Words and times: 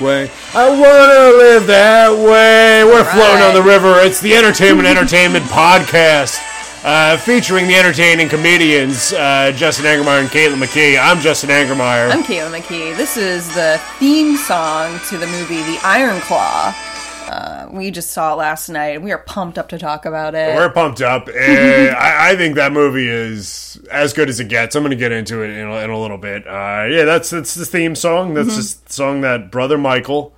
way. 0.00 0.30
I 0.54 0.68
wanna 0.68 1.36
live 1.36 1.66
that 1.66 2.10
way. 2.10 2.84
We're 2.84 3.04
floating 3.04 3.42
on 3.42 3.54
the 3.54 3.62
river. 3.62 3.98
It's 4.00 4.20
the 4.20 4.34
Entertainment 4.34 4.88
Entertainment 4.88 5.44
Podcast. 5.46 6.40
Uh, 6.84 7.16
featuring 7.16 7.66
the 7.66 7.74
entertaining 7.74 8.28
comedians 8.28 9.12
uh, 9.12 9.50
Justin 9.56 9.86
Angermeyer 9.86 10.20
and 10.20 10.28
Caitlin 10.28 10.62
McKee. 10.62 10.96
I'm 11.00 11.18
Justin 11.20 11.50
Angermeyer. 11.50 12.12
I'm 12.12 12.22
Caitlin 12.22 12.60
McKee. 12.60 12.96
This 12.96 13.16
is 13.16 13.52
the 13.56 13.80
theme 13.98 14.36
song 14.36 15.00
to 15.08 15.18
the 15.18 15.26
movie 15.26 15.62
The 15.62 15.80
Iron 15.82 16.20
Claw. 16.20 16.72
Uh, 17.28 17.68
we 17.72 17.90
just 17.90 18.10
saw 18.10 18.32
it 18.32 18.36
last 18.36 18.68
night, 18.68 18.94
and 18.96 19.04
we 19.04 19.12
are 19.12 19.18
pumped 19.18 19.58
up 19.58 19.68
to 19.70 19.78
talk 19.78 20.04
about 20.06 20.34
it. 20.34 20.54
We're 20.54 20.70
pumped 20.70 21.00
up. 21.02 21.28
I, 21.28 22.30
I 22.30 22.36
think 22.36 22.54
that 22.56 22.72
movie 22.72 23.08
is 23.08 23.80
as 23.90 24.12
good 24.12 24.28
as 24.28 24.40
it 24.40 24.48
gets. 24.48 24.74
I'm 24.76 24.82
going 24.82 24.90
to 24.90 24.96
get 24.96 25.12
into 25.12 25.42
it 25.42 25.50
in 25.50 25.66
a, 25.66 25.74
in 25.78 25.90
a 25.90 25.98
little 26.00 26.18
bit. 26.18 26.46
Uh, 26.46 26.86
yeah, 26.90 27.04
that's 27.04 27.30
that's 27.30 27.54
the 27.54 27.64
theme 27.66 27.94
song. 27.94 28.34
That's 28.34 28.48
Mm-hmm. 28.50 28.84
the 28.86 28.92
song 28.92 29.20
that 29.22 29.50
Brother 29.50 29.76
Michael 29.78 30.34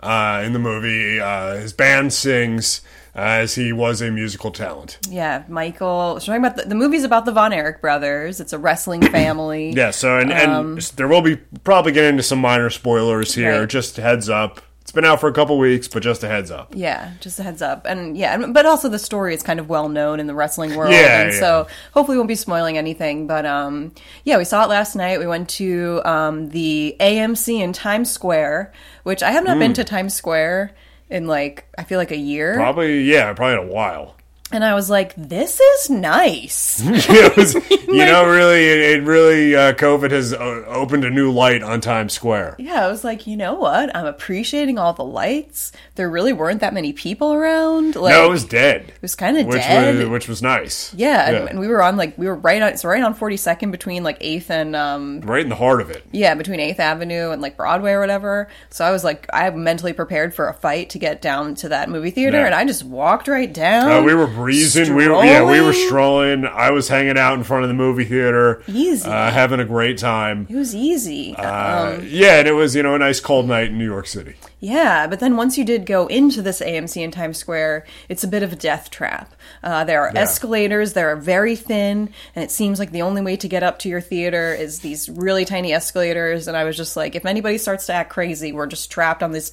uh, 0.00 0.42
in 0.46 0.52
the 0.52 0.58
movie, 0.58 1.18
uh, 1.20 1.56
his 1.56 1.72
band 1.72 2.12
sings 2.12 2.82
as 3.14 3.56
he 3.56 3.72
was 3.72 4.00
a 4.00 4.12
musical 4.12 4.52
talent. 4.52 4.96
yeah, 5.10 5.42
Michael. 5.48 6.16
It's 6.18 6.26
talking 6.26 6.40
about 6.44 6.56
the, 6.56 6.62
the 6.68 6.76
movie's 6.76 7.02
about 7.02 7.24
the 7.24 7.32
Von 7.32 7.52
Erich 7.52 7.80
brothers. 7.80 8.38
It's 8.38 8.52
a 8.52 8.58
wrestling 8.58 9.02
family. 9.10 9.70
Yeah, 9.72 9.90
so 9.90 10.18
and, 10.20 10.32
and 10.32 10.78
there 10.96 11.08
will 11.08 11.22
be 11.22 11.34
probably 11.64 11.90
get 11.90 12.04
into 12.04 12.22
some 12.22 12.38
minor 12.38 12.70
spoilers 12.70 13.34
here. 13.34 13.54
Um, 13.54 13.60
Right. 13.60 13.68
Just 13.68 13.96
heads 13.96 14.28
up. 14.28 14.60
It's 14.88 14.92
been 14.94 15.04
out 15.04 15.20
for 15.20 15.28
a 15.28 15.34
couple 15.34 15.58
weeks, 15.58 15.86
but 15.86 16.02
just 16.02 16.24
a 16.24 16.28
heads 16.28 16.50
up. 16.50 16.72
Yeah, 16.74 17.12
just 17.20 17.38
a 17.38 17.42
heads 17.42 17.60
up, 17.60 17.84
and 17.84 18.16
yeah, 18.16 18.38
but 18.46 18.64
also 18.64 18.88
the 18.88 18.98
story 18.98 19.34
is 19.34 19.42
kind 19.42 19.60
of 19.60 19.68
well 19.68 19.90
known 19.90 20.18
in 20.18 20.26
the 20.26 20.34
wrestling 20.34 20.74
world, 20.76 20.94
Yeah, 20.94 21.20
and 21.24 21.30
yeah. 21.34 21.38
so 21.38 21.66
hopefully 21.92 22.14
we 22.16 22.20
won't 22.20 22.28
be 22.28 22.34
spoiling 22.34 22.78
anything. 22.78 23.26
But 23.26 23.44
um, 23.44 23.92
yeah, 24.24 24.38
we 24.38 24.44
saw 24.44 24.64
it 24.64 24.70
last 24.70 24.96
night. 24.96 25.18
We 25.18 25.26
went 25.26 25.50
to 25.50 26.00
um, 26.06 26.48
the 26.48 26.96
AMC 27.00 27.60
in 27.60 27.74
Times 27.74 28.10
Square, 28.10 28.72
which 29.02 29.22
I 29.22 29.30
have 29.32 29.44
not 29.44 29.56
Hmm. 29.56 29.60
been 29.60 29.72
to 29.74 29.84
Times 29.84 30.14
Square 30.14 30.74
in 31.10 31.26
like 31.26 31.66
I 31.76 31.84
feel 31.84 31.98
like 31.98 32.10
a 32.10 32.16
year, 32.16 32.54
Probably, 32.54 33.02
yeah, 33.02 33.34
probably 33.34 33.62
in 33.62 33.68
a 33.70 33.70
while. 33.70 34.14
And 34.52 34.64
I 34.64 34.74
was 34.74 34.88
like, 34.88 35.14
this 35.16 35.60
is 35.60 35.90
nice. 35.90 36.80
it 36.84 37.36
was, 37.36 37.54
you 37.70 38.04
know, 38.06 38.26
really, 38.28 38.64
it, 38.66 38.78
it 38.98 39.02
really, 39.04 39.54
uh, 39.54 39.72
COVID 39.74 40.10
has 40.10 40.32
uh, 40.32 40.64
opened 40.66 41.04
a 41.04 41.10
new 41.10 41.30
light 41.30 41.62
on 41.62 41.80
Times 41.80 42.12
Square. 42.12 42.56
Yeah, 42.58 42.86
I 42.86 42.88
was 42.90 43.04
like, 43.04 43.26
you 43.26 43.36
know 43.36 43.54
what? 43.54 43.94
I'm 43.94 44.06
appreciating 44.06 44.78
all 44.78 44.92
the 44.92 45.04
lights. 45.04 45.72
There 45.96 46.08
really 46.08 46.32
weren't 46.32 46.60
that 46.60 46.72
many 46.74 46.92
people 46.92 47.32
around. 47.32 47.94
Like, 47.96 48.12
No, 48.14 48.26
it 48.26 48.30
was 48.30 48.44
dead. 48.44 48.82
it 48.88 49.02
was 49.02 49.14
kind 49.14 49.36
of 49.36 49.50
dead. 49.50 49.96
was 49.98 50.08
which 50.08 50.28
was 50.28 50.42
nice. 50.42 50.92
yeah, 50.94 51.28
And, 51.28 51.48
and 51.50 51.60
we 51.60 51.66
were 51.68 51.82
on 51.82 51.96
like 51.96 52.16
we 52.16 52.26
were 52.26 52.34
right 52.36 52.62
on 52.62 52.68
it's 52.68 52.84
right 52.84 53.02
on 53.02 53.14
42nd 53.14 53.70
between 53.70 54.02
like 54.04 54.18
8th 54.20 54.50
and 54.50 54.74
um 54.76 55.20
right 55.22 55.42
in 55.42 55.48
the 55.48 55.54
heart 55.56 55.80
of 55.80 55.90
it. 55.90 56.04
yeah 56.12 56.34
between 56.34 56.60
8th 56.60 56.78
Avenue 56.78 57.30
and 57.30 57.42
like 57.42 57.56
Broadway 57.56 57.92
or 57.92 58.00
whatever. 58.00 58.48
So 58.70 58.84
I 58.84 58.90
was 58.92 59.04
like 59.04 59.26
I 59.32 59.50
mentally 59.50 59.92
prepared 59.92 60.34
for 60.34 60.48
a 60.48 60.54
fight 60.54 60.90
to 60.90 60.98
get 60.98 61.20
down 61.20 61.54
to 61.56 61.68
that 61.70 61.88
movie 61.90 62.10
theater, 62.10 62.38
Yeah. 62.38 62.46
and 62.46 62.54
I 62.54 62.64
just 62.64 62.84
walked 62.84 63.28
right 63.28 63.52
down. 63.52 63.90
Uh, 63.90 64.02
we 64.02 64.14
were 64.14 64.26
breezing. 64.38 64.94
We 64.94 65.08
were 65.08 65.24
yeah, 65.24 65.42
we 65.44 65.60
were 65.60 65.72
strolling. 65.72 66.42
strolling. 66.42 66.46
I 66.46 66.70
was 66.70 66.88
hanging 66.88 67.18
out 67.18 67.34
in 67.34 67.44
front 67.44 67.64
of 67.64 67.68
the 67.68 67.74
movie 67.74 68.04
theater, 68.04 68.62
Easy. 68.68 69.08
uh, 69.08 69.30
having 69.30 69.60
a 69.60 69.64
great 69.64 69.98
time. 69.98 70.46
It 70.48 70.54
was 70.56 70.74
easy. 70.74 71.34
Uh, 71.36 72.00
yeah, 72.02 72.38
and 72.38 72.48
it 72.48 72.52
was 72.52 72.74
you 72.76 72.82
know 72.82 72.94
a 72.94 72.98
nice 72.98 73.20
cold 73.20 73.46
night 73.46 73.68
in 73.70 73.78
New 73.78 73.84
York 73.84 74.06
City. 74.06 74.34
Yeah, 74.60 75.06
but 75.06 75.20
then 75.20 75.36
once 75.36 75.56
you 75.56 75.64
did 75.64 75.86
go 75.86 76.06
into 76.08 76.42
this 76.42 76.60
AMC 76.60 77.00
in 77.02 77.10
Times 77.12 77.38
Square, 77.38 77.86
it's 78.08 78.24
a 78.24 78.28
bit 78.28 78.42
of 78.42 78.52
a 78.52 78.56
death 78.56 78.90
trap. 78.90 79.34
Uh, 79.62 79.84
there 79.84 80.02
are 80.02 80.10
Yeah. 80.12 80.20
escalators, 80.22 80.94
they 80.94 81.02
are 81.02 81.14
very 81.16 81.54
thin, 81.54 82.10
and 82.34 82.44
it 82.44 82.50
seems 82.50 82.78
like 82.80 82.90
the 82.90 83.02
only 83.02 83.22
way 83.22 83.36
to 83.36 83.46
get 83.48 83.62
up 83.62 83.78
to 83.80 83.88
your 83.88 84.00
theater 84.00 84.52
is 84.54 84.80
these 84.80 85.08
really 85.08 85.44
tiny 85.44 85.72
escalators. 85.72 86.48
And 86.48 86.56
I 86.56 86.64
was 86.64 86.76
just 86.76 86.96
like, 86.96 87.14
if 87.14 87.24
anybody 87.24 87.56
starts 87.58 87.86
to 87.86 87.92
act 87.92 88.10
crazy, 88.10 88.50
we're 88.50 88.66
just 88.66 88.90
trapped 88.90 89.22
on 89.22 89.30
this 89.32 89.52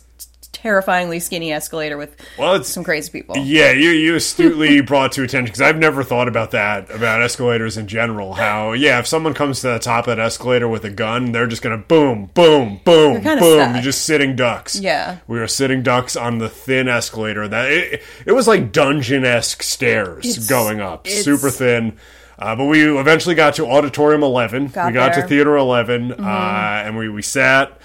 terrifyingly 0.65 1.19
skinny 1.19 1.53
escalator 1.53 1.95
with 1.95 2.15
Well, 2.39 2.55
it's 2.55 2.67
some 2.69 2.83
crazy 2.83 3.11
people. 3.11 3.37
Yeah, 3.37 3.71
you 3.71 3.91
you 3.91 4.15
astutely 4.15 4.81
brought 4.91 5.11
to 5.11 5.21
attention 5.21 5.45
because 5.45 5.61
I've 5.61 5.77
never 5.77 6.03
thought 6.03 6.27
about 6.27 6.51
that 6.51 6.89
about 6.89 7.21
escalators 7.21 7.77
in 7.77 7.87
general. 7.87 8.33
How 8.33 8.73
yeah, 8.73 8.97
if 8.97 9.05
someone 9.05 9.35
comes 9.35 9.61
to 9.61 9.67
the 9.67 9.79
top 9.79 10.07
of 10.07 10.17
that 10.17 10.19
escalator 10.23 10.67
with 10.67 10.83
a 10.83 10.89
gun, 10.89 11.31
they're 11.33 11.45
just 11.45 11.61
gonna 11.61 11.77
boom, 11.77 12.31
boom, 12.33 12.81
boom, 12.83 13.21
boom. 13.21 13.21
stuck. 13.21 13.73
You're 13.75 13.83
just 13.83 14.05
sitting 14.05 14.35
ducks. 14.35 14.79
Yeah. 14.79 15.19
we 15.27 15.37
were 15.37 15.47
sitting 15.47 15.83
ducks 15.83 16.15
on 16.15 16.39
the 16.39 16.49
thin 16.49 16.87
escalator. 16.87 17.47
That 17.47 17.71
it, 17.71 18.01
it 18.25 18.31
was 18.31 18.47
like 18.47 18.71
dungeon 18.71 19.23
esque 19.23 19.61
stairs 19.61 20.25
It's- 20.25 20.49
going 20.49 20.81
up, 20.81 21.07
super 21.07 21.51
thin. 21.51 21.97
Uh, 22.37 22.53
but 22.55 22.65
we 22.65 22.97
eventually 22.99 23.33
got 23.33 23.53
to 23.55 23.65
Auditorium 23.65 24.21
11. 24.21 24.67
Got 24.67 24.87
we 24.87 24.93
got 24.93 25.09
to 25.09 25.11
there. 25.13 25.19
Mm-hmm. 25.21 25.29
Theater 25.29 25.55
11, 25.55 26.11
uh, 26.11 26.81
and 26.85 26.97
we, 26.97 27.07
we 27.07 27.21
sat 27.21 27.79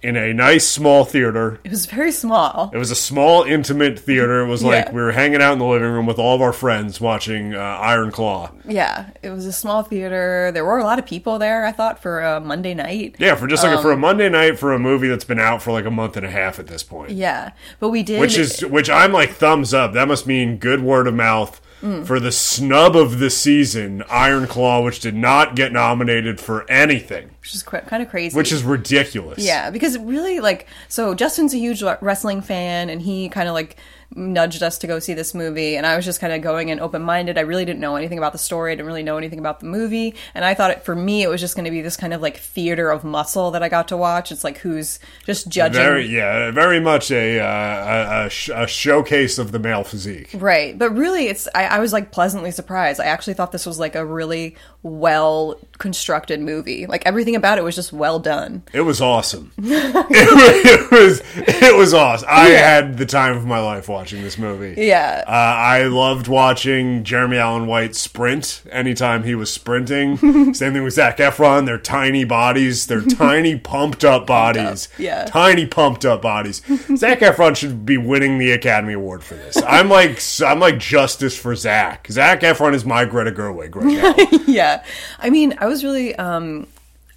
in 0.00 0.16
a 0.16 0.32
nice 0.32 0.64
small 0.66 1.04
theater. 1.04 1.58
It 1.64 1.70
was 1.70 1.86
very 1.86 2.12
small. 2.12 2.70
It 2.72 2.78
was 2.78 2.90
a 2.92 2.94
small, 2.94 3.42
intimate 3.42 3.98
theater. 3.98 4.40
It 4.42 4.46
was 4.46 4.62
like 4.62 4.86
Yeah. 4.86 4.92
we 4.92 5.00
were 5.02 5.10
hanging 5.12 5.42
out 5.42 5.54
in 5.54 5.58
the 5.58 5.64
living 5.66 5.90
room 5.90 6.06
with 6.06 6.18
all 6.20 6.36
of 6.36 6.40
our 6.40 6.52
friends 6.52 7.00
watching 7.00 7.54
uh, 7.54 7.58
Iron 7.58 8.12
Claw. 8.12 8.50
Yeah, 8.64 9.06
it 9.22 9.30
was 9.30 9.44
a 9.46 9.52
small 9.52 9.82
theater. 9.82 10.50
There 10.54 10.64
were 10.64 10.78
a 10.78 10.84
lot 10.84 10.98
of 11.00 11.06
people 11.06 11.38
there, 11.40 11.64
I 11.64 11.72
thought, 11.72 12.00
for 12.00 12.20
a 12.20 12.40
Monday 12.40 12.74
night. 12.74 13.16
Yeah, 13.18 13.34
for 13.34 13.48
just 13.48 13.64
like 13.64 13.80
for 13.82 13.90
a 13.90 13.94
Um, 13.94 14.00
Monday 14.00 14.28
night 14.28 14.58
for 14.58 14.72
a 14.72 14.78
movie 14.78 15.08
that's 15.08 15.24
been 15.24 15.40
out 15.40 15.62
for 15.62 15.72
like 15.72 15.84
a 15.84 15.90
month 15.90 16.16
and 16.16 16.24
a 16.24 16.30
half 16.30 16.60
at 16.60 16.68
this 16.68 16.82
point. 16.84 17.10
Yeah, 17.10 17.50
but 17.80 17.88
we 17.88 18.04
did. 18.04 18.20
Which 18.20 18.38
is 18.38 18.60
which 18.64 18.88
I'm 18.88 19.10
like 19.12 19.30
thumbs 19.32 19.74
up. 19.74 19.94
That 19.94 20.06
must 20.06 20.26
mean 20.28 20.58
good 20.58 20.80
word 20.82 21.08
of 21.08 21.14
mouth 21.14 21.60
Mm. 21.82 22.04
for 22.04 22.18
the 22.18 22.32
snub 22.32 22.96
of 22.96 23.20
the 23.20 23.30
season, 23.30 24.02
Iron 24.10 24.48
Claw, 24.48 24.82
which 24.82 24.98
did 24.98 25.14
not 25.14 25.54
get 25.54 25.70
nominated 25.72 26.40
for 26.40 26.68
anything, 26.68 27.30
which 27.40 27.54
is 27.54 27.62
qu- 27.62 27.78
kind 27.82 28.02
of 28.02 28.08
crazy. 28.08 28.36
which 28.36 28.50
is 28.50 28.64
ridiculous. 28.64 29.38
Yeah, 29.38 29.70
because 29.70 29.96
really 29.96 30.40
like 30.40 30.66
so 30.88 31.14
Justin's 31.14 31.54
a 31.54 31.58
huge 31.58 31.82
wrestling 32.00 32.40
fan 32.40 32.90
and 32.90 33.00
he 33.02 33.28
kind 33.28 33.48
of 33.48 33.54
like 33.54 33.76
nudged 34.14 34.62
us 34.62 34.78
to 34.78 34.86
go 34.86 34.98
see 34.98 35.14
this 35.14 35.34
movie 35.34 35.76
and 35.76 35.86
I 35.86 35.96
was 35.96 36.04
just 36.04 36.20
kind 36.20 36.32
of 36.32 36.40
going 36.40 36.70
in 36.70 36.80
open-minded. 36.80 37.36
I 37.38 37.42
really 37.42 37.64
didn't 37.64 37.80
know 37.80 37.96
anything 37.96 38.18
about 38.18 38.32
the 38.32 38.38
story. 38.38 38.72
I 38.72 38.74
didn't 38.74 38.86
really 38.86 39.02
know 39.02 39.18
anything 39.18 39.38
about 39.38 39.60
the 39.60 39.66
movie 39.66 40.14
and 40.34 40.44
I 40.44 40.54
thought 40.54 40.70
it 40.70 40.84
for 40.84 40.94
me 40.94 41.22
it 41.22 41.28
was 41.28 41.40
just 41.40 41.54
going 41.54 41.66
to 41.66 41.70
be 41.70 41.82
this 41.82 41.96
kind 41.96 42.14
of 42.14 42.22
like 42.22 42.38
theater 42.38 42.90
of 42.90 43.04
muscle 43.04 43.50
that 43.50 43.62
I 43.62 43.68
got 43.68 43.88
to 43.88 43.96
watch. 43.96 44.32
It's 44.32 44.44
like 44.44 44.58
who's 44.58 44.98
just 45.24 45.48
judging 45.48 45.82
Very 45.82 46.06
yeah, 46.06 46.50
very 46.50 46.80
much 46.80 47.10
a 47.10 47.38
uh, 47.38 47.44
a, 47.44 48.26
a, 48.26 48.30
sh- 48.30 48.50
a 48.54 48.66
showcase 48.66 49.38
of 49.38 49.52
the 49.52 49.58
male 49.58 49.84
physique. 49.84 50.30
Right, 50.34 50.78
but 50.78 50.90
really, 50.90 51.26
it's 51.26 51.48
I, 51.54 51.64
I 51.64 51.78
was 51.78 51.92
like 51.92 52.10
pleasantly 52.10 52.50
surprised. 52.50 53.00
I 53.00 53.06
actually 53.06 53.34
thought 53.34 53.52
this 53.52 53.66
was 53.66 53.78
like 53.78 53.94
a 53.94 54.04
really 54.04 54.56
well 54.82 55.58
constructed 55.78 56.40
movie. 56.40 56.86
Like 56.86 57.04
everything 57.06 57.36
about 57.36 57.58
it 57.58 57.64
was 57.64 57.74
just 57.74 57.92
well 57.92 58.18
done. 58.18 58.62
It 58.72 58.82
was 58.82 59.00
awesome. 59.00 59.52
it, 59.58 60.90
was 60.90 61.22
it 61.36 61.76
was 61.76 61.94
awesome. 61.94 62.28
I 62.30 62.48
had 62.48 62.96
the 62.96 63.06
time 63.06 63.36
of 63.36 63.44
my 63.44 63.60
life 63.60 63.88
watching 63.88 63.97
this 64.06 64.38
movie. 64.38 64.74
Yeah, 64.80 65.24
Uh, 65.26 65.30
I 65.30 65.84
loved 65.84 66.28
watching 66.28 67.04
Jeremy 67.04 67.36
Allen 67.38 67.66
White 67.66 67.94
sprint 67.94 68.62
anytime 68.70 69.24
he 69.24 69.34
was 69.34 69.52
sprinting. 69.52 70.16
Same 70.54 70.72
thing 70.72 70.82
with 70.84 70.94
Zac 70.94 71.18
Efron. 71.18 71.66
Their 71.66 71.78
tiny 71.78 72.24
bodies, 72.24 72.86
their 72.86 73.00
tiny 73.26 73.58
pumped 73.58 74.04
up 74.04 74.26
bodies. 74.26 74.88
yeah. 74.98 75.24
Tiny 75.26 75.66
pumped 75.66 76.04
up 76.04 76.22
bodies. 76.22 76.62
Zac 76.96 77.20
Efron 77.20 77.56
should 77.56 77.84
be 77.84 77.98
winning 77.98 78.38
the 78.38 78.52
Academy 78.52 78.92
Award 78.94 79.22
for 79.22 79.34
this. 79.34 79.56
I'm 79.66 79.88
like 79.88 80.20
I'm 80.44 80.60
like 80.60 80.78
justice 80.78 81.36
for 81.36 81.54
Zac. 81.54 82.06
Zac 82.10 82.40
Efron 82.40 82.74
is 82.74 82.84
my 82.84 83.04
Greta 83.04 83.32
Gerwig 83.32 83.74
right 83.74 83.86
now. 83.86 84.38
yeah. 84.46 84.84
I 85.18 85.30
mean, 85.30 85.54
I 85.58 85.66
was 85.66 85.84
really. 85.84 86.14
um 86.16 86.66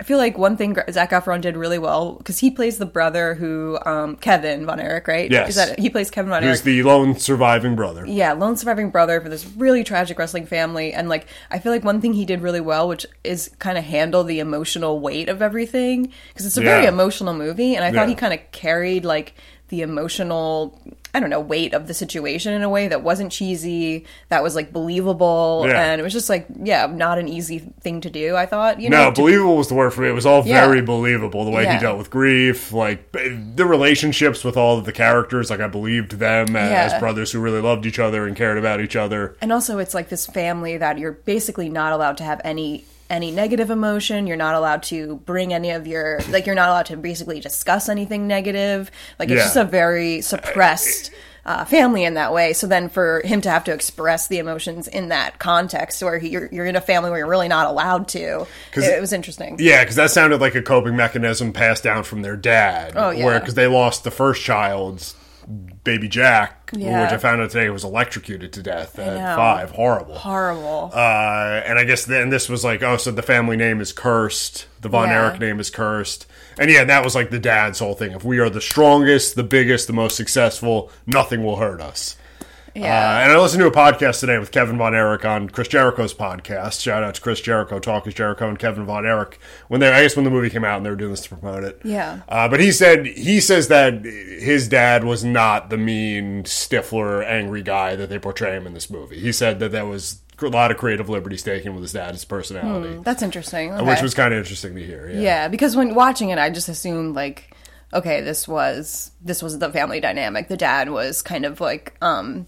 I 0.01 0.03
feel 0.03 0.17
like 0.17 0.35
one 0.35 0.57
thing 0.57 0.75
Zac 0.89 1.11
Efron 1.11 1.41
did 1.41 1.55
really 1.55 1.77
well 1.77 2.13
because 2.13 2.39
he 2.39 2.49
plays 2.49 2.79
the 2.79 2.87
brother 2.87 3.35
who 3.35 3.77
um 3.85 4.15
Kevin 4.15 4.65
Von 4.65 4.79
Erich, 4.79 5.07
right? 5.07 5.29
Yes. 5.29 5.53
That 5.53 5.77
he 5.77 5.91
plays 5.91 6.09
Kevin 6.09 6.31
Von 6.31 6.43
Erich? 6.43 6.49
Who's 6.49 6.61
the 6.63 6.81
lone 6.81 7.19
surviving 7.19 7.75
brother. 7.75 8.07
yeah, 8.07 8.33
lone 8.33 8.57
surviving 8.57 8.89
brother 8.89 9.21
for 9.21 9.29
this 9.29 9.45
really 9.55 9.83
tragic 9.83 10.17
wrestling 10.17 10.47
family. 10.47 10.91
And 10.91 11.07
like, 11.07 11.27
I 11.51 11.59
feel 11.59 11.71
like 11.71 11.83
one 11.83 12.01
thing 12.01 12.13
he 12.13 12.25
did 12.25 12.41
really 12.41 12.61
well, 12.61 12.87
which 12.87 13.05
is 13.23 13.51
kind 13.59 13.77
of 13.77 13.83
handle 13.83 14.23
the 14.23 14.39
emotional 14.39 14.99
weight 14.99 15.29
of 15.29 15.39
everything, 15.39 16.11
because 16.29 16.47
it's 16.47 16.57
a 16.57 16.61
very 16.61 16.87
emotional 16.87 17.35
movie. 17.35 17.75
And 17.75 17.85
I 17.85 17.91
thought 17.91 18.09
he 18.09 18.15
kind 18.15 18.33
of 18.33 18.39
carried 18.51 19.05
like 19.05 19.35
the 19.71 19.81
emotional, 19.81 20.79
I 21.15 21.19
don't 21.21 21.29
know, 21.29 21.39
weight 21.39 21.73
of 21.73 21.87
the 21.87 21.93
situation 21.93 22.53
in 22.53 22.61
a 22.61 22.69
way 22.69 22.89
that 22.89 23.01
wasn't 23.03 23.31
cheesy, 23.31 24.05
that 24.29 24.43
was 24.43 24.53
like 24.53 24.71
believable. 24.73 25.63
Yeah. 25.65 25.81
And 25.91 25.99
it 25.99 26.03
was 26.03 26.11
just 26.13 26.29
like, 26.29 26.45
yeah, 26.61 26.85
not 26.87 27.17
an 27.17 27.27
easy 27.29 27.59
thing 27.81 28.01
to 28.01 28.09
do, 28.09 28.35
I 28.35 28.45
thought. 28.45 28.79
You 28.81 28.89
No, 28.89 29.05
know, 29.05 29.11
to- 29.11 29.21
believable 29.21 29.55
was 29.57 29.69
the 29.69 29.73
word 29.75 29.91
for 29.93 30.01
me. 30.01 30.09
It 30.09 30.13
was 30.13 30.25
all 30.25 30.45
Yeah. 30.45 30.65
very 30.65 30.81
believable. 30.81 31.45
The 31.45 31.51
way 31.51 31.63
Yeah. 31.63 31.75
he 31.75 31.79
dealt 31.79 31.97
with 31.97 32.09
grief, 32.09 32.71
like 32.73 33.11
the 33.13 33.65
relationships 33.65 34.43
with 34.43 34.57
all 34.57 34.77
of 34.77 34.85
the 34.85 34.91
characters. 34.91 35.49
Like 35.49 35.61
I 35.61 35.67
believed 35.67 36.19
them 36.19 36.55
as 36.55 36.93
brothers 36.99 37.31
who 37.31 37.39
really 37.39 37.61
loved 37.61 37.85
each 37.85 37.97
other 37.97 38.27
and 38.27 38.35
cared 38.35 38.57
about 38.57 38.81
each 38.81 38.95
other. 38.95 39.35
and 39.41 39.51
also 39.53 39.79
it's 39.79 39.93
like 39.93 40.09
this 40.09 40.27
family 40.27 40.77
that 40.77 40.99
you're 40.99 41.13
basically 41.13 41.69
not 41.69 41.93
allowed 41.93 42.17
to 42.17 42.23
have 42.23 42.41
any 42.43 42.83
any 43.11 43.29
negative 43.29 43.69
emotion 43.69 44.25
you're 44.25 44.37
not 44.37 44.55
allowed 44.55 44.81
to 44.81 45.17
bring 45.25 45.53
any 45.53 45.69
of 45.71 45.85
your 45.85 46.19
like 46.29 46.45
you're 46.45 46.55
not 46.55 46.69
allowed 46.69 46.85
to 46.85 46.95
basically 46.95 47.39
discuss 47.41 47.89
anything 47.89 48.25
negative 48.27 48.89
like 49.19 49.29
it's 49.29 49.37
Yeah. 49.37 49.43
just 49.43 49.57
a 49.57 49.65
very 49.65 50.21
suppressed 50.21 51.11
uh, 51.43 51.65
family 51.65 52.03
in 52.03 52.13
that 52.13 52.31
way. 52.33 52.53
So 52.53 52.67
then 52.67 52.87
for 52.87 53.19
him 53.25 53.41
to 53.41 53.49
have 53.49 53.63
to 53.63 53.73
express 53.73 54.27
the 54.27 54.37
emotions 54.37 54.87
in 54.87 55.09
that 55.09 55.39
context, 55.39 56.03
where 56.03 56.19
he, 56.19 56.29
you're 56.29 56.47
you're 56.51 56.67
in 56.67 56.75
a 56.75 56.81
family 56.81 57.09
where 57.09 57.17
you're 57.17 57.27
really 57.27 57.47
not 57.47 57.65
allowed 57.65 58.07
to, 58.09 58.45
it, 58.75 58.83
it 58.83 59.01
was 59.01 59.11
interesting. 59.11 59.55
Yeah, 59.59 59.83
because 59.83 59.95
that 59.95 60.11
sounded 60.11 60.39
like 60.39 60.53
a 60.53 60.61
coping 60.61 60.95
mechanism 60.95 61.51
passed 61.51 61.83
down 61.83 62.03
from 62.03 62.21
their 62.21 62.35
dad. 62.35 62.93
Oh, 62.95 63.09
yeah. 63.09 63.39
Because 63.39 63.55
they 63.55 63.65
lost 63.65 64.03
the 64.03 64.11
first 64.11 64.43
child's 64.43 65.15
baby 65.83 66.07
Jack, 66.07 66.69
Yeah. 66.73 67.03
which 67.03 67.11
I 67.11 67.17
found 67.17 67.41
out 67.41 67.49
today 67.49 67.69
was 67.69 67.83
electrocuted 67.83 68.53
to 68.53 68.61
death 68.61 68.99
at 68.99 69.35
five. 69.35 69.71
Horrible. 69.71 70.15
Horrible. 70.15 70.91
Uh, 70.93 71.61
and 71.65 71.79
I 71.79 71.83
guess 71.83 72.05
then 72.05 72.29
this 72.29 72.47
was 72.49 72.63
like, 72.63 72.83
oh, 72.83 72.97
so 72.97 73.11
the 73.11 73.21
family 73.23 73.57
name 73.57 73.81
is 73.81 73.91
cursed. 73.91 74.67
The 74.81 74.89
Von 74.89 75.09
Yeah. 75.09 75.25
Erich 75.27 75.39
name 75.39 75.59
is 75.59 75.69
cursed. 75.69 76.27
And 76.59 76.69
yeah, 76.69 76.83
that 76.83 77.03
was 77.03 77.15
like 77.15 77.29
the 77.31 77.39
dad's 77.39 77.79
whole 77.79 77.93
thing. 77.95 78.11
If 78.11 78.23
we 78.23 78.39
are 78.39 78.49
the 78.49 78.61
strongest, 78.61 79.35
the 79.35 79.43
biggest, 79.43 79.87
the 79.87 79.93
most 79.93 80.15
successful, 80.15 80.91
nothing 81.07 81.43
will 81.43 81.55
hurt 81.57 81.81
us. 81.81 82.15
Yeah. 82.75 83.17
Uh, 83.17 83.23
and 83.23 83.31
I 83.31 83.39
listened 83.39 83.61
to 83.61 83.67
a 83.67 83.71
podcast 83.71 84.19
today 84.19 84.37
with 84.37 84.51
Kevin 84.51 84.77
Von 84.77 84.93
Erich 84.95 85.25
on 85.25 85.49
Chris 85.49 85.67
Jericho's 85.67 86.13
podcast. 86.13 86.81
Shout 86.81 87.03
out 87.03 87.15
to 87.15 87.21
Chris 87.21 87.41
Jericho, 87.41 87.79
Talk 87.79 88.07
is 88.07 88.13
Jericho, 88.13 88.47
and 88.47 88.57
Kevin 88.57 88.85
Von 88.85 89.05
Erich. 89.05 89.39
When 89.67 89.79
they, 89.79 89.91
I 89.91 90.01
guess, 90.03 90.15
when 90.15 90.25
the 90.25 90.31
movie 90.31 90.49
came 90.49 90.63
out 90.63 90.77
and 90.77 90.85
they 90.85 90.89
were 90.89 90.95
doing 90.95 91.11
this 91.11 91.23
to 91.23 91.29
promote 91.35 91.63
it. 91.63 91.81
Yeah. 91.83 92.21
Uh, 92.29 92.47
but 92.47 92.59
he 92.59 92.71
said 92.71 93.05
he 93.05 93.39
says 93.39 93.67
that 93.69 94.03
his 94.03 94.67
dad 94.67 95.03
was 95.03 95.23
not 95.23 95.69
the 95.69 95.77
mean 95.77 96.43
Stifler, 96.43 97.25
angry 97.25 97.61
guy 97.61 97.95
that 97.95 98.09
they 98.09 98.19
portray 98.19 98.55
him 98.55 98.67
in 98.67 98.73
this 98.73 98.89
movie. 98.89 99.19
He 99.19 99.31
said 99.31 99.59
that 99.59 99.71
that 99.71 99.87
was 99.87 100.21
a 100.41 100.47
lot 100.47 100.71
of 100.71 100.77
creative 100.77 101.07
liberty 101.09 101.37
taken 101.37 101.73
with 101.73 101.83
his 101.83 101.93
dad's 101.93 102.25
personality, 102.25 102.99
That's 103.03 103.21
interesting. 103.21 103.73
which 103.85 104.01
was 104.01 104.13
kind 104.13 104.33
of 104.33 104.39
interesting 104.39 104.75
to 104.75 104.83
hear. 104.83 105.09
Yeah. 105.09 105.19
Yeah, 105.19 105.47
because 105.47 105.75
when 105.75 105.93
watching 105.93 106.29
it, 106.29 106.39
I 106.39 106.49
just 106.49 106.67
assumed 106.67 107.15
like, 107.15 107.55
okay, 107.93 108.21
this 108.21 108.47
was 108.47 109.11
this 109.21 109.43
was 109.43 109.59
the 109.59 109.69
family 109.71 109.99
dynamic. 109.99 110.47
The 110.47 110.57
dad 110.57 110.89
was 110.89 111.21
kind 111.21 111.45
of 111.45 111.61
like, 111.61 111.95
um, 112.01 112.47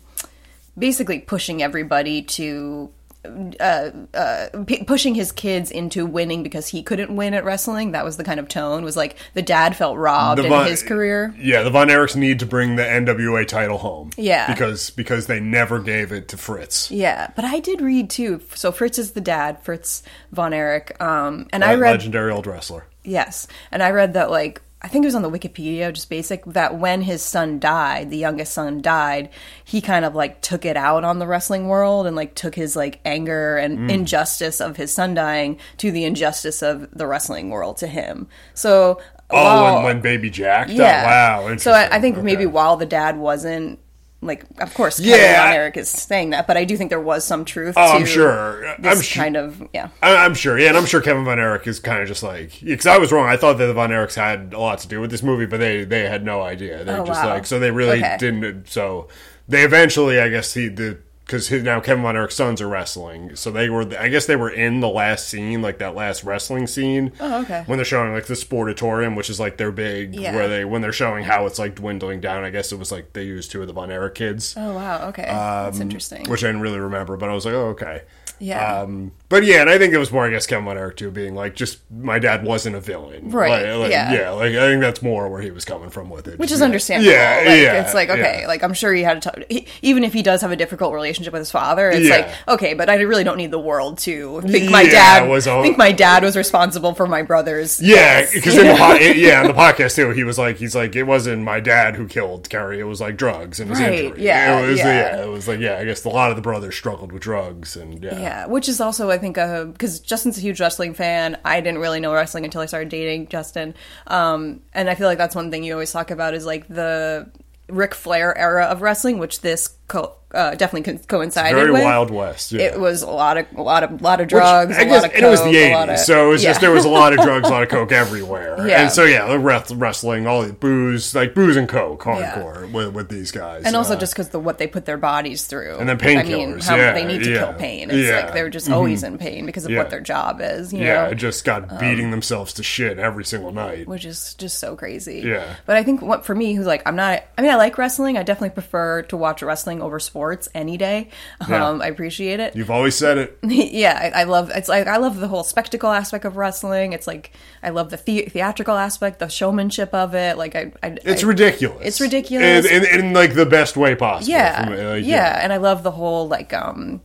basically 0.78 1.20
pushing 1.20 1.62
everybody 1.62 2.22
to. 2.24 2.92
Uh, 3.26 3.90
uh, 4.14 4.48
p- 4.68 4.84
pushing 4.84 5.16
his 5.16 5.32
kids 5.32 5.72
into 5.72 6.06
winning 6.06 6.44
because 6.44 6.68
he 6.68 6.84
couldn't 6.84 7.16
win 7.16 7.34
at 7.34 7.46
wrestling. 7.46 7.94
That 7.94 8.04
was 8.04 8.18
the 8.18 8.24
kind 8.26 8.38
of 8.38 8.50
tone. 8.50 8.84
Was 8.84 8.98
like 8.98 9.16
the 9.34 9.42
dad 9.42 9.78
felt 9.78 9.98
robbed 9.98 10.42
The 10.42 10.54
in 10.54 10.66
his 10.66 10.84
career. 10.84 11.34
Yeah, 11.40 11.64
the 11.64 11.70
Von 11.70 11.88
Erichs 11.88 12.18
need 12.18 12.40
to 12.40 12.46
bring 12.46 12.76
the 12.76 12.84
NWA 12.84 13.48
title 13.48 13.78
home. 13.78 14.10
Yeah. 14.18 14.52
because 14.52 14.90
because 14.90 15.28
they 15.28 15.40
never 15.40 15.80
gave 15.80 16.12
it 16.12 16.28
to 16.30 16.38
Fritz. 16.38 16.92
Yeah, 16.92 17.32
but 17.34 17.46
I 17.46 17.62
did 17.62 17.80
read 17.80 18.10
too. 18.10 18.42
So 18.56 18.74
Fritz 18.74 19.00
is 19.00 19.12
the 19.12 19.22
dad, 19.22 19.64
Fritz 19.64 20.04
von 20.34 20.52
Erich. 20.54 21.02
Um, 21.02 21.48
and 21.54 21.64
I 21.64 21.76
read 21.76 21.92
legendary 21.92 22.30
old 22.34 22.46
wrestler. 22.46 22.88
Yes. 23.06 23.48
And 23.72 23.82
I 23.82 23.92
read 23.92 24.16
that, 24.16 24.32
like, 24.32 24.62
I 24.86 24.90
think 24.90 25.06
it 25.06 25.08
was 25.08 25.16
on 25.16 25.22
the 25.22 25.32
Wikipedia, 25.32 25.94
just 25.94 26.10
basic, 26.10 26.44
that 26.46 26.78
when 26.78 27.02
his 27.04 27.22
son 27.22 27.58
died, 27.58 28.10
the 28.10 28.18
youngest 28.18 28.54
son 28.54 28.82
died, 28.82 29.30
he 29.64 29.80
kind 29.80 30.04
of 30.04 30.14
like 30.14 30.42
took 30.42 30.66
it 30.66 30.76
out 30.76 31.06
on 31.06 31.20
the 31.20 31.26
wrestling 31.28 31.70
world 31.70 32.06
and 32.06 32.18
like 32.18 32.36
took 32.36 32.54
his 32.54 32.76
like 32.76 33.00
anger 33.06 33.56
and 33.56 33.80
Mm. 33.80 33.90
injustice 33.92 34.60
of 34.60 34.76
his 34.76 34.94
son 34.94 35.14
dying 35.14 35.58
to 35.78 35.90
the 35.90 36.04
injustice 36.04 36.62
of 36.62 36.90
the 36.92 37.08
wrestling 37.08 37.50
world 37.50 37.78
to 37.78 37.88
him. 37.88 38.28
So, 38.54 39.00
Oh, 39.30 39.42
while- 39.44 39.76
when, 39.76 39.84
when 39.86 40.02
Baby 40.02 40.30
Jack? 40.30 40.68
died? 40.68 40.76
yeah. 40.76 41.40
Wow. 41.40 41.56
So 41.58 41.72
I, 41.72 41.88
I 41.96 42.02
think 42.02 42.22
maybe 42.22 42.46
while 42.46 42.76
the 42.76 42.86
dad 42.86 43.18
wasn't. 43.18 43.80
Like, 44.26 44.46
of 44.60 44.74
course, 44.74 45.00
Yeah, 45.00 45.18
Kevin 45.18 45.36
Von 45.36 45.48
I- 45.48 45.56
Erich 45.56 45.78
is 45.78 45.90
saying 45.90 46.30
that, 46.32 46.48
but 46.48 46.58
I 46.58 46.64
do 46.66 46.78
think 46.78 46.90
there 46.90 47.00
was 47.00 47.24
some 47.26 47.46
truth 47.46 47.76
Oh, 47.78 47.88
to 47.92 47.94
I'm 48.00 48.06
sure. 48.06 48.62
this 48.80 48.96
I'm 48.98 49.02
sure. 49.02 49.24
kind 49.24 49.38
of, 49.38 49.62
yeah. 49.74 49.90
I- 50.02 50.16
I'm 50.26 50.34
sure, 50.34 50.58
yeah, 50.60 50.70
and 50.70 50.78
I'm 50.78 50.86
sure 50.86 51.02
Kevin 51.02 51.26
Von 51.26 51.40
Erich 51.40 51.68
is 51.68 51.80
kind 51.80 52.02
of 52.02 52.08
just 52.08 52.24
like 52.24 52.52
because 52.64 52.86
I 52.86 52.98
was 52.98 53.12
wrong. 53.12 53.28
I 53.28 53.38
thought 53.38 53.58
that 53.58 53.66
the 53.68 53.74
Von 53.74 53.90
Erichs 53.90 54.16
had 54.16 54.54
a 54.54 54.60
lot 54.60 54.80
to 54.80 54.88
do 54.88 55.00
with 55.02 55.12
this 55.12 55.24
movie, 55.24 55.46
but 55.46 55.60
they 55.60 55.84
they 55.84 56.08
had 56.08 56.24
no 56.24 56.42
idea. 56.42 56.84
They're 56.84 57.02
Oh, 57.02 57.06
just 57.06 57.24
wow. 57.24 57.30
like 57.34 57.46
so 57.46 57.60
they 57.60 57.72
really 57.72 58.00
Okay. 58.00 58.18
didn't. 58.20 58.70
So 58.70 59.08
they 59.48 59.64
eventually, 59.64 60.20
I 60.20 60.30
guess 60.30 60.54
he 60.54 60.68
the 60.70 60.98
because 61.26 61.50
now 61.52 61.80
Kevin 61.80 62.04
Von 62.04 62.16
Erich's 62.16 62.36
sons 62.36 62.62
are 62.62 62.68
wrestling, 62.68 63.36
so 63.36 63.50
they 63.52 63.70
were. 63.70 63.86
I 63.98 64.10
guess 64.10 64.26
they 64.26 64.36
were 64.36 64.50
in 64.50 64.80
the 64.82 64.90
last 64.90 65.28
scene, 65.30 65.62
like 65.62 65.78
that 65.80 65.96
last 65.96 66.24
wrestling 66.24 66.68
scene. 66.68 67.12
Oh, 67.20 67.42
okay. 67.42 67.64
When 67.66 67.78
they're 67.78 67.86
showing 67.86 68.14
like 68.14 68.26
the 68.26 68.34
sportatorium, 68.34 69.16
which 69.16 69.30
is 69.30 69.40
like 69.40 69.58
their 69.58 69.72
big 69.72 70.16
Yeah. 70.16 70.36
where 70.36 70.48
they 70.48 70.66
when 70.66 70.82
they're 70.82 70.92
showing 70.92 71.24
how 71.24 71.46
it's 71.46 71.60
like 71.60 71.76
dwindling 71.76 72.20
down. 72.20 72.44
I 72.44 72.50
guess 72.50 72.72
it 72.72 72.80
was 72.80 72.92
like 72.92 73.14
they 73.14 73.24
used 73.24 73.52
two 73.52 73.62
of 73.62 73.68
the 73.68 73.74
Von 73.74 73.92
Erich 73.92 74.16
kids. 74.16 74.54
Oh, 74.58 74.74
wow. 74.74 75.08
Okay. 75.10 75.24
That's 75.24 75.80
interesting. 75.80 76.26
Um, 76.26 76.32
which 76.32 76.44
I 76.44 76.48
didn't 76.48 76.62
really 76.62 76.80
remember, 76.80 77.16
but 77.18 77.30
I 77.30 77.34
was 77.34 77.46
like, 77.46 77.54
oh, 77.56 77.68
okay. 77.70 78.02
Yeah. 78.44 78.82
Um, 78.82 79.14
but 79.30 79.46
yeah, 79.46 79.62
and 79.62 79.70
I 79.70 79.78
think 79.78 79.94
it 79.94 79.98
was 79.98 80.12
more, 80.12 80.26
I 80.28 80.30
guess, 80.30 80.46
Kevin 80.46 80.66
Von 80.66 80.78
Erich 80.78 80.98
too, 80.98 81.10
being 81.10 81.34
like, 81.34 81.56
just 81.56 81.80
my 81.90 82.20
dad 82.20 82.44
wasn't 82.44 82.76
a 82.76 82.80
villain, 82.80 83.30
Right, 83.32 83.50
Like, 83.72 83.80
like, 83.84 83.92
yeah. 83.92 84.30
like 84.32 84.52
I 84.54 84.68
think 84.70 84.82
that's 84.82 85.02
more 85.02 85.28
where 85.30 85.42
he 85.42 85.50
was 85.50 85.66
coming 85.66 85.90
from 85.90 86.10
with 86.10 86.28
it, 86.28 86.38
which 86.38 86.52
is 86.52 86.60
Yeah. 86.60 86.66
understandable. 86.66 87.12
Yeah, 87.14 87.36
like, 87.38 87.46
yeah. 87.62 87.82
It's 87.82 87.94
like 87.94 88.10
okay, 88.10 88.40
yeah. 88.42 88.48
like 88.48 88.62
I'm 88.64 88.74
sure 88.74 88.94
he 88.94 89.02
had 89.02 89.22
to. 89.24 89.46
T- 89.50 89.66
even 89.82 90.04
if 90.04 90.14
he 90.14 90.22
does 90.22 90.42
have 90.42 90.52
a 90.52 90.56
difficult 90.56 90.94
relationship 90.94 91.34
with 91.34 91.40
his 91.42 91.50
father, 91.52 91.90
it's 91.90 92.08
Yeah. 92.08 92.18
like 92.18 92.30
okay, 92.50 92.74
but 92.74 92.90
I 92.90 92.96
really 93.02 93.24
don't 93.24 93.38
need 93.38 93.50
the 93.52 93.60
world 93.60 93.98
to 94.00 94.42
think 94.42 94.70
my 94.70 94.82
Yeah, 94.82 94.92
dad 95.22 95.30
was 95.30 95.48
all- 95.48 95.64
think 95.64 95.78
my 95.78 95.92
dad 95.94 96.22
was 96.24 96.36
responsible 96.38 96.94
for 96.94 97.08
my 97.08 97.22
brother's. 97.24 97.82
Yeah, 97.82 98.26
because 98.32 98.58
in 98.58 98.68
the 98.68 98.76
po- 98.76 98.96
yeah, 98.96 99.42
in 99.42 99.48
the 99.48 99.54
podcast 99.66 99.96
too, 99.96 100.10
he 100.12 100.24
was 100.24 100.38
like, 100.38 100.58
he's 100.58 100.76
like, 100.76 100.96
it 100.96 101.04
wasn't 101.04 101.44
my 101.44 101.60
dad 101.60 101.96
who 101.96 102.08
killed 102.08 102.50
Kerry, 102.50 102.80
it 102.80 102.84
was 102.84 103.00
like 103.02 103.18
drugs 103.18 103.60
and 103.60 103.70
his 103.70 103.80
Right, 103.80 104.06
injury. 104.06 104.24
yeah, 104.26 104.60
it 104.60 104.68
was, 104.70 104.80
yeah. 104.80 105.24
it 105.24 105.30
was 105.30 105.48
like, 105.48 105.60
yeah, 105.60 105.78
I 105.80 105.86
guess 105.86 106.04
a 106.06 106.10
lot 106.10 106.30
of 106.30 106.36
the 106.36 106.42
brothers 106.44 106.76
struggled 106.76 107.12
with 107.12 107.24
drugs 107.24 107.76
and 107.76 108.04
yeah, 108.04 108.20
Yeah, 108.34 108.48
which 108.48 108.68
is 108.68 108.82
also 108.82 109.12
I 109.12 109.20
think 109.20 109.38
a 109.38 109.70
because 109.72 110.00
Justin's 110.00 110.40
a 110.40 110.42
huge 110.42 110.60
wrestling 110.60 110.96
fan. 110.96 111.38
I 111.46 111.62
didn't 111.62 111.80
really 111.80 112.00
know 112.00 112.12
wrestling 112.12 112.46
until 112.46 112.62
I 112.62 112.66
started 112.66 112.90
dating 112.90 113.28
Justin, 113.28 113.76
um, 114.08 114.62
and 114.74 114.90
I 114.90 114.96
feel 114.96 115.06
like 115.06 115.20
that's 115.20 115.36
one 115.36 115.52
thing 115.52 115.64
you 115.64 115.74
always 115.74 115.92
talk 115.92 116.10
about 116.10 116.34
is 116.34 116.44
like 116.44 116.68
the 116.68 117.30
Ric 117.70 117.94
Flair 117.94 118.36
era 118.36 118.66
of 118.66 118.82
wrestling, 118.82 119.20
which 119.20 119.42
this 119.42 119.78
co- 119.88 120.16
uh, 120.34 120.56
definitely 120.56 120.94
co- 120.94 121.04
coincided 121.08 121.56
very 121.56 121.72
with. 121.72 121.84
Wild 121.84 122.12
West. 122.12 122.52
Yeah. 122.52 122.62
It 122.64 122.80
was 122.80 123.02
a 123.02 123.10
lot 123.10 123.38
of 123.38 123.46
a 123.56 123.62
lot 123.62 123.84
of 123.84 124.02
lot 124.02 124.20
of 124.20 124.26
Which, 124.26 124.30
drugs, 124.32 124.78
I 124.78 124.82
a 124.82 124.86
guess, 124.86 125.02
lot 125.04 125.06
of 125.12 125.16
and 125.16 125.26
it 125.26 125.30
was 125.30 125.40
the 125.40 125.46
coke, 125.46 125.56
eighties, 125.90 126.06
so 126.06 126.28
it 126.28 126.30
was 126.30 126.44
just 126.44 126.62
there 126.62 126.72
was 126.72 126.86
a 126.86 126.90
lot 126.90 127.14
of 127.14 127.20
drugs, 127.20 127.48
a 127.48 127.52
lot 127.52 127.64
of 127.64 127.70
coke 127.70 127.92
everywhere. 127.92 128.54
Yeah. 128.68 128.84
And 128.84 128.92
so 128.92 129.04
yeah, 129.04 129.28
the 129.28 129.40
wrest- 129.40 129.74
wrestling, 129.76 130.26
all 130.26 130.44
the 130.44 130.54
booze, 130.54 131.14
like 131.14 131.34
booze 131.34 131.58
and 131.58 131.68
coke, 131.68 132.02
hardcore 132.04 132.72
with, 132.72 132.94
with 132.94 133.10
these 133.10 133.32
guys, 133.32 133.64
and 133.66 133.76
also 133.76 133.96
Uh, 133.96 134.00
just 134.00 134.14
because 134.14 134.30
the 134.30 134.40
what 134.40 134.58
they 134.58 134.68
put 134.68 134.86
their 134.86 134.98
bodies 134.98 135.46
through, 135.46 135.78
And 135.80 135.90
then 135.90 135.98
pain. 135.98 136.18
I 136.18 136.24
mean, 136.24 136.54
painkillers, 136.56 136.64
how 136.68 136.76
yeah, 136.78 136.94
they 136.94 137.04
need 137.06 137.24
to 137.24 137.32
yeah, 137.32 137.40
kill 137.46 137.54
pain. 137.54 137.90
It's 137.92 138.08
yeah. 138.08 138.16
like 138.22 138.34
they're 138.34 138.50
just 138.50 138.70
always 138.70 139.04
in 139.04 139.18
pain 139.18 139.46
because 139.46 139.66
of 139.66 139.72
Yeah. 139.72 139.80
what 139.80 139.90
their 139.90 140.00
job 140.02 140.40
is. 140.42 140.72
You 140.74 140.80
yeah, 140.80 141.08
know? 141.08 141.14
just 141.14 141.44
got 141.46 141.80
beating 141.80 142.12
themselves 142.12 142.54
to 142.54 142.64
shit 142.64 142.98
every 143.00 143.26
single 143.26 143.52
night. 143.52 143.88
which 143.88 144.06
is 144.06 144.34
just 144.36 144.60
so 144.60 144.76
crazy. 144.76 145.22
Yeah. 145.26 145.44
But 145.66 145.76
I 145.76 145.84
think 145.84 146.02
what 146.02 146.26
for 146.26 146.34
me, 146.34 146.54
who's 146.54 146.66
like, 146.66 146.82
I'm 146.86 146.96
not. 146.96 147.24
I 147.38 147.42
mean, 147.42 147.52
I 147.52 147.56
like 147.56 147.78
wrestling. 147.78 148.18
I 148.18 148.24
definitely 148.24 148.52
prefer 148.52 149.02
to 149.04 149.18
watch 149.18 149.44
wrestling 149.44 149.82
over 149.82 150.00
sports 150.00 150.23
any 150.54 150.78
day. 150.78 151.10
Yeah. 151.50 151.68
Um, 151.70 151.82
I 151.82 151.88
appreciate 151.88 152.40
it. 152.40 152.56
You've 152.56 152.72
always 152.72 152.96
said 152.96 153.18
it. 153.18 153.38
yeah, 153.44 154.12
I, 154.16 154.22
I 154.22 154.24
love. 154.24 154.50
It's 154.54 154.70
like 154.70 154.88
I 154.88 154.98
love 154.98 155.20
the 155.20 155.28
whole 155.28 155.44
spectacle 155.44 155.90
aspect 155.92 156.26
of 156.26 156.38
wrestling. 156.38 156.94
It's 156.94 157.08
like 157.08 157.32
I 157.62 157.70
love 157.70 157.90
the, 157.90 157.98
the 157.98 158.22
theatrical 158.30 158.78
aspect, 158.78 159.20
the 159.20 159.28
showmanship 159.28 159.94
of 159.94 160.14
it. 160.16 160.38
Like 160.38 160.56
I, 160.56 160.72
I 160.82 160.98
It's 161.04 161.24
I- 161.24 161.28
ridiculous. 161.28 161.86
It's 161.86 162.02
ridiculous. 162.02 162.66
in, 162.66 162.86
in, 162.86 163.14
like 163.14 163.34
the 163.34 163.46
best 163.46 163.76
way 163.78 163.96
possible. 163.96 164.32
Yeah, 164.32 164.66
From, 164.66 164.74
uh, 164.74 164.94
yeah, 164.96 165.40
and 165.44 165.52
I 165.52 165.58
love 165.58 165.84
the 165.84 165.92
whole 165.92 166.28
like 166.28 166.54
um. 166.54 167.02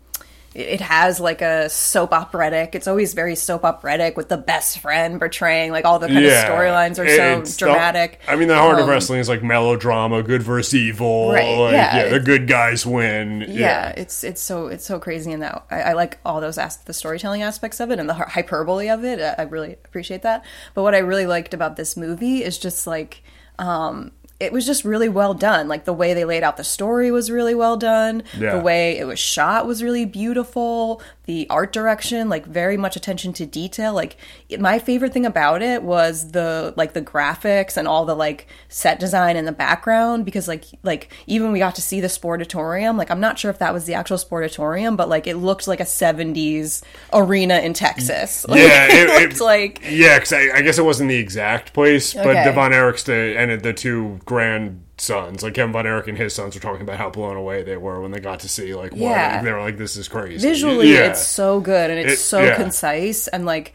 It 0.55 0.81
has 0.81 1.21
like 1.21 1.43
a 1.43 1.69
soap 1.69 2.13
operatic. 2.13 2.75
It's 2.75 2.89
always 2.89 3.13
very 3.15 3.37
soap 3.37 3.65
operatic 3.65 4.17
with 4.17 4.29
the 4.29 4.39
best 4.39 4.79
friend 4.79 5.19
portraying 5.21 5.71
like 5.73 5.85
all 5.85 5.99
the 5.99 6.09
kind 6.09 6.25
Yeah. 6.25 6.47
of 6.47 6.51
storylines 6.53 6.99
are 6.99 7.05
It- 7.05 7.17
so 7.17 7.39
it's 7.41 7.55
the- 7.57 7.67
dramatic. 7.67 8.19
I 8.27 8.35
mean, 8.35 8.49
the 8.49 8.57
heart 8.57 8.79
of 8.79 8.85
Um, 8.85 8.91
wrestling 8.91 9.21
is 9.21 9.29
like 9.29 9.43
melodrama, 9.43 10.23
good 10.23 10.43
versus 10.43 10.75
evil. 10.75 11.33
Right, 11.33 11.45
Like, 11.57 11.73
yeah, 11.75 12.09
the 12.09 12.19
good 12.19 12.49
guys 12.49 12.87
win. 12.87 13.45
yeah, 13.47 13.91
it's 13.97 14.25
it's 14.25 14.41
so 14.41 14.69
it's 14.69 14.85
so 14.87 14.99
crazy 14.99 15.33
in 15.33 15.41
that 15.41 15.65
I, 15.71 15.81
I 15.83 15.93
like 15.93 16.19
all 16.25 16.41
those 16.41 16.57
as- 16.59 16.79
the 16.79 16.95
storytelling 16.95 17.43
aspects 17.43 17.79
of 17.79 17.91
it 17.91 17.99
and 18.01 18.09
the 18.09 18.15
hyperbole 18.15 18.89
of 18.89 19.05
it. 19.05 19.21
I, 19.21 19.43
I 19.43 19.45
really 19.45 19.75
appreciate 19.85 20.23
that. 20.23 20.45
But 20.75 20.83
what 20.83 20.95
I 20.95 20.99
really 20.99 21.27
liked 21.27 21.53
about 21.55 21.77
this 21.77 21.97
movie 21.97 22.43
is 22.43 22.59
just 22.59 22.87
like 22.87 23.23
um, 23.61 24.13
it 24.41 24.53
was 24.53 24.65
just 24.65 24.85
really 24.85 25.09
well 25.09 25.35
done. 25.35 25.67
Like 25.67 25.85
the 25.85 25.93
way 25.93 26.15
they 26.15 26.25
laid 26.25 26.45
out 26.45 26.57
the 26.57 26.65
story 26.65 27.11
was 27.11 27.29
really 27.31 27.55
well 27.57 27.77
done. 27.77 28.23
Yeah. 28.39 28.55
The 28.57 28.61
way 28.61 28.97
it 28.99 29.05
was 29.05 29.19
shot 29.19 29.67
was 29.67 29.83
really 29.83 30.05
beautiful. 30.05 31.03
The 31.25 31.47
art 31.51 31.73
direction, 31.73 32.29
like 32.29 32.47
very 32.47 32.77
much 32.77 32.95
attention 32.97 33.33
to 33.35 33.45
detail. 33.45 33.93
Like 33.93 34.17
it- 34.49 34.61
my 34.61 34.79
favorite 34.79 35.13
thing 35.13 35.27
about 35.27 35.61
it 35.61 35.83
was 35.83 36.31
the 36.33 36.73
like 36.77 36.93
the 36.95 37.03
graphics 37.03 37.77
and 37.77 37.87
all 37.89 38.05
the 38.07 38.15
like 38.15 38.47
set 38.69 38.99
design 39.01 39.37
in 39.37 39.45
the 39.45 39.53
background 39.53 40.25
because 40.25 40.47
like 40.49 40.65
like 40.85 41.13
even 41.27 41.51
we 41.53 41.59
got 41.59 41.75
to 41.75 41.83
see 41.83 42.01
the 42.01 42.07
sportatorium. 42.07 42.97
Like 42.97 43.11
I'm 43.11 43.21
not 43.21 43.39
sure 43.39 43.51
if 43.51 43.59
that 43.59 43.75
was 43.75 43.87
the 43.87 43.95
actual 43.95 44.17
sportatorium, 44.19 44.97
but 44.97 45.09
like 45.09 45.27
it 45.27 45.37
looked 45.37 45.67
like 45.69 45.81
a 45.81 45.85
70s 45.85 46.83
arena 47.13 47.59
in 47.59 47.73
Texas. 47.75 48.47
Like, 48.49 48.61
Yeah, 48.61 48.87
it, 48.87 48.93
it- 49.11 49.21
looked 49.21 49.35
it- 49.35 49.41
like 49.45 49.81
Yeah, 49.91 50.19
because 50.19 50.33
I, 50.33 50.49
I 50.59 50.63
guess 50.63 50.79
it 50.79 50.85
wasn't 50.85 51.09
the 51.09 51.17
exact 51.17 51.73
place, 51.75 52.15
but 52.15 52.27
Okay. 52.29 52.45
the 52.45 52.53
Von 52.53 52.71
Erichs 52.73 53.05
the, 53.05 53.37
and 53.37 53.61
the 53.63 53.73
two 53.73 54.19
grandsons, 54.29 55.43
like 55.43 55.55
Kevin 55.55 55.73
Von 55.73 55.87
Erich 55.87 56.09
and 56.09 56.19
his 56.19 56.35
sons, 56.35 56.55
were 56.55 56.61
talking 56.61 56.83
about 56.83 56.99
how 56.99 57.11
blown 57.11 57.37
away 57.37 57.63
they 57.63 57.77
were 57.77 58.01
when 58.01 58.11
they 58.11 58.21
got 58.21 58.41
to 58.41 58.49
see 58.49 58.75
like 58.75 58.93
what 58.93 59.01
Yeah. 59.01 59.43
they 59.43 59.53
were 59.53 59.61
like, 59.61 59.79
this 59.79 59.97
is 59.97 60.09
crazy. 60.09 60.39
visually 60.47 60.93
yeah. 60.93 61.07
it's 61.11 61.27
so 61.27 61.61
good 61.61 61.91
and 61.91 61.99
it's 61.99 62.15
It- 62.15 62.25
so 62.25 62.43
yeah. 62.43 62.57
concise 62.57 63.29
and 63.29 63.45
like 63.47 63.75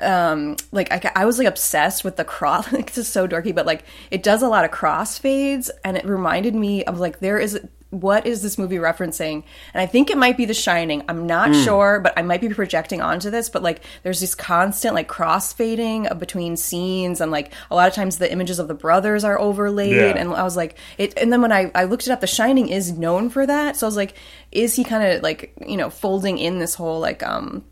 um 0.00 0.56
like 0.72 0.90
I, 0.92 1.12
I 1.14 1.24
was 1.26 1.38
like 1.38 1.46
obsessed 1.46 2.04
with 2.04 2.16
the 2.16 2.24
cross 2.24 2.72
like 2.72 2.86
this 2.86 2.98
is 3.06 3.08
so 3.08 3.28
dorky 3.28 3.54
but 3.54 3.66
like 3.66 3.84
it 4.10 4.22
does 4.22 4.42
a 4.42 4.48
lot 4.48 4.64
of 4.64 4.70
crossfades 4.70 5.68
and 5.84 5.96
it 5.96 6.04
reminded 6.06 6.54
me 6.54 6.84
of 6.84 6.98
like 7.00 7.20
there 7.20 7.38
is 7.38 7.60
what 8.00 8.26
is 8.26 8.42
this 8.42 8.58
movie 8.58 8.76
referencing 8.76 9.42
and 9.72 9.80
i 9.80 9.86
think 9.86 10.10
it 10.10 10.16
might 10.18 10.36
be 10.36 10.44
the 10.44 10.54
shining 10.54 11.02
i'm 11.08 11.26
not 11.26 11.48
Hmm. 11.48 11.62
sure 11.62 12.00
but 12.00 12.12
i 12.16 12.22
might 12.22 12.40
be 12.40 12.48
projecting 12.48 13.00
onto 13.00 13.30
this 13.30 13.48
but 13.48 13.62
like 13.62 13.80
there's 14.02 14.20
this 14.20 14.34
constant 14.34 14.94
like 14.94 15.08
crossfading 15.08 16.06
of 16.08 16.18
between 16.18 16.56
scenes 16.56 17.20
and 17.20 17.30
like 17.30 17.52
a 17.70 17.74
lot 17.74 17.86
of 17.88 17.94
times 17.94 18.18
the 18.18 18.30
images 18.30 18.58
of 18.58 18.68
the 18.68 18.74
brothers 18.74 19.22
are 19.24 19.38
overlaid 19.38 19.94
Yeah. 19.94 20.16
and 20.16 20.30
i 20.34 20.42
was 20.42 20.56
like 20.56 20.76
it 20.98 21.16
and 21.18 21.32
then 21.32 21.40
when 21.42 21.52
i 21.52 21.70
i 21.74 21.84
looked 21.84 22.06
it 22.06 22.10
up 22.10 22.20
the 22.20 22.26
shining 22.26 22.68
is 22.68 22.92
known 22.92 23.30
for 23.30 23.46
that 23.46 23.76
so 23.76 23.86
i 23.86 23.88
was 23.88 23.96
like 23.96 24.14
is 24.50 24.74
he 24.74 24.84
kind 24.84 25.04
of 25.04 25.22
like 25.22 25.52
you 25.66 25.76
know 25.76 25.90
folding 25.90 26.38
in 26.38 26.58
this 26.58 26.74
whole 26.74 26.98
like 27.00 27.22
um 27.22 27.64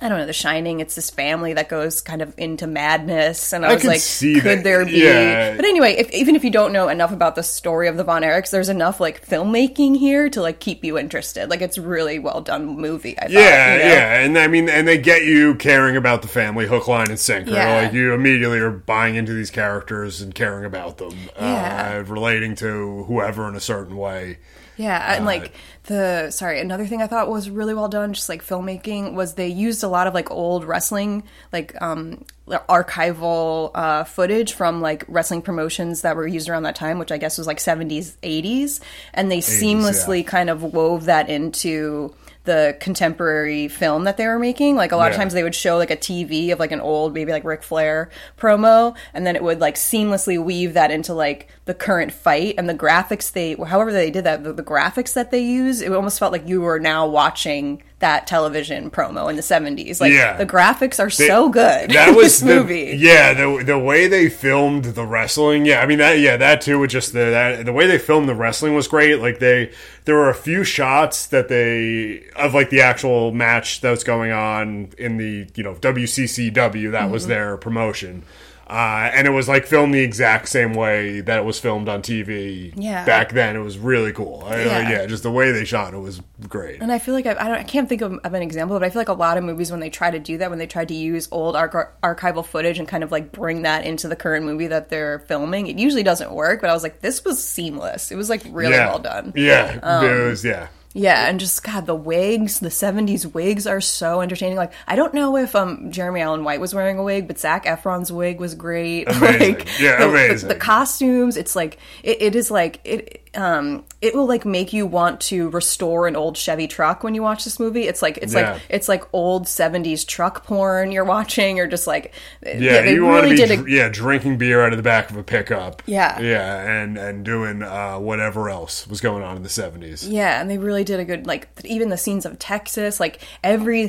I 0.00 0.08
don't 0.08 0.18
know, 0.18 0.26
The 0.26 0.32
Shining. 0.32 0.78
It's 0.78 0.94
this 0.94 1.10
family 1.10 1.54
that 1.54 1.68
goes 1.68 2.00
kind 2.00 2.22
of 2.22 2.32
into 2.38 2.68
madness, 2.68 3.52
and 3.52 3.66
I, 3.66 3.70
I 3.70 3.74
was 3.74 3.84
like, 3.84 3.98
see 4.00 4.34
could 4.34 4.58
that, 4.58 4.62
there 4.64 4.84
be? 4.84 4.92
yeah. 4.92 5.56
But 5.56 5.64
anyway, 5.64 5.94
if, 5.94 6.08
even 6.12 6.36
if 6.36 6.44
you 6.44 6.50
don't 6.50 6.72
know 6.72 6.88
enough 6.88 7.10
about 7.10 7.34
the 7.34 7.42
story 7.42 7.88
of 7.88 7.96
the 7.96 8.04
Von 8.04 8.22
Erichs, 8.22 8.50
there's 8.50 8.68
enough 8.68 9.00
like 9.00 9.26
filmmaking 9.26 9.96
here 9.96 10.30
to 10.30 10.40
like 10.40 10.60
keep 10.60 10.84
you 10.84 10.96
interested. 10.98 11.50
Like 11.50 11.62
it's 11.62 11.78
really 11.78 12.20
well 12.20 12.40
done 12.40 12.66
movie. 12.66 13.18
I 13.18 13.22
thought, 13.22 13.30
Yeah, 13.32 13.72
you 13.74 13.78
know? 13.80 13.84
yeah, 13.86 14.20
and 14.20 14.38
I 14.38 14.46
mean, 14.46 14.68
and 14.68 14.86
they 14.86 14.98
get 14.98 15.24
you 15.24 15.56
caring 15.56 15.96
about 15.96 16.22
the 16.22 16.28
family, 16.28 16.66
hook, 16.68 16.86
line, 16.86 17.10
and 17.10 17.18
sinker. 17.18 17.50
Yeah. 17.50 17.82
Like 17.82 17.92
you 17.92 18.12
immediately 18.14 18.60
are 18.60 18.70
buying 18.70 19.16
into 19.16 19.32
these 19.32 19.50
characters 19.50 20.20
and 20.20 20.32
caring 20.32 20.64
about 20.64 20.98
them, 20.98 21.10
Yeah. 21.36 21.96
uh, 21.98 22.04
relating 22.04 22.54
to 22.56 23.02
whoever 23.08 23.48
in 23.48 23.56
a 23.56 23.60
certain 23.60 23.96
way. 23.96 24.38
Yeah, 24.76 25.16
and 25.16 25.24
like 25.24 25.52
the 25.88 26.30
sorry, 26.30 26.60
another 26.60 26.86
thing 26.86 27.02
I 27.02 27.06
thought 27.06 27.28
was 27.28 27.50
really 27.50 27.74
well 27.74 27.88
done, 27.88 28.12
just 28.12 28.28
like 28.28 28.44
filmmaking, 28.44 29.14
was 29.14 29.34
they 29.34 29.48
used 29.48 29.82
a 29.82 29.88
lot 29.88 30.06
of 30.06 30.14
like 30.14 30.30
old 30.30 30.64
wrestling, 30.64 31.24
like 31.52 31.74
um 31.82 32.24
archival 32.46 33.70
uh, 33.74 34.04
footage 34.04 34.54
from 34.54 34.80
like 34.80 35.04
wrestling 35.08 35.42
promotions 35.42 36.02
that 36.02 36.16
were 36.16 36.26
used 36.26 36.48
around 36.48 36.62
that 36.62 36.76
time, 36.76 36.98
which 36.98 37.12
I 37.12 37.18
guess 37.18 37.36
was 37.36 37.46
like 37.46 37.60
seventies, 37.60 38.16
eighties, 38.22 38.80
and 39.12 39.30
they 39.30 39.38
seamlessly 39.38 40.22
yeah. 40.22 40.28
kind 40.28 40.50
of 40.50 40.62
wove 40.62 41.06
that 41.06 41.28
into 41.28 42.14
the 42.48 42.76
contemporary 42.80 43.68
film 43.68 44.04
that 44.04 44.16
they 44.16 44.26
were 44.26 44.38
making. 44.38 44.74
Like 44.74 44.90
a 44.90 44.96
lot 44.96 45.10
of 45.10 45.16
times 45.16 45.34
they 45.34 45.42
would 45.42 45.54
show 45.54 45.76
like 45.76 45.90
a 45.90 45.96
TV 45.96 46.50
of 46.50 46.58
like 46.58 46.72
an 46.72 46.80
old 46.80 47.12
maybe 47.12 47.30
like 47.30 47.44
Ric 47.44 47.62
Flair 47.62 48.08
promo, 48.38 48.96
and 49.12 49.26
then 49.26 49.36
it 49.36 49.42
would 49.42 49.60
like 49.60 49.74
seamlessly 49.74 50.42
weave 50.42 50.72
that 50.72 50.90
into 50.90 51.12
like 51.12 51.48
the 51.66 51.74
current 51.74 52.10
fight 52.10 52.54
and 52.56 52.66
the 52.68 52.74
graphics 52.74 53.30
they 53.30 53.54
however 53.66 53.92
they 53.92 54.10
did 54.10 54.24
that 54.24 54.42
the, 54.42 54.54
the 54.54 54.62
graphics 54.62 55.12
that 55.12 55.30
they 55.30 55.40
use 55.40 55.82
it 55.82 55.92
almost 55.92 56.18
felt 56.18 56.32
like 56.32 56.48
you 56.48 56.62
were 56.62 56.78
now 56.78 57.06
watching 57.06 57.82
that 58.00 58.28
television 58.28 58.90
promo 58.92 59.28
in 59.28 59.34
the 59.34 59.42
70s 59.42 60.00
like 60.00 60.12
Yeah. 60.12 60.36
the 60.36 60.46
graphics 60.46 61.00
are 61.00 61.10
so 61.10 61.48
good 61.48 61.90
That 61.90 62.14
was 62.14 62.38
this 62.38 62.40
the, 62.40 62.46
movie 62.46 62.94
Yeah, 62.96 63.34
the 63.34 63.64
the 63.64 63.78
way 63.78 64.06
they 64.06 64.28
filmed 64.28 64.84
the 64.84 65.04
wrestling. 65.04 65.66
Yeah, 65.66 65.80
I 65.80 65.86
mean 65.86 65.98
that. 65.98 66.20
Yeah, 66.20 66.36
that 66.36 66.60
too. 66.60 66.78
was 66.78 66.92
just 66.92 67.12
the 67.12 67.18
that 67.30 67.64
the 67.64 67.72
way 67.72 67.86
they 67.88 67.98
filmed 67.98 68.28
the 68.28 68.36
wrestling 68.36 68.74
was 68.76 68.86
great. 68.86 69.16
Like 69.20 69.40
they, 69.40 69.72
there 70.04 70.14
were 70.14 70.30
a 70.30 70.34
few 70.34 70.62
shots 70.62 71.26
that 71.26 71.48
they 71.48 72.22
of 72.36 72.54
like 72.54 72.70
the 72.70 72.82
actual 72.82 73.32
match 73.32 73.80
that 73.80 73.90
was 73.90 74.04
going 74.04 74.30
on 74.30 74.90
in 74.96 75.16
the 75.16 75.48
you 75.56 75.64
know 75.64 75.74
WCCW. 75.74 76.92
That 76.92 77.10
was 77.10 77.22
Mm-hmm. 77.24 77.30
their 77.30 77.56
promotion. 77.56 78.22
Uh, 78.68 79.10
and 79.14 79.26
it 79.26 79.30
was 79.30 79.48
like 79.48 79.64
filmed 79.66 79.94
the 79.94 80.00
exact 80.00 80.48
same 80.48 80.74
way 80.74 81.20
that 81.22 81.38
it 81.38 81.44
was 81.44 81.58
filmed 81.58 81.88
on 81.88 82.02
TV 82.02 82.72
Yeah. 82.76 83.04
back 83.04 83.32
then. 83.32 83.56
It 83.56 83.60
was 83.60 83.78
really 83.78 84.12
cool. 84.12 84.44
I- 84.46 84.64
Yeah. 84.64 84.90
yeah, 84.90 85.06
just 85.06 85.22
the 85.22 85.30
way 85.30 85.52
they 85.52 85.64
shot 85.64 85.94
it 85.94 85.98
was 85.98 86.20
great. 86.48 86.82
And 86.82 86.92
I 86.92 86.98
feel 86.98 87.14
like 87.14 87.26
I, 87.26 87.30
I, 87.32 87.48
don't, 87.48 87.58
I 87.58 87.62
can't 87.62 87.88
think 87.88 88.02
of, 88.02 88.12
of 88.22 88.34
an 88.34 88.42
example, 88.42 88.78
but 88.78 88.84
I 88.84 88.90
feel 88.90 89.00
like 89.00 89.08
a 89.08 89.12
lot 89.14 89.38
of 89.38 89.44
movies 89.44 89.70
when 89.70 89.80
they 89.80 89.88
try 89.90 90.10
to 90.10 90.18
do 90.18 90.36
that, 90.38 90.50
when 90.50 90.58
they 90.58 90.66
try 90.66 90.84
to 90.84 90.94
use 90.94 91.28
old 91.30 91.56
arch- 91.56 91.72
archival 92.02 92.44
footage 92.44 92.78
and 92.78 92.86
kind 92.86 93.02
of 93.02 93.10
like 93.10 93.32
bring 93.32 93.62
that 93.62 93.84
into 93.86 94.06
the 94.08 94.16
current 94.16 94.44
movie 94.44 94.66
that 94.66 94.90
they're 94.90 95.20
filming, 95.20 95.66
it 95.66 95.78
usually 95.78 96.02
doesn't 96.02 96.30
work. 96.32 96.60
But 96.60 96.68
I 96.70 96.74
was 96.74 96.82
like, 96.82 97.00
this 97.00 97.24
was 97.24 97.42
seamless. 97.42 98.12
It 98.12 98.16
was 98.16 98.28
like 98.28 98.42
really 98.50 98.74
yeah. 98.74 98.88
well 98.88 98.98
done. 98.98 99.32
Yeah, 99.34 99.78
Um, 99.82 100.04
it 100.04 100.24
was. 100.28 100.44
Yeah, 100.44 100.68
Yeah, 100.94 101.28
and 101.28 101.38
just 101.38 101.62
God, 101.62 101.84
the 101.86 101.94
wigs, 101.94 102.60
the 102.60 102.70
'70s 102.70 103.32
wigs 103.34 103.66
are 103.66 103.80
so 103.80 104.20
entertaining. 104.22 104.56
Like, 104.56 104.72
I 104.86 104.96
don't 104.96 105.12
know 105.12 105.36
if 105.36 105.54
um 105.54 105.92
Jeremy 105.92 106.22
Allen 106.22 106.44
White 106.44 106.60
was 106.60 106.74
wearing 106.74 106.98
a 106.98 107.02
wig, 107.04 107.26
but 107.26 107.38
Zac 107.38 107.66
Efron's 107.66 108.10
wig 108.10 108.40
was 108.40 108.54
great. 108.54 109.04
Amazing. 109.08 109.54
like, 109.58 109.80
Yeah, 109.80 109.98
the, 109.98 110.04
the- 110.04 110.08
amazing. 110.10 110.48
The, 110.48 110.54
costumes, 110.54 111.36
it's 111.36 111.54
like 111.54 111.78
it, 112.02 112.22
it 112.22 112.34
is 112.34 112.50
like 112.50 112.80
it. 112.84 113.27
Um, 113.34 113.84
it 114.00 114.14
will 114.14 114.26
like 114.26 114.44
make 114.46 114.72
you 114.72 114.86
want 114.86 115.20
to 115.22 115.50
restore 115.50 116.06
an 116.06 116.16
old 116.16 116.36
Chevy 116.36 116.66
truck 116.66 117.02
when 117.04 117.14
you 117.14 117.22
watch 117.22 117.44
this 117.44 117.60
movie. 117.60 117.82
It's 117.88 118.00
like 118.02 118.18
it's 118.18 118.32
Yeah. 118.34 118.52
like 118.52 118.62
it's 118.68 118.88
like 118.88 119.04
old 119.12 119.46
'70s 119.46 120.06
truck 120.06 120.44
porn 120.44 120.92
you're 120.92 121.04
watching, 121.04 121.60
or 121.60 121.66
just 121.66 121.86
like 121.86 122.12
Yeah, 122.42 122.82
they 122.82 122.94
you 122.94 123.04
want 123.04 123.28
to 123.28 123.34
be 123.36 123.42
a 123.42 123.46
dr- 123.56 123.68
yeah 123.68 123.88
drinking 123.88 124.38
beer 124.38 124.62
out 124.64 124.72
of 124.72 124.76
the 124.76 124.82
back 124.82 125.10
of 125.10 125.16
a 125.16 125.22
pickup. 125.22 125.82
Yeah. 125.86 126.18
yeah, 126.20 126.62
and 126.82 126.96
and 126.96 127.24
doing 127.24 127.62
uh, 127.62 127.98
whatever 127.98 128.48
else 128.48 128.86
was 128.86 129.00
going 129.00 129.22
on 129.22 129.36
in 129.36 129.42
the 129.42 129.48
seventies. 129.48 130.08
Yeah, 130.08 130.40
and 130.40 130.50
they 130.50 130.58
really 130.58 130.84
did 130.84 131.00
a 131.00 131.04
good 131.04 131.26
like 131.26 131.48
even 131.64 131.88
the 131.90 131.98
scenes 131.98 132.24
of 132.24 132.38
Texas, 132.38 132.98
like 133.00 133.20
every 133.44 133.88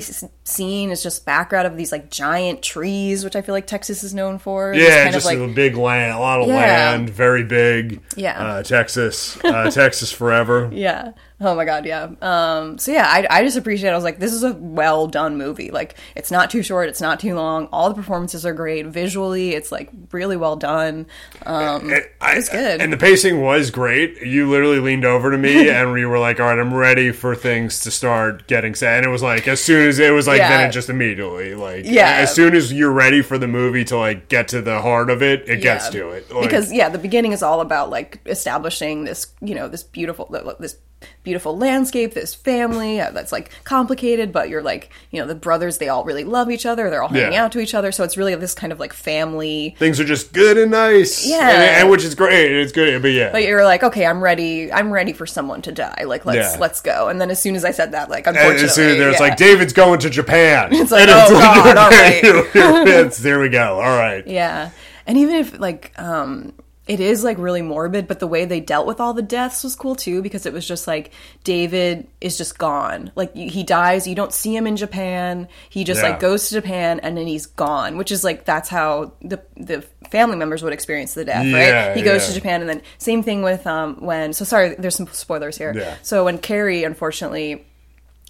scene 0.50 0.90
is 0.92 1.02
just 1.04 1.26
background 1.26 1.68
of 1.68 1.78
these 1.78 1.92
like 1.92 2.10
giant 2.10 2.62
trees, 2.62 3.24
which 3.24 3.36
I 3.36 3.42
feel 3.42 3.54
like 3.54 3.68
Texas 3.68 4.04
is 4.04 4.14
known 4.14 4.40
for. 4.40 4.74
Yeah, 4.74 5.04
kind 5.04 5.14
just 5.14 5.26
of 5.32 5.42
a 5.42 5.48
big 5.54 5.76
land, 5.78 6.14
a 6.16 6.20
lot 6.20 6.42
of 6.42 6.48
Yeah. 6.48 6.56
land, 6.56 7.10
very 7.10 7.44
big. 7.44 8.02
Yeah. 8.16 8.40
uh, 8.42 8.64
Texas, 8.64 9.38
uh, 9.44 9.70
Texas 9.72 10.12
forever. 10.12 10.70
yeah. 10.74 11.12
Oh 11.42 11.56
my 11.56 11.64
god, 11.64 11.86
yeah. 11.86 12.10
Um 12.22 12.78
so 12.78 12.92
yeah, 12.92 13.06
I 13.08 13.26
I 13.30 13.44
just 13.44 13.58
appreciate 13.58 13.90
it. 13.90 13.94
I 13.94 13.96
was 13.96 14.04
like 14.04 14.20
this 14.20 14.34
is 14.34 14.44
a 14.44 14.54
well 14.54 15.08
done 15.08 15.38
movie. 15.38 15.72
Like 15.72 15.96
it's 16.16 16.32
not 16.32 16.50
too 16.50 16.62
short, 16.64 16.90
it's 16.90 17.00
not 17.00 17.20
too 17.20 17.34
long. 17.36 17.68
All 17.72 17.88
the 17.90 17.96
performances 17.96 18.46
are 18.46 18.54
great. 18.54 18.86
Visually, 18.88 19.54
it's 19.56 19.72
like 19.72 19.90
really 20.12 20.36
well 20.36 20.56
done. 20.58 21.08
Um 21.46 21.90
It, 21.92 22.14
I, 22.20 22.34
It's 22.36 22.50
good. 22.50 22.82
and 22.82 22.92
the 22.92 22.98
pacing 22.98 23.42
was 23.42 23.72
great. 23.72 24.22
You 24.22 24.50
literally 24.50 24.80
leaned 24.80 25.06
over 25.06 25.32
to 25.32 25.38
me, 25.38 25.70
and 25.80 25.94
we 25.94 26.06
were 26.06 26.20
like, 26.20 26.40
"All 26.40 26.48
right, 26.48 26.60
I'm 26.60 26.74
ready 26.74 27.12
for 27.12 27.36
things 27.36 27.80
to 27.82 27.92
start 27.92 28.48
getting 28.48 28.76
set." 28.76 28.98
And 28.98 29.06
it 29.06 29.10
was 29.10 29.24
like, 29.24 29.48
as 29.48 29.64
soon 29.64 29.88
as 29.88 30.00
it 30.00 30.12
was 30.12 30.28
like, 30.28 30.40
then 30.40 30.68
it 30.70 30.72
just 30.72 30.90
immediately 30.90 31.56
like, 31.56 31.86
Yeah. 31.86 32.18
As 32.18 32.34
soon 32.34 32.54
as 32.56 32.74
you're 32.74 32.92
ready 32.92 33.22
for 33.22 33.38
the 33.38 33.48
movie 33.48 33.86
to 33.86 33.98
like 33.98 34.28
get 34.28 34.50
to 34.50 34.62
the 34.62 34.82
heart 34.82 35.10
of 35.10 35.22
it, 35.22 35.48
it 35.48 35.62
gets 35.62 35.90
to 35.90 36.10
it. 36.10 36.30
Like, 36.32 36.44
because 36.44 36.72
yeah 36.74 36.90
the 36.90 36.98
beginning 36.98 37.32
is 37.32 37.42
all 37.42 37.62
about 37.62 37.90
like 37.90 38.20
establishing 38.26 39.06
this 39.06 39.28
you 39.42 39.56
know 39.56 39.68
this 39.68 39.84
beautiful 39.84 40.26
this 40.60 40.76
beautiful 41.24 41.58
landscape 41.58 42.14
this 42.14 42.34
family 42.36 43.00
uh, 43.00 43.12
that's 43.12 43.32
like 43.32 43.52
complicated 43.64 44.32
but 44.34 44.50
you're 44.50 44.62
like 44.62 44.90
you 45.12 45.20
know 45.22 45.28
the 45.28 45.36
brothers 45.36 45.78
they 45.78 45.88
all 45.90 46.04
really 46.04 46.24
love 46.24 46.50
each 46.52 46.66
other 46.66 46.90
they're 46.90 47.02
all 47.04 47.10
hanging 47.10 47.34
Yeah. 47.34 47.46
out 47.46 47.52
to 47.54 47.60
each 47.60 47.74
other 47.74 47.92
so 47.92 48.04
it's 48.04 48.18
really 48.18 48.36
this 48.36 48.54
kind 48.54 48.74
of 48.74 48.80
like 48.80 48.92
family 48.94 49.76
things 49.80 50.00
are 50.00 50.06
just 50.06 50.34
good 50.34 50.58
and 50.58 50.72
nice. 50.72 51.26
Yeah. 51.28 51.50
and, 51.50 51.62
and 51.82 51.90
which 51.90 52.04
is 52.04 52.16
great. 52.16 52.52
It's 52.52 52.72
good, 52.72 53.02
but 53.02 53.12
yeah, 53.12 53.32
but 53.32 53.44
you're 53.44 53.64
like 53.64 53.84
okay 53.84 54.06
i'm 54.06 54.22
ready 54.22 54.72
i'm 54.74 54.92
ready 54.92 55.14
for 55.14 55.26
someone 55.26 55.62
to 55.64 55.72
die 55.72 56.04
like 56.06 56.26
let's 56.26 56.54
Yeah. 56.56 56.60
let's 56.60 56.82
go 56.82 57.08
and 57.10 57.20
then 57.22 57.30
as 57.32 57.42
soon 57.42 57.56
as 57.56 57.64
i 57.66 57.72
said 57.72 57.92
that 57.94 58.10
like 58.10 58.28
And 58.28 58.36
unfortunately 58.36 58.66
as 58.66 58.76
soon 58.76 58.90
as 58.92 58.98
there's 58.98 59.14
yeah. 59.16 59.20
like 59.22 59.38
David's 59.38 59.74
going 59.74 60.00
to 60.00 60.10
Japan, 60.10 60.70
it's 60.74 60.92
like, 60.92 61.08
oh, 61.10 61.30
God, 61.32 61.78
all 61.78 61.90
right. 61.92 62.22
it's, 62.24 63.18
there 63.18 63.40
we 63.40 63.50
go. 63.50 63.76
All 63.80 63.98
right. 63.98 64.26
Yeah. 64.40 64.72
And 65.08 65.18
even 65.18 65.36
if 65.36 65.60
like 65.60 65.92
um 65.98 66.54
it 66.90 67.00
is 67.00 67.24
like 67.24 67.38
really 67.38 67.62
morbid, 67.62 68.08
but 68.08 68.20
the 68.20 68.26
way 68.26 68.46
they 68.46 68.60
dealt 68.60 68.88
with 68.88 69.00
all 69.00 69.14
the 69.14 69.22
deaths 69.22 69.64
was 69.64 69.76
cool 69.76 69.96
too 69.96 70.24
because 70.24 70.48
it 70.48 70.54
was 70.54 70.68
just 70.68 70.88
like 70.88 71.12
David 71.44 72.08
is 72.20 72.36
just 72.36 72.58
gone. 72.58 73.12
Like 73.16 73.36
he 73.36 73.64
dies, 73.64 74.08
you 74.08 74.16
don't 74.16 74.34
see 74.34 74.56
him 74.56 74.66
in 74.66 74.76
Japan. 74.76 75.48
He 75.70 75.84
just 75.84 76.02
Yeah. 76.02 76.10
like 76.10 76.20
goes 76.20 76.50
to 76.50 76.56
Japan 76.56 77.00
and 77.02 77.16
then 77.16 77.28
he's 77.28 77.46
gone, 77.46 77.96
which 77.98 78.12
is 78.12 78.24
like 78.24 78.44
that's 78.44 78.70
how 78.70 79.14
the 79.22 79.40
the 79.56 79.84
family 80.10 80.36
members 80.36 80.64
would 80.64 80.74
experience 80.74 81.14
the 81.14 81.26
death, 81.26 81.46
Yeah, 81.46 81.90
right? 81.90 81.96
He 81.98 82.02
goes 82.02 82.24
yeah. 82.24 82.28
to 82.30 82.34
Japan 82.34 82.62
and 82.62 82.70
then 82.70 82.82
same 82.98 83.22
thing 83.22 83.44
with 83.44 83.68
um 83.68 83.98
when 84.04 84.34
so 84.34 84.44
sorry, 84.44 84.74
there's 84.80 84.96
some 84.96 85.08
spoilers 85.08 85.58
here. 85.58 85.96
So 86.02 86.26
when 86.26 86.40
Kerry 86.40 86.84
unfortunately 86.84 87.68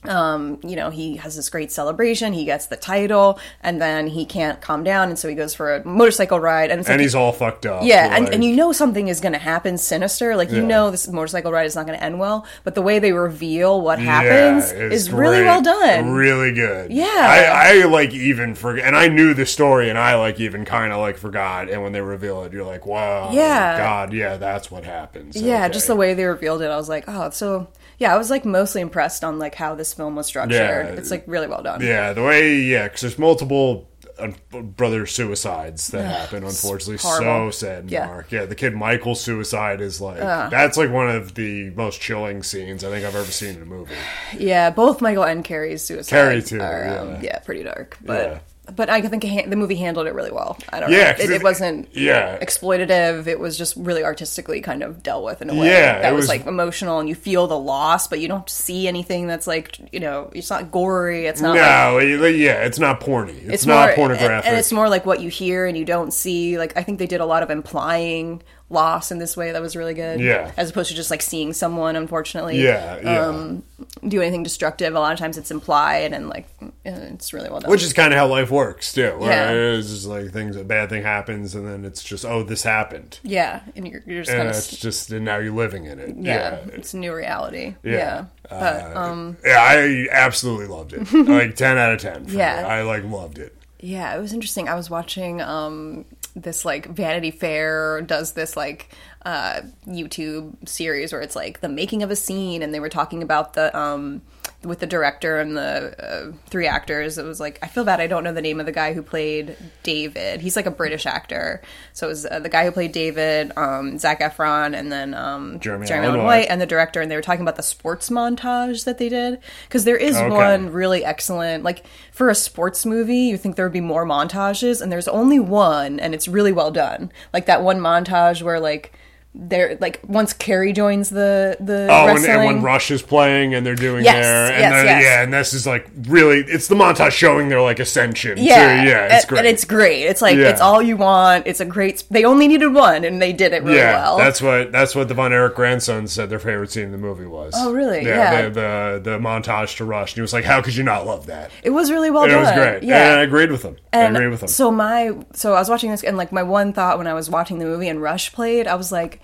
um, 0.07 0.59
you 0.63 0.75
know, 0.77 0.89
he 0.89 1.17
has 1.17 1.35
this 1.35 1.49
great 1.49 1.71
celebration. 1.71 2.31
He 2.31 2.45
gets 2.45 2.67
the 2.67 2.77
title, 2.77 3.37
and 3.61 3.81
then 3.81 4.07
he 4.07 4.25
can't 4.25 4.61
calm 4.61 4.83
down, 4.83 5.09
and 5.09 5.19
so 5.19 5.27
he 5.27 5.35
goes 5.35 5.53
for 5.53 5.75
a 5.75 5.85
motorcycle 5.85 6.39
ride. 6.39 6.71
And 6.71 6.79
it's 6.79 6.87
And 6.89 6.97
like, 6.99 7.03
he's 7.03 7.15
all 7.15 7.33
fucked 7.33 7.65
up. 7.65 7.83
yeah, 7.83 8.15
and, 8.15 8.25
like- 8.25 8.33
and 8.33 8.43
you 8.43 8.55
know 8.55 8.71
something 8.71 9.09
is 9.09 9.19
going 9.19 9.33
to 9.33 9.39
happen 9.39 9.77
sinister. 9.77 10.35
Like 10.37 10.51
you 10.51 10.61
Yeah. 10.61 10.67
know 10.67 10.91
this 10.91 11.07
motorcycle 11.09 11.51
ride 11.51 11.65
is 11.65 11.75
not 11.75 11.85
going 11.85 11.97
to 11.97 12.03
end 12.03 12.17
well, 12.19 12.45
but 12.63 12.75
the 12.75 12.81
way 12.81 12.99
they 12.99 13.11
reveal 13.11 13.81
what 13.81 13.99
happens 13.99 14.71
it's 14.71 14.93
is 15.07 15.11
really 15.11 15.41
well 15.43 15.61
done. 15.61 16.11
Really 16.11 16.53
good. 16.53 16.91
Yeah. 16.91 17.05
I, 17.07 17.81
I 17.81 17.85
like 17.85 18.13
even 18.13 18.55
forget, 18.55 18.85
and 18.85 18.95
I 18.95 19.09
knew 19.09 19.33
the 19.33 19.45
story, 19.45 19.89
and 19.89 19.97
I 19.97 20.15
like 20.15 20.39
even 20.39 20.63
kind 20.63 20.93
of 20.93 20.99
like 20.99 21.17
forgot. 21.17 21.69
And 21.69 21.83
when 21.83 21.91
they 21.91 22.01
reveal 22.01 22.43
it, 22.43 22.53
you're 22.53 22.65
like, 22.65 22.85
wow, 22.85 23.31
Yeah. 23.33 23.77
God, 23.77 24.13
yeah, 24.13 24.37
that's 24.37 24.71
what 24.71 24.85
happens. 24.85 25.35
yeah, 25.35 25.65
Okay. 25.65 25.73
just 25.73 25.87
the 25.87 25.95
way 25.95 26.13
they 26.13 26.23
revealed 26.25 26.61
it, 26.61 26.67
I 26.71 26.77
was 26.77 26.87
like, 26.87 27.03
oh, 27.07 27.29
so 27.31 27.67
yeah, 27.99 28.13
I 28.13 28.17
was 28.17 28.29
like 28.29 28.45
mostly 28.45 28.81
impressed 28.81 29.23
on 29.23 29.39
like 29.39 29.55
how 29.55 29.75
this 29.75 29.93
film 29.93 30.15
was 30.15 30.25
structured. 30.25 30.51
Yeah. 30.51 30.93
It's 30.93 31.11
like 31.11 31.23
really 31.27 31.47
well 31.47 31.61
done. 31.61 31.81
Yeah, 31.81 32.13
the 32.13 32.23
way, 32.23 32.55
yeah, 32.61 32.83
because 32.83 33.01
there's 33.01 33.19
multiple 33.19 33.89
uh, 34.17 34.31
brother 34.61 35.05
suicides 35.05 35.87
that 35.89 36.05
happen. 36.05 36.43
Unfortunately, 36.43 36.97
so 36.97 37.51
sad. 37.51 37.91
Yeah. 37.91 38.07
Mark. 38.07 38.31
Yeah, 38.31 38.45
the 38.45 38.55
kid 38.55 38.73
Michael's 38.73 39.21
suicide 39.21 39.81
is 39.81 39.99
like 39.99 40.17
that's 40.17 40.77
like 40.77 40.91
one 40.91 41.09
of 41.09 41.35
the 41.35 41.71
most 41.71 41.99
chilling 41.99 42.41
scenes 42.43 42.83
I 42.83 42.89
think 42.89 43.05
I've 43.05 43.15
ever 43.15 43.31
seen 43.31 43.55
in 43.55 43.61
a 43.61 43.65
movie. 43.65 43.95
Yeah, 44.37 44.69
both 44.69 45.01
Michael 45.01 45.25
and 45.25 45.43
Kerry's 45.43 45.81
suicide 45.81 46.15
Kerry, 46.15 46.41
too, 46.41 46.61
are 46.61 46.99
um, 46.99 47.09
yeah. 47.15 47.21
yeah. 47.21 47.39
pretty 47.39 47.63
dark. 47.63 47.97
But 48.01 48.43
but 48.75 48.89
I 48.89 49.01
think 49.01 49.23
the 49.49 49.55
movie 49.55 49.75
handled 49.75 50.07
it 50.07 50.13
really 50.13 50.31
well. 50.31 50.57
I 50.71 50.79
don't 50.79 50.91
Yeah, 50.91 51.03
know. 51.03 51.09
It, 51.11 51.19
it- 51.21 51.31
it 51.31 51.43
wasn't 51.43 51.87
yeah. 51.93 52.37
exploitative. 52.39 53.27
It 53.27 53.39
was 53.39 53.57
just 53.57 53.75
really 53.75 54.03
artistically 54.03 54.61
kind 54.61 54.83
of 54.83 55.01
dealt 55.03 55.23
with 55.23 55.41
in 55.41 55.49
a 55.49 55.55
way 55.55 55.67
Yeah, 55.67 56.01
that 56.01 56.11
it 56.11 56.15
was, 56.15 56.23
was- 56.23 56.29
like 56.29 56.45
emotional, 56.45 56.99
and 56.99 57.07
you 57.07 57.15
feel 57.15 57.47
the 57.47 57.57
loss, 57.57 58.07
but 58.07 58.19
you 58.19 58.27
don't 58.27 58.49
see 58.49 58.87
anything 58.87 59.27
that's 59.27 59.47
like 59.47 59.77
you 59.93 59.99
know, 59.99 60.29
it's 60.33 60.49
not 60.49 60.71
gory. 60.71 61.25
It's 61.25 61.41
not 61.41 61.55
No, 61.55 61.97
it- 61.99 62.35
yeah, 62.37 62.63
it's 62.63 62.79
not 62.79 62.99
porny. 63.01 63.29
It's, 63.43 63.49
it's 63.53 63.65
not 63.65 63.87
more, 63.89 63.95
pornographic. 63.95 64.45
and, 64.45 64.45
and 64.45 64.57
it's 64.57 64.71
more 64.71 64.89
like 64.89 65.05
what 65.05 65.21
you 65.21 65.29
hear 65.29 65.65
and 65.65 65.77
you 65.77 65.85
don't 65.85 66.11
see. 66.13 66.57
Like 66.57 66.75
I 66.77 66.83
think 66.83 66.99
they 66.99 67.07
did 67.07 67.21
a 67.21 67.25
lot 67.25 67.43
of 67.43 67.49
implying 67.49 68.41
loss 68.71 69.11
in 69.11 69.17
this 69.17 69.35
way 69.35 69.51
that 69.51 69.61
was 69.61 69.75
really 69.75 69.93
good. 69.93 70.19
Yeah. 70.19 70.51
as 70.57 70.69
opposed 70.69 70.89
to 70.89 70.95
just 70.95 71.09
like 71.09 71.21
seeing 71.21 71.53
someone, 71.53 71.95
unfortunately, 71.95 72.61
yeah, 72.61 72.99
yeah. 73.01 73.25
um, 73.25 73.63
do 74.07 74.21
anything 74.21 74.43
destructive. 74.43 74.93
A 74.95 74.99
lot 74.99 75.11
of 75.13 75.19
times 75.19 75.37
it's 75.37 75.49
implied 75.51 76.13
and 76.13 76.29
like 76.29 76.47
it's 76.85 77.33
really 77.33 77.49
well 77.49 77.59
done. 77.59 77.71
Which 77.71 77.83
is 77.83 77.93
kind 77.93 78.13
of 78.13 78.19
how 78.19 78.27
life 78.27 78.51
works 78.51 78.93
too. 78.93 79.11
Where 79.17 79.31
Yeah. 79.31 79.77
It's 79.77 79.89
just 79.89 80.05
like 80.05 80.31
things, 80.31 80.55
a 80.55 80.63
bad 80.63 80.89
thing 80.89 81.01
happens, 81.03 81.55
and 81.55 81.67
then 81.67 81.83
it's 81.83 82.03
just, 82.03 82.25
oh, 82.25 82.43
this 82.43 82.63
happened, 82.63 83.19
yeah, 83.23 83.61
and 83.75 83.87
you're, 83.87 84.01
you're 84.05 84.23
just 84.23 84.35
kind 84.35 84.47
of 84.49 84.55
it's 84.55 84.67
just, 84.77 85.11
and 85.11 85.25
now 85.25 85.37
you're 85.37 85.53
living 85.53 85.85
in 85.85 85.99
it. 85.99 86.15
yeah, 86.17 86.59
yeah. 86.65 86.73
it's 86.73 86.93
a 86.93 86.97
new 86.97 87.13
reality. 87.13 87.75
Yeah. 87.83 87.91
Yeah, 87.91 88.25
but 88.49 88.95
Uh, 88.95 88.99
um, 88.99 89.37
Yeah, 89.45 89.57
I 89.59 90.07
absolutely 90.11 90.67
loved 90.67 90.93
it. 90.93 91.11
like 91.27 91.55
ten 91.55 91.77
out 91.77 91.93
of 91.93 91.99
ten. 91.99 92.25
For 92.25 92.35
Yeah. 92.35 92.61
me. 92.61 92.67
I 92.69 92.81
like 92.83 93.03
loved 93.03 93.39
it. 93.39 93.55
Yeah, 93.81 94.15
it 94.15 94.19
was 94.19 94.33
interesting. 94.33 94.67
I 94.67 94.75
was 94.75 94.89
watching 94.89 95.41
um 95.41 96.05
this 96.35 96.65
like 96.65 96.87
Vanity 96.87 97.31
Fair 97.31 98.01
does 98.01 98.33
this 98.33 98.55
like 98.55 98.89
uh 99.25 99.61
YouTube 99.87 100.67
series 100.67 101.11
where 101.11 101.21
it's 101.21 101.35
like 101.35 101.61
the 101.61 101.69
making 101.69 102.03
of 102.03 102.11
a 102.11 102.15
scene 102.15 102.61
and 102.61 102.73
they 102.73 102.79
were 102.79 102.89
talking 102.89 103.21
about 103.23 103.53
the 103.53 103.75
um 103.77 104.21
with 104.63 104.79
the 104.79 104.85
director 104.85 105.39
and 105.39 105.55
the 105.55 105.95
uh, 106.03 106.31
three 106.49 106.67
actors. 106.67 107.17
It 107.17 107.23
was 107.25 107.39
like 107.39 107.59
I 107.63 107.67
feel 107.67 107.85
bad 107.85 108.01
I 108.01 108.07
don't 108.07 108.25
know 108.25 108.33
the 108.33 108.41
name 108.41 108.59
of 108.59 108.65
the 108.65 108.73
guy 108.73 108.93
who 108.93 109.01
played 109.01 109.55
David. 109.83 110.41
He's 110.41 110.55
like 110.57 110.65
a 110.65 110.71
British 110.71 111.05
actor. 111.05 111.61
So 111.93 112.07
it 112.07 112.09
was 112.09 112.25
uh, 112.25 112.39
the 112.39 112.49
guy 112.49 112.65
who 112.65 112.71
played 112.71 112.91
David, 112.91 113.53
um 113.57 113.97
Zac 113.97 114.19
Efron 114.19 114.77
and 114.77 114.91
then 114.91 115.13
um 115.13 115.59
Jeremy 115.61 115.87
Jeremy 115.87 116.07
Allen. 116.07 116.23
White 116.25 116.47
and 116.49 116.59
the 116.59 116.65
director 116.65 116.99
and 116.99 117.09
they 117.09 117.15
were 117.15 117.21
talking 117.21 117.41
about 117.41 117.55
the 117.55 117.63
sports 117.63 118.09
montage 118.09 118.83
that 118.83 118.97
they 118.97 119.07
did 119.07 119.39
because 119.67 119.85
there 119.85 119.95
is 119.97 120.17
Okay. 120.17 120.29
one 120.29 120.71
really 120.73 121.05
excellent 121.05 121.63
like 121.63 121.85
for 122.11 122.29
a 122.29 122.35
sports 122.35 122.85
movie 122.85 123.15
you 123.31 123.37
think 123.37 123.55
there 123.55 123.65
would 123.65 123.71
be 123.71 123.79
more 123.79 124.05
montages 124.05 124.81
and 124.81 124.91
there's 124.91 125.07
only 125.07 125.39
one 125.39 125.99
and 126.01 126.13
it's 126.13 126.27
really 126.27 126.51
well 126.51 126.69
done 126.71 127.11
like 127.33 127.45
that 127.45 127.63
one 127.63 127.79
montage 127.79 128.41
where 128.43 128.59
like 128.59 128.91
there 129.35 129.77
like 129.79 129.99
once 130.07 130.33
Kerry 130.33 130.73
joins 130.73 131.09
the 131.09 131.55
the 131.59 131.87
Oh, 131.89 132.07
and, 132.07 132.15
wrestling 132.15 132.31
and 132.31 132.45
when 132.45 132.61
Rush 132.63 132.89
is 132.89 133.03
playing 133.03 133.53
and 133.53 133.63
they're 133.63 133.75
doing 133.75 134.03
Yes, 134.03 134.25
their, 134.25 134.51
and 134.53 134.59
yes, 134.59 134.85
yes. 134.85 135.03
yeah, 135.03 135.23
and 135.23 135.31
this 135.31 135.53
is 135.53 135.67
like 135.67 135.87
really, 136.07 136.39
it's 136.39 136.67
the 136.67 136.73
montage 136.75 137.11
showing 137.11 137.47
their 137.47 137.61
like 137.61 137.79
ascension. 137.79 138.37
yeah 138.39 138.81
too. 138.83 138.89
yeah, 138.89 139.05
it's 139.15 139.23
and, 139.25 139.29
great. 139.29 139.37
and 139.39 139.47
it's 139.47 139.65
great 139.65 140.03
it's 140.03 140.21
like 140.23 140.35
Yeah. 140.35 140.49
it's 140.49 140.61
all 140.61 140.81
you 140.81 140.97
want 140.97 141.45
it's 141.45 141.59
a 141.59 141.65
great 141.65 142.03
they 142.09 142.25
only 142.25 142.47
needed 142.47 142.73
one 142.73 143.03
and 143.03 143.21
they 143.21 143.31
did 143.31 143.53
it 143.53 143.61
really 143.63 143.77
yeah, 143.77 143.93
well 143.93 144.17
that's 144.17 144.41
what 144.41 144.71
that's 144.71 144.95
what 144.95 145.07
the 145.07 145.13
Von 145.13 145.31
Erich 145.31 145.53
grandsons 145.55 146.11
said 146.11 146.31
their 146.31 146.39
favorite 146.39 146.71
scene 146.71 146.85
in 146.85 146.91
the 146.91 146.97
movie 146.97 147.25
was. 147.27 147.53
Oh, 147.55 147.71
really? 147.71 148.03
Yeah, 148.05 148.31
Yeah. 148.31 148.41
The, 148.49 148.49
the 148.49 149.11
the 149.11 149.17
montage 149.19 149.77
to 149.77 149.85
Rush. 149.85 150.11
And 150.13 150.15
he 150.15 150.21
was 150.21 150.33
like, 150.33 150.43
"How 150.43 150.61
could 150.61 150.75
you 150.75 150.83
not 150.83 151.05
love 151.05 151.27
that?" 151.27 151.51
it 151.61 151.69
was 151.69 151.91
really 151.91 152.09
well 152.09 152.23
And 152.23 152.31
it 152.31 152.35
done 152.35 152.43
was 152.45 152.51
great. 152.53 152.83
yeah 152.83 153.11
and 153.11 153.19
I 153.19 153.23
agreed 153.23 153.51
with 153.51 153.61
him. 153.61 153.77
I 153.93 154.01
agreed 154.05 154.29
with 154.29 154.41
him. 154.41 154.47
So 154.49 154.71
my 154.71 155.13
so 155.33 155.53
I 155.53 155.59
was 155.59 155.69
watching 155.69 155.91
this 155.91 156.03
and 156.03 156.17
like 156.17 156.31
my 156.31 156.43
one 156.43 156.73
thought 156.73 156.97
when 156.97 157.05
I 157.07 157.13
was 157.13 157.29
watching 157.29 157.59
the 157.59 157.65
movie 157.65 157.87
and 157.89 158.01
Rush 158.01 158.33
played, 158.33 158.65
I 158.67 158.73
was 158.75 158.91
like, 158.91 159.18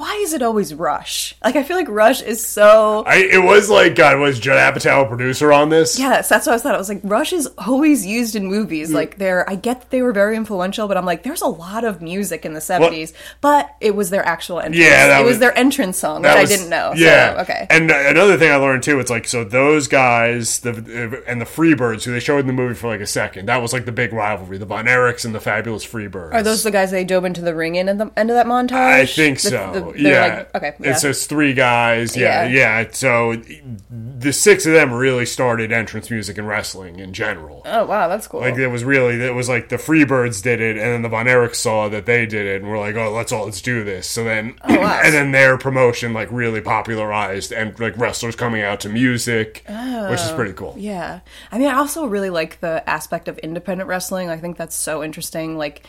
why 0.00 0.14
is 0.22 0.32
it 0.32 0.40
always 0.40 0.72
Rush? 0.72 1.36
Like 1.44 1.56
I 1.56 1.62
feel 1.62 1.76
like 1.76 1.88
Rush 1.90 2.22
is 2.22 2.44
so 2.46 3.04
I 3.06 3.16
it 3.16 3.42
was 3.44 3.68
like 3.68 3.94
God 3.94 4.18
was 4.18 4.40
Judd 4.40 4.56
Apatow 4.56 5.04
a 5.04 5.06
producer 5.06 5.52
on 5.52 5.68
this? 5.68 5.98
Yes, 5.98 6.26
that's 6.26 6.46
what 6.46 6.54
I 6.54 6.58
thought. 6.58 6.74
I 6.74 6.78
was 6.78 6.88
like, 6.88 7.00
Rush 7.04 7.34
is 7.34 7.46
always 7.58 8.06
used 8.06 8.34
in 8.34 8.46
movies. 8.46 8.90
Mm. 8.90 8.94
Like 8.94 9.18
they're 9.18 9.48
I 9.48 9.56
get 9.56 9.82
that 9.82 9.90
they 9.90 10.00
were 10.00 10.14
very 10.14 10.36
influential, 10.36 10.88
but 10.88 10.96
I'm 10.96 11.04
like, 11.04 11.22
there's 11.22 11.42
a 11.42 11.46
lot 11.48 11.84
of 11.84 12.00
music 12.00 12.46
in 12.46 12.54
the 12.54 12.62
seventies. 12.62 13.12
But 13.42 13.76
it 13.82 13.94
was 13.94 14.08
their 14.08 14.24
actual 14.24 14.58
entrance. 14.58 14.78
Yeah, 14.78 15.08
that 15.08 15.20
it 15.20 15.24
was, 15.24 15.32
was- 15.32 15.38
their 15.40 15.56
entrance 15.58 15.98
song, 15.98 16.22
which 16.22 16.30
That 16.30 16.38
I 16.38 16.44
didn't 16.46 16.70
know. 16.70 16.94
Yeah. 16.96 17.34
So, 17.34 17.40
okay. 17.42 17.66
And 17.68 17.90
uh, 17.90 17.94
another 18.06 18.38
thing 18.38 18.50
I 18.50 18.56
learned 18.56 18.82
too, 18.82 19.00
it's 19.00 19.10
like 19.10 19.26
so 19.26 19.44
those 19.44 19.86
guys, 19.86 20.60
the 20.60 20.70
uh, 20.70 21.30
and 21.30 21.42
the 21.42 21.44
Freebirds, 21.44 22.04
who 22.04 22.12
they 22.12 22.20
showed 22.20 22.38
in 22.38 22.46
the 22.46 22.54
movie 22.54 22.74
for 22.74 22.86
like 22.88 23.00
a 23.02 23.06
second, 23.06 23.50
that 23.50 23.60
was 23.60 23.74
like 23.74 23.84
the 23.84 23.92
big 23.92 24.14
rivalry, 24.14 24.56
the 24.56 24.64
Von 24.64 24.86
Erichs 24.86 25.26
and 25.26 25.34
the 25.34 25.40
Fabulous 25.40 25.84
Freebirds. 25.86 26.32
Are 26.32 26.42
those 26.42 26.62
the 26.62 26.70
guys 26.70 26.90
they 26.90 27.04
dove 27.04 27.26
into 27.26 27.42
the 27.42 27.54
ring 27.54 27.74
in 27.74 27.90
at 27.90 27.98
the 27.98 28.10
end 28.16 28.30
of 28.30 28.36
that 28.36 28.46
montage? 28.46 28.72
I 28.72 29.04
think 29.04 29.42
The- 29.42 29.50
so. 29.50 29.72
the- 29.72 29.89
they're 29.92 30.12
yeah. 30.12 30.36
like- 30.38 30.54
okay. 30.56 30.74
Yeah. 30.80 30.90
It's 30.92 31.02
just 31.02 31.28
three 31.28 31.54
guys. 31.54 32.16
Yeah, 32.16 32.44
Yeah. 32.46 32.80
yeah. 32.80 32.88
So 32.92 33.36
the 33.90 34.32
six 34.32 34.66
of 34.66 34.72
them 34.72 34.92
really 34.92 35.26
started 35.26 35.72
entrance 35.72 36.10
music 36.10 36.38
and 36.38 36.46
wrestling 36.46 36.98
in 36.98 37.12
general. 37.12 37.62
oh 37.64 37.86
wow, 37.86 38.08
that's 38.08 38.26
cool. 38.26 38.40
Like 38.40 38.56
it 38.56 38.68
was 38.68 38.84
really, 38.84 39.20
it 39.22 39.34
was 39.34 39.48
like 39.48 39.68
the 39.68 39.76
Freebirds 39.76 40.42
did 40.42 40.60
it, 40.60 40.76
and 40.76 40.86
then 40.86 41.02
the 41.02 41.08
Von 41.08 41.26
Erichs 41.26 41.56
saw 41.56 41.88
that 41.88 42.06
they 42.06 42.26
did 42.26 42.46
it, 42.46 42.62
and 42.62 42.70
we're 42.70 42.78
like, 42.78 42.94
oh, 42.96 43.10
let's 43.12 43.32
all 43.32 43.44
let's 43.44 43.60
do 43.62 43.84
this. 43.84 44.06
So 44.08 44.24
then, 44.24 44.56
Oh, 44.64 44.78
wow. 44.78 45.00
and 45.04 45.12
then 45.14 45.32
their 45.32 45.56
promotion 45.58 46.12
like 46.12 46.30
really 46.30 46.60
popularized, 46.60 47.52
and 47.52 47.78
like 47.80 47.96
wrestlers 47.96 48.36
coming 48.36 48.62
out 48.62 48.80
to 48.80 48.88
music, 48.88 49.62
which 49.66 50.20
is 50.20 50.30
oh, 50.30 50.34
pretty 50.36 50.52
cool. 50.52 50.74
Yeah. 50.78 51.20
I 51.52 51.58
mean, 51.58 51.68
I 51.68 51.74
also 51.74 52.06
really 52.06 52.30
like 52.30 52.60
the 52.60 52.88
aspect 52.88 53.28
of 53.28 53.38
independent 53.38 53.88
wrestling. 53.88 54.28
I 54.28 54.36
think 54.36 54.56
that's 54.56 54.76
so 54.76 55.02
interesting. 55.02 55.56
Like, 55.58 55.86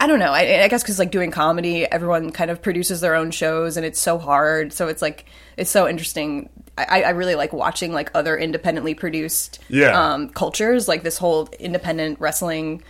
I 0.00 0.06
don't 0.06 0.18
know. 0.18 0.30
I, 0.32 0.62
I 0.62 0.68
guess 0.68 0.82
because 0.82 0.98
like 0.98 1.10
doing 1.10 1.30
comedy, 1.30 1.84
everyone 1.90 2.30
kind 2.30 2.50
of 2.50 2.62
produces 2.62 3.00
their 3.00 3.14
own 3.14 3.30
shows, 3.32 3.76
and 3.76 3.84
it's 3.84 4.00
so 4.00 4.18
hard. 4.18 4.72
So 4.72 4.88
it's 4.88 5.02
like 5.02 5.26
it's 5.56 5.70
so 5.70 5.88
interesting. 5.88 6.48
I, 6.78 7.02
I 7.02 7.10
really 7.10 7.34
like 7.34 7.52
watching 7.52 7.92
like 7.92 8.10
other 8.14 8.36
independently 8.36 8.94
produced 8.94 9.58
Yeah. 9.68 10.12
um, 10.14 10.28
cultures. 10.30 10.88
Like 10.88 11.02
this 11.02 11.18
whole 11.18 11.48
independent 11.58 12.20
wrestling 12.20 12.82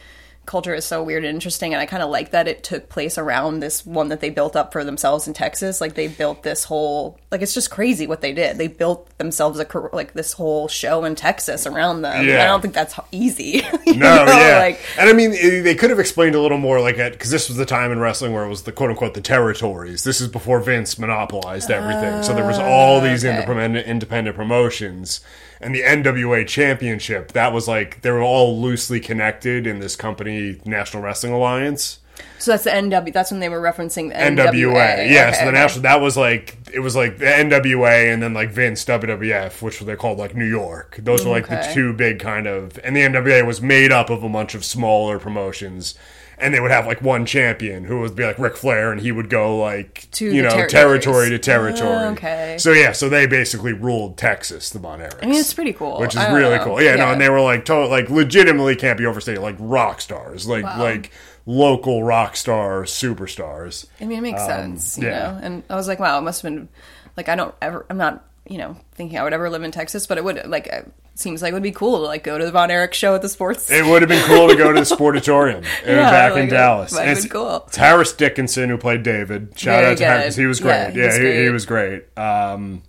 culture 0.52 0.74
is 0.74 0.84
so 0.84 1.02
weird 1.02 1.24
and 1.24 1.34
interesting, 1.34 1.72
and 1.72 1.80
I 1.80 1.86
kind 1.86 2.02
of 2.02 2.10
like 2.10 2.32
that 2.32 2.46
it 2.46 2.62
took 2.62 2.90
place 2.90 3.16
around 3.16 3.60
this 3.60 3.86
one 3.86 4.08
that 4.10 4.20
they 4.20 4.28
built 4.28 4.54
up 4.54 4.70
for 4.70 4.84
themselves 4.84 5.26
in 5.26 5.32
Texas. 5.32 5.80
Like 5.80 5.94
they 5.94 6.08
built 6.08 6.42
this 6.42 6.64
whole 6.64 7.18
like 7.30 7.40
it's 7.40 7.54
just 7.54 7.70
crazy 7.70 8.06
what 8.06 8.20
they 8.20 8.34
did. 8.34 8.58
They 8.58 8.68
built 8.68 9.08
themselves 9.16 9.58
a 9.58 9.66
like 9.94 10.12
this 10.12 10.34
whole 10.34 10.68
show 10.68 11.04
in 11.06 11.14
Texas 11.14 11.66
around 11.66 12.02
them. 12.02 12.26
Yeah. 12.26 12.42
I 12.42 12.44
don't 12.48 12.60
think 12.60 12.74
that's 12.74 13.00
easy. 13.10 13.62
No, 13.92 14.24
know? 14.24 14.32
yeah, 14.32 14.58
like 14.58 14.80
and 14.98 15.08
I 15.08 15.12
mean 15.12 15.30
they 15.30 15.74
could 15.74 15.90
have 15.90 15.98
explained 16.00 16.34
a 16.34 16.40
little 16.40 16.56
more, 16.58 16.80
like 16.80 16.96
it 16.98 17.12
because 17.12 17.30
this 17.30 17.48
was 17.48 17.58
the 17.58 17.66
time 17.66 17.92
in 17.92 17.98
wrestling 17.98 18.32
where 18.32 18.44
it 18.44 18.48
was 18.48 18.62
the 18.62 18.72
quote 18.72 18.90
unquote 18.90 19.14
the 19.14 19.20
territories. 19.20 20.04
This 20.04 20.20
is 20.20 20.28
before 20.28 20.60
Vince 20.60 20.98
monopolized 20.98 21.70
everything, 21.70 22.22
so 22.22 22.34
there 22.34 22.46
was 22.46 22.58
all 22.58 23.00
these 23.00 23.24
Ah, 23.24 23.28
okay. 23.28 23.40
independent 23.40 23.86
independent 23.86 24.36
promotions, 24.36 25.20
and 25.62 25.74
the 25.74 25.82
NWA 25.82 26.46
Championship 26.46 27.32
that 27.32 27.52
was 27.52 27.68
like 27.68 28.02
they 28.02 28.10
were 28.10 28.22
all 28.22 28.60
loosely 28.60 29.00
connected 29.00 29.66
in 29.66 29.78
this 29.80 29.96
company, 29.96 30.60
National 30.64 31.02
Wrestling 31.02 31.32
Alliance. 31.32 31.98
so 32.38 32.50
that's 32.52 32.64
the 32.64 32.70
NW. 32.70 33.12
That's 33.12 33.30
when 33.30 33.40
they 33.40 33.48
were 33.48 33.60
referencing 33.60 34.08
the 34.08 34.14
NWA. 34.14 34.52
NWA. 34.52 35.10
Yeah, 35.10 35.28
Okay, 35.28 35.32
so 35.32 35.44
the 35.44 35.48
okay. 35.48 35.58
national 35.58 35.82
that 35.82 36.00
was 36.00 36.16
like 36.16 36.58
it 36.72 36.80
was 36.80 36.96
like 36.96 37.18
the 37.18 37.26
NWA 37.26 38.12
and 38.12 38.22
then 38.22 38.34
like 38.34 38.50
Vince 38.50 38.84
WWF, 38.84 39.62
which 39.62 39.80
they 39.80 39.96
called 39.96 40.18
like 40.18 40.34
New 40.34 40.46
York. 40.46 40.98
Those 41.02 41.24
were 41.24 41.30
like 41.30 41.48
the 41.48 41.70
two 41.74 41.92
big 41.92 42.18
kind 42.18 42.46
of 42.46 42.78
and 42.84 42.96
the 42.96 43.00
NWA 43.00 43.46
was 43.46 43.60
made 43.62 43.92
up 43.92 44.10
of 44.10 44.22
a 44.22 44.28
bunch 44.28 44.54
of 44.54 44.64
smaller 44.64 45.18
promotions. 45.18 45.94
And 46.42 46.52
they 46.52 46.60
would 46.60 46.70
have 46.72 46.86
like 46.86 47.00
one 47.00 47.24
champion 47.24 47.84
who 47.84 48.00
would 48.00 48.16
be 48.16 48.24
like 48.24 48.38
Ric 48.38 48.56
Flair, 48.56 48.90
and 48.92 49.00
he 49.00 49.12
would 49.12 49.30
go 49.30 49.56
like 49.58 50.08
To 50.12 50.26
you 50.26 50.42
know 50.42 50.66
territory 50.66 51.30
to 51.30 51.38
territory. 51.38 51.90
Oh, 51.90 52.10
okay. 52.12 52.56
So 52.58 52.72
yeah, 52.72 52.92
so 52.92 53.08
they 53.08 53.26
basically 53.26 53.72
ruled 53.72 54.18
Texas, 54.18 54.70
the 54.70 54.78
Von 54.78 54.98
Erichs. 55.00 55.22
I 55.22 55.26
mean, 55.26 55.36
it's 55.36 55.54
pretty 55.54 55.72
cool. 55.72 56.00
which 56.00 56.16
is 56.16 56.22
really 56.30 56.56
know. 56.58 56.64
cool. 56.64 56.82
Yeah, 56.82 56.96
no, 56.96 57.12
and 57.12 57.20
they 57.20 57.28
were 57.30 57.40
like 57.40 57.64
to- 57.66 57.86
like 57.86 58.10
legitimately 58.10 58.76
can't 58.76 58.98
be 58.98 59.06
overstated, 59.06 59.40
like 59.42 59.56
rock 59.58 60.00
stars, 60.00 60.46
like 60.48 60.64
like 60.64 61.10
local 61.46 62.02
rock 62.02 62.36
stars, 62.36 62.90
superstars. 62.90 63.86
I 64.00 64.04
mean, 64.04 64.18
it 64.18 64.22
makes 64.22 64.44
sense, 64.44 64.98
you 64.98 65.06
Um, 65.06 65.12
yeah. 65.12 65.18
know. 65.32 65.38
And 65.42 65.62
I 65.70 65.76
was 65.76 65.88
like, 65.88 65.98
wow, 66.00 66.18
it 66.18 66.22
must 66.22 66.42
have 66.42 66.52
been 66.52 66.68
like 67.16 67.28
I 67.28 67.36
don't 67.36 67.54
ever. 67.62 67.86
I'm 67.90 67.96
not, 67.98 68.24
you 68.48 68.58
know, 68.58 68.76
thinking 68.94 69.18
I 69.18 69.22
would 69.24 69.32
ever 69.32 69.48
live 69.50 69.62
in 69.62 69.70
Texas, 69.70 70.06
but 70.06 70.18
it 70.18 70.24
would 70.24 70.44
like 70.46 70.68
seems 71.14 71.42
like 71.42 71.50
it 71.50 71.54
would 71.54 71.62
be 71.62 71.72
cool 71.72 71.98
to 71.98 72.02
like 72.04 72.24
go 72.24 72.38
to 72.38 72.44
the 72.44 72.50
Von 72.52 72.70
Erich 72.70 72.94
show 72.94 73.14
at 73.14 73.22
the 73.22 73.28
sports. 73.28 73.70
It 73.70 73.84
would 73.84 74.02
have 74.02 74.08
been 74.08 74.24
cool 74.26 74.48
to 74.48 74.56
go 74.56 74.72
to 74.72 74.80
the 74.80 74.86
Sportatorium 74.96 75.64
Yeah, 75.86 76.10
back 76.10 76.32
like, 76.32 76.44
in 76.44 76.48
Dallas. 76.48 76.92
might 76.92 77.08
it's, 77.08 77.26
cool. 77.26 77.64
it's 77.68 77.76
Harris 77.76 78.12
Dickinson 78.12 78.68
who 78.70 78.78
played 78.78 79.02
David. 79.02 79.52
Shout 79.58 79.80
Very 79.82 79.92
out 79.92 79.98
to 79.98 80.28
good. 80.28 80.34
he 80.40 80.46
was 80.46 80.60
Yeah, 80.60 80.90
great. 80.90 80.94
he 80.94 81.00
Yeah, 81.00 81.06
was 81.06 81.16
he, 81.16 81.42
he 81.44 81.48
was 81.50 81.66
great. 81.66 82.18
Um, 82.18 82.82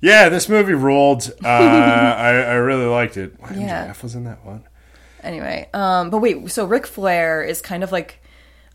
yeah, 0.00 0.28
this 0.28 0.48
movie 0.48 0.74
ruled. 0.74 1.30
Uh, 1.44 1.48
I, 1.48 2.28
I 2.30 2.54
really 2.54 2.86
liked 2.86 3.16
it. 3.16 3.34
Yeah. 3.54 3.88
MJF 3.88 4.02
was 4.02 4.14
in 4.14 4.24
that 4.24 4.44
one. 4.44 4.64
Anyway, 5.22 5.68
um, 5.74 6.10
but 6.10 6.18
wait, 6.18 6.50
so 6.50 6.64
Ric 6.64 6.86
Flair 6.86 7.42
is 7.42 7.60
kind 7.60 7.82
of 7.82 7.90
like, 7.90 8.22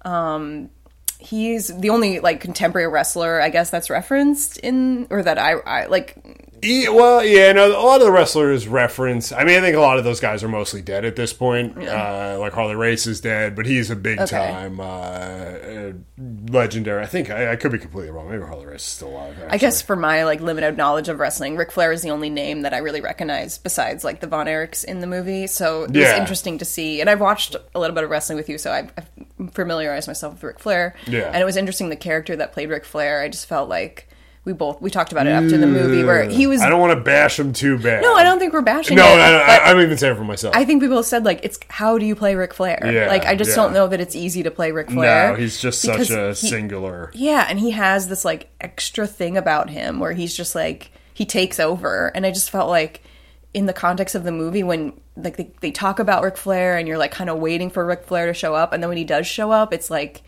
um, 0.03 0.69
he's 1.17 1.67
the 1.69 1.89
only 1.89 2.19
like 2.19 2.41
contemporary 2.41 2.88
wrestler, 2.89 3.39
I 3.41 3.49
guess, 3.49 3.69
that's 3.69 3.89
referenced 3.89 4.57
in 4.57 5.07
or 5.09 5.23
that 5.23 5.38
I, 5.39 5.53
I 5.53 5.86
like. 5.86 6.42
Yeah, 6.63 6.89
well, 6.89 7.23
yeah, 7.26 7.52
no, 7.52 7.67
a 7.67 7.84
lot 7.84 7.99
of 7.99 8.06
the 8.06 8.12
wrestlers 8.12 8.67
reference. 8.67 9.32
I 9.32 9.43
mean, 9.43 9.58
I 9.58 9.62
think 9.62 9.76
a 9.76 9.80
lot 9.82 9.97
of 9.97 10.04
those 10.04 10.19
guys 10.19 10.43
are 10.43 10.47
mostly 10.47 10.82
dead 10.82 11.04
at 11.06 11.15
this 11.15 11.34
point. 11.34 11.78
Uh, 11.78 12.38
like 12.39 12.54
Harley 12.54 12.76
Race 12.76 13.06
is 13.06 13.19
dead, 13.21 13.56
but 13.56 13.65
he's 13.65 13.89
a 13.89 13.95
big 13.95 14.19
Okay. 14.19 14.38
time 14.38 14.80
uh, 14.80 14.84
uh, 14.84 15.91
legendary. 16.49 17.04
I 17.04 17.06
think 17.06 17.30
I, 17.30 17.52
I 17.52 17.56
could 17.56 17.71
be 17.71 17.78
completely 17.80 18.12
wrong. 18.12 18.30
Maybe 18.30 18.43
Harley 18.43 18.65
Race 18.65 18.82
is 18.82 18.88
still 18.88 19.10
alive. 19.10 19.36
I 19.49 19.58
guess 19.58 19.82
for 19.82 19.95
my 19.95 20.23
like 20.23 20.39
limited 20.41 20.78
knowledge 20.78 21.10
of 21.10 21.19
wrestling, 21.19 21.58
Ric 21.58 21.71
Flair 21.71 21.91
is 21.91 22.02
the 22.02 22.12
only 22.12 22.30
name 22.30 22.62
that 22.62 22.73
I 22.73 22.78
really 22.78 23.02
recognize 23.02 23.58
besides 23.58 24.04
like 24.04 24.19
the 24.21 24.28
Von 24.28 24.45
Erichs 24.47 24.84
in 24.84 24.99
the 24.99 25.08
movie. 25.08 25.47
So 25.47 25.84
it's 25.84 25.93
Yeah. 25.93 26.19
interesting 26.19 26.58
to 26.60 26.65
see. 26.65 27.02
And 27.02 27.10
I've 27.10 27.21
watched 27.21 27.56
a 27.76 27.80
little 27.80 27.93
bit 27.95 28.04
of 28.04 28.10
wrestling 28.10 28.38
with 28.38 28.49
you, 28.49 28.58
so 28.58 28.71
I've, 28.71 28.91
I've 28.97 29.54
familiarized 29.54 30.08
myself 30.08 30.34
with 30.36 30.43
Ric 30.43 30.60
Flair. 30.60 30.95
Yeah. 31.08 31.23
And 31.34 31.41
it 31.41 31.45
was 31.45 31.58
interesting 31.58 31.89
the 31.89 31.95
character 31.95 32.36
that 32.36 32.54
played 32.54 32.69
Ric 32.69 32.86
Flair. 32.86 33.21
I 33.21 33.28
just 33.30 33.47
felt 33.47 33.69
like 33.69 34.08
we 34.45 34.51
both 34.51 34.82
we 34.82 34.89
talked 34.89 35.13
about 35.13 35.25
it 35.25 35.29
after 35.29 35.58
the 35.58 35.67
movie 35.67 36.03
where 36.03 36.23
he 36.27 36.45
mm. 36.45 36.49
was. 36.49 36.62
I 36.62 36.69
don't 36.69 36.82
want 36.82 36.97
to 36.97 37.01
bash 37.01 37.39
him 37.39 37.53
too 37.53 37.77
bad. 37.77 38.01
no, 38.01 38.13
I 38.13 38.23
don't 38.23 38.39
think 38.39 38.51
we're 38.51 38.62
bashing. 38.62 38.97
No, 38.97 39.06
it, 39.06 39.19
I, 39.19 39.32
don't, 39.32 39.49
I, 39.49 39.58
I'm 39.71 39.79
even 39.79 39.97
saying 39.97 40.15
it 40.15 40.17
for 40.17 40.25
myself. 40.25 40.53
I 40.56 40.65
think 40.65 40.82
people 40.82 40.97
have 40.97 41.06
said 41.06 41.23
like 41.23 41.39
it's 41.43 41.60
how 41.69 41.97
do 41.97 42.06
you 42.06 42.15
play 42.15 42.36
Ric 42.36 42.53
Flair? 42.53 42.79
Yeah, 42.84 43.08
like 43.08 43.25
I 43.25 43.36
just 43.36 43.51
yeah. 43.51 43.56
don't 43.56 43.73
know 43.73 43.88
that 43.88 44.01
it's 44.01 44.15
easy 44.15 44.43
to 44.43 44.51
play 44.51 44.71
Ric 44.71 44.91
Flair. 44.91 45.32
no, 45.32 45.36
he's 45.36 45.62
just 45.62 45.82
such 45.82 46.10
a 46.10 46.29
he- 46.29 46.36
singular. 46.36 47.10
Yeah, 47.13 47.45
and 47.47 47.58
he 47.58 47.71
has 47.71 48.10
this 48.10 48.25
like 48.25 48.49
extra 48.60 49.08
thing 49.08 49.38
about 49.38 49.69
him 49.69 49.99
where 49.99 50.12
he's 50.12 50.36
just 50.36 50.56
like 50.56 50.91
he 51.13 51.25
takes 51.25 51.60
over, 51.60 52.12
and 52.13 52.25
I 52.25 52.32
just 52.32 52.49
felt 52.49 52.69
like 52.69 53.01
in 53.53 53.65
the 53.65 53.73
context 53.73 54.13
of 54.13 54.25
the 54.25 54.32
movie 54.32 54.63
when 54.63 54.99
like 55.15 55.38
they, 55.38 55.51
they 55.62 55.71
talk 55.71 55.99
about 55.99 56.23
Ric 56.23 56.36
Flair 56.36 56.75
and 56.75 56.88
you're 56.88 56.97
like 56.97 57.12
kind 57.12 57.29
of 57.29 57.38
waiting 57.38 57.69
for 57.69 57.86
Ric 57.86 58.03
Flair 58.03 58.25
to 58.25 58.34
show 58.34 58.56
up, 58.56 58.73
and 58.73 58.84
then 58.84 58.89
when 58.89 58.97
he 58.97 59.06
does 59.06 59.25
show 59.25 59.51
up, 59.51 59.73
it's 59.73 59.89
like 59.89 60.21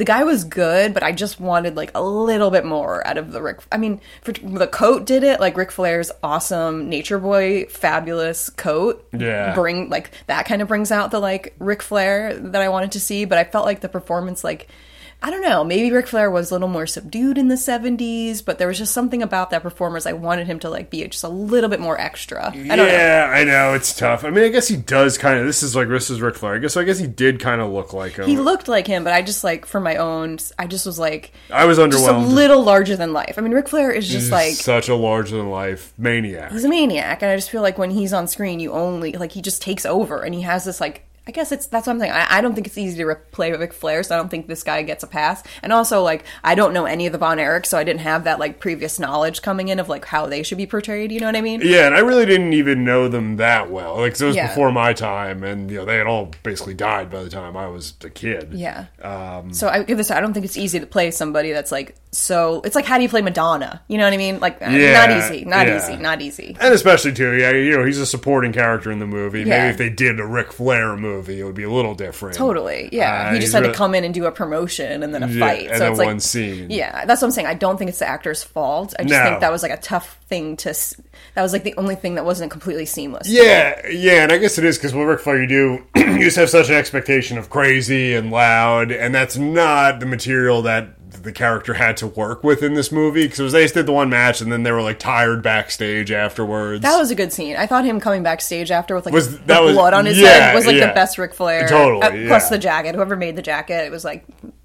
the 0.00 0.06
guy 0.06 0.24
was 0.24 0.44
good, 0.44 0.94
but 0.94 1.02
I 1.02 1.12
just 1.12 1.38
wanted 1.38 1.76
like 1.76 1.90
a 1.94 2.02
little 2.02 2.50
bit 2.50 2.64
more 2.64 3.06
out 3.06 3.18
of 3.18 3.32
the 3.32 3.42
Rick. 3.42 3.60
I 3.70 3.76
mean, 3.76 4.00
for, 4.22 4.32
the 4.32 4.66
coat 4.66 5.04
did 5.04 5.22
it, 5.22 5.40
like 5.40 5.58
Ric 5.58 5.70
Flair's 5.70 6.10
awesome 6.22 6.88
Nature 6.88 7.18
Boy, 7.18 7.66
fabulous 7.66 8.48
coat. 8.48 9.06
Yeah. 9.12 9.54
bring 9.54 9.90
like 9.90 10.10
that 10.26 10.46
kind 10.46 10.62
of 10.62 10.68
brings 10.68 10.90
out 10.90 11.10
the 11.10 11.18
like 11.18 11.54
Ric 11.58 11.82
Flair 11.82 12.34
that 12.34 12.62
I 12.62 12.70
wanted 12.70 12.92
to 12.92 13.00
see, 13.00 13.26
but 13.26 13.36
I 13.36 13.44
felt 13.44 13.66
like 13.66 13.80
the 13.82 13.90
performance 13.90 14.42
like. 14.42 14.68
I 15.22 15.28
don't 15.30 15.42
know. 15.42 15.62
Maybe 15.64 15.92
Ric 15.92 16.06
Flair 16.06 16.30
was 16.30 16.50
a 16.50 16.54
little 16.54 16.68
more 16.68 16.86
subdued 16.86 17.36
in 17.36 17.48
the 17.48 17.56
'70s, 17.56 18.42
but 18.42 18.58
there 18.58 18.66
was 18.68 18.78
just 18.78 18.94
something 18.94 19.22
about 19.22 19.50
that 19.50 19.62
performance. 19.62 20.06
I 20.06 20.12
wanted 20.14 20.46
him 20.46 20.58
to 20.60 20.70
like 20.70 20.88
be 20.88 21.06
just 21.08 21.24
a 21.24 21.28
little 21.28 21.68
bit 21.68 21.78
more 21.78 22.00
extra. 22.00 22.48
I 22.48 22.52
don't 22.52 22.78
know. 22.78 22.86
yeah, 22.86 23.30
I 23.30 23.44
know 23.44 23.74
it's 23.74 23.94
tough. 23.94 24.24
I 24.24 24.30
mean, 24.30 24.44
I 24.44 24.48
guess 24.48 24.66
he 24.68 24.76
does 24.76 25.18
kind 25.18 25.38
of. 25.38 25.44
This 25.44 25.62
is 25.62 25.76
like 25.76 25.88
this 25.88 26.08
is 26.08 26.22
Ric 26.22 26.36
Flair. 26.36 26.54
I 26.54 26.58
guess 26.58 26.76
I 26.76 26.84
guess 26.84 26.98
he 26.98 27.06
did 27.06 27.38
kind 27.38 27.60
of 27.60 27.70
look 27.70 27.92
like 27.92 28.14
him. 28.14 28.26
He 28.26 28.38
looked 28.38 28.66
like 28.66 28.86
him, 28.86 29.04
but 29.04 29.12
I 29.12 29.20
just 29.20 29.44
like 29.44 29.66
for 29.66 29.78
my 29.78 29.96
own. 29.96 30.38
I 30.58 30.66
just 30.66 30.86
was 30.86 30.98
like, 30.98 31.32
I 31.52 31.66
was 31.66 31.76
just 31.76 32.08
a 32.08 32.16
little 32.16 32.62
larger 32.62 32.96
than 32.96 33.12
life. 33.12 33.34
I 33.36 33.42
mean, 33.42 33.52
Ric 33.52 33.68
Flair 33.68 33.90
is 33.90 34.06
just 34.08 34.24
He's 34.24 34.32
like 34.32 34.54
such 34.54 34.88
a 34.88 34.94
larger 34.94 35.36
than 35.36 35.50
life 35.50 35.92
maniac. 35.98 36.50
he's 36.52 36.64
a 36.64 36.68
maniac, 36.68 37.22
and 37.22 37.30
I 37.30 37.36
just 37.36 37.50
feel 37.50 37.60
like 37.62 37.76
when 37.76 37.90
he's 37.90 38.14
on 38.14 38.26
screen, 38.26 38.58
you 38.58 38.72
only 38.72 39.12
like 39.12 39.32
he 39.32 39.42
just 39.42 39.60
takes 39.60 39.84
over, 39.84 40.22
and 40.22 40.34
he 40.34 40.40
has 40.42 40.64
this 40.64 40.80
like. 40.80 41.04
I 41.30 41.32
guess 41.32 41.52
it's 41.52 41.66
that's 41.66 41.86
what 41.86 41.92
I'm 41.92 42.00
saying. 42.00 42.10
I, 42.10 42.26
I 42.38 42.40
don't 42.40 42.56
think 42.56 42.66
it's 42.66 42.76
easy 42.76 42.96
to 42.96 43.04
replay 43.04 43.56
Ric 43.56 43.72
Flair, 43.72 44.02
so 44.02 44.16
I 44.16 44.18
don't 44.18 44.28
think 44.28 44.48
this 44.48 44.64
guy 44.64 44.82
gets 44.82 45.04
a 45.04 45.06
pass. 45.06 45.44
And 45.62 45.72
also, 45.72 46.02
like, 46.02 46.24
I 46.42 46.56
don't 46.56 46.74
know 46.74 46.86
any 46.86 47.06
of 47.06 47.12
the 47.12 47.18
Von 47.18 47.38
Erichs, 47.38 47.66
so 47.66 47.78
I 47.78 47.84
didn't 47.84 48.00
have 48.00 48.24
that 48.24 48.40
like 48.40 48.58
previous 48.58 48.98
knowledge 48.98 49.40
coming 49.40 49.68
in 49.68 49.78
of 49.78 49.88
like 49.88 50.04
how 50.06 50.26
they 50.26 50.42
should 50.42 50.58
be 50.58 50.66
portrayed. 50.66 51.12
You 51.12 51.20
know 51.20 51.26
what 51.26 51.36
I 51.36 51.40
mean? 51.40 51.60
Yeah, 51.62 51.86
and 51.86 51.94
I 51.94 52.00
really 52.00 52.26
didn't 52.26 52.52
even 52.54 52.84
know 52.84 53.06
them 53.06 53.36
that 53.36 53.70
well. 53.70 53.98
Like 54.00 54.14
'cause 54.14 54.22
it 54.22 54.26
was 54.26 54.34
Yeah. 54.34 54.48
before 54.48 54.72
my 54.72 54.92
time, 54.92 55.44
and 55.44 55.70
you 55.70 55.76
know 55.76 55.84
they 55.84 55.98
had 55.98 56.08
all 56.08 56.32
basically 56.42 56.74
died 56.74 57.10
by 57.10 57.22
the 57.22 57.30
time 57.30 57.56
I 57.56 57.68
was 57.68 57.94
a 58.02 58.10
kid. 58.10 58.48
Yeah. 58.52 58.86
Um, 59.00 59.54
so 59.54 59.68
I 59.68 59.84
give 59.84 59.98
this. 59.98 60.10
I 60.10 60.20
don't 60.20 60.32
think 60.34 60.44
it's 60.44 60.56
easy 60.56 60.80
to 60.80 60.86
play 60.86 61.12
somebody 61.12 61.52
that's 61.52 61.70
like 61.70 61.94
so. 62.10 62.60
It's 62.64 62.74
like 62.74 62.86
how 62.86 62.96
do 62.96 63.04
you 63.04 63.08
play 63.08 63.22
Madonna? 63.22 63.82
You 63.86 63.98
know 63.98 64.04
what 64.04 64.14
I 64.14 64.16
mean? 64.16 64.40
Like 64.40 64.60
uh, 64.60 64.70
Yeah, 64.70 65.06
not 65.06 65.10
easy, 65.16 65.44
not 65.44 65.66
yeah. 65.68 65.76
easy, 65.78 65.96
not 65.96 66.20
easy. 66.22 66.56
And 66.60 66.74
especially 66.74 67.12
too, 67.12 67.34
yeah, 67.34 67.52
you 67.52 67.76
know, 67.78 67.84
he's 67.84 67.98
a 68.00 68.06
supporting 68.06 68.52
character 68.52 68.90
in 68.90 68.98
the 68.98 69.06
movie. 69.06 69.44
Maybe 69.44 69.68
if 69.68 69.76
they 69.78 69.90
did 69.90 70.18
a 70.18 70.26
Ric 70.26 70.52
Flair 70.52 70.96
movie, 70.96 71.19
it 71.28 71.44
would 71.44 71.54
be 71.54 71.64
a 71.64 71.70
little 71.70 71.94
different. 71.94 72.36
Totally, 72.36 72.88
yeah. 72.92 73.28
Uh, 73.30 73.34
he 73.34 73.40
just 73.40 73.52
had 73.52 73.60
really- 73.62 73.72
to 73.72 73.76
come 73.78 73.94
in 73.94 74.04
and 74.04 74.14
do 74.14 74.24
a 74.26 74.32
promotion 74.32 75.02
and 75.02 75.14
then 75.14 75.22
a 75.22 75.28
Yeah, 75.28 75.40
fight. 75.46 75.76
so 75.76 75.90
it's 75.90 75.98
like 75.98 76.06
one 76.06 76.20
scene. 76.20 76.68
Yeah, 76.70 77.04
that's 77.04 77.20
what 77.22 77.28
I'm 77.28 77.32
saying. 77.32 77.46
I 77.46 77.54
don't 77.54 77.76
think 77.76 77.88
it's 77.90 77.98
the 77.98 78.08
actor's 78.08 78.42
fault. 78.42 78.94
I 78.98 79.02
just 79.02 79.14
No. 79.22 79.24
think 79.28 79.40
that 79.40 79.52
was 79.52 79.62
like 79.62 79.72
a 79.72 79.76
tough 79.76 80.18
thing 80.28 80.56
to. 80.58 80.70
s- 80.70 80.94
That 81.34 81.42
was 81.42 81.52
like 81.52 81.62
the 81.64 81.74
only 81.76 81.94
thing 81.94 82.14
that 82.16 82.24
wasn't 82.24 82.50
completely 82.50 82.86
seamless. 82.86 83.28
Yeah, 83.28 83.80
yeah, 83.88 84.22
and 84.24 84.32
I 84.32 84.38
guess 84.38 84.58
it 84.58 84.64
is 84.64 84.78
because 84.78 84.94
with 84.94 85.06
Ric 85.06 85.20
Flair, 85.20 85.40
you 85.42 85.46
do 85.46 85.82
you 85.96 86.18
just 86.20 86.36
have 86.36 86.50
such 86.50 86.68
an 86.68 86.74
expectation 86.76 87.38
of 87.38 87.50
crazy 87.50 88.14
and 88.14 88.30
loud, 88.30 88.90
and 88.90 89.14
that's 89.14 89.36
not 89.36 90.00
the 90.00 90.06
material 90.06 90.62
that 90.62 90.88
the 91.22 91.32
character 91.32 91.74
had 91.74 91.96
to 91.98 92.06
work 92.06 92.42
with 92.44 92.62
in 92.62 92.74
this 92.74 92.90
movie. 92.90 93.26
Because 93.28 93.52
they 93.52 93.62
just 93.62 93.74
did 93.74 93.86
the 93.86 93.92
one 93.92 94.08
match, 94.10 94.40
and 94.40 94.50
then 94.50 94.62
they 94.62 94.72
were 94.72 94.82
like 94.82 94.98
tired 94.98 95.42
backstage 95.42 96.10
afterwards. 96.10 96.82
That 96.82 96.96
was 96.98 97.10
a 97.10 97.14
good 97.14 97.32
scene. 97.32 97.56
I 97.56 97.66
thought 97.66 97.84
him 97.84 98.00
coming 98.00 98.22
backstage 98.22 98.70
after 98.70 98.94
with 98.94 99.04
like 99.06 99.14
Was- 99.14 99.38
the 99.38 99.44
that 99.46 99.62
was- 99.62 99.74
blood 99.74 99.94
on 99.94 100.06
his 100.06 100.18
yeah, 100.18 100.28
head 100.28 100.54
was 100.54 100.66
like 100.66 100.76
yeah. 100.76 100.86
the 100.88 100.92
best 100.94 101.18
Ric 101.18 101.34
Flair. 101.34 101.68
Totally, 101.68 102.02
Uh, 102.02 102.28
Plus 102.28 102.44
yeah. 102.44 102.50
the 102.50 102.58
jacket. 102.58 102.94
Whoever 102.94 103.16
made 103.16 103.36
the 103.36 103.42
jacket, 103.42 103.84
it 103.86 103.90
was 103.90 104.04
like 104.04 104.24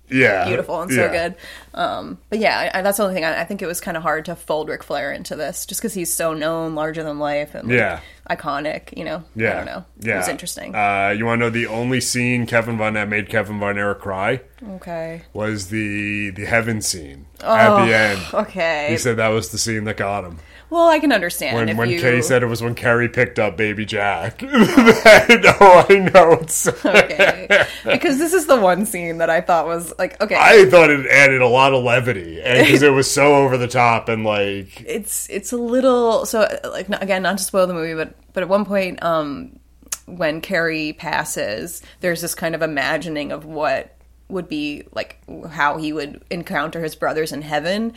yeah, 0.09 0.45
beautiful 0.47 0.81
and 0.81 0.91
so 0.91 1.05
yeah. 1.05 1.11
good. 1.11 1.35
Um, 1.73 2.17
but 2.29 2.39
yeah, 2.39 2.71
I, 2.73 2.81
that's 2.81 2.97
the 2.97 3.03
only 3.03 3.15
thing. 3.15 3.25
I, 3.25 3.41
I 3.41 3.43
think 3.43 3.61
it 3.61 3.67
was 3.67 3.81
kind 3.81 3.97
of 3.97 4.03
hard 4.03 4.25
to 4.25 4.35
fold 4.35 4.69
Ric 4.69 4.83
Flair 4.83 5.11
into 5.11 5.35
this, 5.35 5.65
just 5.65 5.81
because 5.81 5.93
he's 5.93 6.13
so 6.13 6.33
known, 6.33 6.75
larger 6.75 7.03
than 7.03 7.19
life, 7.19 7.53
and 7.55 7.67
like, 7.67 7.77
Yeah. 7.77 7.99
iconic. 8.29 8.95
You 8.97 9.03
know, 9.05 9.23
Yeah, 9.35 9.51
I 9.51 9.53
don't 9.55 9.65
know. 9.65 9.85
Yeah, 9.99 10.15
It 10.15 10.17
was 10.17 10.27
interesting. 10.29 10.75
Uh, 10.75 11.13
you 11.17 11.25
want 11.25 11.39
to 11.39 11.45
know 11.45 11.49
the 11.49 11.67
only 11.67 12.01
scene 12.01 12.45
Kevin 12.45 12.77
Von 12.77 12.93
that 12.93 13.09
made 13.09 13.29
Kevin 13.29 13.59
Von 13.59 13.77
Erich 13.77 13.99
cry 13.99 14.41
okay, 14.75 15.23
was 15.33 15.67
the 15.69 16.29
the 16.31 16.45
heaven 16.45 16.81
scene 16.81 17.25
at 17.41 17.85
the 17.85 17.93
end. 17.95 18.21
okay. 18.33 18.87
He 18.89 18.97
said 18.97 19.17
that 19.17 19.29
was 19.29 19.49
the 19.49 19.57
scene 19.57 19.83
that 19.85 19.97
got 19.97 20.23
him. 20.23 20.39
Well, 20.69 20.87
I 20.87 20.99
can 20.99 21.11
understand 21.11 21.55
When 21.55 21.69
if 21.69 21.77
when 21.77 21.89
you. 21.89 22.01
Kay 22.01 22.21
said 22.21 22.41
it 22.41 22.47
was 22.47 22.61
when 22.61 22.75
Kerry 22.75 23.07
picked 23.07 23.37
up 23.37 23.55
baby 23.55 23.85
Jack. 23.85 24.41
oh, 24.43 25.85
I 25.89 25.95
know. 26.13 26.33
It's, 26.41 26.67
okay, 26.85 27.67
because 27.83 28.17
this 28.17 28.33
is 28.33 28.47
the 28.47 28.59
one 28.59 28.85
scene 28.85 29.19
that 29.19 29.29
I 29.29 29.41
thought 29.41 29.67
was 29.67 29.93
like 29.99 30.19
okay. 30.21 30.35
I 30.37 30.65
thought 30.69 30.89
it 30.89 31.05
added 31.07 31.41
a 31.41 31.47
lot 31.47 31.73
of 31.73 31.83
levity 31.83 32.37
because 32.37 32.81
it 32.81 32.91
was 32.91 33.09
so 33.09 33.35
over 33.43 33.57
the 33.57 33.67
top 33.67 34.09
and 34.09 34.23
like 34.23 34.81
it's 34.81 35.29
it's 35.29 35.51
a 35.51 35.57
little 35.57 36.25
so 36.25 36.41
uh, 36.41 36.69
like 36.71 36.89
again 37.01 37.23
not 37.23 37.37
to 37.37 37.43
spoil 37.43 37.67
the 37.67 37.73
movie 37.73 37.93
but 37.93 38.15
but 38.33 38.41
at 38.41 38.49
one 38.49 38.65
point 38.65 39.01
um 39.03 39.59
when 40.07 40.41
Kerry 40.41 40.93
passes 40.93 41.81
there's 42.01 42.21
this 42.21 42.35
kind 42.35 42.55
of 42.55 42.61
imagining 42.61 43.31
of 43.31 43.45
what 43.45 43.95
would 44.27 44.49
be 44.49 44.83
like 44.93 45.19
how 45.49 45.77
he 45.77 45.93
would 45.93 46.23
encounter 46.31 46.81
his 46.81 46.95
brothers 46.95 47.31
in 47.31 47.43
heaven 47.43 47.93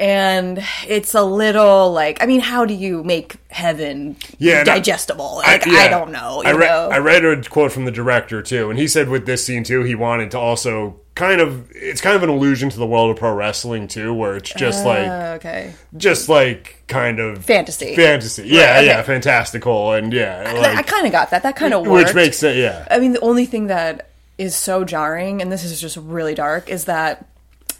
and 0.00 0.62
it's 0.86 1.14
a 1.14 1.22
little 1.22 1.92
like 1.92 2.22
I 2.22 2.26
mean 2.26 2.40
how 2.40 2.64
do 2.64 2.74
you 2.74 3.02
make 3.02 3.36
heaven 3.50 4.16
Yeah, 4.38 4.60
and 4.60 4.68
I- 4.68 4.74
digestible? 4.76 5.36
Like 5.38 5.66
I, 5.66 5.72
yeah. 5.72 5.88
don't 5.88 6.12
know 6.12 6.42
you 6.42 6.48
I, 6.48 6.52
read, 6.52 6.66
know? 6.68 6.88
I 6.90 6.98
read 6.98 7.24
a 7.24 7.42
quote 7.42 7.72
from 7.72 7.84
the 7.84 7.90
director 7.90 8.42
too, 8.42 8.70
and 8.70 8.78
he 8.78 8.86
said 8.88 9.08
with 9.08 9.26
this 9.26 9.44
scene 9.44 9.64
too, 9.64 9.82
he 9.82 9.94
wanted 9.94 10.30
to 10.32 10.38
also 10.38 11.00
kind 11.14 11.40
of 11.40 11.68
it's 11.72 12.00
kind 12.00 12.14
of 12.14 12.22
an 12.22 12.28
allusion 12.28 12.70
to 12.70 12.78
the 12.78 12.86
world 12.86 13.10
of 13.10 13.16
pro 13.16 13.34
wrestling 13.34 13.88
too, 13.88 14.14
where 14.14 14.36
it's 14.36 14.52
just 14.54 14.84
like 14.86 15.08
Uh, 15.08 15.34
okay. 15.36 15.72
just 15.96 16.28
like 16.28 16.84
kind 16.86 17.18
of 17.18 17.44
Fantasy. 17.44 17.96
fantasy, 17.96 18.44
yeah, 18.46 18.60
Right, 18.70 18.76
okay. 18.78 18.86
yeah, 18.86 19.02
fantastical, 19.02 19.92
and 19.94 20.12
yeah, 20.12 20.44
I, 20.46 20.74
like, 20.76 20.86
kind 20.86 21.06
of 21.06 21.12
got 21.12 21.30
that. 21.30 21.42
That 21.42 21.56
kind 21.56 21.74
of 21.74 21.86
worked. 21.86 22.06
which 22.08 22.14
makes 22.14 22.42
it, 22.44 22.56
yeah, 22.56 22.86
I 22.90 22.98
mean, 23.00 23.12
the 23.12 23.20
only 23.20 23.46
thing 23.46 23.66
that 23.66 24.10
is 24.38 24.54
so 24.54 24.84
jarring, 24.84 25.42
and 25.42 25.50
this 25.50 25.64
is 25.64 25.80
just 25.80 25.96
really 25.96 26.34
dark, 26.36 26.70
is 26.70 26.84
that 26.84 27.26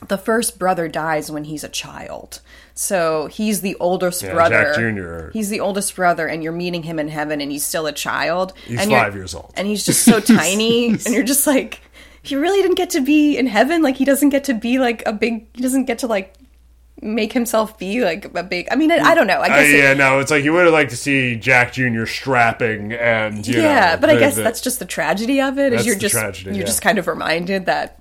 the 0.07 0.19
first 0.19 0.59
brother 0.59 0.87
dies 0.89 1.31
when 1.31 1.45
he's 1.45 1.65
a 1.65 1.69
child. 1.69 2.41
So 2.75 3.27
he's 3.27 3.61
the 3.61 3.75
oldest 3.81 4.23
Yeah, 4.23 4.35
brother. 4.35 4.73
Jack 4.73 4.77
Jr.. 4.77 5.31
He's 5.33 5.49
the 5.51 5.59
oldest 5.61 5.97
brother, 5.97 6.27
and 6.29 6.43
you're 6.45 6.53
meeting 6.53 6.85
him 6.85 6.99
in 7.01 7.09
heaven, 7.09 7.41
and 7.41 7.51
he's 7.51 7.65
still 7.65 7.87
a 7.87 7.93
child. 7.93 8.53
He's 8.67 8.81
and 8.81 8.91
five 8.91 9.15
years 9.17 9.35
old. 9.35 9.53
and 9.57 9.67
he's 9.67 9.85
just 9.85 10.05
so 10.05 10.21
tiny, 10.37 10.91
and 10.91 11.07
you're 11.09 11.25
just 11.25 11.47
like, 11.47 11.81
he 12.23 12.37
really 12.37 12.63
didn't 12.63 12.77
get 12.77 12.91
to 12.91 13.01
be 13.01 13.37
in 13.37 13.47
heaven. 13.49 13.83
Like 13.83 13.97
he 13.97 14.05
doesn't 14.05 14.29
get 14.29 14.45
to 14.45 14.55
be 14.55 14.79
like 14.79 15.03
a 15.07 15.13
big. 15.13 15.47
He 15.55 15.63
doesn't 15.63 15.87
get 15.87 15.99
to 16.01 16.07
like 16.07 16.35
make 17.01 17.33
himself 17.33 17.79
be 17.79 18.01
like 18.05 18.33
a 18.37 18.43
big. 18.43 18.69
I 18.71 18.77
mean, 18.77 18.91
I, 18.93 18.99
I 18.99 19.15
don't 19.15 19.27
know. 19.29 19.41
I 19.41 19.45
Uh, 19.47 19.49
guess. 19.49 19.67
it- 19.69 19.79
yeah, 19.79 19.95
no, 19.95 20.19
it's 20.21 20.31
like 20.31 20.45
you 20.45 20.53
would 20.53 20.65
have 20.65 20.73
liked 20.73 20.91
to 20.91 20.97
see 20.97 21.37
Jack 21.37 21.73
Jr. 21.73 22.07
strapping 22.07 22.93
and 22.93 23.47
you 23.47 23.61
yeah, 23.61 23.95
know, 23.95 24.01
but 24.01 24.11
I 24.11 24.19
guess 24.19 24.35
the- 24.37 24.43
that's 24.43 24.61
just 24.61 24.79
the 24.79 24.85
tragedy 24.85 25.41
of 25.41 25.59
it. 25.59 25.73
Is 25.73 25.87
you're 25.87 25.97
just 25.97 26.15
tragedy, 26.15 26.51
you're 26.51 26.61
yeah. 26.61 26.65
just 26.67 26.83
kind 26.83 26.99
of 26.99 27.07
reminded 27.07 27.67
that 27.67 27.98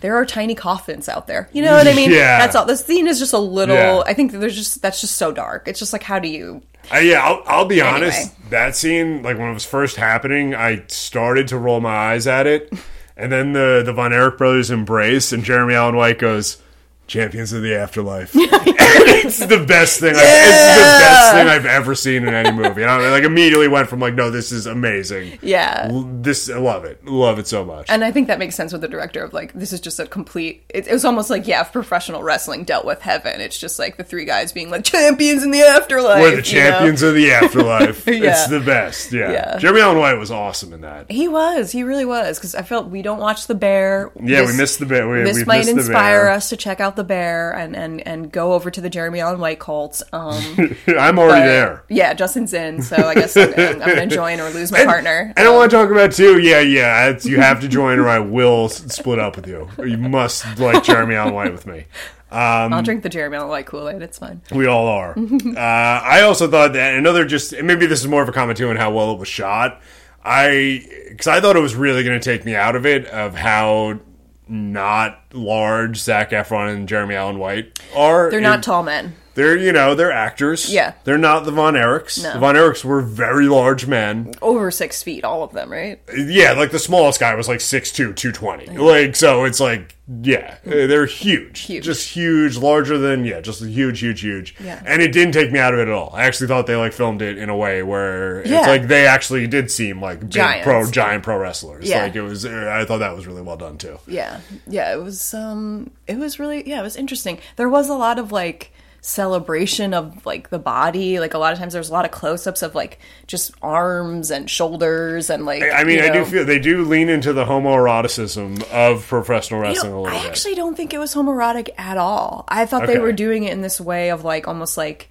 there 0.00 0.14
are 0.16 0.24
tiny 0.26 0.54
coffins 0.54 1.08
out 1.08 1.26
there. 1.26 1.48
You 1.52 1.62
know 1.62 1.72
what 1.72 1.86
I 1.88 1.94
mean? 1.94 2.10
Yeah. 2.10 2.38
That's 2.38 2.54
all. 2.54 2.64
The 2.66 2.76
scene 2.76 3.06
is 3.06 3.18
just 3.18 3.32
a 3.32 3.38
little. 3.38 3.74
Yeah. 3.76 4.02
I 4.06 4.14
think 4.14 4.32
that 4.32 4.38
there's 4.38 4.56
just 4.56 4.82
that's 4.82 5.00
just 5.00 5.16
so 5.16 5.32
dark. 5.32 5.66
It's 5.68 5.78
just 5.78 5.92
like 5.92 6.02
how 6.02 6.18
do 6.18 6.28
you? 6.28 6.62
Uh, 6.92 6.98
yeah, 6.98 7.20
I'll, 7.24 7.42
I'll 7.46 7.64
be 7.64 7.80
Anyway. 7.80 7.94
honest. 8.06 8.50
That 8.50 8.76
scene, 8.76 9.22
like 9.22 9.38
when 9.38 9.50
it 9.50 9.54
was 9.54 9.64
first 9.64 9.96
happening, 9.96 10.54
I 10.54 10.84
started 10.86 11.48
to 11.48 11.58
roll 11.58 11.80
my 11.80 11.94
eyes 12.12 12.26
at 12.28 12.46
it, 12.46 12.72
and 13.16 13.32
then 13.32 13.52
the 13.54 13.82
the 13.84 13.92
Von 13.92 14.12
Erich 14.12 14.38
brothers 14.38 14.70
embrace, 14.70 15.32
and 15.32 15.42
Jeremy 15.42 15.74
Allen 15.74 15.96
White 15.96 16.18
goes, 16.20 16.58
Champions 17.06 17.52
of 17.52 17.62
the 17.62 17.74
Afterlife. 17.74 18.32
it's 18.34 19.38
the 19.38 19.64
best 19.64 20.00
thing. 20.00 20.10
I've, 20.14 20.22
It's 20.22 20.24
the 20.24 20.98
best 21.04 21.32
thing 21.34 21.46
I've 21.48 21.66
ever 21.66 21.94
seen 21.94 22.26
in 22.26 22.34
any 22.34 22.50
movie. 22.50 22.82
And 22.82 22.90
I 22.90 23.10
like 23.10 23.22
immediately 23.24 23.68
went 23.68 23.88
from 23.88 24.00
like, 24.00 24.14
no, 24.14 24.30
this 24.30 24.50
is 24.52 24.66
amazing. 24.66 25.38
Yeah. 25.42 25.88
L- 25.90 26.02
This 26.20 26.50
I 26.50 26.58
love 26.58 26.84
it. 26.84 27.04
Love 27.04 27.38
it 27.38 27.46
so 27.46 27.64
much. 27.64 27.86
And 27.88 28.02
I 28.04 28.10
think 28.10 28.26
that 28.28 28.38
makes 28.38 28.54
sense 28.56 28.72
with 28.72 28.80
the 28.80 28.88
director 28.88 29.22
of 29.22 29.32
like 29.32 29.52
this 29.52 29.72
is 29.72 29.80
just 29.80 30.00
a 30.00 30.06
complete. 30.06 30.64
It, 30.68 30.88
it 30.88 30.92
was 30.92 31.04
almost 31.04 31.30
like 31.30 31.46
yeah, 31.46 31.60
if 31.60 31.72
professional 31.72 32.22
wrestling 32.22 32.64
dealt 32.64 32.84
with 32.84 33.02
heaven. 33.02 33.40
It's 33.40 33.58
just 33.58 33.78
like 33.78 33.96
the 33.96 34.04
three 34.04 34.24
guys 34.24 34.52
being 34.52 34.70
like 34.70 34.84
champions 34.84 35.44
in 35.44 35.50
the 35.52 35.62
afterlife. 35.62 36.20
We're 36.20 36.30
the 36.30 36.36
you 36.36 36.36
know? 36.38 36.70
champions 36.70 37.02
of 37.02 37.14
the 37.14 37.30
afterlife. 37.30 38.06
Yeah. 38.16 38.30
It's 38.32 38.46
the 38.48 38.60
best. 38.60 39.12
Yeah. 39.12 39.30
Yeah. 39.30 39.58
Jeremy 39.58 39.80
Allen 39.82 39.98
White 39.98 40.14
was 40.14 40.30
awesome 40.30 40.72
in 40.72 40.80
that. 40.80 41.10
He 41.10 41.28
was. 41.28 41.70
He 41.70 41.82
really 41.82 42.06
was. 42.06 42.38
Because 42.38 42.54
I 42.54 42.62
felt 42.62 42.88
we 42.88 43.02
don't 43.02 43.18
watch 43.20 43.46
the 43.46 43.54
bear. 43.54 44.10
Yeah, 44.20 44.40
This- 44.40 44.52
we 44.52 44.56
missed 44.56 44.78
the 44.78 44.86
bear. 44.86 45.08
We, 45.08 45.22
This 45.22 45.46
might 45.46 45.68
inspire 45.68 46.28
us 46.28 46.48
to 46.48 46.56
check 46.56 46.80
out 46.80 46.95
the 46.96 47.04
bear 47.04 47.52
and, 47.52 47.76
and, 47.76 48.06
and 48.06 48.32
go 48.32 48.54
over 48.54 48.70
to 48.70 48.80
the 48.80 48.90
Jeremy 48.90 49.20
Allen 49.20 49.38
White 49.38 49.60
cult. 49.60 50.02
Um, 50.12 50.42
I'm 50.88 51.18
already 51.18 51.42
but- 51.42 51.46
there. 51.46 51.84
Yeah, 51.88 52.14
Justin's 52.14 52.52
in, 52.52 52.82
so 52.82 52.96
I 52.96 53.14
guess 53.14 53.36
I'm, 53.36 53.52
I'm 53.54 53.78
going 53.78 54.08
to 54.08 54.14
join 54.14 54.40
or 54.40 54.50
lose 54.50 54.72
my 54.72 54.84
partner. 54.84 55.32
And 55.36 55.46
I 55.46 55.54
want 55.54 55.70
to 55.70 55.76
talk 55.76 55.90
about 55.90 56.12
too. 56.12 56.40
Yeah, 56.40 56.60
yeah. 56.60 57.08
It's, 57.08 57.24
you 57.24 57.40
have 57.40 57.60
to 57.60 57.68
join, 57.68 57.98
or 57.98 58.08
I 58.08 58.18
will 58.18 58.68
split 58.68 59.18
up 59.18 59.36
with 59.36 59.46
you. 59.46 59.68
You 59.78 59.98
must 59.98 60.58
like 60.58 60.82
Jeremy 60.82 61.14
Allen 61.14 61.34
White 61.34 61.52
with 61.52 61.66
me. 61.66 61.86
I'll 62.30 62.82
drink 62.82 63.02
the 63.02 63.08
Jeremy 63.08 63.36
Allen 63.36 63.48
White 63.48 63.66
Kool 63.66 63.88
Aid. 63.88 64.02
It's 64.02 64.18
fine. 64.18 64.42
We 64.50 64.66
all 64.66 64.88
are. 64.88 65.16
uh, 65.18 65.58
I 65.58 66.22
also 66.22 66.50
thought 66.50 66.72
that 66.72 66.96
another 66.96 67.24
just 67.24 67.52
maybe 67.62 67.86
this 67.86 68.00
is 68.00 68.08
more 68.08 68.22
of 68.22 68.28
a 68.28 68.32
comment 68.32 68.58
too 68.58 68.68
on 68.68 68.76
how 68.76 68.92
well 68.92 69.12
it 69.12 69.18
was 69.18 69.28
shot. 69.28 69.80
I 70.24 70.84
because 71.10 71.28
I 71.28 71.40
thought 71.40 71.56
it 71.56 71.60
was 71.60 71.76
really 71.76 72.02
going 72.02 72.18
to 72.18 72.24
take 72.24 72.44
me 72.44 72.54
out 72.54 72.74
of 72.74 72.84
it 72.84 73.06
of 73.06 73.36
how 73.36 74.00
not 74.48 75.20
large 75.32 75.98
Zac 75.98 76.30
Efron 76.30 76.74
and 76.74 76.88
Jeremy 76.88 77.14
Allen 77.14 77.38
White 77.38 77.78
are. 77.94 78.30
They're 78.30 78.40
not 78.40 78.62
tall 78.62 78.82
men. 78.82 79.14
They're 79.36 79.56
you 79.56 79.70
know 79.70 79.94
they're 79.94 80.10
actors. 80.10 80.72
Yeah. 80.72 80.94
they're 81.04 81.16
not 81.18 81.44
the 81.44 81.52
Von 81.52 81.74
Erichs. 81.74 82.22
No. 82.22 82.32
The 82.32 82.38
Von 82.40 82.54
Erichs 82.56 82.84
were 82.84 83.02
very 83.02 83.46
large 83.46 83.86
men. 83.86 84.32
Over 84.42 84.70
six 84.70 85.02
feet, 85.02 85.22
all 85.24 85.42
of 85.44 85.52
them, 85.52 85.70
right? 85.70 86.00
Yeah, 86.16 86.52
like 86.52 86.70
the 86.72 86.78
smallest 86.78 87.20
guy 87.20 87.34
was 87.34 87.46
like 87.46 87.58
6'2", 87.60 87.94
220. 88.16 88.66
Like 88.78 89.14
so, 89.14 89.44
it's 89.44 89.60
like 89.60 89.94
yeah, 90.22 90.58
uh, 90.66 90.70
they're 90.70 91.04
huge, 91.04 91.60
Huge. 91.62 91.84
just 91.84 92.08
huge, 92.10 92.56
larger 92.56 92.96
than 92.96 93.24
yeah, 93.24 93.40
just 93.40 93.60
huge, 93.62 93.98
huge, 94.00 94.20
huge. 94.20 94.54
Yeah. 94.60 94.80
and 94.86 95.02
it 95.02 95.12
didn't 95.12 95.32
take 95.34 95.50
me 95.52 95.58
out 95.58 95.74
of 95.74 95.80
it 95.80 95.88
at 95.88 95.94
all. 95.94 96.10
I 96.14 96.24
actually 96.24 96.46
thought 96.46 96.66
they 96.66 96.76
like 96.76 96.92
filmed 96.92 97.20
it 97.22 97.36
in 97.38 97.48
a 97.48 97.56
way 97.56 97.82
where 97.82 98.40
it's 98.40 98.50
like 98.50 98.86
they 98.88 99.06
actually 99.06 99.46
did 99.48 99.70
seem 99.70 100.00
like 100.00 100.20
big 100.20 100.30
Giants. 100.30 100.64
pro, 100.64 100.90
giant 100.90 101.24
pro 101.24 101.36
wrestlers. 101.36 101.88
Yeah. 101.88 102.04
Like 102.04 102.14
it 102.16 102.22
was, 102.22 102.46
I 102.46 102.84
thought 102.84 102.98
that 102.98 103.14
was 103.16 103.26
really 103.26 103.42
well 103.42 103.56
done 103.56 103.78
too. 103.78 103.98
Yeah, 104.06 104.40
yeah. 104.68 104.94
It 104.94 105.02
was 105.02 105.34
um, 105.34 105.90
it 106.06 106.16
was 106.18 106.38
really 106.38 106.66
yeah, 106.68 106.78
it 106.80 106.84
was 106.84 106.96
interesting. 106.96 107.38
There 107.56 107.68
was 107.68 107.88
a 107.88 107.94
lot 107.94 108.18
of 108.20 108.30
like 108.32 108.72
celebration 109.06 109.94
of 109.94 110.26
like 110.26 110.50
the 110.50 110.58
body. 110.58 111.20
Like 111.20 111.32
a 111.32 111.38
lot 111.38 111.52
of 111.52 111.58
times, 111.58 111.72
there's 111.72 111.88
a 111.88 111.92
lot 111.92 112.04
of 112.04 112.10
close-ups 112.10 112.62
of 112.62 112.74
like 112.74 112.98
just 113.26 113.52
arms 113.62 114.30
and 114.30 114.50
shoulders 114.50 115.30
and 115.30 115.46
like. 115.46 115.62
I 115.62 115.84
mean, 115.84 115.98
you 115.98 116.04
I 116.04 116.10
do 116.10 116.24
feel 116.24 116.44
they 116.44 116.58
do 116.58 116.84
lean 116.84 117.08
into 117.08 117.32
the 117.32 117.44
homoeroticism 117.44 118.64
of 118.70 119.06
professional 119.06 119.60
You 119.60 119.66
wrestling 119.68 119.92
know, 119.92 120.00
a 120.00 120.02
little 120.02 120.18
I 120.18 120.22
bit. 120.22 120.30
actually 120.30 120.54
don't 120.56 120.76
think 120.76 120.92
it 120.92 120.98
was 120.98 121.14
homoerotic 121.14 121.70
at 121.78 121.96
all. 121.96 122.44
I 122.48 122.66
thought 122.66 122.86
they 122.86 122.98
were 122.98 123.12
doing 123.12 123.44
it 123.44 123.52
in 123.52 123.60
this 123.62 123.80
way 123.80 124.10
of 124.10 124.24
like 124.24 124.48
almost 124.48 124.76
like 124.76 125.08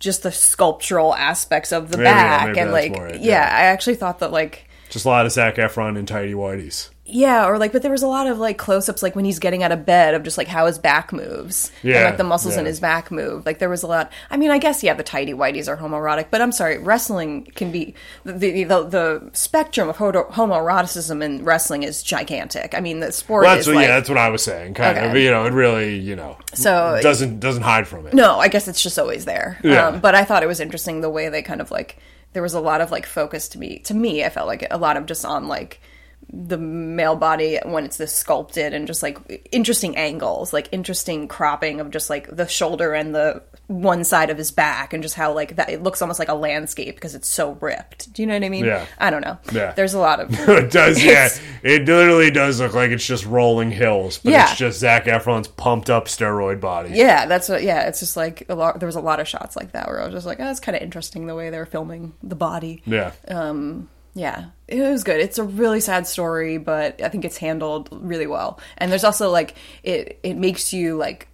just 0.00 0.24
the 0.24 0.32
sculptural 0.32 1.14
aspects 1.14 1.72
of 1.72 1.90
the 1.90 1.98
Maybe, 1.98 2.08
yeah, 2.08 2.38
back 2.38 2.46
maybe 2.48 2.60
and 2.60 2.72
like 2.72 2.92
it, 2.92 3.20
yeah, 3.22 3.30
yeah. 3.30 3.56
I 3.56 3.62
actually 3.66 3.94
thought 3.94 4.18
that 4.18 4.32
like 4.32 4.68
Just 4.90 5.04
a 5.06 5.08
lot 5.08 5.24
of 5.24 5.32
Zac 5.32 5.54
Efron 5.54 5.96
and 5.96 6.06
tidy 6.06 6.34
whities. 6.34 6.90
Yeah, 7.08 7.46
or 7.46 7.56
like 7.56 7.72
but 7.72 7.82
there 7.82 7.90
was 7.90 8.02
a 8.02 8.06
lot 8.08 8.26
of 8.26 8.38
like 8.38 8.58
close-ups 8.58 9.02
like 9.02 9.14
when 9.14 9.24
he's 9.24 9.38
getting 9.38 9.62
out 9.62 9.70
of 9.70 9.86
bed 9.86 10.14
of 10.14 10.24
just 10.24 10.36
like 10.36 10.48
how 10.48 10.66
his 10.66 10.78
back 10.78 11.12
moves. 11.12 11.70
Yeah, 11.82 11.98
And 11.98 12.04
like 12.06 12.16
the 12.16 12.24
muscles 12.24 12.56
in 12.56 12.66
his 12.66 12.80
back 12.80 13.10
move. 13.12 13.46
Like 13.46 13.60
there 13.60 13.68
was 13.68 13.82
a 13.82 13.86
lot 13.86 14.12
I 14.30 14.36
mean, 14.36 14.50
I 14.50 14.58
guess 14.58 14.82
yeah, 14.82 14.94
the 14.94 15.02
tidy 15.04 15.32
whities 15.32 15.68
are 15.68 15.76
homoerotic, 15.76 16.26
but 16.30 16.40
I'm 16.42 16.50
sorry, 16.52 16.78
wrestling 16.78 17.44
can 17.54 17.70
be 17.70 17.94
the 18.24 18.32
the, 18.32 18.64
the, 18.64 18.82
the 18.84 19.30
spectrum 19.34 19.88
of 19.88 19.96
homoeroticism 19.98 21.22
in 21.22 21.44
wrestling 21.44 21.82
is 21.84 22.02
gigantic. 22.02 22.74
I 22.74 22.80
mean, 22.80 23.00
the 23.00 23.12
sport 23.12 23.44
Well, 23.44 23.54
that's 23.54 23.66
what, 23.66 23.76
like 23.76 23.86
yeah, 23.88 23.94
that's 23.96 24.08
what 24.08 24.18
I 24.18 24.28
was 24.28 24.42
saying. 24.42 24.74
Kind 24.74 24.98
of, 24.98 25.16
you 25.16 25.30
know, 25.30 25.44
it 25.46 25.52
really, 25.52 25.98
you 25.98 26.16
know, 26.16 26.36
So- 26.54 26.98
doesn't 27.02 27.40
doesn't 27.40 27.62
hide 27.62 27.86
from 27.86 28.06
it. 28.06 28.14
No, 28.14 28.38
I 28.38 28.48
guess 28.48 28.68
it's 28.68 28.82
just 28.82 28.98
always 28.98 29.24
there. 29.24 29.58
Yeah. 29.62 29.88
Um, 29.88 30.00
but 30.00 30.14
I 30.14 30.24
thought 30.24 30.42
it 30.42 30.46
was 30.46 30.60
interesting 30.60 31.00
the 31.00 31.10
way 31.10 31.28
they 31.28 31.42
kind 31.42 31.60
of 31.60 31.70
like 31.70 31.98
there 32.32 32.42
was 32.42 32.54
a 32.54 32.60
lot 32.60 32.80
of 32.80 32.90
like 32.90 33.06
focus 33.06 33.48
to 33.50 33.58
me. 33.58 33.78
To 33.80 33.94
me, 33.94 34.24
I 34.24 34.28
felt 34.28 34.46
like 34.46 34.66
a 34.70 34.76
lot 34.76 34.96
of 34.96 35.06
just 35.06 35.24
on 35.24 35.48
like 35.48 35.80
the 36.32 36.58
male 36.58 37.14
body 37.16 37.58
when 37.64 37.84
it's 37.84 37.96
this 37.98 38.12
sculpted 38.12 38.74
and 38.74 38.86
just 38.86 39.02
like 39.02 39.48
interesting 39.52 39.96
angles, 39.96 40.52
like 40.52 40.68
interesting 40.72 41.28
cropping 41.28 41.80
of 41.80 41.90
just 41.90 42.10
like 42.10 42.34
the 42.34 42.46
shoulder 42.48 42.94
and 42.94 43.14
the 43.14 43.42
one 43.68 44.02
side 44.04 44.28
of 44.30 44.36
his 44.36 44.50
back 44.50 44.92
and 44.92 45.02
just 45.02 45.14
how 45.14 45.32
like 45.32 45.56
that 45.56 45.70
it 45.70 45.82
looks 45.82 46.02
almost 46.02 46.18
like 46.18 46.28
a 46.28 46.34
landscape 46.34 46.94
because 46.96 47.14
it's 47.14 47.28
so 47.28 47.52
ripped. 47.60 48.12
Do 48.12 48.22
you 48.22 48.26
know 48.26 48.34
what 48.34 48.42
I 48.44 48.48
mean? 48.48 48.64
Yeah. 48.64 48.86
I 48.98 49.10
don't 49.10 49.22
know. 49.24 49.38
Yeah. 49.52 49.72
There's 49.72 49.94
a 49.94 49.98
lot 50.00 50.18
of 50.20 50.28
it 50.48 50.70
does, 50.72 51.02
yeah. 51.02 51.28
It 51.62 51.86
literally 51.86 52.30
does 52.30 52.60
look 52.60 52.74
like 52.74 52.90
it's 52.90 53.06
just 53.06 53.24
rolling 53.24 53.70
hills, 53.70 54.18
but 54.18 54.32
Yeah. 54.32 54.50
it's 54.50 54.58
just 54.58 54.80
Zac 54.80 55.04
Efron's 55.04 55.48
pumped 55.48 55.90
up 55.90 56.06
steroid 56.06 56.60
body. 56.60 56.90
Yeah, 56.92 57.26
that's 57.26 57.48
what. 57.48 57.62
Yeah, 57.62 57.86
it's 57.88 58.00
just 58.00 58.16
like 58.16 58.44
a 58.48 58.54
lot. 58.54 58.78
There 58.80 58.86
was 58.86 58.96
a 58.96 59.00
lot 59.00 59.20
of 59.20 59.28
shots 59.28 59.56
like 59.56 59.72
that 59.72 59.86
where 59.88 60.00
I 60.00 60.04
was 60.06 60.12
just 60.14 60.26
like, 60.26 60.38
oh, 60.40 60.50
it's 60.50 60.60
kind 60.60 60.74
of 60.76 60.82
interesting 60.82 61.26
the 61.26 61.34
way 61.34 61.50
they 61.50 61.58
were 61.58 61.66
filming 61.66 62.14
the 62.22 62.36
body. 62.36 62.82
Yeah. 62.86 63.12
Um, 63.28 63.88
Yeah, 64.16 64.46
it 64.66 64.80
was 64.80 65.04
good. 65.04 65.20
It's 65.20 65.36
a 65.38 65.44
really 65.44 65.80
sad 65.80 66.06
story, 66.06 66.56
but 66.56 67.02
I 67.02 67.10
think 67.10 67.24
it's 67.26 67.36
handled 67.36 67.90
really 67.92 68.26
well. 68.26 68.58
And 68.78 68.90
there's 68.90 69.04
also 69.04 69.30
like 69.30 69.54
it. 69.82 70.18
It 70.22 70.38
makes 70.38 70.72
you 70.72 70.96
like, 70.96 71.28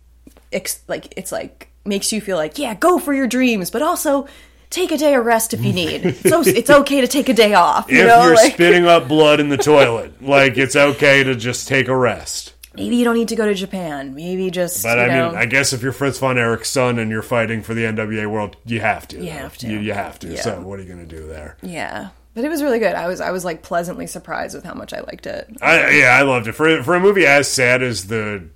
ex- 0.53 0.83
like 0.89 1.15
it's 1.17 1.31
like 1.31 1.69
makes 1.85 2.13
you 2.13 2.21
feel 2.21 2.37
like 2.37 2.59
yeah, 2.59 2.75
go 2.75 2.99
for 2.99 3.15
your 3.15 3.29
dreams, 3.29 3.71
but 3.71 3.83
also 3.83 4.27
take 4.71 4.91
a 4.91 4.97
day 4.99 5.15
of 5.15 5.25
rest 5.25 5.55
if 5.55 5.63
you 5.65 5.73
need. 5.73 6.17
so 6.17 6.43
it's 6.45 6.71
okay 6.81 7.01
to 7.01 7.07
take 7.07 7.29
a 7.29 7.35
day 7.35 7.55
off. 7.55 7.89
You 7.91 8.01
if 8.01 8.07
know, 8.09 8.25
you're 8.25 8.35
like 8.35 8.55
spitting 8.55 8.87
up 8.87 9.07
blood 9.07 9.39
in 9.39 9.49
the 9.49 9.57
toilet, 9.57 10.21
like 10.21 10.59
it's 10.59 10.75
okay 10.75 11.23
to 11.23 11.37
just 11.37 11.69
take 11.69 11.87
a 11.89 11.97
rest. 11.97 12.55
maybe 12.75 12.97
you 12.97 13.05
don't 13.05 13.15
need 13.17 13.29
to 13.29 13.37
go 13.37 13.47
to 13.47 13.55
Japan. 13.55 14.15
Maybe 14.15 14.51
just 14.51 14.83
But 14.83 14.99
I 14.99 15.07
know, 15.07 15.29
mean, 15.29 15.39
I 15.39 15.45
guess 15.45 15.73
if 15.73 15.83
you're 15.83 15.93
Fritz 15.93 16.19
von 16.19 16.37
Erich's 16.37 16.69
son 16.69 16.99
and 16.99 17.11
you're 17.13 17.23
fighting 17.23 17.63
for 17.63 17.75
the 17.75 17.83
NWA 17.85 18.29
world, 18.29 18.57
you 18.65 18.81
have 18.81 19.07
to. 19.09 19.19
You 19.19 19.27
though. 19.27 19.31
have 19.31 19.57
to. 19.59 19.69
You, 19.69 19.79
you 19.79 19.93
have 19.93 20.19
to. 20.21 20.29
Yeah. 20.35 20.41
So 20.41 20.61
what 20.63 20.81
are 20.81 20.83
you 20.83 20.89
going 20.93 21.07
to 21.07 21.17
do 21.17 21.29
there? 21.29 21.57
yeah. 21.63 22.09
But 22.35 22.45
it 22.45 22.49
was 22.49 22.63
really 22.63 22.79
good. 22.79 22.95
I 22.95 23.09
was 23.09 23.21
I 23.21 23.31
was 23.31 23.45
like 23.45 23.63
pleasantly 23.63 24.07
surprised 24.07 24.55
with 24.55 24.65
how 24.65 24.75
much 24.75 24.93
I 24.93 25.01
liked 25.01 25.27
it. 25.27 25.49
I, 25.61 25.91
yeah, 25.91 26.17
I 26.19 26.23
loved 26.23 26.47
it 26.47 26.53
for 26.53 26.83
for 26.83 26.95
a 26.95 27.01
movie 27.01 27.27
as 27.27 27.51
sad 27.51 27.83
as 27.83 28.07
the 28.07 28.49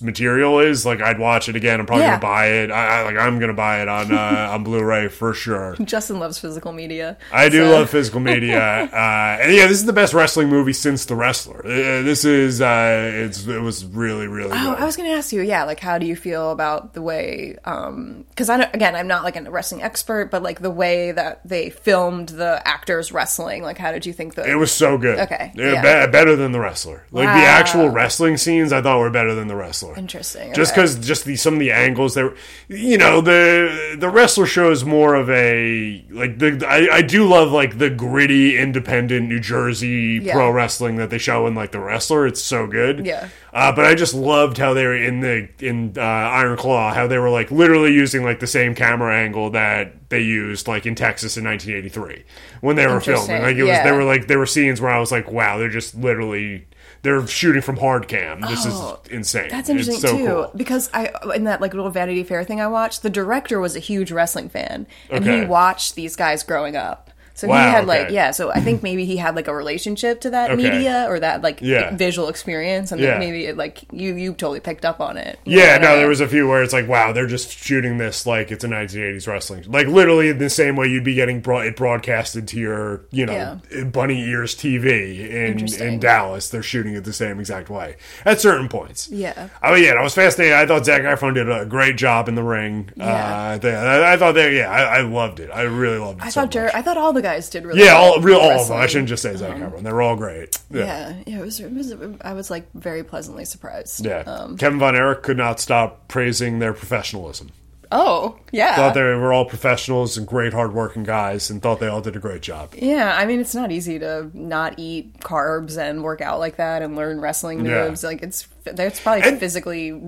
material 0.00 0.60
is. 0.60 0.84
Like, 0.84 1.00
I'd 1.00 1.18
watch 1.18 1.48
it 1.48 1.56
again. 1.56 1.80
I'm 1.80 1.86
probably 1.86 2.04
Yeah. 2.04 2.10
gonna 2.18 2.20
buy 2.20 2.46
it. 2.48 2.70
I, 2.70 3.00
I 3.00 3.02
like 3.04 3.16
I'm 3.16 3.38
gonna 3.38 3.54
buy 3.54 3.80
it 3.82 3.88
on 3.88 4.12
uh, 4.12 4.50
on 4.52 4.64
Blu-ray 4.64 5.08
for 5.08 5.32
sure. 5.34 5.76
Justin 5.84 6.18
loves 6.18 6.38
physical 6.38 6.72
media. 6.72 7.16
I 7.32 7.48
do 7.48 7.64
so- 7.64 7.70
love 7.70 7.90
physical 7.90 8.20
media, 8.34 8.60
uh, 8.60 9.38
and 9.40 9.52
yeah, 9.54 9.66
this 9.66 9.78
is 9.78 9.86
the 9.86 9.92
best 9.92 10.12
wrestling 10.14 10.48
movie 10.48 10.72
since 10.72 11.04
The 11.06 11.14
Wrestler. 11.14 11.60
Uh, 11.64 12.02
this 12.02 12.24
is 12.24 12.60
uh, 12.60 13.10
it's 13.14 13.46
it 13.46 13.60
was 13.60 13.84
really 13.84 14.26
really 14.26 14.50
Oh, 14.52 14.70
good. 14.74 14.78
I 14.82 14.84
was 14.84 14.96
to 14.96 15.02
ask 15.06 15.32
you, 15.32 15.42
yeah, 15.42 15.64
like 15.64 15.80
how 15.80 15.98
do 15.98 16.06
you 16.06 16.16
feel 16.16 16.50
about 16.50 16.94
the 16.94 17.02
way? 17.02 17.56
Because 17.64 18.48
I 18.50 18.56
don't, 18.58 18.74
again, 18.74 18.94
I'm 18.96 19.06
not 19.08 19.24
like 19.24 19.36
a 19.36 19.50
wrestling 19.50 19.82
expert, 19.82 20.30
but 20.30 20.42
like 20.42 20.60
the 20.60 20.70
way 20.70 21.12
that 21.12 21.40
they 21.46 21.70
filmed 21.70 22.30
the 22.30 22.60
actors 22.66 23.12
wrestling. 23.12 23.62
Like, 23.62 23.78
how 23.78 23.92
did 23.92 24.04
you 24.06 24.12
think 24.12 24.34
that? 24.34 24.48
It 24.48 24.56
was 24.56 24.72
so 24.72 24.98
good. 24.98 25.18
Okay, 25.20 25.52
Yeah, 25.54 26.06
be- 26.06 26.10
better 26.12 26.34
than 26.36 26.52
the 26.52 26.60
wrestler. 26.60 27.04
Like 27.10 27.26
the 27.26 27.46
actual 27.46 27.88
wrestling 27.88 28.36
scenes, 28.36 28.72
I 28.72 28.82
thought 28.82 28.98
were 28.98 29.10
better 29.10 29.34
than 29.34 29.45
the 29.48 29.56
wrestler. 29.56 29.96
Interesting. 29.96 30.52
Just 30.54 30.72
okay. 30.72 30.82
because, 30.82 31.06
just 31.06 31.24
the 31.24 31.36
some 31.36 31.54
of 31.54 31.60
the 31.60 31.72
angles 31.72 32.14
they 32.14 32.22
were, 32.24 32.36
you 32.68 32.98
know, 32.98 33.20
the 33.20 33.96
the 33.98 34.08
wrestler 34.08 34.46
show 34.46 34.70
is 34.70 34.84
more 34.84 35.14
of 35.14 35.28
a 35.30 36.04
like 36.10 36.38
the 36.38 36.66
I, 36.68 36.96
I 36.96 37.02
do 37.02 37.26
love 37.26 37.52
like 37.52 37.78
the 37.78 37.90
gritty, 37.90 38.58
independent 38.58 39.28
New 39.28 39.40
Jersey 39.40 40.20
Yeah. 40.22 40.34
pro 40.34 40.50
wrestling 40.50 40.96
that 40.96 41.10
they 41.10 41.18
show 41.18 41.46
in 41.46 41.54
like 41.54 41.72
the 41.72 41.80
wrestler. 41.80 42.26
It's 42.26 42.42
so 42.42 42.66
good. 42.66 43.06
Yeah. 43.06 43.28
Uh, 43.52 43.72
but 43.72 43.86
I 43.86 43.94
just 43.94 44.12
loved 44.12 44.58
how 44.58 44.74
they 44.74 44.84
were 44.84 44.96
in 44.96 45.20
the 45.20 45.48
in 45.60 45.94
uh, 45.96 46.00
Iron 46.00 46.56
Claw, 46.58 46.92
how 46.92 47.06
they 47.06 47.18
were 47.18 47.30
like 47.30 47.50
literally 47.50 47.92
using 47.92 48.22
like 48.22 48.40
the 48.40 48.46
same 48.46 48.74
camera 48.74 49.16
angle 49.16 49.50
that 49.50 50.10
they 50.10 50.20
used 50.20 50.68
like 50.68 50.86
in 50.86 50.94
Texas 50.94 51.36
in 51.36 51.44
1983 51.44 52.24
when 52.60 52.76
they 52.76 52.86
were 52.86 53.00
filming. 53.00 53.42
Like 53.42 53.56
it 53.56 53.62
was, 53.62 53.68
yeah. 53.68 53.84
they 53.84 53.92
were 53.92 54.04
like 54.04 54.26
there 54.26 54.38
were 54.38 54.46
scenes 54.46 54.80
where 54.80 54.90
I 54.90 54.98
was 54.98 55.10
like, 55.10 55.30
wow, 55.30 55.58
they're 55.58 55.68
just 55.68 55.94
literally 55.94 56.66
they're 57.02 57.26
shooting 57.26 57.62
from 57.62 57.76
hard 57.76 58.08
cam. 58.08 58.40
This 58.42 58.64
Oh, 58.66 59.00
is 59.04 59.10
insane. 59.12 59.48
That's 59.50 59.68
interesting 59.68 59.98
so 59.98 60.16
too, 60.16 60.26
Cool. 60.26 60.50
because 60.56 60.90
I 60.94 61.10
in 61.34 61.44
that 61.44 61.60
like 61.60 61.74
little 61.74 61.90
Vanity 61.90 62.22
Fair 62.24 62.42
thing 62.44 62.60
I 62.60 62.66
watched, 62.66 63.02
the 63.02 63.10
director 63.10 63.60
was 63.60 63.76
a 63.76 63.80
huge 63.80 64.10
wrestling 64.12 64.48
fan, 64.48 64.86
and 65.10 65.24
Okay. 65.24 65.40
he 65.40 65.46
watched 65.46 65.94
these 65.94 66.16
guys 66.16 66.42
growing 66.42 66.76
up. 66.76 67.10
So 67.36 67.46
Wow, 67.48 67.64
he 67.66 67.70
had 67.70 67.86
like 67.86 68.10
yeah. 68.10 68.30
So 68.32 68.50
I 68.50 68.60
think 68.60 68.82
maybe 68.82 69.04
he 69.04 69.16
had 69.18 69.36
like 69.36 69.46
a 69.46 69.54
relationship 69.54 70.20
to 70.22 70.30
that 70.30 70.50
Okay. 70.50 70.62
media 70.62 71.04
or 71.08 71.20
that 71.20 71.42
like 71.42 71.58
Yeah. 71.60 71.94
visual 71.94 72.28
experience, 72.28 72.92
and 72.92 73.00
Yeah. 73.00 73.18
maybe 73.18 73.44
it, 73.46 73.56
like 73.56 73.84
you 73.92 74.14
you 74.14 74.30
totally 74.32 74.60
picked 74.60 74.84
up 74.84 75.00
on 75.00 75.16
it. 75.16 75.38
Yeah, 75.44 75.76
no, 75.78 75.96
there 75.98 76.08
was 76.08 76.20
a 76.20 76.28
few 76.28 76.48
where 76.48 76.62
it's 76.62 76.72
like, 76.72 76.88
wow, 76.88 77.12
they're 77.12 77.26
just 77.26 77.50
shooting 77.56 77.98
this 77.98 78.26
like 78.26 78.50
it's 78.50 78.64
a 78.64 78.68
1980s 78.68 79.28
wrestling, 79.28 79.64
like 79.68 79.86
literally 79.86 80.32
the 80.32 80.48
same 80.50 80.76
way 80.76 80.86
you'd 80.88 81.04
be 81.04 81.14
getting 81.14 81.40
broad- 81.40 81.66
it 81.66 81.76
broadcasted 81.76 82.48
to 82.48 82.58
your, 82.58 83.02
you 83.10 83.26
know, 83.26 83.60
bunny 83.92 84.20
ears 84.26 84.54
TV 84.54 85.28
in 85.30 85.66
in 85.80 85.98
Dallas. 86.00 86.48
They're 86.48 86.62
shooting 86.62 86.94
it 86.94 87.04
the 87.04 87.12
same 87.12 87.38
exact 87.38 87.68
way 87.68 87.96
at 88.24 88.40
certain 88.40 88.68
points. 88.68 89.08
Yeah. 89.10 89.48
Oh 89.62 89.74
yeah, 89.74 89.92
I 89.92 90.02
was 90.02 90.14
fascinated. 90.14 90.54
I 90.54 90.64
thought 90.66 90.86
Zac 90.86 91.02
Efron 91.02 91.34
did 91.34 91.50
a 91.50 91.66
great 91.66 91.96
job 91.96 92.28
in 92.28 92.34
the 92.34 92.42
ring. 92.42 92.88
Yeah. 92.96 93.58
Uh, 93.62 93.68
I, 93.68 94.12
I 94.14 94.16
thought 94.16 94.32
they, 94.32 94.56
yeah, 94.56 94.70
I, 94.70 94.98
I 94.98 95.00
loved 95.02 95.38
it. 95.40 95.50
I 95.52 95.62
really 95.62 95.98
loved 95.98 96.20
it. 96.20 96.24
I 96.26 96.30
so 96.30 96.40
thought 96.42 96.50
Jer- 96.50 96.70
I 96.72 96.80
thought 96.82 96.96
all 96.96 97.12
the 97.12 97.22
guys 97.26 97.50
did 97.50 97.64
really 97.64 97.84
yeah, 97.84 97.94
all 97.94 98.20
real 98.20 98.38
all 98.38 98.60
of 98.60 98.68
them. 98.68 98.76
I 98.76 98.86
shouldn't 98.86 99.08
just 99.08 99.22
say 99.22 99.34
Zac 99.36 99.56
Efron. 99.56 99.82
They 99.82 99.92
were 99.92 100.02
all 100.02 100.16
great. 100.16 100.58
Yeah, 100.70 101.14
yeah, 101.26 101.38
it 101.38 101.40
was, 101.40 101.60
it 101.60 101.72
was. 101.72 101.92
I 102.22 102.32
was 102.32 102.50
like 102.50 102.70
very 102.74 103.02
pleasantly 103.04 103.44
surprised. 103.44 104.04
Yeah. 104.04 104.18
Um, 104.20 104.56
Kevin 104.56 104.78
Von 104.78 104.94
Erich 104.96 105.22
could 105.22 105.36
not 105.36 105.60
stop 105.60 106.08
praising 106.08 106.58
their 106.58 106.72
professionalism. 106.72 107.50
oh, 107.92 108.36
yeah. 108.52 108.74
Thought 108.76 108.94
they 108.94 109.02
were 109.02 109.32
all 109.32 109.44
professionals 109.44 110.16
and 110.16 110.26
great, 110.26 110.52
hardworking 110.52 111.04
guys, 111.04 111.50
and 111.50 111.62
thought 111.62 111.78
they 111.80 111.86
all 111.86 112.00
did 112.00 112.16
a 112.16 112.18
great 112.18 112.42
job. 112.42 112.74
Yeah, 112.74 113.14
I 113.16 113.26
mean, 113.26 113.40
it's 113.40 113.54
not 113.54 113.70
easy 113.70 113.98
to 114.00 114.30
not 114.34 114.74
eat 114.78 115.18
carbs 115.20 115.78
and 115.78 116.02
work 116.02 116.20
out 116.20 116.38
like 116.40 116.56
that 116.56 116.82
and 116.82 116.96
learn 116.96 117.20
wrestling 117.20 117.64
Yeah. 117.64 117.88
moves. 117.88 118.02
Like 118.02 118.22
it's 118.22 118.48
that's 118.64 118.98
probably 119.00 119.22
And- 119.22 119.38
physically 119.38 120.00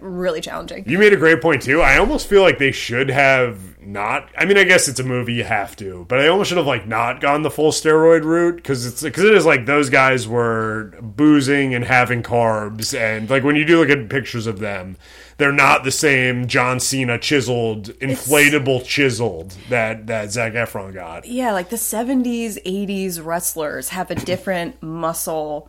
really 0.00 0.40
challenging. 0.40 0.84
You 0.88 0.98
made 0.98 1.12
a 1.12 1.16
great 1.16 1.40
point 1.40 1.62
too. 1.62 1.80
I 1.80 1.98
almost 1.98 2.26
feel 2.26 2.42
like 2.42 2.58
they 2.58 2.72
should 2.72 3.08
have 3.10 3.78
not. 3.80 4.28
I 4.36 4.44
mean, 4.44 4.56
I 4.56 4.64
guess 4.64 4.88
it's 4.88 5.00
a 5.00 5.04
movie, 5.04 5.34
you 5.34 5.44
have 5.44 5.76
to, 5.76 6.06
but 6.08 6.20
I 6.20 6.28
almost 6.28 6.48
should 6.48 6.58
have 6.58 6.66
like 6.66 6.86
not 6.86 7.20
gone 7.20 7.42
the 7.42 7.50
full 7.50 7.70
steroid 7.70 8.24
route 8.24 8.56
because 8.56 8.86
it's 8.86 9.02
because 9.02 9.24
it 9.24 9.34
is 9.34 9.46
like 9.46 9.66
those 9.66 9.90
guys 9.90 10.26
were 10.26 10.92
boozing 11.00 11.74
and 11.74 11.84
having 11.84 12.22
carbs, 12.22 12.98
and 12.98 13.28
like 13.28 13.44
when 13.44 13.56
you 13.56 13.64
do 13.64 13.78
look 13.78 13.90
at 13.90 14.08
pictures 14.08 14.46
of 14.46 14.58
them, 14.58 14.96
they're 15.36 15.52
not 15.52 15.84
the 15.84 15.90
same 15.90 16.46
John 16.46 16.80
Cena 16.80 17.18
chiseled, 17.18 17.88
inflatable 17.98 18.84
chiseled 18.84 19.50
that 19.68 20.06
that 20.06 20.30
Zac 20.30 20.52
Efron 20.54 20.94
got. 20.94 21.26
Yeah, 21.26 21.52
like 21.52 21.70
the 21.70 21.76
70s, 21.76 22.62
80s 22.64 23.24
wrestlers 23.24 23.90
have 23.90 24.10
a 24.10 24.14
different 24.14 24.82
muscle 24.82 25.68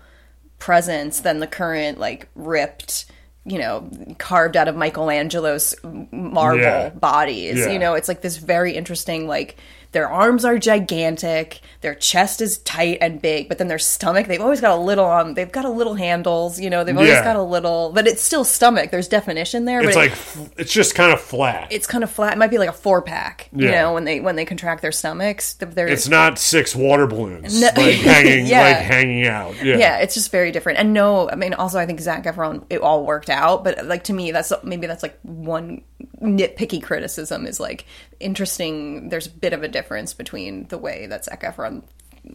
presence 0.60 1.20
than 1.20 1.40
the 1.40 1.48
current, 1.48 2.00
like, 2.00 2.30
ripped, 2.34 3.06
you 3.46 3.60
know, 3.60 3.88
carved 4.18 4.58
out 4.58 4.68
of 4.68 4.76
Michelangelo's 4.76 5.76
marble 6.12 6.62
Yeah. 6.62 6.90
bodies. 6.90 7.60
Yeah. 7.60 7.70
You 7.72 7.80
know, 7.80 7.94
it's 7.94 8.08
like 8.08 8.22
this 8.22 8.38
very 8.38 8.74
interesting, 8.76 9.28
like, 9.28 9.56
their 9.92 10.10
arms 10.10 10.44
are 10.44 10.58
gigantic, 10.58 11.62
their 11.80 11.96
chest 11.96 12.42
is 12.42 12.58
tight 12.60 12.98
and 13.00 13.22
big, 13.22 13.48
but 13.48 13.60
then 13.60 13.70
their 13.70 13.80
stomach, 13.80 14.28
they've 14.28 14.42
always 14.42 14.60
got 14.60 14.72
a 14.78 14.82
little 14.82 15.06
on, 15.06 15.36
they've 15.36 15.52
got 15.54 15.64
a 15.64 15.70
little 15.70 15.94
handles, 15.96 16.60
you 16.60 16.70
know, 16.70 16.84
they've 16.84 16.98
always 16.98 17.12
Yeah. 17.12 17.24
got 17.24 17.38
a 17.38 17.42
little, 17.42 17.92
but 17.94 18.06
it's 18.06 18.22
still 18.22 18.44
stomach. 18.44 18.92
There's 18.92 19.08
definition 19.08 19.64
there, 19.64 19.80
but 19.80 19.88
It's 19.88 19.96
like 19.96 20.12
it, 20.12 20.52
it's 20.64 20.74
just 20.74 20.96
kind 20.96 21.14
of 21.14 21.22
flat. 21.22 21.68
it's 21.70 21.88
kind 21.88 22.04
of 22.04 22.12
flat. 22.12 22.34
It 22.34 22.40
might 22.40 22.50
be 22.50 22.58
like 22.58 22.68
a 22.68 22.74
four 22.74 23.02
pack, 23.04 23.48
you 23.54 23.72
know, 23.72 23.94
when 23.94 24.04
they 24.04 24.20
when 24.20 24.36
they 24.36 24.44
contract 24.44 24.82
their 24.82 24.92
stomachs. 24.92 25.54
They're, 25.54 25.88
It's 25.88 26.10
not 26.10 26.40
six 26.40 26.76
water 26.76 27.08
balloons 27.08 27.62
No- 27.62 27.70
like 27.78 27.96
hanging 27.96 28.50
like 28.50 28.76
hanging 28.78 29.28
out. 29.28 29.54
Yeah. 29.64 29.78
yeah, 29.78 29.98
it's 30.00 30.14
just 30.14 30.30
very 30.30 30.52
different. 30.52 30.78
And 30.78 30.94
no, 30.94 31.30
I 31.30 31.36
mean, 31.36 31.54
also 31.54 31.80
I 31.80 31.86
think 31.86 32.02
Zac 32.02 32.26
Efron, 32.26 32.64
it 32.70 32.82
all 32.82 33.06
worked 33.06 33.30
out, 33.30 33.35
but 33.64 33.86
like 33.86 34.04
to 34.06 34.14
me, 34.14 34.32
that's 34.32 34.52
maybe 34.64 34.88
that's 34.88 35.04
like 35.04 35.18
one 35.24 35.82
nitpicky 36.22 36.82
criticism 36.82 37.46
is 37.46 37.60
like 37.60 37.86
interesting. 38.20 39.10
There's 39.10 39.28
a 39.28 39.32
bit 39.32 39.54
of 39.54 39.64
a 39.64 39.68
difference 39.68 40.14
between 40.14 40.68
the 40.68 40.78
way 40.78 41.06
that 41.08 41.26
Zac 41.26 41.44
Efron, 41.44 41.84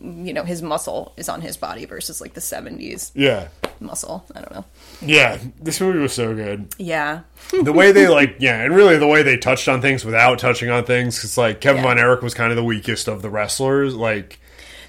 you 0.00 0.32
know, 0.32 0.44
his 0.44 0.62
muscle 0.62 1.12
is 1.16 1.28
on 1.28 1.40
his 1.40 1.56
body 1.56 1.84
versus 1.84 2.20
like 2.20 2.34
the 2.34 2.40
'70s 2.40 3.10
Yeah. 3.14 3.48
muscle. 3.80 4.24
I 4.34 4.40
don't 4.40 4.52
know. 4.52 4.64
Yeah. 5.00 5.38
This 5.60 5.80
movie 5.80 5.98
was 5.98 6.12
so 6.12 6.34
good. 6.34 6.74
Yeah, 6.78 7.20
The 7.62 7.72
way 7.72 7.92
they 7.92 8.08
like, 8.08 8.36
yeah, 8.38 8.62
and 8.62 8.74
really 8.74 8.96
the 8.98 9.06
way 9.06 9.22
they 9.22 9.36
touched 9.36 9.68
on 9.68 9.80
things 9.80 10.04
without 10.04 10.38
touching 10.38 10.70
on 10.70 10.84
things. 10.84 11.16
Because 11.16 11.36
like 11.38 11.60
Kevin 11.60 11.82
Yeah. 11.82 11.88
Von 11.88 11.98
Erich 11.98 12.22
was 12.22 12.34
kind 12.34 12.50
of 12.52 12.56
the 12.56 12.64
weakest 12.64 13.08
of 13.08 13.22
the 13.22 13.30
wrestlers. 13.30 13.94
Like, 13.94 14.39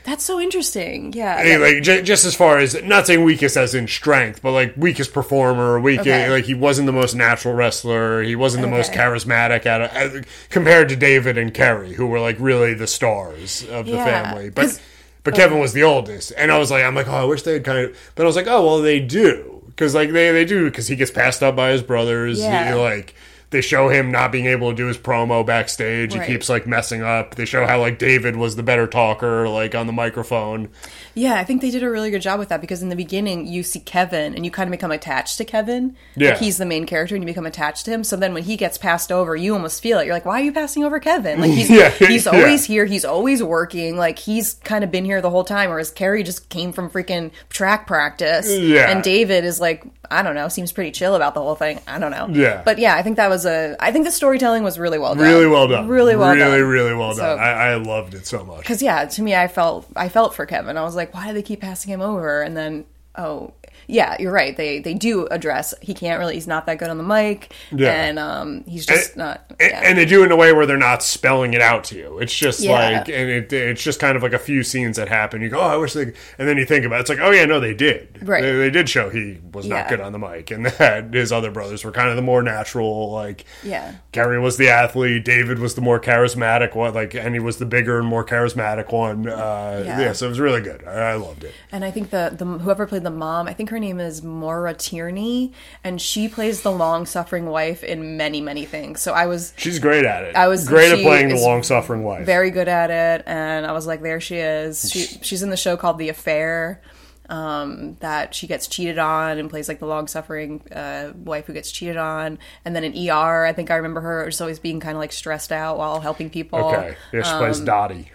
that's 0.04 0.24
so 0.24 0.40
interesting. 0.40 1.14
Yeah, 1.14 1.58
like 1.60 1.84
j- 1.84 2.02
just 2.02 2.26
as 2.26 2.36
far 2.36 2.58
as 2.58 2.82
not 2.84 3.08
saying 3.08 3.24
weakest 3.24 3.56
as 3.58 3.76
in 3.76 3.88
strength, 3.88 4.42
but 4.42 4.52
like 4.52 4.74
weakest 4.76 5.14
performer, 5.14 5.80
weak. 5.80 6.00
Okay. 6.02 6.30
Like 6.30 6.46
he 6.46 6.54
wasn't 6.54 6.86
the 6.88 6.92
most 6.92 7.14
natural 7.16 7.54
wrestler. 7.54 8.22
He 8.24 8.36
wasn't 8.36 8.62
the 8.64 8.68
most 8.70 8.92
charismatic 8.94 9.66
at 9.66 9.82
a, 9.82 10.24
compared 10.50 10.90
to 10.90 10.96
David 10.96 11.38
and 11.38 11.54
Kerry, 11.54 11.94
who 11.94 12.08
were 12.08 12.20
like 12.20 12.38
really 12.40 12.74
the 12.74 12.88
stars 12.88 13.64
of 13.70 13.86
the 13.86 13.92
Yeah, 13.94 14.06
family. 14.06 14.50
But 14.50 14.82
but 15.24 15.34
oh. 15.34 15.38
Kevin 15.38 15.60
was 15.60 15.74
the 15.74 15.84
oldest, 15.84 16.34
and 16.36 16.52
I 16.52 16.58
was 16.58 16.72
like, 16.72 16.84
I'm 16.84 16.96
like, 16.96 17.08
oh, 17.08 17.12
I 17.12 17.24
wish 17.26 17.44
they'd 17.44 17.64
kind 17.64 17.78
of. 17.78 18.12
But 18.16 18.24
I 18.24 18.26
was 18.26 18.36
like, 18.36 18.48
oh, 18.48 18.66
well, 18.66 18.82
they 18.82 19.00
do 19.00 19.62
because 19.68 19.94
like 19.94 20.12
they 20.12 20.32
they 20.32 20.46
do 20.46 20.66
because 20.66 20.88
he 20.88 20.96
gets 20.96 21.12
passed 21.12 21.44
up 21.44 21.56
by 21.56 21.72
his 21.72 21.84
brothers. 21.84 22.38
He- 22.40 22.44
Yeah. 22.44 22.74
like 22.76 23.14
they 23.52 23.62
show 23.62 23.90
him 23.90 24.12
not 24.12 24.32
being 24.32 24.46
able 24.46 24.70
to 24.72 24.76
do 24.76 24.88
his 24.88 24.98
promo 24.98 25.46
backstage. 25.46 26.16
Right. 26.16 26.26
He 26.26 26.34
keeps 26.34 26.50
like 26.50 26.66
messing 26.66 27.02
up. 27.02 27.36
They 27.36 27.46
show 27.46 27.66
how 27.68 27.80
like 27.80 28.00
David 28.00 28.38
was 28.38 28.56
the 28.56 28.64
better 28.64 28.88
talker, 28.88 29.48
like 29.48 29.76
on 29.76 29.88
the 29.88 29.94
microphone. 29.94 30.70
Yeah, 31.14 31.36
I 31.36 31.44
think 31.44 31.62
they 31.62 31.70
did 31.70 31.84
a 31.84 31.90
really 31.90 32.10
good 32.12 32.22
job 32.22 32.40
with 32.40 32.48
that 32.50 32.62
because 32.62 32.82
in 32.82 32.88
the 32.88 32.96
beginning 32.96 33.46
you 33.46 33.64
see 33.64 33.82
Kevin 33.82 34.34
and 34.34 34.46
you 34.46 34.52
kind 34.52 34.70
of 34.70 34.72
become 34.72 34.92
attached 34.92 35.38
to 35.38 35.46
Kevin. 35.46 35.98
Yeah. 36.16 36.30
Like 36.30 36.40
he's 36.40 36.58
the 36.58 36.66
main 36.66 36.86
character 36.86 37.14
and 37.14 37.24
you 37.24 37.26
become 37.26 37.46
attached 37.46 37.84
to 37.86 37.92
him. 37.92 38.06
So 38.06 38.16
then 38.16 38.34
when 38.34 38.44
he 38.44 38.56
gets 38.56 38.78
passed 38.78 39.12
over, 39.12 39.36
you 39.36 39.54
almost 39.54 39.82
feel 39.84 40.00
it. 40.00 40.06
You're 40.06 40.16
like, 40.16 40.26
why 40.26 40.40
are 40.40 40.44
you 40.44 40.54
passing 40.54 40.86
over 40.86 41.00
Kevin? 41.02 41.42
Like 41.42 41.52
he's 41.52 41.70
Yeah, 41.70 41.90
he's 41.90 42.26
yeah. 42.26 42.32
always 42.32 42.64
here, 42.64 42.86
he's 42.86 43.04
always 43.04 43.44
working. 43.44 43.98
Like 43.98 44.18
he's 44.18 44.54
kind 44.64 44.84
of 44.86 44.92
been 44.92 45.04
here 45.04 45.22
the 45.22 45.30
whole 45.30 45.44
time, 45.44 45.70
whereas 45.70 45.92
Kerry 45.92 46.24
just 46.24 46.48
came 46.48 46.72
from 46.72 46.90
freaking 46.90 47.32
track 47.50 47.86
practice. 47.86 48.50
Yeah. 48.50 48.90
And 48.90 49.04
David 49.04 49.44
is 49.44 49.60
like, 49.60 49.84
I 50.10 50.24
don't 50.24 50.36
know, 50.36 50.48
seems 50.48 50.72
pretty 50.72 50.92
chill 50.92 51.16
about 51.16 51.34
the 51.34 51.42
whole 51.42 51.56
thing. 51.56 51.80
I 51.88 52.00
don't 52.00 52.12
know. 52.12 52.28
Yeah. 52.32 52.62
But 52.64 52.80
yeah, 52.80 52.96
I 52.96 53.02
think 53.02 53.18
that 53.18 53.30
was 53.30 53.41
a 53.46 53.76
I 53.80 53.92
think 53.92 54.06
the 54.06 54.12
storytelling 54.12 54.64
was 54.64 54.78
really 54.80 54.98
well 55.00 55.16
done. 55.16 55.24
Really 55.24 55.48
well 55.48 55.68
done. 55.68 55.88
Really 55.88 56.16
well 56.16 56.30
really, 56.30 56.40
done. 56.40 56.52
really 56.52 56.64
really 56.64 56.94
well 56.96 57.14
So- 57.14 57.22
done. 57.22 57.40
I, 57.40 57.52
I 57.72 57.76
loved 57.76 58.14
it 58.14 58.26
so 58.28 58.44
much. 58.44 58.60
because 58.60 58.82
yeah 58.82 59.06
to 59.06 59.22
me 59.22 59.36
i 59.36 59.48
felt 59.48 59.86
i 59.96 60.10
felt 60.10 60.34
for 60.36 60.46
kevin 60.46 60.78
i 60.78 60.82
was 60.84 60.96
like 60.96 61.14
why 61.14 61.28
do 61.28 61.34
they 61.34 61.42
keep 61.42 61.62
passing 61.62 61.92
him 61.92 62.02
over 62.02 62.42
and 62.42 62.56
then 62.56 62.86
oh 63.18 63.54
yeah 63.92 64.16
you're 64.20 64.32
right 64.32 64.58
they 64.58 64.80
they 64.80 64.94
do 64.94 65.28
address 65.28 65.74
he 65.82 65.94
can't 65.94 66.18
really 66.20 66.34
he's 66.36 66.48
not 66.48 66.66
that 66.66 66.80
good 66.80 66.90
on 66.90 66.98
the 66.98 67.04
mic 67.04 67.54
Yeah. 67.72 67.92
and 67.92 68.18
um 68.18 68.64
he's 68.66 68.86
just 68.86 69.10
And- 69.12 69.18
not 69.18 69.46
And, 69.60 69.70
yeah. 69.72 69.82
and 69.84 69.98
they 69.98 70.06
do 70.06 70.24
it 70.24 70.28
in 70.28 70.32
a 70.32 70.36
way 70.36 70.54
where 70.54 70.66
they're 70.66 70.78
not 70.78 71.04
spelling 71.04 71.54
it 71.54 71.62
out 71.62 71.84
to 71.86 71.96
you. 71.98 72.18
It's 72.20 72.36
just 72.36 72.62
Yeah. 72.62 72.72
like, 72.72 73.10
and 73.10 73.30
it, 73.30 73.52
it's 73.54 73.84
just 73.84 74.00
kind 74.00 74.16
of 74.16 74.24
like 74.24 74.34
a 74.34 74.40
few 74.40 74.64
scenes 74.64 74.98
that 74.98 75.10
happen. 75.10 75.42
You 75.42 75.50
go, 75.50 75.60
oh, 75.60 75.68
I 75.68 75.76
wish 75.78 75.94
they, 75.94 76.04
and 76.38 76.48
then 76.48 76.58
you 76.58 76.66
think 76.66 76.86
about 76.86 76.98
it. 76.98 77.02
It's 77.02 77.10
like, 77.10 77.20
oh 77.20 77.32
yeah, 77.32 77.46
no, 77.46 77.60
they 77.60 77.74
did. 77.74 78.20
Right. 78.28 78.42
They, 78.42 78.52
they 78.56 78.70
did 78.70 78.90
show 78.90 79.10
he 79.10 79.38
was 79.54 79.68
not 79.68 79.90
good 79.90 80.00
on 80.00 80.12
the 80.14 80.20
mic, 80.20 80.50
and 80.52 80.66
that 80.80 81.14
his 81.14 81.32
other 81.32 81.52
brothers 81.52 81.84
were 81.84 81.92
kind 81.92 82.10
of 82.10 82.16
the 82.16 82.22
more 82.22 82.42
natural. 82.42 83.12
Like, 83.12 83.46
Yeah. 83.64 83.96
Gary 84.14 84.40
was 84.40 84.58
the 84.58 84.70
athlete, 84.70 85.26
David 85.26 85.60
was 85.60 85.76
the 85.76 85.82
more 85.82 86.00
charismatic 86.00 86.76
one, 86.76 86.94
like, 86.94 87.14
and 87.14 87.34
he 87.36 87.40
was 87.40 87.58
the 87.58 87.66
bigger 87.66 88.00
and 88.00 88.08
more 88.08 88.26
charismatic 88.26 88.92
one. 88.92 89.28
Uh, 89.28 89.84
yeah. 89.86 90.00
Yeah. 90.00 90.12
so 90.14 90.26
it 90.28 90.30
was 90.30 90.40
really 90.40 90.62
good. 90.62 90.84
I, 90.88 91.12
I 91.12 91.16
loved 91.16 91.44
it. 91.44 91.54
and 91.72 91.84
i 91.86 91.92
think 91.92 92.10
the, 92.10 92.34
the 92.38 92.46
whoever 92.46 92.86
played 92.88 93.04
the 93.04 93.10
mom 93.12 93.48
i 93.48 93.54
think 93.54 93.70
her 93.70 93.80
name 93.82 94.00
is 94.00 94.24
maura 94.24 94.74
tierney 94.74 95.52
and 95.84 96.02
she 96.02 96.28
plays 96.30 96.62
the 96.62 96.72
long-suffering 96.72 97.46
wife 97.48 97.84
in 97.84 98.16
many 98.16 98.40
many 98.40 98.64
things 98.66 99.02
so 99.02 99.12
i 99.14 99.26
was 99.26 99.54
She's 99.58 99.80
great 99.80 100.06
at 100.06 100.24
it. 100.24 100.36
I 100.36 100.48
was- 100.48 100.68
great 100.68 100.92
at 100.94 101.00
playing 101.02 101.28
the 101.30 101.36
long 101.36 101.64
suffering 101.64 102.04
wife. 102.04 102.26
very 102.26 102.50
good 102.52 102.68
at 102.70 102.90
it 102.90 103.24
and 103.28 103.66
i 103.66 103.74
was 103.74 103.86
like 103.86 104.02
there 104.02 104.22
she 104.22 104.38
is 104.38 104.90
she, 104.90 105.02
she's 105.22 105.44
in 105.44 105.50
the 105.50 105.58
show 105.58 105.76
called 105.76 105.98
the 105.98 106.08
affair 106.10 106.82
um, 107.30 107.96
that 108.02 108.36
she 108.36 108.46
gets 108.46 108.68
cheated 108.68 108.98
on 108.98 109.38
and 109.38 109.50
plays 109.50 109.70
like 109.70 109.80
the 109.80 109.86
long-suffering 109.86 110.62
uh, 110.72 111.14
wife 111.16 111.46
who 111.46 111.54
gets 111.54 111.72
cheated 111.72 111.96
on 111.96 112.38
and 112.66 112.76
then 112.76 112.84
in 112.84 112.94
er 113.10 113.46
i 113.46 113.54
think 113.54 113.72
i 113.72 113.76
remember 113.76 114.02
her 114.02 114.26
just 114.26 114.42
always 114.42 114.60
being 114.60 114.80
kind 114.82 114.96
of 114.96 115.00
like 115.00 115.14
stressed 115.14 115.52
out 115.52 115.78
while 115.78 116.02
helping 116.02 116.30
people 116.30 116.60
okay, 116.60 116.96
yeah, 117.14 117.22
she 117.24 117.34
plays 117.38 117.60
Dottie. 117.62 118.12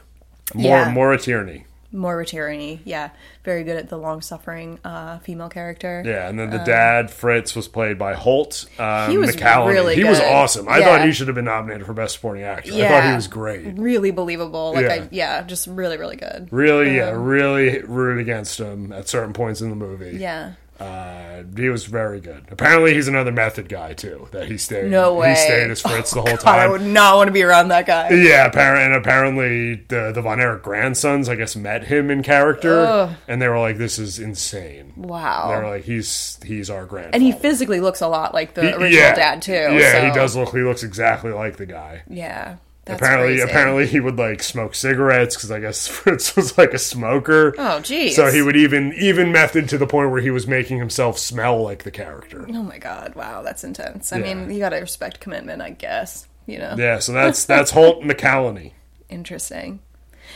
More, 0.55 0.77
Um, 0.79 0.87
yeah. 0.89 0.93
Maura 0.93 1.19
Tierney. 1.19 1.65
Maura 1.97 2.25
Tierney, 2.27 2.81
yeah 2.85 3.11
very 3.45 3.65
good 3.65 3.77
at 3.77 3.89
the 3.89 3.97
long-suffering 3.97 4.79
uh, 4.85 5.19
female 5.21 5.49
character 5.49 6.03
Yeah, 6.05 6.29
and 6.29 6.39
then 6.39 6.51
the 6.51 6.59
dad 6.59 7.11
Fritz 7.11 7.55
was 7.57 7.69
played 7.69 7.99
by 7.99 8.15
Holt. 8.15 8.67
Um, 8.79 9.11
He 9.11 9.19
was 9.19 9.35
McCallany. 9.37 9.73
really 9.73 9.95
He 9.97 10.05
was 10.05 10.21
awesome. 10.21 10.69
I 10.69 10.79
Yeah. 10.79 10.85
thought 10.85 11.05
he 11.07 11.13
should 11.13 11.29
have 11.29 11.35
been 11.37 11.45
nominated 11.47 11.87
for 11.87 11.93
best 11.95 12.15
supporting 12.15 12.43
actor. 12.45 12.73
I 12.75 12.89
thought 12.89 13.09
he 13.09 13.15
was 13.15 13.29
great. 13.29 13.79
really 13.79 14.11
believable 14.11 14.73
like 14.75 14.87
Yeah. 14.87 14.93
I, 14.95 15.09
yeah 15.11 15.43
just 15.43 15.67
really 15.67 15.97
really 15.97 16.17
good 16.17 16.49
Really, 16.51 16.97
yeah, 16.97 17.11
really 17.15 17.81
root 17.83 18.19
against 18.21 18.59
him 18.61 18.93
at 18.93 19.09
certain 19.09 19.33
points 19.33 19.61
in 19.61 19.71
the 19.71 19.77
movie. 19.77 20.19
yeah 20.19 20.53
Uh, 20.79 21.43
he 21.57 21.69
was 21.71 21.87
very 21.87 22.21
good. 22.21 22.45
Apparently, 22.51 22.93
he's 22.93 23.09
another 23.09 23.33
method 23.33 23.69
guy 23.69 23.95
too. 23.95 24.29
That 24.33 24.47
he 24.49 24.59
stayed. 24.59 24.91
no 24.91 25.15
way 25.15 25.31
He 25.31 25.37
stayed 25.37 25.71
as 25.71 25.81
Fritz 25.81 26.11
the 26.13 26.21
whole 26.23 26.37
God, 26.37 26.47
i 26.47 26.67
would 26.69 26.83
not 26.83 27.17
want 27.17 27.29
to 27.29 27.33
be 27.33 27.43
around 27.43 27.69
that 27.69 27.87
guy 27.87 28.11
Yeah, 28.11 28.47
apparently, 28.47 28.85
and 28.85 28.95
apparently 28.95 29.75
the 29.89 30.13
the 30.13 30.21
Von 30.23 30.41
Erich 30.41 30.63
grandsons, 30.63 31.29
I 31.29 31.35
guess, 31.35 31.57
met 31.57 31.85
him 31.85 32.11
in 32.11 32.23
character, 32.23 32.81
Ugh. 32.81 33.11
and 33.29 33.41
they 33.41 33.49
were 33.49 33.59
like, 33.59 33.79
"This 33.79 33.99
is 33.99 34.19
insane." 34.19 34.93
wow 34.97 35.49
They 35.51 35.57
were 35.63 35.71
like, 35.71 35.85
"He's 35.85 36.39
he's 36.45 36.69
our 36.69 36.85
grandfather." 36.85 37.15
and 37.15 37.23
he 37.23 37.33
physically 37.33 37.81
looks 37.81 38.01
a 38.03 38.09
lot 38.09 38.35
like 38.35 38.55
the 38.55 38.63
He- 38.63 38.69
original 38.73 38.91
yeah. 38.93 39.15
dad 39.15 39.43
too. 39.43 39.53
Yeah, 39.53 40.07
he 40.09 40.15
does 40.15 40.37
look. 40.37 40.51
He 40.51 40.61
looks 40.63 40.83
exactly 40.83 41.33
like 41.33 41.57
the 41.57 41.67
guy. 41.67 42.03
Yeah, 42.09 42.57
That's 42.87 43.03
apparently, 43.03 43.35
crazy. 43.37 43.43
apparently 43.51 43.87
he 43.87 44.01
would 44.01 44.17
like 44.17 44.43
smoke 44.43 44.75
cigarettes 44.75 45.35
because 45.37 45.51
I 45.51 45.59
guess 45.61 45.87
Fritz 45.89 46.35
was 46.37 46.57
like 46.57 46.73
a 46.73 46.79
smoker. 46.79 47.53
Oh, 47.59 47.81
geez. 47.81 48.17
So 48.17 48.31
he 48.33 48.41
would 48.43 48.57
even 48.57 48.95
even 48.95 49.33
method 49.33 49.69
to 49.71 49.79
the 49.79 49.87
point 49.87 50.11
where 50.13 50.21
he 50.23 50.31
was 50.31 50.47
making 50.47 50.79
himself 50.79 51.19
smell 51.19 51.61
like 51.63 51.83
the 51.83 51.91
character. 51.91 52.47
Oh 52.49 52.63
my 52.63 52.79
god! 52.79 53.15
Wow, 53.15 53.43
that's 53.43 53.65
intense. 53.65 54.13
I 54.13 54.19
Yeah. 54.19 54.35
mean, 54.35 54.51
you 54.51 54.61
gotta 54.61 54.81
respect 54.81 55.21
commitment, 55.21 55.61
I 55.63 55.71
guess. 55.71 56.29
You 56.47 56.59
know. 56.59 56.77
Yeah, 56.79 57.01
so 57.01 57.13
that's 57.13 57.45
that's 57.45 57.73
Holt 57.73 58.03
McCallany. 58.03 58.73
Interesting. 59.09 59.81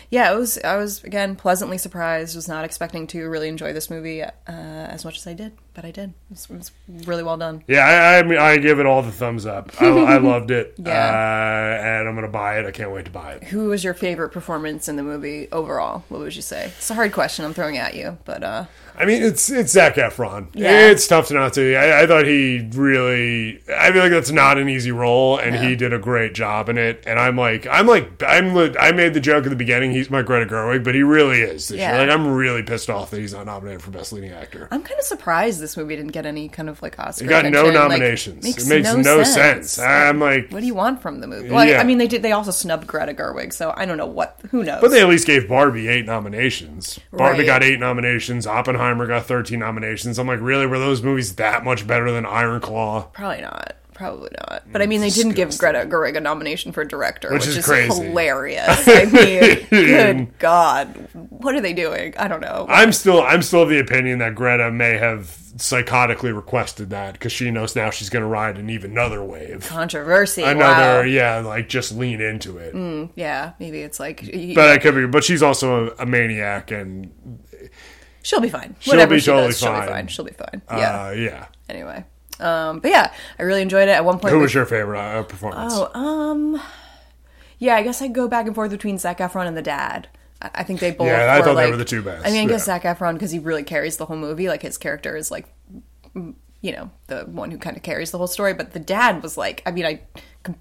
Yeah, 0.09 0.33
it 0.33 0.37
was. 0.37 0.59
I 0.65 0.77
was 0.77 1.05
again 1.05 1.37
pleasantly 1.37 1.79
surprised. 1.79 2.35
Was 2.35 2.49
not 2.49 2.65
expecting 2.65 3.07
to 3.09 3.29
really 3.29 3.49
enjoy 3.49 3.73
this 3.73 3.91
movie 3.91 4.23
uh, 4.23 4.31
as 4.49 5.05
much 5.05 5.19
as 5.19 5.27
I 5.27 5.35
did, 5.35 5.53
I 5.85 5.91
did. 5.91 6.11
It 6.11 6.15
was, 6.31 6.47
it 6.51 6.57
was 6.57 7.07
really 7.07 7.23
well 7.23 7.37
done. 7.37 7.65
Yeah, 7.67 7.85
I, 7.87 8.19
I 8.19 8.23
mean, 8.23 8.39
I 8.39 8.57
give 8.59 8.79
it 8.81 8.87
all 8.87 9.03
the 9.03 9.13
thumbs 9.13 9.47
up. 9.47 9.71
I, 9.81 9.87
I 9.89 10.17
loved 10.19 10.51
it, 10.51 10.75
Yeah. 10.79 10.91
uh, 10.93 11.83
and 11.85 12.09
I'm 12.09 12.15
gonna 12.15 12.29
buy 12.29 12.59
it. 12.59 12.67
I 12.67 12.71
can't 12.71 12.91
wait 12.93 13.05
to 13.07 13.11
buy 13.11 13.33
it. 13.35 13.45
Who 13.45 13.69
was 13.69 13.83
your 13.85 13.95
favorite 13.95 14.31
performance 14.31 14.89
in 14.89 14.97
the 14.97 15.03
movie 15.03 15.49
overall? 15.53 16.05
What 16.09 16.21
would 16.21 16.37
you 16.37 16.43
say? 16.43 16.67
It's 16.77 16.91
a 16.91 16.95
hard 16.95 17.13
question 17.13 17.45
I'm 17.45 17.55
throwing 17.55 17.79
at 17.79 17.95
you, 17.95 18.19
but 18.25 18.43
uh, 18.43 18.65
I 18.97 19.05
mean, 19.07 19.23
it's 19.23 19.49
it's 19.51 19.73
Zac 19.73 19.95
Efron. 19.95 20.49
Yeah. 20.53 20.89
It's 20.91 21.07
tough 21.07 21.29
to 21.29 21.35
not 21.35 21.55
see. 21.55 21.75
I, 21.77 22.03
I 22.03 22.07
thought 22.07 22.27
he 22.27 22.69
really. 22.75 23.63
I 23.75 23.93
feel 23.93 24.03
like 24.03 24.11
that's 24.11 24.31
not 24.31 24.59
an 24.59 24.69
easy 24.69 24.93
role, 24.93 25.39
and 25.39 25.55
he 25.57 25.75
did 25.77 25.93
a 25.95 25.99
great 25.99 26.35
job 26.35 26.69
in 26.69 26.77
it. 26.77 27.05
And 27.07 27.19
I'm 27.19 27.37
like, 27.37 27.67
I'm 27.67 27.87
like, 27.87 28.23
I'm. 28.23 28.55
I 28.79 28.93
made 28.93 29.15
the 29.15 29.21
joke 29.21 29.45
at 29.45 29.51
the 29.51 29.57
beginning. 29.57 29.93
He's 29.93 30.11
my 30.11 30.21
Greta 30.23 30.45
Gerwig, 30.53 30.85
but 30.85 30.95
he 30.95 31.03
really 31.03 31.41
is. 31.41 31.71
Yeah. 31.71 31.93
year. 31.97 32.07
Like, 32.07 32.15
I'm 32.15 32.27
really 32.27 32.63
pissed 32.63 32.91
off 32.91 33.11
that 33.13 33.21
he's 33.21 33.33
not 33.33 33.47
nominated 33.47 33.81
for 33.81 33.91
Best 33.91 34.13
Leading 34.13 34.33
Actor. 34.33 34.69
I'm 34.71 34.83
kind 34.83 34.99
of 34.99 35.07
surprised 35.07 35.61
this 35.61 35.70
movie 35.77 35.97
didn't 35.97 36.13
get 36.13 36.27
any 36.27 36.49
kind 36.49 36.69
of 36.69 36.81
like 36.83 36.99
Oscar. 36.99 37.25
He 37.25 37.29
got 37.29 37.45
no 37.45 37.49
attention. 37.49 37.75
Like, 37.75 37.91
nominations. 37.91 38.45
it 38.47 38.67
makes 38.69 38.95
no, 39.05 39.23
sense. 39.25 39.79
I'm 39.79 40.21
like, 40.21 40.51
What 40.51 40.61
do 40.61 40.67
you 40.67 40.75
want 40.75 41.03
from 41.03 41.21
the 41.21 41.27
movie? 41.27 41.49
Well, 41.51 41.59
I- 41.61 41.67
Yeah. 41.71 41.81
I 41.81 41.85
mean, 41.85 41.99
they 41.99 42.07
did. 42.07 42.23
They 42.23 42.33
also 42.33 42.51
snubbed 42.51 42.87
Greta 42.87 43.15
Gerwig, 43.15 43.53
so 43.53 43.73
I 43.77 43.85
don't 43.87 43.97
know 43.97 44.07
what. 44.07 44.39
Who 44.51 44.65
knows? 44.65 44.81
But 44.81 44.91
they 44.91 45.01
at 45.01 45.09
least 45.09 45.27
gave 45.27 45.49
Barbie 45.49 45.89
eight 45.89 46.07
nominations. 46.07 46.99
Barbie 47.13 47.41
Right. 47.41 47.47
got 47.47 47.63
eight 47.63 47.81
nominations. 47.81 48.47
Oppenheimer 48.47 49.07
got 49.07 49.27
13 49.27 49.59
nominations. 49.59 50.19
I'm 50.19 50.27
like, 50.27 50.41
really? 50.41 50.67
Were 50.67 50.79
those 50.79 51.03
movies 51.03 51.35
that 51.37 51.65
much 51.65 51.87
better 51.87 52.11
than 52.11 52.25
Iron 52.27 52.61
Claw? 52.61 53.09
Probably 53.13 53.43
not. 53.43 53.75
Probably 53.95 54.31
not. 54.49 54.63
But 54.73 54.81
I 54.81 54.87
mean, 54.87 55.03
they 55.03 55.11
didn't 55.11 55.33
give 55.33 55.59
Greta 55.59 55.81
Gerwig 55.87 56.17
a 56.17 56.21
nomination 56.21 56.73
for 56.73 56.83
director, 56.87 57.29
Which 57.31 57.41
which, 57.43 57.49
is 57.49 57.57
is, 57.59 57.67
crazy. 57.67 58.03
hilarious. 58.03 58.89
I 58.89 59.05
mean, 59.05 59.67
good 59.69 60.29
God, 60.39 60.87
what 61.29 61.55
are 61.55 61.61
they 61.61 61.75
doing? 61.75 62.15
I 62.17 62.27
don't 62.27 62.41
know. 62.41 62.65
I'm 62.71 62.93
still, 62.93 63.21
I'm 63.21 63.43
still 63.43 63.63
of 63.65 63.69
the 63.69 63.79
opinion 63.79 64.19
that 64.21 64.35
Greta 64.35 64.71
may 64.71 64.97
have 64.97 65.37
psychotically 65.61 66.35
requested 66.35 66.91
that 66.91 67.13
because 67.13 67.33
she 67.33 67.51
knows 67.51 67.77
now 67.77 67.91
she's 67.91 68.09
going 68.11 68.23
to 68.23 68.29
ride 68.29 68.57
an 68.59 68.71
even 68.71 68.93
another 68.93 69.23
wave. 69.23 69.67
Controversy. 69.69 70.43
Another, 70.43 71.01
wow. 71.01 71.01
yeah, 71.03 71.39
like 71.41 71.69
just 71.69 71.93
lean 71.93 72.21
into 72.21 72.59
it. 72.59 73.11
Yeah, 73.15 73.53
maybe 73.61 73.81
it's 73.83 74.01
like 74.01 74.23
y- 74.33 74.53
But 74.55 74.71
I 74.71 74.79
could 74.79 74.95
be, 74.95 75.07
but 75.07 75.23
she's 75.25 75.43
also 75.43 75.89
a, 75.99 76.03
a 76.03 76.07
maniac, 76.07 76.71
and 76.71 77.13
she'll 78.23 78.41
be 78.41 78.49
fine. 78.49 78.75
She'll 78.81 78.95
Whatever 78.95 79.15
be 79.15 79.21
she 79.21 79.27
totally 79.27 79.49
does, 79.49 79.59
she'll 79.59 79.69
fine. 79.69 79.87
be 79.87 79.93
fine. 79.93 80.07
She'll 80.09 80.25
be 80.25 80.33
fine. 80.33 80.63
Yeah. 80.71 81.05
uh, 81.07 81.11
yeah. 81.11 81.47
Anyway, 81.69 82.05
um, 82.41 82.81
but 82.81 82.91
yeah, 82.91 83.13
I 83.39 83.43
really 83.43 83.63
enjoyed 83.63 83.89
it. 83.89 83.93
At 83.93 84.05
one 84.05 84.19
point, 84.19 84.33
Who 84.33 84.39
we- 84.39 84.43
was 84.45 84.55
your 84.55 84.67
favorite 84.67 84.99
uh, 84.99 85.23
performance? 85.25 85.75
Oh, 85.77 85.91
um, 85.99 86.61
yeah, 87.59 87.77
I 87.77 87.83
guess 87.83 88.01
I 88.01 88.09
go 88.09 88.27
back 88.29 88.47
and 88.47 88.55
forth 88.55 88.71
between 88.71 88.97
Zac 88.99 89.19
Efron 89.19 89.47
and 89.47 89.57
the 89.57 89.63
dad. 89.63 90.09
I, 90.43 90.63
think 90.63 90.81
they 90.81 90.91
both. 90.91 91.07
Yeah, 91.07 91.33
I 91.33 91.39
were, 91.39 91.45
thought 91.45 91.55
they 91.55 91.65
like- 91.65 91.71
were 91.71 91.77
the 91.77 91.85
two 91.85 92.03
best, 92.03 92.27
I 92.27 92.31
mean, 92.31 92.47
I 92.49 92.53
guess 92.53 92.67
yeah. 92.67 92.81
Zac 92.81 92.99
Efron 92.99 93.15
because 93.15 93.31
he 93.31 93.39
really 93.39 93.63
carries 93.63 93.97
the 93.99 94.07
whole 94.07 94.17
movie. 94.17 94.49
Like 94.49 94.63
his 94.63 94.79
character 94.79 95.17
is 95.17 95.31
like, 95.31 95.47
you 96.15 96.73
know, 96.73 96.91
the 97.07 97.21
one 97.23 97.51
who 97.51 97.59
kind 97.59 97.77
of 97.77 97.83
carries 97.83 98.11
the 98.11 98.19
whole 98.19 98.27
story. 98.27 98.55
But 98.55 98.73
the 98.73 98.81
dad 98.81 99.23
was 99.23 99.37
like, 99.37 99.63
I 99.67 99.71
mean, 99.71 99.87
I, 99.87 100.01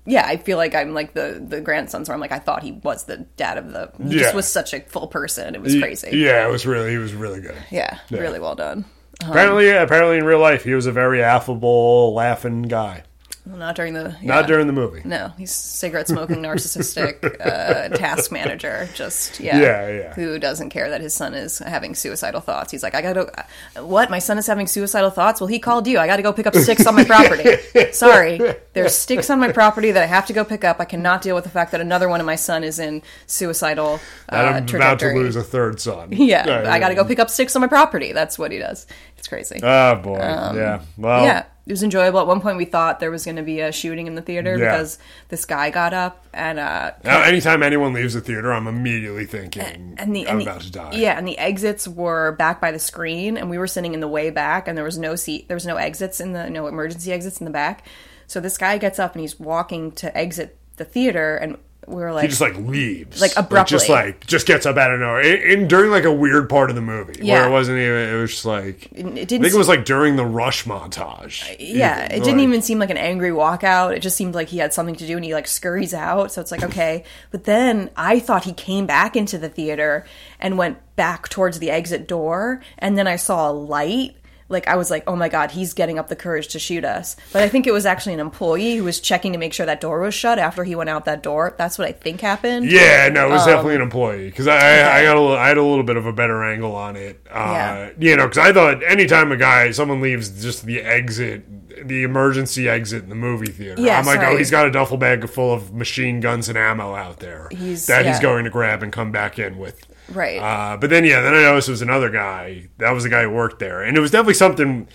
yeah, 0.06 0.26
I 0.26 0.38
feel 0.38 0.58
like 0.58 0.76
I'm 0.76 0.94
like 0.94 1.14
the 1.14 1.44
the 1.46 1.62
grandsons 1.62 2.08
so 2.08 2.14
I'm 2.14 2.20
like, 2.20 2.32
I 2.32 2.40
thought 2.40 2.64
he 2.64 2.74
was 2.74 3.06
the 3.06 3.18
dad 3.38 3.58
of 3.58 3.72
the. 3.72 3.92
He 4.04 4.16
Yeah. 4.16 4.24
just 4.24 4.36
was 4.36 4.48
such 4.48 4.74
a 4.74 4.82
full 4.82 5.08
person. 5.08 5.56
It 5.56 5.62
was 5.62 5.80
crazy. 5.80 6.18
Yeah, 6.18 6.46
it 6.48 6.52
was 6.52 6.66
really, 6.66 6.92
he 6.92 6.98
was 6.98 7.14
really 7.14 7.42
good. 7.42 7.56
Yeah, 7.72 8.00
really 8.12 8.40
well 8.40 8.56
done. 8.56 8.86
Um, 9.24 9.32
apparently, 9.32 9.70
apparently 9.70 10.18
in 10.18 10.24
real 10.24 10.40
life, 10.40 10.64
he 10.64 10.74
was 10.74 10.86
a 10.86 10.92
very 10.94 11.22
affable, 11.22 12.14
laughing 12.14 12.62
guy. 12.64 13.04
Well, 13.46 13.58
not 13.58 13.76
during 13.76 13.94
the. 13.94 14.16
Not 14.22 14.48
during 14.48 14.68
the 14.68 14.74
movie. 14.74 15.02
No, 15.06 15.32
he's 15.38 15.52
cigarette 15.52 16.08
smoking, 16.08 16.36
narcissistic 16.44 17.24
uh, 17.44 17.90
task 17.98 18.32
manager. 18.32 18.88
Just 18.94 19.40
yeah, 19.40 19.60
Yeah, 19.60 19.88
yeah. 19.90 20.14
Who 20.14 20.38
doesn't 20.40 20.70
care 20.70 20.90
that 20.90 21.02
his 21.02 21.14
son 21.14 21.34
is 21.34 21.60
having 21.60 21.96
suicidal 21.96 22.42
thoughts? 22.42 22.72
He's 22.72 22.84
like, 22.84 22.96
I 22.96 23.02
gotta. 23.02 23.46
What? 23.78 24.10
My 24.10 24.20
son 24.20 24.38
is 24.38 24.46
having 24.48 24.68
suicidal 24.68 25.10
thoughts. 25.10 25.42
Well, 25.42 25.48
he 25.48 25.58
called 25.60 25.88
you. 25.88 25.98
I 26.00 26.06
got 26.06 26.18
to 26.18 26.22
go 26.22 26.32
pick 26.34 26.48
up 26.48 26.56
sticks 26.56 26.86
on 26.86 26.96
my 26.96 27.04
property. 27.04 27.44
Sorry, 27.92 28.40
there's 28.74 28.96
sticks 28.96 29.30
on 29.30 29.40
my 29.40 29.52
property 29.52 29.92
that 29.92 30.04
I 30.04 30.08
have 30.08 30.26
to 30.28 30.34
go 30.34 30.44
pick 30.46 30.64
up. 30.64 30.80
I 30.80 30.86
cannot 30.86 31.22
deal 31.22 31.36
with 31.36 31.44
the 31.46 31.50
fact 31.50 31.72
that 31.72 31.82
another 31.82 32.10
one 32.10 32.20
of 32.20 32.26
my 32.26 32.36
son 32.36 32.64
is 32.64 32.78
in 32.80 33.02
suicidal 33.26 34.00
uh, 34.32 34.36
I'm 34.36 34.68
about 34.68 35.00
to 35.00 35.14
lose 35.14 35.36
a 35.36 35.44
third 35.44 35.80
son. 35.80 36.10
Yeah, 36.20 36.70
I 36.70 36.80
got 36.80 36.90
to 36.90 36.96
go 36.96 37.06
pick 37.06 37.20
up 37.20 37.30
sticks 37.30 37.56
on 37.56 37.62
my 37.62 37.68
property. 37.68 38.12
That's 38.12 38.38
what 38.38 38.52
he 38.52 38.60
does. 38.60 38.86
It's 39.18 39.28
crazy. 39.28 39.60
Oh 39.64 39.96
boy, 39.96 40.18
yeah. 40.18 40.82
Well, 40.98 41.20
Um, 41.22 41.26
yeah, 41.26 41.46
it 41.70 41.74
was 41.74 41.84
enjoyable. 41.84 42.20
At 42.20 42.26
one 42.26 42.42
point, 42.42 42.58
we 42.58 42.66
thought 42.66 43.00
there 43.00 43.12
was 43.12 43.24
going 43.26 43.36
to 43.38 43.44
be 43.44 43.60
a 43.60 43.72
shooting 43.72 44.08
in 44.08 44.16
the 44.16 44.24
theater 44.24 44.58
Yeah. 44.58 44.72
because 44.72 44.98
this 45.28 45.46
guy 45.46 45.70
got 45.70 45.94
up 45.94 46.26
and 46.34 46.58
uh, 46.58 46.94
Now, 47.04 47.22
anytime 47.22 47.62
anyone 47.62 47.94
leaves 47.94 48.16
the 48.16 48.22
theater, 48.22 48.52
I'm 48.52 48.66
immediately 48.66 49.26
thinking, 49.28 49.94
and 50.00 50.16
the 50.16 50.28
I'm 50.28 50.40
and 50.40 50.42
the, 50.42 50.50
about 50.50 50.62
to 50.62 50.72
die. 50.72 50.92
Yeah, 50.94 51.16
and 51.16 51.28
the 51.28 51.38
exits 51.38 51.88
were 51.88 52.32
back 52.32 52.60
by 52.60 52.72
the 52.72 52.80
screen, 52.80 53.38
and 53.38 53.52
we 53.52 53.60
were 53.60 53.68
sitting 53.68 53.94
in 53.94 54.00
the 54.00 54.08
way 54.08 54.32
back, 54.32 54.68
and 54.68 54.76
there 54.76 54.84
was 54.84 54.98
no 54.98 55.16
seat, 55.16 55.48
there 55.48 55.56
was 55.56 55.68
no 55.68 55.76
exits 55.76 56.20
in 56.20 56.34
the 56.34 56.50
no 56.50 56.66
emergency 56.66 57.14
exits 57.14 57.40
in 57.40 57.46
the 57.46 57.52
back. 57.52 57.86
So 58.26 58.40
this 58.40 58.58
guy 58.58 58.80
gets 58.80 58.98
up 58.98 59.14
and 59.14 59.22
he's 59.22 59.40
walking 59.40 59.92
to 59.94 60.16
exit 60.18 60.58
the 60.78 60.86
theater, 60.86 61.36
and 61.38 61.58
we 61.90 61.96
were 62.02 62.14
like, 62.14 62.22
He 62.24 62.28
just 62.30 62.42
like 62.42 62.56
leaves, 62.58 63.20
Like, 63.20 63.34
abruptly. 63.36 63.76
just 63.78 63.90
like 63.90 64.26
just 64.28 64.46
gets 64.48 64.66
up 64.66 64.78
out 64.78 64.94
of 64.94 65.00
nowhere. 65.00 65.22
In, 65.22 65.62
in 65.62 65.68
during 65.68 65.92
like 65.92 66.04
a 66.06 66.14
weird 66.14 66.48
part 66.50 66.70
of 66.70 66.76
the 66.76 66.82
movie 66.82 67.22
where 67.24 67.48
it 67.48 67.52
wasn't 67.52 67.78
even. 67.80 68.10
It 68.16 68.20
was 68.22 68.32
just 68.32 68.46
like 68.46 68.88
it 68.92 69.06
I 69.06 69.26
think 69.26 69.32
it 69.54 69.54
was 69.58 69.68
like 69.68 69.86
during 69.86 70.16
the 70.16 70.26
rush 70.26 70.66
montage. 70.66 71.50
Uh, 71.50 71.56
yeah, 71.60 72.06
even. 72.06 72.12
it 72.18 72.24
didn't 72.24 72.38
Like, 72.38 72.44
even 72.48 72.62
seem 72.62 72.80
like 72.80 72.90
an 72.92 72.98
angry 72.98 73.32
walkout. 73.32 73.96
It 73.96 74.00
just 74.00 74.16
seemed 74.16 74.36
like 74.36 74.50
he 74.50 74.60
had 74.60 74.74
something 74.74 74.96
to 74.96 75.08
do, 75.08 75.16
and 75.16 75.26
he 75.26 75.34
like 75.34 75.48
scurries 75.48 75.94
out. 75.94 76.32
So 76.32 76.42
it's 76.42 76.52
like 76.52 76.64
okay, 76.64 77.04
but 77.32 77.44
then 77.46 77.90
I 77.98 78.20
thought 78.20 78.44
he 78.46 78.54
came 78.54 78.86
back 78.86 79.16
into 79.16 79.38
the 79.38 79.50
theater 79.50 80.06
and 80.40 80.58
went 80.58 80.78
back 80.96 81.30
towards 81.30 81.60
the 81.60 81.72
exit 81.72 82.08
door, 82.08 82.62
and 82.78 82.98
then 82.98 83.08
I 83.08 83.16
saw 83.16 83.50
a 83.50 83.54
light. 83.54 84.16
Like 84.50 84.68
I 84.68 84.76
was 84.76 84.90
like, 84.92 85.04
oh 85.08 85.16
my 85.16 85.30
god, 85.30 85.52
he's 85.52 85.74
getting 85.74 86.00
up 86.00 86.08
the 86.10 86.16
courage 86.16 86.48
to 86.50 86.60
shoot 86.60 86.84
us. 86.84 87.16
But 87.32 87.44
I 87.44 87.50
think 87.50 87.68
it 87.68 87.72
was 87.72 87.86
actually 87.86 88.16
an 88.16 88.20
employee 88.20 88.76
who 88.76 88.84
was 88.84 89.00
checking 89.00 89.32
to 89.34 89.38
make 89.40 89.54
sure 89.54 89.66
that 89.68 89.80
door 89.80 90.00
was 90.00 90.14
shut 90.16 90.40
after 90.40 90.64
he 90.64 90.76
went 90.76 90.90
out 90.90 91.06
that 91.06 91.22
door. 91.24 91.54
That's 91.58 91.78
what 91.78 91.88
I 91.88 91.92
think 91.92 92.22
happened. 92.22 92.70
Yeah, 92.72 93.10
no, 93.10 93.22
it 93.24 93.26
Um, 93.28 93.32
was 93.32 93.46
definitely 93.46 93.76
an 93.76 93.82
employee 93.82 94.26
because 94.30 94.48
I, 94.48 94.58
I, 94.58 95.00
I 95.00 95.04
got 95.04 95.18
a 95.18 95.20
little, 95.22 95.38
I 95.38 95.48
had 95.48 95.58
a 95.58 95.64
little 95.64 95.84
bit 95.84 95.98
of 95.98 96.06
a 96.06 96.14
better 96.14 96.44
angle 96.44 96.76
on 96.76 96.96
it. 96.96 97.26
Uh, 97.30 97.36
Yeah. 97.38 97.90
You 98.00 98.16
know, 98.18 98.28
because 98.28 98.40
I 98.40 98.52
thought 98.52 98.84
anytime 98.84 99.32
a 99.32 99.38
guy, 99.38 99.72
someone 99.72 100.02
leaves 100.02 100.42
just 100.42 100.66
the 100.66 100.82
exit, 100.82 101.88
the 101.88 102.04
emergency 102.04 102.68
exit 102.68 103.04
in 103.04 103.10
the 103.10 103.16
movie 103.16 103.52
theater, 103.52 103.82
Yeah, 103.82 104.00
I'm 104.00 104.06
like, 104.06 104.20
oh, 104.22 104.36
he's 104.36 104.52
got 104.52 104.68
a 104.68 104.72
duffel 104.72 104.98
bag 104.98 105.30
full 105.30 105.54
of 105.54 105.74
machine 105.74 106.20
guns 106.20 106.50
and 106.50 106.58
ammo 106.58 106.96
out 106.96 107.20
there 107.20 107.48
He's- 107.52 107.86
that 107.86 108.06
he's 108.06 108.20
going 108.20 108.44
to 108.46 108.50
grab 108.50 108.82
and 108.84 108.92
come 108.92 109.12
back 109.12 109.38
in 109.40 109.58
with. 109.58 109.86
Right. 110.12 110.38
Uh, 110.40 110.78
but 110.78 110.90
then, 110.90 111.06
yeah, 111.06 111.22
then 111.22 111.34
I 111.34 111.42
noticed 111.44 111.68
it 111.68 111.72
was 111.72 111.82
another 111.82 112.10
guy. 112.10 112.68
That 112.78 112.92
was 112.92 113.04
the 113.04 113.10
guy 113.10 113.24
who 113.24 113.30
worked 113.32 113.60
there, 113.60 113.82
and 113.84 113.96
it 113.98 114.00
was 114.00 114.12
definitely 114.12 114.34
something 114.36 114.88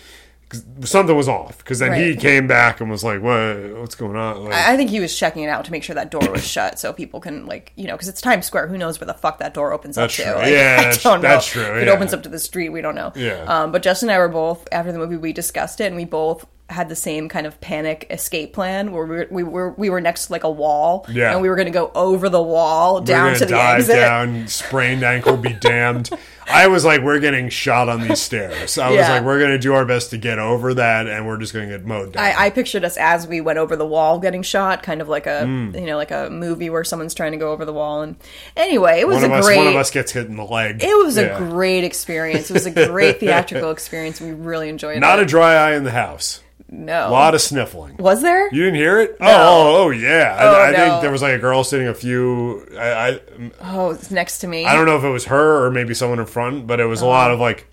Something 0.84 1.16
was 1.16 1.26
off 1.28 1.58
because 1.58 1.80
then 1.80 1.94
he 2.00 2.14
came 2.14 2.46
back 2.46 2.80
and 2.80 2.88
was 2.88 3.02
like, 3.02 3.20
"What? 3.20 3.76
What's 3.80 3.96
going 3.96 4.14
on?" 4.14 4.44
Like, 4.44 4.54
I 4.54 4.74
I 4.74 4.76
think 4.76 4.88
he 4.90 5.00
was 5.00 5.16
checking 5.18 5.42
it 5.42 5.48
out 5.48 5.64
to 5.64 5.72
make 5.72 5.82
sure 5.82 5.94
that 5.96 6.12
door 6.12 6.30
was 6.30 6.46
shut, 6.46 6.78
so 6.78 6.92
people 6.92 7.18
can 7.18 7.46
like 7.46 7.72
you 7.74 7.88
know 7.88 7.94
because 7.94 8.06
it's 8.06 8.20
Times 8.20 8.46
Square. 8.46 8.68
Who 8.68 8.78
knows 8.78 9.00
where 9.00 9.06
the 9.06 9.14
fuck 9.14 9.38
that 9.38 9.52
door 9.52 9.72
opens 9.72 9.98
up 9.98 10.10
to? 10.12 10.22
Like, 10.36 10.46
Yeah, 10.52 10.76
I 10.78 10.82
that's- 10.82 11.02
don't 11.02 11.22
know. 11.22 11.28
that's 11.28 11.46
true, 11.46 11.62
If 11.62 11.82
it 11.82 11.86
yeah. 11.86 11.92
opens 11.92 12.14
up 12.14 12.22
to 12.24 12.28
the 12.28 12.38
street, 12.38 12.68
we 12.68 12.82
don't 12.82 12.94
know. 12.94 13.10
Yeah. 13.16 13.42
Um, 13.48 13.72
but 13.72 13.82
Justin 13.82 14.10
and 14.10 14.14
I 14.16 14.18
were 14.20 14.28
both 14.28 14.68
after 14.70 14.92
the 14.92 14.98
movie. 14.98 15.16
We 15.16 15.32
discussed 15.32 15.80
it, 15.80 15.86
and 15.86 15.96
we 15.96 16.04
both 16.04 16.46
had 16.74 16.88
the 16.88 16.96
same 16.96 17.28
kind 17.28 17.46
of 17.46 17.60
panic 17.60 18.06
escape 18.10 18.52
plan 18.52 18.92
where 18.92 19.04
we 19.06 19.16
were 19.16 19.26
we 19.30 19.42
were, 19.42 19.70
we 19.72 19.90
were 19.90 20.00
next 20.00 20.26
to 20.26 20.32
like 20.32 20.44
a 20.44 20.50
wall, 20.50 21.06
Yeah. 21.08 21.32
and 21.32 21.40
we 21.40 21.48
were 21.48 21.56
going 21.56 21.66
to 21.66 21.72
go 21.72 21.90
over 21.94 22.28
the 22.28 22.42
wall 22.42 23.00
down 23.00 23.28
gonna 23.34 23.38
the 23.38 23.46
dive 23.46 23.80
exit. 23.80 23.96
down, 23.96 24.48
sprained 24.48 25.02
ankle, 25.02 25.36
be 25.36 25.52
damned. 25.54 26.10
I 26.46 26.66
was 26.66 26.84
like, 26.84 27.00
we're 27.00 27.20
getting 27.20 27.48
shot 27.48 27.88
on 27.88 28.02
these 28.06 28.20
stairs. 28.20 28.76
I 28.76 28.90
was 28.90 29.08
like, 29.08 29.24
we're 29.24 29.40
gonna 29.40 29.58
do 29.58 29.72
our 29.72 29.86
best 29.86 30.10
to 30.10 30.18
get 30.18 30.38
over 30.38 30.74
that, 30.74 31.06
and 31.06 31.26
we're 31.26 31.38
just 31.38 31.54
gonna 31.54 31.68
get 31.68 31.86
mowed 31.86 32.12
down. 32.12 32.22
I, 32.22 32.34
I 32.46 32.50
pictured 32.50 32.84
us 32.84 32.98
as 32.98 33.26
we 33.26 33.40
went 33.40 33.58
over 33.58 33.76
the 33.76 33.86
wall 33.86 34.18
getting 34.18 34.42
shot, 34.42 34.82
kind 34.82 35.00
of 35.00 35.08
like 35.08 35.26
a 35.26 35.44
Hmm. 35.46 35.74
you 35.74 35.86
know 35.86 35.96
like 35.96 36.10
a 36.10 36.28
movie 36.30 36.68
where 36.68 36.84
someone's 36.84 37.14
trying 37.14 37.32
to 37.32 37.38
go 37.38 37.50
over 37.52 37.64
the 37.64 37.72
wall. 37.72 38.02
And 38.02 38.16
anyway, 38.58 39.00
it 39.00 39.08
was 39.08 39.16
one 39.22 39.24
of 39.24 39.30
a 39.30 39.34
us, 39.36 39.46
great. 39.46 39.56
one 39.56 39.66
of 39.68 39.76
us 39.76 39.90
gets 39.90 40.12
hit 40.12 40.26
in 40.26 40.36
the 40.36 40.44
leg. 40.44 40.82
It 40.84 40.94
was 41.02 41.16
Yeah. 41.16 41.22
a 41.34 41.38
great 41.38 41.82
experience. 41.82 42.50
It 42.50 42.52
was 42.54 42.66
a 42.66 42.70
great 42.88 43.20
theatrical 43.20 43.70
experience. 43.70 44.20
We 44.20 44.32
really 44.32 44.68
enjoyed 44.68 44.98
Not 45.00 45.14
it. 45.14 45.16
Not 45.16 45.18
a 45.20 45.26
dry 45.26 45.54
eye 45.54 45.76
in 45.76 45.84
the 45.84 45.92
house. 45.92 46.42
No. 46.74 47.08
A 47.08 47.10
lot 47.10 47.34
of 47.34 47.40
sniffling. 47.40 47.96
was 47.98 48.22
there? 48.22 48.46
You 48.52 48.64
didn't 48.64 48.76
hear 48.76 49.00
it? 49.00 49.16
Oh, 49.20 49.26
oh, 49.26 49.84
oh, 49.84 49.90
yeah. 49.90 50.36
Oh, 50.40 50.54
I, 50.54 50.68
I 50.68 50.70
no. 50.72 50.76
think 50.76 51.02
there 51.02 51.10
was 51.10 51.22
like 51.22 51.34
a 51.34 51.38
girl 51.38 51.64
sitting 51.64 51.86
a 51.88 51.94
few. 51.94 52.66
I, 52.78 52.88
I, 52.90 53.20
Oh, 53.60 53.90
it's 53.90 54.10
next 54.10 54.38
to 54.38 54.46
me. 54.46 54.64
I 54.66 54.74
don't 54.74 54.86
know 54.86 54.96
if 54.96 55.04
it 55.04 55.10
was 55.10 55.26
her 55.26 55.64
or 55.64 55.70
maybe 55.70 55.94
someone 55.94 56.18
in 56.18 56.26
front, 56.26 56.66
but 56.66 56.80
it 56.80 56.86
was 56.86 57.02
Oh. 57.02 57.06
a 57.06 57.08
lot 57.08 57.30
oh. 57.30 57.34
of 57.34 57.40
like. 57.40 57.66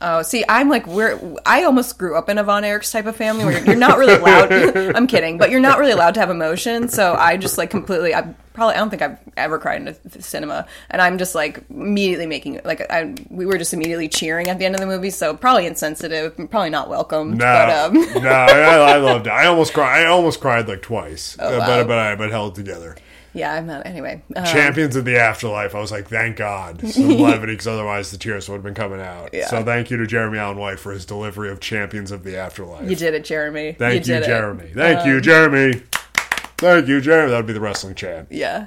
Oh, 0.00 0.22
see, 0.22 0.44
I'm 0.48 0.68
like 0.68 0.86
we're. 0.86 1.18
I 1.44 1.64
almost 1.64 1.98
grew 1.98 2.16
up 2.16 2.28
in 2.28 2.38
a 2.38 2.44
Von 2.44 2.62
Erichs 2.62 2.92
type 2.92 3.06
of 3.06 3.16
family 3.16 3.44
where 3.44 3.64
you're 3.64 3.74
not 3.74 3.98
really 3.98 4.14
allowed. 4.14 4.52
I'm 4.96 5.08
kidding, 5.08 5.38
but 5.38 5.50
you're 5.50 5.58
not 5.60 5.78
really 5.80 5.90
allowed 5.92 6.14
to 6.14 6.20
have 6.20 6.30
emotion. 6.30 6.88
So 6.88 7.14
I 7.14 7.36
just 7.36 7.58
like 7.58 7.70
completely. 7.70 8.14
I 8.14 8.22
probably 8.52 8.74
I 8.76 8.78
don't 8.78 8.90
think 8.90 9.02
I've 9.02 9.18
ever 9.36 9.58
cried 9.58 9.80
in 9.80 9.88
a 9.88 10.22
cinema, 10.22 10.68
and 10.90 11.02
I'm 11.02 11.18
just 11.18 11.34
like 11.34 11.64
immediately 11.68 12.26
making 12.26 12.60
like 12.64 12.88
I 12.92 13.12
we 13.28 13.44
were 13.44 13.58
just 13.58 13.74
immediately 13.74 14.08
cheering 14.08 14.46
at 14.46 14.60
the 14.60 14.66
end 14.66 14.76
of 14.76 14.80
the 14.80 14.86
movie. 14.86 15.10
So 15.10 15.34
probably 15.36 15.66
insensitive, 15.66 16.36
probably 16.48 16.70
not 16.70 16.88
welcome. 16.88 17.32
No, 17.36 17.38
but, 17.38 17.70
um, 18.16 18.22
no, 18.22 18.30
I, 18.30 18.76
I 18.94 18.96
loved 18.98 19.26
it. 19.26 19.30
I 19.30 19.46
almost 19.46 19.74
cried. 19.74 20.02
I 20.02 20.06
almost 20.06 20.40
cried 20.40 20.68
like 20.68 20.82
twice, 20.82 21.36
uh, 21.40 21.42
Oh, 21.42 21.58
wow. 21.58 21.66
but 21.66 21.88
but 21.88 21.98
I 21.98 22.14
but 22.14 22.30
held 22.30 22.54
together. 22.54 22.96
Yeah, 23.38 23.54
I'm 23.54 23.66
not. 23.66 23.86
Anyway, 23.86 24.22
um, 24.36 24.44
Champions 24.44 24.96
of 24.96 25.04
the 25.04 25.16
Afterlife. 25.16 25.74
I 25.74 25.80
was 25.80 25.92
like, 25.92 26.08
thank 26.08 26.36
God, 26.36 26.86
some 26.88 27.08
levity, 27.18 27.52
because 27.52 27.68
otherwise 27.68 28.10
the 28.10 28.18
tears 28.18 28.48
would 28.48 28.56
have 28.56 28.64
been 28.64 28.74
coming 28.74 29.00
out. 29.00 29.30
Yeah. 29.32 29.46
So 29.46 29.64
thank 29.64 29.90
you 29.90 29.96
to 29.96 30.06
Jeremy 30.06 30.38
Allen 30.38 30.58
White 30.58 30.78
for 30.78 30.92
his 30.92 31.06
delivery 31.06 31.50
of 31.50 31.60
Champions 31.60 32.10
of 32.10 32.24
the 32.24 32.36
Afterlife. 32.36 32.88
you 32.88 32.96
did 32.96 33.14
it, 33.14 33.24
Jeremy. 33.24 33.72
Thank 33.78 34.06
you, 34.06 34.14
it. 34.14 34.22
Um, 34.24 34.26
Jeremy. 34.26 34.70
Thank 34.74 35.06
you, 35.06 35.20
Jeremy. 35.20 35.82
Thank 36.58 36.88
you, 36.88 37.00
Jeremy. 37.00 37.30
That 37.30 37.36
would 37.36 37.46
be 37.46 37.52
the 37.52 37.60
wrestling 37.60 37.94
chant. 37.94 38.28
Yeah. 38.32 38.66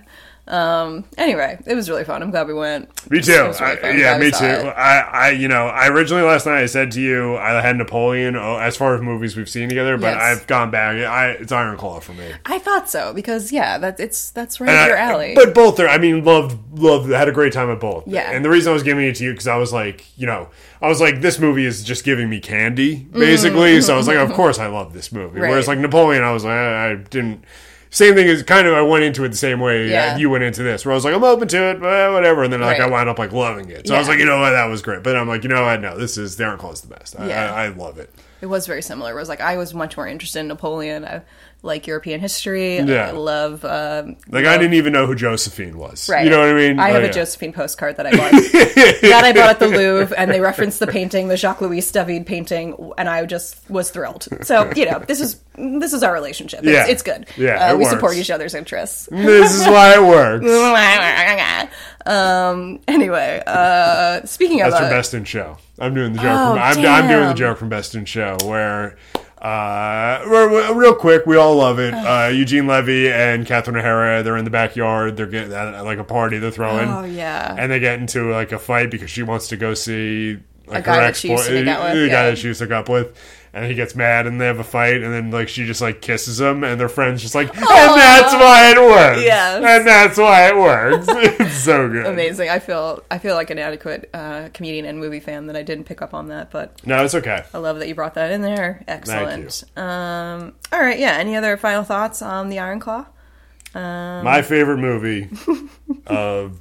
Um. 0.52 1.06
Anyway, 1.18 1.58
it 1.66 1.76
was 1.76 1.90
really 1.90 2.04
fun. 2.04 2.22
I'm 2.22 2.30
glad 2.30 2.46
we 2.46 2.54
went. 2.54 2.90
Me 3.10 3.22
too. 3.22 3.32
Really 3.32 3.58
I- 3.60 3.92
yeah, 3.92 4.18
me 4.18 4.32
too. 4.32 4.44
it. 4.44 4.66
I, 4.66 5.00
I, 5.00 5.30
you 5.30 5.48
know, 5.48 5.68
I 5.68 5.88
originally 5.88 6.24
last 6.24 6.46
night 6.46 6.60
I 6.62 6.66
said 6.66 6.92
to 6.92 7.02
you 7.02 7.38
I 7.38 7.62
had 7.62 7.78
Napoleon 7.78 8.36
oh, 8.36 8.58
as 8.58 8.76
far 8.76 8.94
as 8.94 9.02
movies 9.02 9.38
we've 9.38 9.48
seen 9.48 9.70
together, 9.70 9.98
but 9.98 10.08
Yes. 10.18 10.22
I've 10.42 10.48
gone 10.48 10.70
back. 10.70 10.98
I, 10.98 11.30
it's 11.32 11.54
Iron 11.54 11.78
Claw 11.78 12.02
for 12.02 12.12
me. 12.14 12.30
I 12.46 12.60
thought 12.60 12.90
so 12.90 13.14
because 13.14 13.54
yeah, 13.54 13.78
that 13.78 14.00
it's 14.02 14.30
that's 14.32 14.60
right 14.60 14.70
And 14.70 14.78
up 14.78 14.84
I- 14.84 14.88
your 14.90 14.98
alley. 14.98 15.36
But 15.36 15.56
both 15.56 15.80
are. 15.80 15.88
I 15.88 15.98
mean, 15.98 16.26
loved, 16.26 16.78
loved. 16.78 17.10
Had 17.10 17.30
a 17.30 17.32
great 17.32 17.54
time 17.54 17.70
at 17.70 17.80
both. 17.80 18.06
Yeah. 18.06 18.30
And 18.32 18.44
the 18.44 18.50
reason 18.50 18.72
I 18.72 18.74
was 18.74 18.84
giving 18.84 19.06
it 19.06 19.16
to 19.16 19.24
you 19.24 19.32
because 19.32 19.48
I 19.48 19.56
was 19.56 19.72
like, 19.72 20.04
you 20.20 20.28
know, 20.28 20.50
I 20.82 20.90
was 20.90 21.00
like, 21.00 21.22
this 21.22 21.40
movie 21.40 21.66
is 21.66 21.82
just 21.82 22.04
giving 22.04 22.30
me 22.30 22.42
candy, 22.42 22.96
basically. 23.14 23.80
So 23.82 23.94
I 23.94 23.98
was 23.98 24.08
like, 24.08 24.18
of 24.18 24.34
course 24.34 24.60
I 24.60 24.68
love 24.68 24.92
this 24.94 25.14
movie. 25.14 25.40
Right. 25.40 25.50
Whereas 25.50 25.70
like 25.70 25.80
Napoleon, 25.80 26.24
I 26.24 26.32
was 26.34 26.44
like, 26.44 26.54
I, 26.54 26.92
I 26.92 26.96
didn't. 26.96 27.46
Same 27.94 28.16
thing 28.16 28.28
as 28.30 28.42
kind 28.44 28.68
of 28.68 28.74
I 28.74 28.82
went 28.82 29.04
into 29.04 29.24
it 29.26 29.30
the 29.30 29.38
same 29.38 29.60
way 29.60 29.90
Yeah. 29.90 30.16
you 30.18 30.30
went 30.30 30.44
into 30.46 30.64
this, 30.64 30.86
where 30.86 30.94
I 30.94 30.96
was 30.96 31.04
like, 31.04 31.14
I'm 31.14 31.24
open 31.26 31.48
to 31.50 31.70
it, 31.72 31.82
but 31.82 32.14
whatever, 32.14 32.44
and 32.44 32.52
then 32.54 32.62
like 32.62 32.80
Right. 32.80 32.88
I 32.88 32.90
wound 32.90 33.10
up 33.10 33.20
like 33.20 33.34
loving 33.34 33.70
it. 33.70 33.86
So 33.88 33.94
I 33.96 34.00
was 34.00 34.08
like, 34.08 34.18
you 34.18 34.26
know 34.26 34.40
what, 34.40 34.52
that 34.52 34.66
was 34.66 34.82
great. 34.82 35.04
But 35.04 35.18
I'm 35.18 35.28
like, 35.28 35.44
you 35.44 35.50
know 35.50 35.64
what, 35.66 35.82
no, 35.82 35.98
this 35.98 36.18
is 36.18 36.38
the 36.38 36.46
Iron 36.46 36.58
Claw 36.58 36.72
is 36.72 36.82
the 36.82 36.88
best. 36.88 37.20
I, 37.20 37.28
Yeah. 37.28 37.54
I, 37.54 37.66
I 37.66 37.68
love 37.68 37.98
it. 38.00 38.10
it 38.40 38.46
was 38.46 38.66
very 38.66 38.82
similar. 38.82 39.12
It 39.12 39.16
was 39.16 39.28
like 39.30 39.42
I 39.42 39.58
was 39.58 39.74
much 39.74 39.98
more 39.98 40.08
interested 40.08 40.40
in 40.40 40.48
Napoleon. 40.48 41.04
I 41.06 41.22
like 41.64 41.86
European 41.86 42.20
history. 42.20 42.78
Yeah. 42.80 43.08
I 43.10 43.12
love 43.12 43.64
um, 43.66 44.16
Like 44.30 44.46
I 44.46 44.58
didn't 44.58 44.74
even 44.74 44.94
know 44.94 45.06
who 45.06 45.14
Josephine 45.16 45.78
was. 45.78 46.10
Right. 46.10 46.24
You 46.24 46.32
know 46.32 46.40
what 46.40 46.50
I 46.50 46.54
mean? 46.54 46.80
I 46.80 46.90
Oh, 46.90 46.94
have 46.94 47.04
yeah. 47.04 47.10
a 47.10 47.14
Josephine 47.14 47.54
postcard 47.54 47.98
that 47.98 48.08
I 48.08 48.12
bought. 48.12 48.32
that 49.02 49.22
I 49.24 49.32
bought 49.32 49.50
at 49.52 49.60
the 49.60 49.68
Louvre, 49.68 50.18
and 50.18 50.32
they 50.32 50.40
referenced 50.42 50.80
the 50.80 50.88
painting, 50.88 51.28
the 51.28 51.38
Jacques 51.38 51.62
Louis 51.62 51.92
David 51.92 52.26
painting, 52.26 52.92
and 52.98 53.08
I 53.08 53.26
just 53.26 53.70
was 53.70 53.92
thrilled. 53.92 54.28
So 54.42 54.72
you 54.76 54.86
know, 54.90 55.00
this 55.00 55.20
is 55.22 55.40
this 55.56 55.94
is 55.94 56.02
our 56.02 56.14
relationship. 56.14 56.62
It's, 56.64 56.70
Yeah. 56.70 56.88
it's 56.88 57.04
good. 57.04 57.28
Yeah, 57.38 57.74
uh, 57.74 57.78
we 57.78 57.86
support 57.86 58.16
each 58.16 58.32
other's 58.32 58.56
interests. 58.56 59.08
This 59.12 59.54
is 59.54 59.68
why 59.68 59.94
it 59.96 60.02
works. 60.02 60.46
um. 62.06 62.80
Anyway, 62.88 63.42
uh, 63.46 64.26
speaking 64.26 64.62
of 64.62 64.72
That's 64.72 64.80
from 64.80 64.88
uh, 64.88 64.90
Best 64.90 65.14
in 65.14 65.24
Show. 65.26 65.58
I'm 65.80 65.94
doing 65.94 66.14
the 66.14 66.20
joke. 66.20 66.28
Oh, 66.40 66.54
from, 66.54 66.60
I'm, 66.86 66.86
I'm 67.04 67.08
doing 67.08 67.28
the 67.28 67.34
joke 67.34 67.58
from 67.58 67.70
Best 67.70 67.96
in 67.96 68.06
Show 68.06 68.38
where, 68.44 68.98
uh, 69.42 70.24
real, 70.76 70.94
quick, 70.94 71.26
we 71.26 71.36
all 71.36 71.56
love 71.56 71.80
it. 71.80 71.94
Uh, 71.94 72.30
Eugene 72.34 72.68
Levy 72.68 73.12
and 73.12 73.46
Catherine 73.46 73.76
O'Hara, 73.76 74.22
they're 74.22 74.38
in 74.38 74.46
the 74.46 74.52
backyard. 74.52 75.18
They're 75.18 75.26
getting 75.26 75.52
at 75.54 75.84
like 75.84 75.98
a 75.98 76.04
party 76.04 76.38
they're 76.38 76.52
throwing. 76.52 76.88
Oh, 76.88 77.04
yeah. 77.04 77.56
And 77.58 77.72
they 77.72 77.80
get 77.80 78.00
into 78.00 78.32
like 78.32 78.52
a 78.52 78.60
fight 78.60 78.92
because 78.92 79.10
she 79.10 79.24
wants 79.24 79.48
to 79.48 79.58
go 79.58 79.74
see 79.74 80.40
like 80.68 80.86
guy 80.86 80.96
her 80.96 81.02
that 81.02 81.08
ex 81.10 81.20
she 81.20 81.30
used 81.30 81.48
to 81.48 81.54
make 81.54 81.68
out 81.68 81.84
with, 81.84 82.04
the 82.04 82.08
guy 82.08 82.24
yeah. 82.24 82.30
that 82.30 82.38
she 82.38 82.48
used 82.48 82.60
to 82.60 82.66
hook 82.66 82.74
up 82.74 82.90
with. 82.90 83.18
And 83.54 83.66
he 83.66 83.74
gets 83.74 83.96
mad, 83.98 84.28
and 84.28 84.40
they 84.40 84.46
have 84.46 84.60
a 84.60 84.64
fight, 84.64 85.02
and 85.04 85.14
then 85.14 85.30
like 85.30 85.50
she 85.50 85.66
just 85.66 85.82
like 85.82 86.00
kisses 86.02 86.40
him, 86.40 86.64
and 86.64 86.80
their 86.80 86.88
friends 86.88 87.22
just 87.22 87.36
like, 87.36 87.50
and 87.50 87.66
that's 87.66 88.34
why 88.34 88.72
it 88.72 88.78
works. 88.80 89.24
Yes. 89.24 89.58
and 89.58 89.86
that's 89.86 90.18
why 90.18 90.48
it 90.48 90.56
works. 90.56 91.06
it's 91.10 91.56
so 91.58 91.90
good. 91.90 92.06
amazing. 92.06 92.50
I 92.50 92.60
feel 92.60 93.04
I 93.12 93.18
feel 93.18 93.36
like 93.36 93.50
an 93.50 93.60
adequate 93.60 94.10
uh, 94.14 94.48
comedian 94.54 94.86
and 94.86 95.00
movie 95.00 95.20
fan 95.20 95.48
that 95.48 95.58
I 95.58 95.64
didn't 95.64 95.84
pick 95.84 96.02
up 96.02 96.14
on 96.14 96.28
that, 96.28 96.50
but 96.50 96.80
No, 96.88 97.04
it's 97.04 97.14
okay. 97.14 97.44
I 97.54 97.58
love 97.58 97.80
that 97.80 97.90
you 97.90 97.96
brought 97.96 98.14
that 98.14 98.32
in 98.32 98.42
there. 98.42 98.86
Excellent. 98.88 99.64
Um, 99.78 100.54
all 100.72 100.80
right, 100.80 100.98
yeah. 100.98 101.18
Any 101.18 101.36
other 101.36 101.58
final 101.58 101.84
thoughts 101.84 102.22
on 102.22 102.48
the 102.48 102.60
Iron 102.60 102.80
Claw? 102.80 103.06
My 103.76 104.42
favorite 104.44 104.78
movie 104.78 105.30
of 106.08 106.58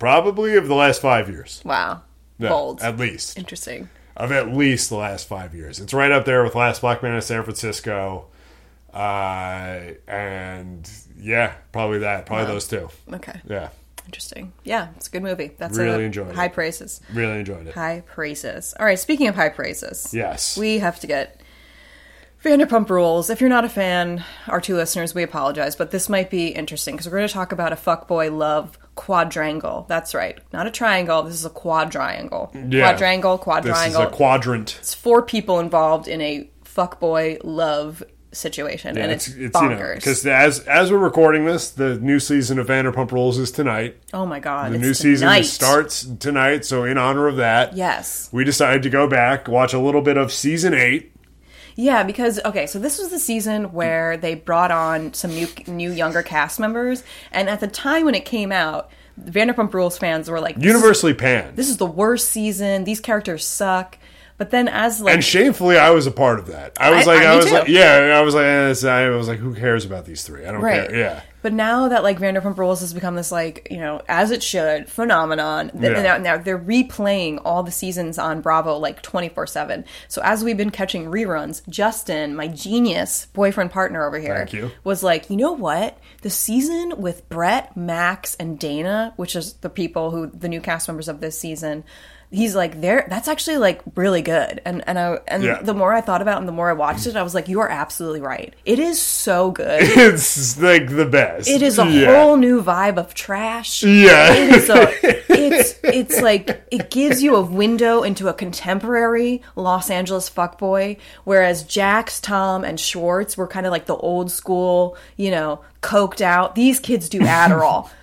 probably 0.00 0.56
of 0.56 0.66
the 0.68 0.74
last 0.74 1.00
five 1.00 1.28
years. 1.28 1.62
Wow, 1.64 2.02
Yeah, 2.38 2.48
bold, 2.48 2.82
At 2.82 2.98
least. 2.98 3.38
interesting. 3.38 3.88
Of 4.16 4.32
at 4.32 4.48
least 4.54 4.90
the 4.90 4.96
last 4.96 5.26
five 5.28 5.54
years. 5.54 5.78
It's 5.80 5.94
right 5.94 6.10
up 6.12 6.24
there 6.24 6.42
with 6.44 6.54
Last 6.54 6.80
Black 6.82 7.02
Man 7.02 7.14
in 7.14 7.22
San 7.22 7.42
Francisco. 7.42 8.26
Uh, 8.92 9.80
and 10.08 10.90
yeah, 11.18 11.52
probably 11.72 11.98
that. 11.98 12.26
Probably 12.26 12.46
those 12.46 12.66
two. 12.68 12.88
Okay, 13.12 13.40
Yeah. 13.48 13.68
interesting. 14.06 14.52
Yeah, 14.64 14.88
it's 14.96 15.06
a 15.06 15.10
good 15.10 15.22
movie. 15.22 15.52
That's 15.58 15.78
Really 15.78 16.02
a, 16.02 16.06
enjoyed 16.06 16.28
it. 16.30 16.34
high 16.34 16.48
praises. 16.48 17.00
Really 17.12 17.38
enjoyed 17.38 17.66
it. 17.68 17.74
High 17.74 18.02
praises. 18.06 18.74
All 18.78 18.86
right, 18.86 18.98
speaking 18.98 19.28
of 19.28 19.36
high 19.36 19.48
praises, 19.48 20.12
Yes. 20.12 20.56
we 20.58 20.78
have 20.80 20.98
to 21.00 21.06
get 21.06 21.39
Vanderpump 22.44 22.88
Rules. 22.88 23.28
If 23.28 23.40
you're 23.40 23.50
not 23.50 23.64
a 23.66 23.68
fan, 23.68 24.24
our 24.48 24.60
two 24.60 24.74
listeners, 24.74 25.14
we 25.14 25.22
apologize, 25.22 25.76
but 25.76 25.90
this 25.90 26.08
might 26.08 26.30
be 26.30 26.48
interesting 26.48 26.94
because 26.94 27.06
we're 27.06 27.18
going 27.18 27.28
to 27.28 27.34
talk 27.34 27.52
about 27.52 27.72
a 27.72 27.76
fuckboy 27.76 28.36
love 28.36 28.78
quadrangle. 28.94 29.84
That's 29.88 30.14
right, 30.14 30.38
not 30.52 30.66
a 30.66 30.70
triangle. 30.70 31.22
This 31.22 31.34
is 31.34 31.44
a 31.44 31.50
quadrangle. 31.50 32.50
Yeah. 32.54 32.92
Quadrangle, 32.92 33.36
this 33.36 33.40
is 33.40 33.44
quadrangle. 33.44 34.02
a 34.02 34.10
quadrant. 34.10 34.76
it's 34.78 34.94
four 34.94 35.20
people 35.22 35.60
involved 35.60 36.08
in 36.08 36.20
a 36.22 36.48
fuckboy 36.64 37.40
love 37.44 38.02
situation, 38.32 38.96
and 38.96 39.10
it's, 39.12 39.28
you 39.36 39.44
know, 39.48 39.50
bonkers. 39.50 39.96
because 39.96 40.24
as 40.24 40.60
as 40.60 40.90
we're 40.90 40.96
recording 40.98 41.44
this, 41.44 41.70
the 41.70 41.98
new 41.98 42.18
season 42.20 42.58
of 42.58 42.68
Vanderpump 42.68 43.10
Rules 43.12 43.36
is 43.38 43.50
tonight. 43.50 43.98
oh 44.14 44.24
my 44.24 44.40
god, 44.40 44.70
The 44.70 44.76
it's 44.76 44.82
new 44.84 44.94
season 44.94 45.44
starts 45.44 46.04
tonight, 46.20 46.64
so 46.64 46.84
in 46.84 46.96
honor 46.96 47.26
of 47.28 47.36
that, 47.36 47.76
Yes. 47.76 48.30
we 48.32 48.44
decided 48.44 48.82
to 48.84 48.88
go 48.90 49.06
back, 49.08 49.46
watch 49.46 49.74
a 49.74 49.78
little 49.80 50.00
bit 50.00 50.16
of 50.16 50.32
season 50.32 50.72
eight. 50.72 51.12
Yeah, 51.76 52.02
because 52.02 52.40
okay, 52.44 52.66
so 52.66 52.78
this 52.78 52.98
was 52.98 53.10
the 53.10 53.18
season 53.18 53.72
where 53.72 54.16
they 54.16 54.34
brought 54.34 54.70
on 54.70 55.14
some 55.14 55.30
new 55.30 55.48
new 55.66 55.90
younger 55.90 56.22
cast 56.22 56.60
members, 56.60 57.02
and 57.32 57.48
at 57.48 57.60
the 57.60 57.68
time 57.68 58.04
when 58.04 58.14
it 58.14 58.24
came 58.24 58.52
out, 58.52 58.90
Vanderpump 59.20 59.72
Rules 59.72 59.98
fans 59.98 60.28
were 60.30 60.40
like, 60.40 60.56
Universally 60.58 61.14
panned. 61.14 61.56
This 61.56 61.68
is 61.68 61.76
the 61.76 61.86
worst 61.86 62.28
season. 62.28 62.84
These 62.84 63.00
characters 63.00 63.46
suck." 63.46 63.98
But 64.40 64.48
then 64.50 64.68
as 64.68 65.02
like 65.02 65.12
and 65.12 65.22
shamefully, 65.22 65.76
I 65.76 65.90
was 65.90 66.06
a 66.06 66.10
part 66.10 66.38
of 66.38 66.46
that. 66.46 66.72
I 66.80 66.90
was 66.96 67.06
I- 67.06 67.14
like, 67.14 67.22
I- 67.26 67.32
I, 67.34 67.36
was 67.36 67.44
too. 67.44 67.52
like, 67.52 67.68
yeah, 67.68 68.16
I 68.18 68.22
was 68.22 68.34
like, 68.34 68.46
eh, 68.46 68.88
I 68.88 69.08
was 69.10 69.28
like, 69.28 69.38
who 69.38 69.54
cares 69.54 69.84
about 69.84 70.06
these 70.06 70.22
three? 70.22 70.46
I 70.46 70.50
don't 70.50 70.62
Right. 70.62 70.88
care. 70.88 70.98
Yeah, 70.98 71.20
But 71.42 71.52
now 71.52 71.88
that 71.88 72.02
like 72.02 72.18
Vanderpump 72.18 72.56
Rules 72.56 72.80
has 72.80 72.94
become 72.94 73.16
this 73.16 73.30
like 73.30 73.68
you 73.70 73.76
know 73.76 74.00
as 74.08 74.30
it 74.30 74.42
should 74.42 74.88
phenomenon, 74.88 75.70
Yeah. 75.78 76.00
now, 76.00 76.16
now 76.16 76.36
they're 76.38 76.58
replaying 76.58 77.42
all 77.44 77.62
the 77.62 77.70
seasons 77.70 78.18
on 78.18 78.40
Bravo 78.40 78.78
like 78.78 79.02
twenty 79.02 79.28
four 79.28 79.46
seven. 79.46 79.84
So 80.08 80.22
as 80.24 80.42
we've 80.42 80.56
been 80.56 80.70
catching 80.70 81.10
reruns, 81.10 81.60
Justin, 81.68 82.34
my 82.34 82.48
genius 82.48 83.26
boyfriend 83.34 83.70
partner 83.72 84.06
over 84.06 84.18
here, 84.18 84.48
was 84.84 85.02
like, 85.02 85.28
you 85.28 85.36
know 85.36 85.52
what? 85.52 85.98
The 86.22 86.30
season 86.30 86.94
with 86.96 87.28
Brett, 87.28 87.76
Max, 87.76 88.36
and 88.36 88.58
Dana, 88.58 89.12
which 89.16 89.36
is 89.36 89.52
the 89.60 89.68
people 89.68 90.10
who 90.12 90.28
the 90.28 90.48
new 90.48 90.62
cast 90.62 90.88
members 90.88 91.08
of 91.08 91.20
this 91.20 91.38
season. 91.38 91.84
He's 92.32 92.54
like, 92.54 92.80
there. 92.80 93.06
That's 93.10 93.26
actually 93.26 93.56
like 93.56 93.80
really 93.96 94.22
good, 94.22 94.60
and 94.64 94.84
and 94.86 94.98
I 94.98 95.18
and 95.26 95.42
Yeah. 95.42 95.60
the 95.62 95.74
more 95.74 95.92
I 95.92 96.00
thought 96.00 96.22
about 96.22 96.36
it 96.36 96.38
and 96.38 96.48
the 96.48 96.52
more 96.52 96.70
I 96.70 96.74
watched 96.74 97.06
it, 97.08 97.16
I 97.16 97.22
was 97.24 97.34
like, 97.34 97.48
you 97.48 97.58
are 97.58 97.68
absolutely 97.68 98.20
right. 98.20 98.54
It 98.64 98.78
is 98.78 99.00
so 99.02 99.50
good. 99.50 99.80
it's 99.82 100.56
like 100.60 100.94
the 100.94 101.06
best. 101.06 101.48
It 101.48 101.60
is 101.60 101.78
a 101.80 101.86
yeah. 101.86 102.06
whole 102.14 102.36
new 102.36 102.62
vibe 102.62 102.98
of 102.98 103.14
trash. 103.14 103.82
Yeah. 103.82 104.32
It 104.32 104.50
is 104.54 104.70
a, 104.70 104.88
it's 105.32 105.80
it's 105.82 106.20
like 106.20 106.62
it 106.70 106.90
gives 106.90 107.20
you 107.20 107.34
a 107.34 107.42
window 107.42 108.04
into 108.04 108.28
a 108.28 108.32
contemporary 108.32 109.42
Los 109.56 109.90
Angeles 109.90 110.30
fuckboy, 110.30 110.98
whereas 111.24 111.64
Jax, 111.64 112.20
Tom, 112.20 112.62
and 112.62 112.78
Schwartz 112.78 113.36
were 113.36 113.48
kind 113.48 113.66
of 113.66 113.72
like 113.72 113.86
the 113.86 113.96
old 113.96 114.30
school, 114.30 114.96
you 115.16 115.32
know, 115.32 115.62
coked 115.82 116.20
out. 116.20 116.54
These 116.54 116.78
kids 116.78 117.08
do 117.08 117.20
Adderall. 117.20 117.90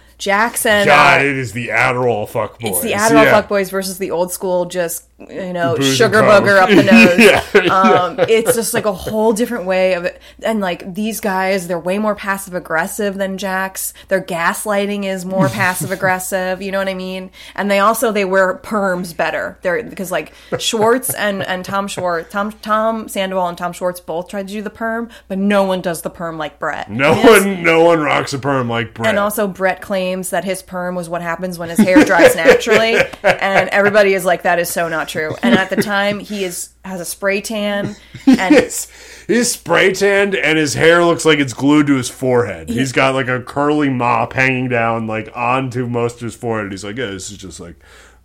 And 0.65 0.88
God, 0.88 1.22
uh, 1.22 1.24
it 1.24 1.38
is 1.38 1.53
the 1.53 1.70
Adderall 1.70 2.28
fuck 2.28 2.59
boys. 2.59 2.72
it's 2.72 2.82
the 2.82 2.91
Adderall 2.91 3.26
yeah. 3.26 3.41
fuckboys 3.41 3.70
versus 3.70 3.97
the 3.97 4.11
old 4.11 4.32
school, 4.32 4.65
just 4.65 5.05
you 5.20 5.51
know, 5.51 5.76
Booze 5.76 5.95
sugar 5.97 6.22
booger 6.22 6.57
up 6.61 6.70
the 6.70 6.84
nose. 6.84 7.18
Yeah, 7.65 7.74
Um, 7.74 8.20
it's 8.30 8.53
just 8.55 8.74
like 8.76 8.86
a 8.86 8.93
whole 8.93 9.34
different 9.34 9.65
way 9.65 9.93
of 9.93 10.05
it. 10.05 10.22
And 10.43 10.59
like 10.59 10.93
these 10.93 11.20
guys, 11.20 11.68
they're 11.68 11.80
way 11.80 11.97
more 11.97 12.13
passive 12.13 12.53
aggressive 12.53 13.15
than 13.15 13.38
Jax. 13.39 13.93
Their 14.09 14.22
gaslighting 14.22 15.05
is 15.05 15.26
more 15.26 15.49
passive 15.49 15.91
aggressive. 15.91 16.61
You 16.61 16.72
know 16.72 16.78
what 16.78 16.88
I 16.88 16.93
mean? 16.93 17.32
And 17.55 17.70
they 17.72 17.80
also 17.80 18.11
they 18.11 18.26
wear 18.26 18.53
perms 18.57 19.15
better. 19.18 19.57
They're 19.63 19.84
because 19.84 20.11
like 20.11 20.34
Schwartz 20.59 21.13
and 21.13 21.41
and 21.43 21.65
Tom 21.65 21.88
Schwartz, 21.88 22.32
Tom 22.32 22.51
Tom 22.51 23.07
Sandoval 23.09 23.47
and 23.47 23.57
Tom 23.57 23.74
Schwartz 23.74 23.99
both 23.99 24.28
tried 24.30 24.47
to 24.49 24.53
do 24.53 24.61
the 24.61 24.70
perm, 24.70 25.09
but 25.28 25.39
no 25.39 25.63
one 25.63 25.82
does 25.82 26.03
the 26.03 26.09
perm 26.11 26.38
like 26.38 26.59
Brett. 26.59 26.91
No 26.91 27.13
it's- 27.13 27.43
one, 27.43 27.63
no 27.63 27.84
one 27.84 27.99
rocks 28.01 28.34
a 28.34 28.39
perm 28.39 28.70
like 28.70 28.93
Brett. 28.93 29.09
and 29.09 29.18
also, 29.18 29.47
Brett 29.47 29.82
claims 29.82 30.30
that 30.30 30.43
his 30.45 30.61
perm 30.61 30.93
was 30.93 31.09
what 31.09 31.22
happens 31.24 31.57
when 31.57 31.70
his 31.70 31.80
hair 31.80 32.03
dries 32.05 32.36
naturally, 32.36 32.97
and 33.24 33.70
everybody 33.70 34.13
is 34.13 34.24
like, 34.26 34.43
"That 34.43 34.59
is 34.59 34.70
so 34.70 34.88
not 34.88 35.07
not 35.08 35.12
true. 35.12 35.36
And 35.43 35.58
at 35.58 35.70
the 35.70 35.76
time, 35.78 36.20
he 36.20 36.43
is 36.43 36.70
has 36.84 37.01
a 37.01 37.05
spray 37.05 37.41
tan, 37.41 37.95
and 38.26 38.55
His, 38.55 38.88
he's 39.28 39.51
spray 39.51 39.93
tanned 39.93 40.36
and 40.36 40.58
his 40.58 40.74
hair 40.74 41.03
looks 41.03 41.26
like 41.26 41.39
it's 41.39 41.53
glued 41.53 41.88
to 41.88 41.95
his 41.95 42.10
forehead. 42.10 42.70
He's 42.70 42.91
got 42.91 43.14
like 43.14 43.28
a 43.28 43.41
curly 43.41 43.89
mop 43.89 44.34
hanging 44.34 44.70
down 44.70 45.08
like 45.08 45.30
onto 45.36 45.88
most 45.88 46.16
of 46.16 46.22
his 46.22 46.36
forehead. 46.36 46.72
He's 46.72 46.84
like, 46.84 46.97
yeah, 46.97 47.08
this 47.08 47.30
is 47.30 47.38
just 47.38 47.60
like 47.60 47.76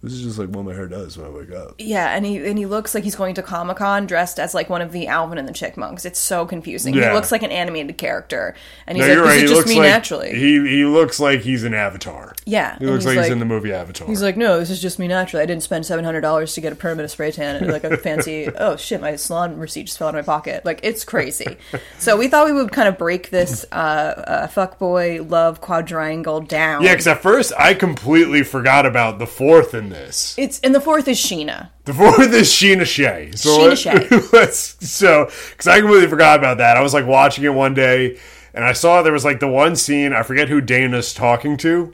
this 0.03 0.13
is 0.15 0.23
just 0.23 0.39
like 0.39 0.49
what 0.49 0.65
my 0.65 0.73
hair 0.75 0.89
does 0.89 1.17
when 1.17 1.27
I 1.27 1.31
wake 1.31 1.53
up. 1.53 1.75
yeah, 1.79 2.15
and 2.17 2.27
he 2.27 2.37
and 2.47 2.59
he 2.59 2.67
looks 2.67 2.95
like 2.95 3.05
he's 3.05 3.15
going 3.17 3.35
to 3.37 3.43
Comic 3.43 3.77
Con 3.77 4.07
dressed 4.07 4.39
as 4.41 4.53
like 4.55 4.69
one 4.69 4.83
of 4.83 4.93
the 4.93 5.07
Alvin 5.07 5.39
and 5.39 5.47
the 5.49 5.53
Chipmunks. 5.53 6.05
It's 6.05 6.19
so 6.19 6.45
confusing. 6.47 6.95
Yeah. 6.95 7.09
He 7.11 7.15
looks 7.15 7.31
like 7.31 7.43
an 7.43 7.53
animated 7.53 7.99
character, 7.99 8.55
and 8.87 8.99
he's 8.99 9.07
No, 9.07 9.13
like, 9.13 9.17
you're 9.17 9.27
"This 9.27 9.35
right. 9.37 9.45
is 9.45 9.51
just 9.51 9.69
me 9.69 9.79
like 9.79 9.89
naturally." 9.91 10.31
he 10.33 10.69
he 10.69 10.85
looks 10.85 11.21
like 11.21 11.41
he's 11.41 11.63
an 11.65 11.75
avatar. 11.75 12.35
yeah, 12.47 12.79
He 12.79 12.87
looks 12.87 13.05
he's 13.05 13.15
like, 13.17 13.25
he's 13.25 13.33
in 13.33 13.39
the 13.39 13.45
movie 13.45 13.73
Avatar. 13.73 14.07
He's 14.09 14.23
like, 14.23 14.37
no, 14.37 14.59
this 14.59 14.71
is 14.71 14.81
just 14.83 14.99
me 14.99 15.07
naturally. 15.09 15.43
I 15.43 15.47
didn't 15.47 15.63
spend 15.63 15.87
seven 15.87 16.05
hundred 16.05 16.23
dollars 16.23 16.55
to 16.55 16.61
get 16.61 16.73
a 16.73 16.77
permanent 16.77 17.11
spray 17.11 17.31
tan 17.31 17.57
and 17.57 17.71
like 17.71 17.85
a 17.85 17.97
fancy. 17.97 18.49
oh 18.57 18.77
shit, 18.77 19.01
my 19.01 19.17
salon 19.17 19.57
receipt 19.59 19.85
just 19.85 19.99
fell 19.99 20.09
out 20.09 20.15
of 20.17 20.27
my 20.27 20.33
pocket. 20.35 20.65
Like 20.65 20.81
it's 20.83 21.05
crazy. 21.05 21.57
so 21.99 22.17
we 22.17 22.27
thought 22.29 22.47
we 22.47 22.53
would 22.53 22.73
kind 22.73 22.89
of 22.89 22.99
break 22.99 23.31
this 23.31 23.65
uh, 23.71 23.75
uh, 23.75 24.47
fuckboy 24.49 25.31
love 25.31 25.61
quadrangle 25.61 26.41
down. 26.41 26.83
yeah, 26.83 26.93
because 26.93 27.07
at 27.07 27.23
first 27.23 27.53
I 27.59 27.75
completely 27.75 28.43
forgot 28.43 28.85
about 28.85 29.19
the 29.19 29.27
fourth 29.27 29.75
in 29.75 29.92
this. 29.93 30.35
it's 30.39 30.59
and 30.61 30.75
the 30.75 30.81
fourth 30.81 31.07
is 31.09 31.19
Scheana. 31.19 31.71
The 31.85 31.95
fourth 31.95 32.33
is 32.33 32.49
Scheana 32.49 32.85
Shay. 32.87 33.31
So 33.35 33.71
Scheana 33.73 34.11
let- 34.11 34.33
let's 34.33 34.59
so 34.91 35.31
because 35.51 35.67
I 35.69 35.81
completely 35.81 36.09
forgot 36.09 36.39
about 36.39 36.59
that. 36.59 36.77
I 36.77 36.81
was 36.83 36.95
like 36.95 37.07
watching 37.07 37.45
it 37.45 37.55
one 37.55 37.75
day, 37.75 38.19
and 38.55 38.65
I 38.65 38.73
saw 38.73 39.03
there 39.03 39.13
was 39.13 39.25
like 39.25 39.41
the 39.41 39.49
one 39.49 39.77
scene. 39.77 40.13
I 40.13 40.23
forget 40.23 40.49
who 40.49 40.61
Dana's 40.61 41.13
talking 41.15 41.57
to, 41.59 41.93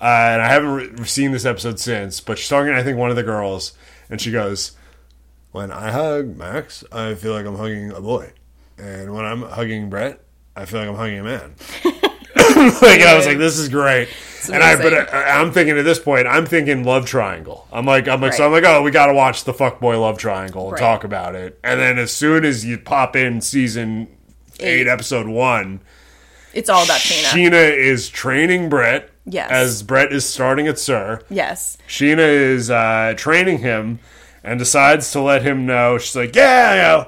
uh, 0.00 0.04
and 0.04 0.42
I 0.42 0.48
haven't 0.48 0.70
re- 0.98 1.04
seen 1.06 1.32
this 1.32 1.44
episode 1.44 1.78
since. 1.80 2.20
But 2.20 2.38
she's 2.38 2.48
talking, 2.48 2.72
to, 2.72 2.78
I 2.78 2.82
think, 2.82 2.98
one 2.98 3.10
of 3.10 3.16
the 3.16 3.22
girls, 3.22 3.72
and 4.10 4.20
she 4.20 4.30
goes, 4.30 4.72
"When 5.52 5.70
I 5.72 5.90
hug 5.90 6.36
Max, 6.36 6.84
I 6.92 7.14
feel 7.14 7.32
like 7.32 7.46
I'm 7.46 7.56
hugging 7.56 7.90
a 7.92 8.00
boy, 8.00 8.32
and 8.78 9.14
when 9.14 9.24
I'm 9.24 9.42
hugging 9.42 9.90
Brett, 9.90 10.20
I 10.56 10.64
feel 10.64 10.80
like 10.80 10.88
I'm 10.88 10.96
hugging 10.96 11.18
a 11.18 11.24
man." 11.24 11.54
like 12.82 13.00
I 13.02 13.16
was 13.16 13.26
like, 13.26 13.38
"This 13.38 13.58
is 13.58 13.68
great," 13.68 14.08
and 14.52 14.62
I 14.62 14.76
but. 14.76 15.12
I, 15.14 15.40
I'm 15.40 15.52
thinking 15.52 15.78
at 15.78 15.84
this 15.84 15.98
point, 15.98 16.26
I'm 16.26 16.46
thinking 16.46 16.84
love 16.84 17.06
triangle. 17.06 17.66
I'm 17.72 17.86
like, 17.86 18.08
I'm 18.08 18.20
like, 18.20 18.32
so 18.32 18.44
I'm 18.46 18.52
like, 18.52 18.64
oh, 18.64 18.82
we 18.82 18.90
got 18.90 19.06
to 19.06 19.14
watch 19.14 19.44
the 19.44 19.52
fuckboy 19.52 20.00
love 20.00 20.18
triangle 20.18 20.64
and 20.64 20.72
Right. 20.72 20.80
talk 20.80 21.04
about 21.04 21.34
it. 21.34 21.58
And 21.62 21.78
then 21.80 21.98
as 21.98 22.12
soon 22.12 22.44
as 22.44 22.64
you 22.64 22.78
pop 22.78 23.14
in 23.16 23.40
season 23.40 24.08
eight, 24.60 24.80
Eight. 24.82 24.88
episode 24.88 25.26
one, 25.28 25.80
It's 26.52 26.68
all 26.68 26.82
about 26.84 26.98
Scheana. 27.00 27.28
Scheana 27.50 27.76
is 27.76 28.08
training 28.08 28.68
Brett. 28.68 29.10
Yes. 29.30 29.50
As 29.50 29.82
Brett 29.82 30.10
is 30.12 30.24
starting 30.26 30.66
at 30.68 30.78
Sir, 30.78 31.20
yes. 31.28 31.76
Scheana 31.86 32.18
is 32.26 32.70
uh, 32.70 33.12
training 33.16 33.58
him 33.58 33.98
and 34.42 34.58
decides 34.58 35.12
to 35.12 35.20
let 35.20 35.42
him 35.42 35.66
know. 35.66 35.98
She's 35.98 36.16
like, 36.16 36.34
yeah, 36.34 36.74
yeah. 36.74 37.04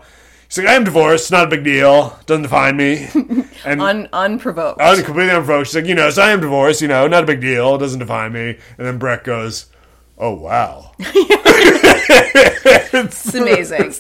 She's 0.51 0.59
like, 0.65 0.67
I 0.69 0.75
am 0.75 0.83
divorced. 0.85 1.31
Not 1.31 1.47
a 1.47 1.49
big 1.49 1.63
deal. 1.65 2.19
Doesn't 2.27 2.43
define 2.43 2.77
me. 2.77 3.09
And 3.65 3.81
Un- 3.83 4.09
unprovoked. 4.13 4.81
Un- 4.81 4.97
completely 5.05 5.31
unprovoked. 5.33 5.69
She's 5.69 5.77
like, 5.77 5.85
you 5.85 5.95
know, 5.95 6.09
so 6.11 6.23
I 6.23 6.31
am 6.31 6.41
divorced, 6.41 6.81
you 6.83 6.89
know, 6.89 7.07
not 7.07 7.25
a 7.25 7.27
big 7.27 7.41
deal. 7.43 7.77
Doesn't 7.79 7.99
define 7.99 8.33
me. 8.33 8.59
And 8.79 8.87
then 8.87 8.97
Brett 8.99 9.23
goes, 9.23 9.67
oh, 10.17 10.33
wow. 10.35 10.93
It's 12.93 13.35
amazing. 13.35 13.95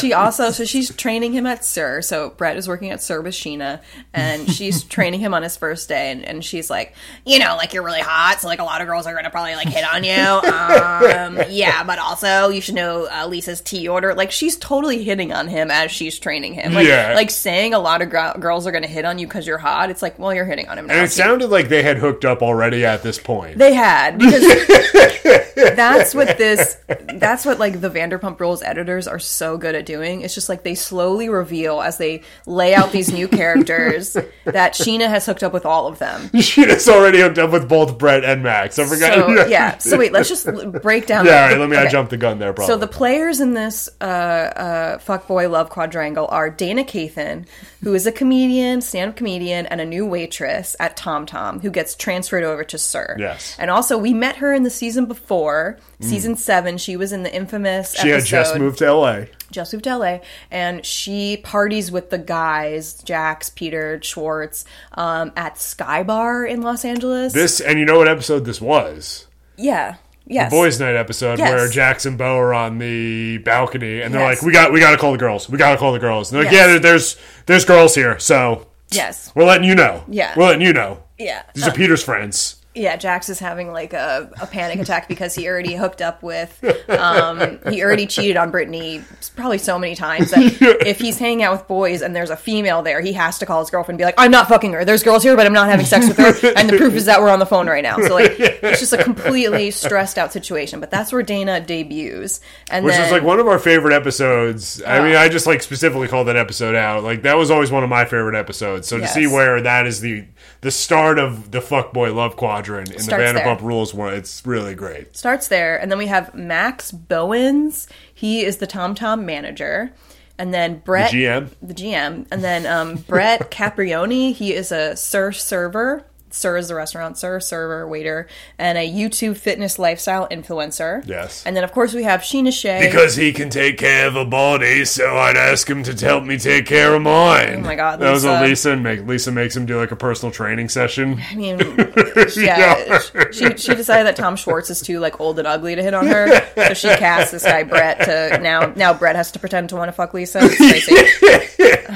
she 0.00 0.12
also 0.12 0.50
so 0.50 0.64
she's 0.64 0.94
training 0.94 1.32
him 1.32 1.46
at 1.46 1.64
Sir. 1.64 2.02
So 2.02 2.30
Brett 2.30 2.56
is 2.56 2.66
working 2.68 2.90
at 2.90 3.00
Sir 3.02 3.20
with 3.20 3.34
Scheana, 3.34 3.80
and 4.12 4.50
she's 4.50 4.82
training 4.96 5.20
him 5.20 5.32
on 5.32 5.42
his 5.42 5.56
first 5.56 5.88
day. 5.88 6.10
And, 6.10 6.24
and 6.24 6.44
she's 6.44 6.68
like, 6.68 6.94
you 7.24 7.38
know, 7.38 7.56
like 7.56 7.72
you're 7.72 7.84
really 7.84 8.00
hot, 8.00 8.40
so 8.40 8.48
like 8.48 8.58
a 8.58 8.64
lot 8.64 8.80
of 8.80 8.88
girls 8.88 9.06
are 9.06 9.14
gonna 9.14 9.30
probably 9.30 9.54
like 9.54 9.68
hit 9.68 9.84
on 9.92 10.02
you. 10.04 10.12
Um, 10.12 11.40
yeah, 11.50 11.82
but 11.84 11.98
also 11.98 12.48
you 12.48 12.60
should 12.60 12.74
know 12.74 13.06
uh, 13.10 13.26
Lisa's 13.26 13.60
tea 13.60 13.88
order. 13.88 14.14
Like 14.14 14.30
she's 14.32 14.56
totally 14.56 15.02
hitting 15.04 15.32
on 15.32 15.48
him 15.48 15.70
as 15.70 15.90
she's 15.90 16.18
training 16.18 16.54
him. 16.54 16.74
Like 16.74 16.86
Yeah. 16.86 17.12
like 17.14 17.30
saying 17.30 17.74
a 17.74 17.78
lot 17.78 18.02
of 18.02 18.10
gr- 18.10 18.38
girls 18.40 18.66
are 18.66 18.72
gonna 18.72 18.86
hit 18.86 19.04
on 19.04 19.18
you 19.18 19.26
because 19.26 19.46
you're 19.46 19.58
hot. 19.58 19.90
It's 19.90 20.02
like, 20.02 20.18
well, 20.18 20.34
you're 20.34 20.44
hitting 20.44 20.68
on 20.68 20.78
him 20.78 20.86
now. 20.88 20.94
And 20.94 21.02
it 21.04 21.08
too. 21.08 21.12
sounded 21.14 21.48
like 21.48 21.68
they 21.68 21.82
had 21.82 21.98
hooked 21.98 22.24
up 22.24 22.42
already 22.42 22.84
at 22.84 23.02
this 23.02 23.18
point. 23.18 23.58
They 23.58 23.72
had 23.74 24.18
because 24.18 24.42
that's 25.76 26.14
what 26.14 26.36
this 26.38 26.76
that's 27.14 27.35
what 27.44 27.58
like 27.58 27.80
the 27.80 27.90
Vanderpump 27.90 28.38
Rules 28.40 28.62
editors 28.62 29.06
are 29.08 29.18
so 29.18 29.58
good 29.58 29.74
at 29.74 29.84
doing. 29.84 30.22
It's 30.22 30.34
just 30.34 30.48
like 30.48 30.62
they 30.62 30.74
slowly 30.74 31.28
reveal 31.28 31.80
as 31.82 31.98
they 31.98 32.22
lay 32.46 32.74
out 32.74 32.92
these 32.92 33.12
new 33.12 33.28
characters 33.28 34.12
that 34.44 34.74
Scheana 34.74 35.08
has 35.08 35.26
hooked 35.26 35.42
up 35.42 35.52
with 35.52 35.66
all 35.66 35.86
of 35.86 35.98
them. 35.98 36.30
She's 36.40 36.88
already 36.88 37.20
hooked 37.20 37.38
up 37.38 37.50
with 37.50 37.68
both 37.68 37.98
Brett 37.98 38.24
and 38.24 38.42
Max. 38.42 38.78
I 38.78 38.84
forgot. 38.86 39.14
So 39.14 39.46
yeah. 39.46 39.78
So 39.78 39.98
wait, 39.98 40.12
let's 40.12 40.28
just 40.28 40.46
break 40.82 41.06
down. 41.06 41.26
Yeah, 41.26 41.32
the- 41.32 41.42
all 41.42 41.48
right, 41.50 41.58
let 41.60 41.70
me, 41.70 41.76
I 41.76 41.82
okay. 41.82 41.90
jumped 41.90 42.10
the 42.10 42.16
gun 42.16 42.38
there, 42.38 42.52
probably. 42.52 42.72
So 42.72 42.78
the 42.78 42.86
players 42.86 43.40
in 43.40 43.54
this 43.54 43.88
uh, 44.00 44.04
uh, 44.04 44.98
fuckboy 44.98 45.50
love 45.50 45.70
quadrangle 45.70 46.26
are 46.28 46.50
Dana 46.50 46.84
Kathan, 46.84 47.46
who 47.82 47.94
is 47.94 48.06
a 48.06 48.12
comedian, 48.12 48.80
stand-up 48.80 49.16
comedian, 49.16 49.66
and 49.66 49.80
a 49.80 49.84
new 49.84 50.06
waitress 50.06 50.76
at 50.80 50.96
Tom 50.96 51.26
Tom, 51.26 51.60
who 51.60 51.70
gets 51.70 51.94
transferred 51.94 52.44
over 52.44 52.64
to 52.64 52.78
Sir. 52.78 53.16
Yes. 53.18 53.56
And 53.58 53.70
also, 53.70 53.98
we 53.98 54.12
met 54.14 54.36
her 54.36 54.52
in 54.52 54.62
the 54.62 54.70
season 54.70 55.06
before, 55.06 55.78
season 56.00 56.36
seven. 56.36 56.78
She 56.78 56.96
was 56.96 57.12
in 57.12 57.22
the 57.22 57.34
infamous. 57.34 57.94
she 57.94 58.08
had 58.08 58.18
episode, 58.18 58.30
just 58.30 58.58
moved 58.58 58.78
to 58.78 58.92
LA. 58.92 59.20
just 59.50 59.72
moved 59.72 59.84
to 59.84 59.96
LA, 59.96 60.18
and 60.50 60.84
she 60.84 61.38
parties 61.38 61.90
with 61.90 62.10
the 62.10 62.18
guys, 62.18 62.94
Jax, 63.02 63.50
Peter, 63.50 64.00
Schwartz, 64.02 64.64
um, 64.92 65.32
at 65.36 65.58
Sky 65.58 66.02
Bar 66.02 66.44
in 66.44 66.62
Los 66.62 66.84
Angeles. 66.84 67.32
This, 67.32 67.60
and 67.60 67.78
you 67.78 67.84
know 67.84 67.98
what 67.98 68.08
episode 68.08 68.44
this 68.44 68.60
was? 68.60 69.26
yeah. 69.56 69.96
Yes. 70.28 70.50
Boys' 70.50 70.80
Night 70.80 70.96
episode 70.96 71.38
Yes. 71.38 71.48
where 71.52 71.68
Jax 71.68 72.04
and 72.04 72.18
Beau 72.18 72.36
are 72.36 72.52
on 72.52 72.78
the 72.78 73.38
balcony, 73.38 74.00
and 74.00 74.12
they're 74.12 74.20
Yes. 74.28 74.38
like, 74.38 74.44
"We 74.44 74.52
got, 74.52 74.72
we 74.72 74.80
got 74.80 74.90
to 74.90 74.96
call 74.96 75.12
the 75.12 75.18
girls. 75.18 75.48
We 75.48 75.56
got 75.56 75.70
to 75.70 75.76
call 75.76 75.92
the 75.92 76.00
girls." 76.00 76.32
And 76.32 76.36
they're 76.38 76.46
like, 76.46 76.52
Yes. 76.52 76.62
"Yeah, 76.62 76.66
there, 76.66 76.78
there's, 76.80 77.16
there's 77.46 77.64
girls 77.64 77.94
here, 77.94 78.18
so 78.18 78.66
Yes. 78.90 79.30
we're 79.36 79.44
letting 79.44 79.68
you 79.68 79.76
know. 79.76 80.02
Yeah. 80.08 80.32
we're 80.36 80.46
letting 80.46 80.62
you 80.62 80.72
know. 80.72 81.04
Yeah. 81.16 81.42
These 81.54 81.68
are 81.68 81.70
Peter's 81.70 82.02
friends." 82.02 82.56
Yeah, 82.76 82.96
Jax 82.96 83.28
is 83.28 83.38
having 83.38 83.72
like 83.72 83.92
a, 83.94 84.30
a 84.40 84.46
panic 84.46 84.78
attack 84.78 85.08
because 85.08 85.34
he 85.34 85.48
already 85.48 85.74
hooked 85.74 86.02
up 86.02 86.22
with, 86.22 86.62
um, 86.90 87.58
he 87.70 87.82
already 87.82 88.06
cheated 88.06 88.36
on 88.36 88.50
Brittany 88.50 89.02
probably 89.34 89.58
so 89.58 89.78
many 89.78 89.94
times 89.94 90.30
that 90.30 90.40
if 90.86 90.98
he's 91.00 91.18
hanging 91.18 91.42
out 91.42 91.52
with 91.52 91.66
boys 91.66 92.02
and 92.02 92.14
there's 92.14 92.30
a 92.30 92.36
female 92.36 92.82
there, 92.82 93.00
he 93.00 93.14
has 93.14 93.38
to 93.38 93.46
call 93.46 93.60
his 93.60 93.70
girlfriend 93.70 93.94
and 93.94 93.98
be 93.98 94.04
like, 94.04 94.14
I'm 94.18 94.30
not 94.30 94.48
fucking 94.48 94.72
her. 94.74 94.84
There's 94.84 95.02
girls 95.02 95.22
here, 95.22 95.36
but 95.36 95.46
I'm 95.46 95.54
not 95.54 95.68
having 95.68 95.86
sex 95.86 96.06
with 96.08 96.18
her. 96.18 96.52
And 96.56 96.68
the 96.68 96.76
proof 96.76 96.94
is 96.94 97.06
that 97.06 97.20
we're 97.20 97.30
on 97.30 97.38
the 97.38 97.46
phone 97.46 97.66
right 97.66 97.82
now. 97.82 97.96
So 97.98 98.14
like, 98.14 98.38
it's 98.38 98.80
just 98.80 98.92
a 98.92 99.02
completely 99.02 99.70
stressed 99.70 100.18
out 100.18 100.32
situation. 100.32 100.80
But 100.80 100.90
that's 100.90 101.12
where 101.12 101.22
Dana 101.22 101.60
debuts. 101.60 102.40
And 102.70 102.84
Which 102.84 102.94
then, 102.94 103.06
is 103.06 103.10
like 103.12 103.22
one 103.22 103.40
of 103.40 103.46
our 103.48 103.58
favorite 103.58 103.94
episodes. 103.94 104.82
I 104.82 105.02
mean, 105.02 105.16
I 105.16 105.28
just 105.28 105.46
like 105.46 105.62
specifically 105.62 106.08
called 106.08 106.28
that 106.28 106.36
episode 106.36 106.74
out. 106.74 107.04
Like 107.04 107.22
that 107.22 107.36
was 107.38 107.50
always 107.50 107.70
one 107.70 107.84
of 107.84 107.88
my 107.90 108.04
favorite 108.04 108.34
episodes. 108.38 108.86
So 108.86 108.96
Yes. 108.96 109.14
to 109.14 109.20
see 109.20 109.26
where 109.26 109.60
that 109.62 109.86
is 109.86 110.00
the 110.00 110.24
the 110.60 110.70
start 110.70 111.18
of 111.18 111.50
the 111.50 111.60
fuckboy 111.60 112.14
love 112.14 112.36
quadrant 112.36 112.65
in 112.74 112.86
Starts 112.86 113.08
the 113.08 113.16
Vanderpump 113.16 113.58
there. 113.58 113.66
Rules 113.68 113.94
one, 113.94 114.14
it's 114.14 114.44
really 114.44 114.74
great. 114.74 115.16
starts 115.16 115.48
there, 115.48 115.80
and 115.80 115.90
then 115.90 115.98
we 115.98 116.06
have 116.06 116.34
Max 116.34 116.90
Boyens. 116.92 117.86
He 118.12 118.44
is 118.44 118.56
the 118.58 118.66
Tom 118.66 118.94
Tom 118.94 119.24
manager, 119.24 119.92
and 120.38 120.52
then 120.52 120.78
Brett, 120.84 121.12
GM. 121.12 121.50
the 121.62 121.74
GM, 121.74 122.26
and 122.30 122.42
then 122.44 122.66
um, 122.66 122.96
Brett 122.96 123.50
Caprioni. 123.50 124.34
He 124.34 124.52
is 124.52 124.72
a 124.72 124.96
Sir 124.96 125.32
server. 125.32 126.04
Sir 126.30 126.56
is 126.56 126.68
the 126.68 126.74
restaurant, 126.74 127.16
Sir 127.18 127.40
server, 127.40 127.86
waiter, 127.86 128.28
and 128.58 128.76
a 128.76 128.88
YouTube 128.88 129.36
fitness 129.36 129.78
lifestyle 129.78 130.28
influencer. 130.28 131.06
Yes. 131.06 131.44
And 131.46 131.56
then 131.56 131.64
of 131.64 131.72
course 131.72 131.94
we 131.94 132.02
have 132.04 132.20
Scheana 132.20 132.52
Shay. 132.52 132.86
Because 132.86 133.16
he 133.16 133.32
can 133.32 133.50
take 133.50 133.78
care 133.78 134.06
of 134.06 134.16
a 134.16 134.24
body, 134.24 134.84
so 134.84 135.16
I'd 135.16 135.36
ask 135.36 135.68
him 135.68 135.82
to 135.84 136.06
help 136.06 136.24
me 136.24 136.38
take 136.38 136.66
care 136.66 136.94
of 136.94 137.02
mine. 137.02 137.56
Oh 137.56 137.60
my 137.60 137.76
God, 137.76 138.00
that 138.00 138.10
was 138.10 138.24
Lisa. 138.24 138.42
Lisa 138.42 138.70
and 138.72 138.82
make. 138.82 139.06
Lisa 139.06 139.32
makes 139.32 139.56
him 139.56 139.66
do 139.66 139.78
like 139.78 139.92
a 139.92 139.96
personal 139.96 140.32
training 140.32 140.68
session. 140.68 141.20
I 141.30 141.34
mean, 141.34 141.58
yeah, 142.36 142.98
she 143.30 143.56
she 143.56 143.74
decided 143.74 144.06
that 144.06 144.16
Tom 144.16 144.36
Schwartz 144.36 144.70
is 144.70 144.80
too 144.80 145.00
like 145.00 145.20
old 145.20 145.38
and 145.38 145.46
ugly 145.46 145.74
to 145.74 145.82
hit 145.82 145.94
on 145.94 146.06
her, 146.06 146.44
so 146.56 146.74
she 146.74 146.88
cast 146.88 147.32
this 147.32 147.44
guy 147.44 147.62
Brett 147.62 148.00
to 148.04 148.38
now 148.42 148.72
now 148.76 148.92
Brett 148.92 149.16
has 149.16 149.32
to 149.32 149.38
pretend 149.38 149.68
to 149.70 149.76
want 149.76 149.88
to 149.88 149.92
fuck 149.92 150.12
Lisa. 150.14 150.40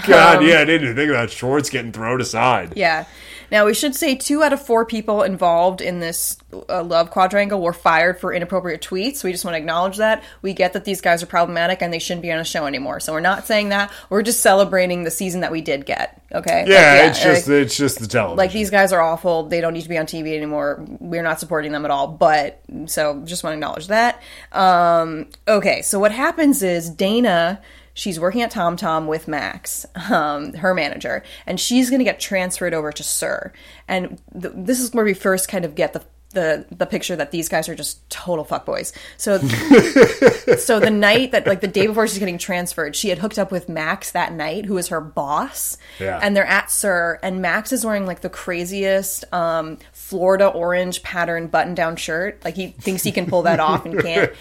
God, 0.07 0.39
um, 0.39 0.47
yeah, 0.47 0.61
I 0.61 0.65
didn't 0.65 0.83
even 0.83 0.97
think 0.97 1.11
about 1.11 1.31
Schwartz 1.31 1.71
getting 1.71 1.93
thrown 1.93 2.21
aside. 2.21 2.75
Yeah. 2.77 3.05
Now 3.51 3.67
we 3.67 3.75
should 3.75 3.95
say 3.95 4.15
two 4.15 4.43
out 4.43 4.53
of 4.53 4.65
four 4.65 4.85
people 4.85 5.23
involved 5.23 5.81
in 5.81 6.01
this 6.01 6.37
uh, 6.69 6.83
love 6.83 7.11
quadrangle 7.11 7.61
were 7.61 7.73
fired 7.73 8.21
for 8.21 8.33
inappropriate 8.33 8.81
tweets. 8.83 9.23
We 9.25 9.33
just 9.33 9.45
want 9.45 9.55
to 9.55 9.59
acknowledge 9.59 9.97
that. 9.99 10.23
We 10.43 10.53
get 10.55 10.73
that 10.75 10.85
these 10.85 11.01
guys 11.01 11.23
are 11.23 11.27
problematic 11.27 11.83
and 11.83 11.93
they 11.93 11.99
shouldn't 11.99 12.23
be 12.23 12.33
on 12.33 12.39
a 12.39 12.45
show 12.45 12.67
anymore. 12.67 13.01
So 13.01 13.13
we're 13.13 13.21
not 13.21 13.47
saying 13.47 13.71
that. 13.71 13.91
We're 14.09 14.23
just 14.23 14.41
celebrating 14.41 15.05
the 15.05 15.11
season 15.11 15.41
that 15.41 15.53
we 15.53 15.61
did 15.61 15.87
get. 15.87 16.23
Okay. 16.33 16.61
Like, 16.61 16.69
Yeah, 16.69 17.07
it's 17.09 17.23
just 17.23 17.49
like, 17.49 17.57
it's 17.57 17.77
just 17.77 17.99
the 17.99 18.07
television. 18.07 18.37
like 18.37 18.53
these 18.53 18.71
guys 18.71 18.93
are 18.93 19.01
awful. 19.01 19.45
They 19.45 19.61
don't 19.61 19.75
need 19.75 19.83
to 19.83 19.89
be 19.89 19.99
on 19.99 20.07
TV 20.07 20.37
anymore. 20.37 20.85
We're 21.01 21.23
not 21.23 21.41
supporting 21.41 21.73
them 21.73 21.85
at 21.85 21.91
all. 21.91 22.07
But 22.09 22.61
so 22.87 23.21
just 23.25 23.43
want 23.43 23.53
to 23.53 23.57
acknowledge 23.57 23.89
that. 23.89 24.23
Um, 24.53 25.29
okay, 25.49 25.83
so 25.83 25.99
what 25.99 26.13
happens 26.13 26.63
is 26.63 26.89
Dana. 26.91 27.61
She's 27.95 28.21
working 28.21 28.43
at 28.43 28.53
TomTom 28.53 29.07
with 29.07 29.29
Max, 29.29 29.87
um, 30.11 30.55
her 30.55 30.75
manager, 30.75 31.23
and 31.47 31.59
she's 31.59 31.91
going 31.91 32.01
to 32.01 32.05
get 32.05 32.21
transferred 32.21 32.75
over 32.75 32.93
to 32.93 33.03
Sir. 33.03 33.53
And 33.89 34.21
th- 34.33 34.55
this 34.57 34.81
is 34.81 34.93
where 34.93 35.05
we 35.05 35.15
first 35.15 35.49
kind 35.49 35.65
of 35.65 35.75
get 35.75 35.93
the 35.93 36.05
the 36.33 36.65
the 36.71 36.87
picture 36.87 37.17
that 37.17 37.33
these 37.33 37.49
guys 37.49 37.69
are 37.69 37.75
just 37.75 38.09
total 38.09 38.45
fuckboys. 38.45 38.93
So 39.17 39.39
so 40.57 40.79
the 40.79 40.91
night 40.91 41.33
that 41.33 41.47
like 41.47 41.61
the 41.61 41.69
day 41.69 41.87
before 41.87 42.07
she's 42.07 42.19
getting 42.19 42.39
transferred, 42.39 42.95
she 42.95 43.09
had 43.09 43.19
hooked 43.19 43.39
up 43.39 43.51
with 43.51 43.69
Max 43.69 44.13
that 44.13 44.33
night, 44.33 44.67
who 44.67 44.79
is 44.79 44.89
her 44.89 45.01
boss. 45.01 45.77
Yeah. 45.99 46.21
And 46.23 46.37
they're 46.37 46.47
at 46.47 46.71
Sir, 46.71 47.19
and 47.23 47.43
Max 47.43 47.73
is 47.73 47.85
wearing 47.85 48.07
like 48.07 48.21
the 48.21 48.31
craziest 48.31 49.25
um, 49.33 49.79
Florida 49.93 50.47
orange 50.47 51.03
pattern 51.03 51.49
button 51.49 51.75
down 51.75 51.97
shirt. 51.97 52.45
Like 52.45 52.55
he 52.55 52.69
thinks 52.69 53.03
he 53.03 53.13
can 53.13 53.27
pull 53.27 53.43
that 53.43 53.59
off 53.61 53.85
and 53.85 54.01
can't. 54.01 54.33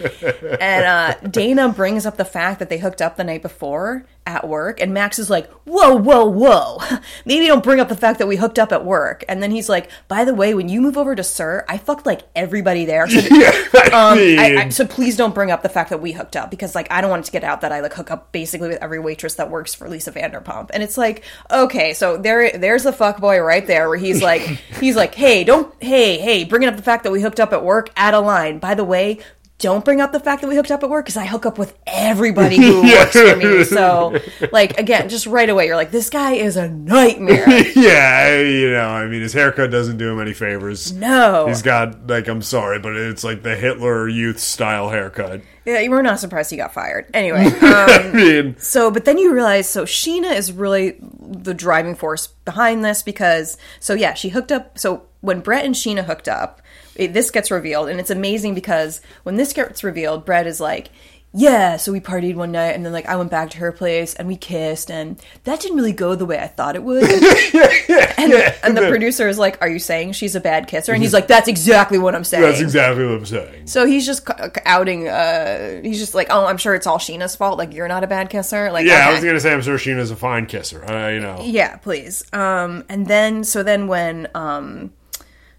And 0.60 0.84
uh, 0.84 1.28
Dana 1.28 1.70
brings 1.70 2.06
up 2.06 2.16
the 2.16 2.24
fact 2.24 2.58
that 2.58 2.68
they 2.68 2.78
hooked 2.78 3.00
up 3.00 3.16
the 3.16 3.24
night 3.24 3.42
before 3.42 4.04
at 4.30 4.48
work, 4.48 4.80
and 4.80 4.94
Max 4.94 5.18
is 5.18 5.28
like, 5.28 5.50
"Whoa, 5.64 5.94
whoa, 5.96 6.24
whoa! 6.24 6.78
Maybe 7.24 7.46
don't 7.46 7.62
bring 7.62 7.80
up 7.80 7.88
the 7.88 7.96
fact 7.96 8.18
that 8.18 8.26
we 8.26 8.36
hooked 8.36 8.58
up 8.58 8.72
at 8.72 8.84
work." 8.84 9.24
And 9.28 9.42
then 9.42 9.50
he's 9.50 9.68
like, 9.68 9.90
"By 10.08 10.24
the 10.24 10.34
way, 10.34 10.54
when 10.54 10.68
you 10.68 10.80
move 10.80 10.96
over 10.96 11.14
to 11.14 11.24
Sir, 11.24 11.64
I 11.68 11.78
fucked 11.78 12.06
like 12.06 12.22
everybody 12.34 12.84
there." 12.84 13.08
So 13.08 13.18
um, 13.92 13.92
I 13.92 14.14
mean, 14.14 14.38
I, 14.38 14.62
I, 14.62 14.68
so 14.68 14.86
please 14.86 15.16
don't 15.16 15.34
bring 15.34 15.50
up 15.50 15.62
the 15.62 15.68
fact 15.68 15.90
that 15.90 16.00
we 16.00 16.12
hooked 16.12 16.36
up 16.36 16.50
because 16.50 16.74
like 16.74 16.90
I 16.90 17.00
don't 17.00 17.10
want 17.10 17.24
it 17.24 17.26
to 17.26 17.32
get 17.32 17.44
out 17.44 17.60
that 17.62 17.72
I 17.72 17.80
like 17.80 17.94
hook 17.94 18.10
up 18.10 18.32
basically 18.32 18.68
with 18.68 18.78
every 18.82 18.98
waitress 18.98 19.34
that 19.34 19.50
works 19.50 19.74
for 19.74 19.88
Lisa 19.88 20.12
Vanderpump. 20.12 20.70
And 20.72 20.82
it's 20.82 20.96
like, 20.96 21.24
okay, 21.50 21.92
so 21.94 22.16
there 22.16 22.56
there's 22.56 22.84
the 22.84 22.92
fuck 22.92 23.20
boy 23.20 23.40
right 23.40 23.66
there 23.66 23.88
where 23.88 23.98
he's 23.98 24.22
like 24.22 24.42
he's 24.80 24.96
like, 24.96 25.14
hey, 25.14 25.44
don't 25.44 25.74
hey, 25.82 26.18
hey, 26.18 26.44
bringing 26.44 26.68
up 26.68 26.76
the 26.76 26.82
fact 26.82 27.04
that 27.04 27.12
we 27.12 27.20
hooked 27.20 27.40
up 27.40 27.52
at 27.52 27.64
work, 27.64 27.90
add 27.96 28.14
a 28.14 28.20
line. 28.20 28.58
By 28.58 28.74
the 28.74 28.84
way, 28.84 29.18
don't 29.60 29.84
bring 29.84 30.00
up 30.00 30.10
the 30.10 30.20
fact 30.20 30.40
that 30.40 30.48
we 30.48 30.56
hooked 30.56 30.70
up 30.70 30.82
at 30.82 30.90
work 30.90 31.04
because 31.04 31.16
I 31.16 31.26
hook 31.26 31.44
up 31.46 31.58
with 31.58 31.76
everybody 31.86 32.56
who 32.56 32.82
works 32.82 33.12
for 33.12 33.36
me. 33.36 33.62
So, 33.64 34.18
like, 34.52 34.78
again, 34.78 35.08
just 35.08 35.26
right 35.26 35.48
away, 35.48 35.66
you're 35.66 35.76
like, 35.76 35.90
this 35.90 36.10
guy 36.10 36.32
is 36.32 36.56
a 36.56 36.68
nightmare. 36.68 37.48
yeah, 37.76 38.40
you 38.40 38.70
know, 38.70 38.88
I 38.88 39.06
mean, 39.06 39.20
his 39.20 39.34
haircut 39.34 39.70
doesn't 39.70 39.98
do 39.98 40.10
him 40.10 40.20
any 40.20 40.32
favors. 40.32 40.92
No. 40.92 41.46
He's 41.46 41.62
got 41.62 42.06
like, 42.06 42.26
I'm 42.26 42.42
sorry, 42.42 42.78
but 42.78 42.96
it's 42.96 43.22
like 43.22 43.42
the 43.42 43.54
Hitler 43.54 44.08
Youth 44.08 44.40
style 44.40 44.88
haircut. 44.88 45.42
Yeah, 45.66 45.80
you 45.80 45.90
were 45.90 46.02
not 46.02 46.18
surprised 46.18 46.50
he 46.50 46.56
got 46.56 46.72
fired. 46.72 47.06
Anyway, 47.12 47.44
um, 47.46 47.54
I 47.62 48.10
mean, 48.12 48.56
So, 48.58 48.90
but 48.90 49.04
then 49.04 49.18
you 49.18 49.32
realize, 49.34 49.68
so 49.68 49.84
Scheana 49.84 50.34
is 50.34 50.52
really 50.52 50.96
the 51.20 51.54
driving 51.54 51.94
force 51.94 52.26
behind 52.26 52.84
this 52.84 53.02
because, 53.02 53.58
so 53.78 53.92
yeah, 53.92 54.14
she 54.14 54.30
hooked 54.30 54.50
up. 54.50 54.78
So 54.78 55.02
when 55.20 55.40
Brett 55.40 55.66
and 55.66 55.74
Scheana 55.74 56.04
hooked 56.04 56.28
up, 56.28 56.62
it, 57.00 57.14
this 57.14 57.30
gets 57.30 57.50
revealed, 57.50 57.88
and 57.88 57.98
it's 57.98 58.10
amazing 58.10 58.54
because 58.54 59.00
when 59.22 59.36
this 59.36 59.52
gets 59.52 59.82
revealed, 59.82 60.26
Brett 60.26 60.46
is 60.46 60.60
like, 60.60 60.90
yeah, 61.32 61.76
so 61.76 61.92
we 61.92 62.00
partied 62.00 62.34
one 62.34 62.50
night, 62.50 62.74
and 62.74 62.84
then 62.84 62.92
like 62.92 63.06
I 63.06 63.14
went 63.14 63.30
back 63.30 63.50
to 63.50 63.58
her 63.58 63.70
place 63.70 64.14
and 64.14 64.26
we 64.26 64.36
kissed, 64.36 64.90
and 64.90 65.16
that 65.44 65.60
didn't 65.60 65.76
really 65.76 65.92
go 65.92 66.16
the 66.16 66.26
way 66.26 66.38
I 66.38 66.48
thought 66.48 66.74
it 66.74 66.82
would. 66.82 67.04
and, 67.04 68.32
and 68.64 68.76
the 68.76 68.86
producer 68.90 69.28
is 69.28 69.38
like, 69.38 69.56
"Are 69.62 69.68
you 69.68 69.78
saying 69.78 70.12
she's 70.12 70.34
a 70.34 70.40
bad 70.40 70.66
kisser?" 70.66 70.92
And 70.92 71.00
he's 71.00 71.14
like, 71.14 71.28
"That's 71.28 71.46
exactly 71.46 71.98
what 71.98 72.16
I'm 72.16 72.24
saying." 72.24 72.42
that's 72.42 72.60
exactly 72.60 73.06
what 73.06 73.14
I'm 73.14 73.26
saying. 73.26 73.68
So 73.68 73.86
he's 73.86 74.04
just 74.04 74.28
outing. 74.66 75.06
Uh, 75.06 75.80
he's 75.82 76.00
just 76.00 76.16
like, 76.16 76.26
"Oh, 76.30 76.46
I'm 76.46 76.58
sure 76.58 76.74
it's 76.74 76.88
all 76.88 76.98
Scheana's 76.98 77.36
fault. 77.36 77.58
Like 77.58 77.72
you're 77.74 77.88
not 77.88 78.02
a 78.02 78.08
bad 78.08 78.28
kisser." 78.28 78.72
Like, 78.72 78.84
Yeah, 78.86 79.08
I 79.08 79.12
was 79.12 79.22
gonna 79.22 79.38
say 79.38 79.52
I'm 79.52 79.62
sure 79.62 79.78
Scheana's 79.78 80.10
a 80.10 80.16
fine 80.16 80.46
kisser. 80.46 80.84
Uh, 80.84 81.10
you 81.10 81.20
know, 81.20 81.40
Yeah, 81.42 81.76
please. 81.76 82.24
Um, 82.32 82.84
and 82.88 83.06
then 83.06 83.44
so 83.44 83.62
then 83.62 83.86
when 83.86 84.26
um, 84.34 84.92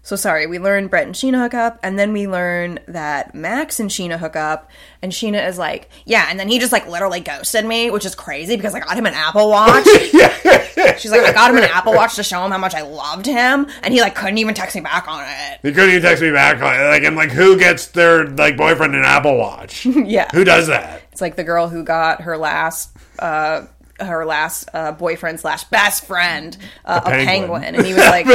so 0.04 0.16
sorry, 0.16 0.46
we 0.46 0.58
learn 0.58 0.88
Brett 0.88 1.06
and 1.06 1.14
Scheana 1.14 1.40
hook 1.40 1.54
up, 1.54 1.78
and 1.82 1.96
then 1.98 2.12
we 2.12 2.26
learn 2.26 2.80
that 2.88 3.34
Max 3.34 3.78
and 3.78 3.88
Scheana 3.88 4.18
hook 4.18 4.34
up, 4.34 4.68
and 5.00 5.12
Scheana 5.12 5.46
is 5.46 5.58
like, 5.58 5.88
yeah, 6.04 6.26
and 6.28 6.40
then 6.40 6.48
he 6.48 6.58
just 6.58 6.72
like 6.72 6.88
literally 6.88 7.20
ghosted 7.20 7.64
me, 7.64 7.88
which 7.90 8.04
is 8.04 8.14
crazy 8.16 8.56
because 8.56 8.74
I 8.74 8.80
got 8.80 8.96
him 8.96 9.06
an 9.06 9.14
Apple 9.14 9.48
Watch. 9.48 9.84
She's 10.98 11.10
like, 11.12 11.22
I 11.22 11.32
got 11.32 11.50
him 11.50 11.56
an 11.56 11.64
Apple 11.64 11.92
Watch 11.94 12.16
to 12.16 12.24
show 12.24 12.44
him 12.44 12.50
how 12.50 12.58
much 12.58 12.74
I 12.74 12.82
loved 12.82 13.26
him, 13.26 13.68
and 13.82 13.94
he 13.94 14.00
like 14.00 14.16
couldn't 14.16 14.38
even 14.38 14.54
text 14.54 14.74
me 14.74 14.80
back 14.82 15.06
on 15.06 15.24
it. 15.24 15.60
he 15.62 15.72
couldn't 15.72 15.90
even 15.90 16.02
text 16.02 16.20
me 16.22 16.32
back. 16.32 16.60
Like, 16.60 16.80
like, 16.80 17.04
I'm 17.04 17.14
like, 17.14 17.30
who 17.30 17.56
gets 17.56 17.86
their 17.88 18.26
like 18.26 18.56
boyfriend 18.56 18.96
an 18.96 19.04
Apple 19.04 19.36
Watch? 19.36 19.86
Yeah, 20.02 20.28
who 20.32 20.42
does 20.42 20.66
that? 20.66 21.02
It's 21.12 21.20
like 21.20 21.36
the 21.36 21.44
girl 21.44 21.68
who 21.68 21.84
got 21.84 22.22
her 22.22 22.36
last 22.36 22.90
uh 23.18 23.66
her 24.00 24.24
last 24.24 24.68
uh, 24.74 24.92
boyfriend 24.92 25.38
slash 25.40 25.64
best 25.64 26.04
friend 26.06 26.56
uh, 26.84 27.00
a, 27.04 27.10
penguin. 27.10 27.26
penguin. 27.62 27.64
and 27.64 27.86
he 27.86 27.94
was 27.94 28.04
like 28.04 28.26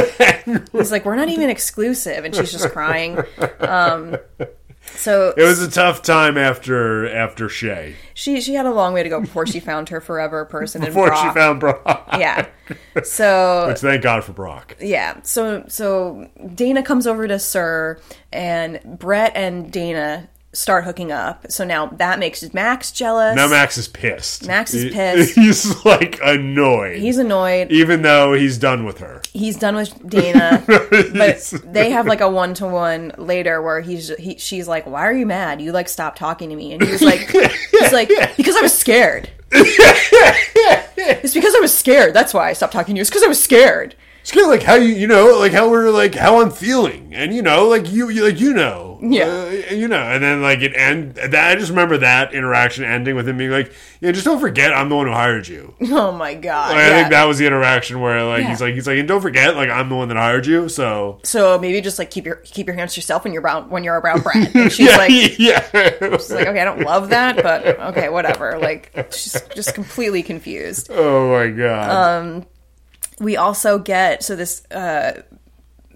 he's 0.72 0.91
like 0.91 1.05
we're 1.05 1.16
not 1.16 1.30
even 1.30 1.49
exclusive 1.49 2.24
and 2.26 2.36
she's 2.36 2.51
just 2.51 2.70
crying 2.72 3.18
um 3.60 4.16
so 4.95 5.34
It 5.36 5.43
was 5.43 5.62
a 5.62 5.70
tough 5.70 6.01
time 6.01 6.38
after 6.38 7.10
after 7.14 7.49
Shay. 7.49 7.95
she 8.14 8.39
she 8.39 8.53
had 8.53 8.66
a 8.66 8.72
long 8.72 8.93
way 8.93 9.03
to 9.03 9.10
go 9.10 9.20
before 9.20 9.45
she 9.45 9.60
found 9.60 9.89
her 9.89 9.99
forever 9.99 10.45
person 10.45 10.82
Before 10.82 11.14
she 11.16 11.30
found 11.32 11.60
Brock. 11.60 12.08
yeah 12.18 12.47
so 13.03 13.68
Which 13.68 13.80
thank 13.80 14.01
God 14.03 14.24
for 14.24 14.32
Brock. 14.34 14.78
yeah 14.80 15.20
so 15.24 15.66
so 15.68 16.30
dana 16.55 16.84
comes 16.84 17.05
over 17.08 17.28
to 17.28 17.38
sir 17.39 17.99
and 18.32 18.80
brett 18.99 19.34
and 19.36 19.72
dana 19.72 20.30
start 20.54 20.86
hooking 20.86 21.12
up 21.12 21.45
so 21.52 21.64
now 21.64 21.86
that 21.88 22.18
makes 22.18 22.41
max 22.54 22.91
jealous 22.91 23.36
Now 23.36 23.48
Max 23.48 23.78
is 23.78 23.88
pissed. 23.88 24.48
Max 24.48 24.74
is 24.74 24.84
He- 24.84 24.89
pissed. 24.91 25.36
He's 25.36 25.86
like 25.86 26.18
annoyed. 26.24 26.98
he's 26.98 27.18
annoyed 27.18 27.72
even 27.72 28.02
though 28.02 28.34
he's 28.34 28.58
done 28.58 28.84
with 28.86 28.98
her. 29.00 29.22
he's 29.34 29.58
done 29.58 29.76
with 29.76 30.10
Dana, 30.10 30.64
but 30.68 31.54
they 31.66 31.91
have 31.91 32.08
like 32.08 32.22
a 32.22 32.30
one 32.30 32.54
to 32.56 32.66
one 32.68 33.12
later 33.18 33.62
where 33.62 33.82
he's 33.82 34.10
he, 34.18 34.38
she's 34.38 34.68
like, 34.68 34.86
"Why 34.88 35.02
are 35.02 35.14
you 35.14 35.26
mad? 35.26 35.62
You 35.62 35.72
like 35.74 35.89
stopped 35.89 36.18
talking 36.18 36.50
to 36.50 36.56
me," 36.56 36.74
and 36.74 36.82
he's 36.82 37.02
like, 37.04 37.20
"He's 37.30 37.91
like 37.91 38.10
because 38.38 38.56
I 38.56 38.62
was 38.62 38.76
scared. 38.76 39.30
it's 39.52 41.34
because 41.34 41.56
I 41.56 41.60
was 41.60 41.76
scared. 41.78 42.14
That's 42.14 42.34
why 42.34 42.50
I 42.50 42.54
stopped 42.54 42.74
talking 42.74 42.95
to 42.95 43.00
you. 43.00 43.02
It's 43.02 43.10
because 43.10 43.24
I 43.24 43.28
was 43.28 43.41
scared." 43.43 43.95
It's 44.28 44.34
kind 44.34 44.44
of 44.44 44.52
like 44.52 44.64
how 44.64 44.76
you, 44.76 44.94
you 44.94 45.08
know, 45.08 45.38
like 45.40 45.54
how 45.54 45.70
we're 45.70 45.90
like 45.90 46.14
how 46.14 46.42
I'm 46.42 46.52
feeling, 46.52 47.14
and 47.16 47.34
you 47.34 47.42
know, 47.42 47.70
like 47.70 47.90
you, 47.90 48.10
you 48.10 48.26
like 48.26 48.42
you 48.42 48.54
know, 48.54 49.00
Yeah. 49.02 49.24
uh, 49.70 49.74
you 49.74 49.88
know, 49.88 50.02
and 50.02 50.22
then 50.22 50.42
like 50.42 50.60
it 50.60 50.76
end. 50.76 51.16
That 51.16 51.34
I 51.52 51.56
just 51.56 51.70
remember 51.70 51.98
that 52.00 52.34
interaction 52.34 52.84
ending 52.84 53.16
with 53.16 53.26
him 53.26 53.38
being 53.38 53.52
like, 53.52 53.72
"Yeah, 54.02 54.12
just 54.12 54.26
don't 54.26 54.42
forget, 54.42 54.74
I'm 54.74 54.90
the 54.90 54.98
one 54.98 55.08
who 55.08 55.14
hired 55.14 55.48
you." 55.48 55.76
Oh 55.90 56.12
my 56.12 56.34
god! 56.34 56.76
Like, 56.76 56.84
I 56.84 56.90
think 56.90 57.10
that 57.12 57.24
was 57.24 57.38
the 57.38 57.48
interaction 57.48 58.02
where 58.02 58.26
like 58.26 58.42
Yeah. 58.44 58.50
he's 58.50 58.60
like 58.60 58.74
he's 58.74 58.86
like, 58.86 59.00
and 59.00 59.08
don't 59.08 59.22
forget, 59.22 59.56
like 59.56 59.70
I'm 59.70 59.88
the 59.88 59.96
one 59.96 60.10
that 60.10 60.18
hired 60.18 60.46
you. 60.46 60.68
So 60.68 61.22
so 61.24 61.58
maybe 61.58 61.80
just 61.80 61.98
like 61.98 62.12
keep 62.12 62.26
your 62.26 62.36
keep 62.44 62.68
your 62.68 62.76
hands 62.76 62.96
to 62.96 62.98
yourself 63.00 63.24
when 63.24 63.32
you're 63.32 63.42
around 63.44 63.70
when 63.72 63.86
you're 63.86 63.98
around 63.98 64.24
Brett. 64.24 64.54
And 64.54 64.70
she's 64.70 64.88
yeah, 64.90 64.98
like, 64.98 65.10
yeah. 65.40 65.62
she's 66.18 66.32
like, 66.32 66.48
okay, 66.48 66.60
I 66.60 66.66
don't 66.66 66.82
love 66.82 67.12
that, 67.12 67.42
but 67.42 67.66
okay, 67.80 68.10
whatever. 68.10 68.60
Like 68.60 68.92
she's 69.12 69.42
just 69.56 69.74
completely 69.74 70.22
confused. 70.22 70.90
oh 70.92 71.32
my 71.32 71.48
god. 71.48 71.90
Um, 71.92 72.46
we 73.20 73.36
also 73.38 73.78
get 73.80 74.24
so 74.24 74.36
this 74.36 74.63
uh 74.72 75.22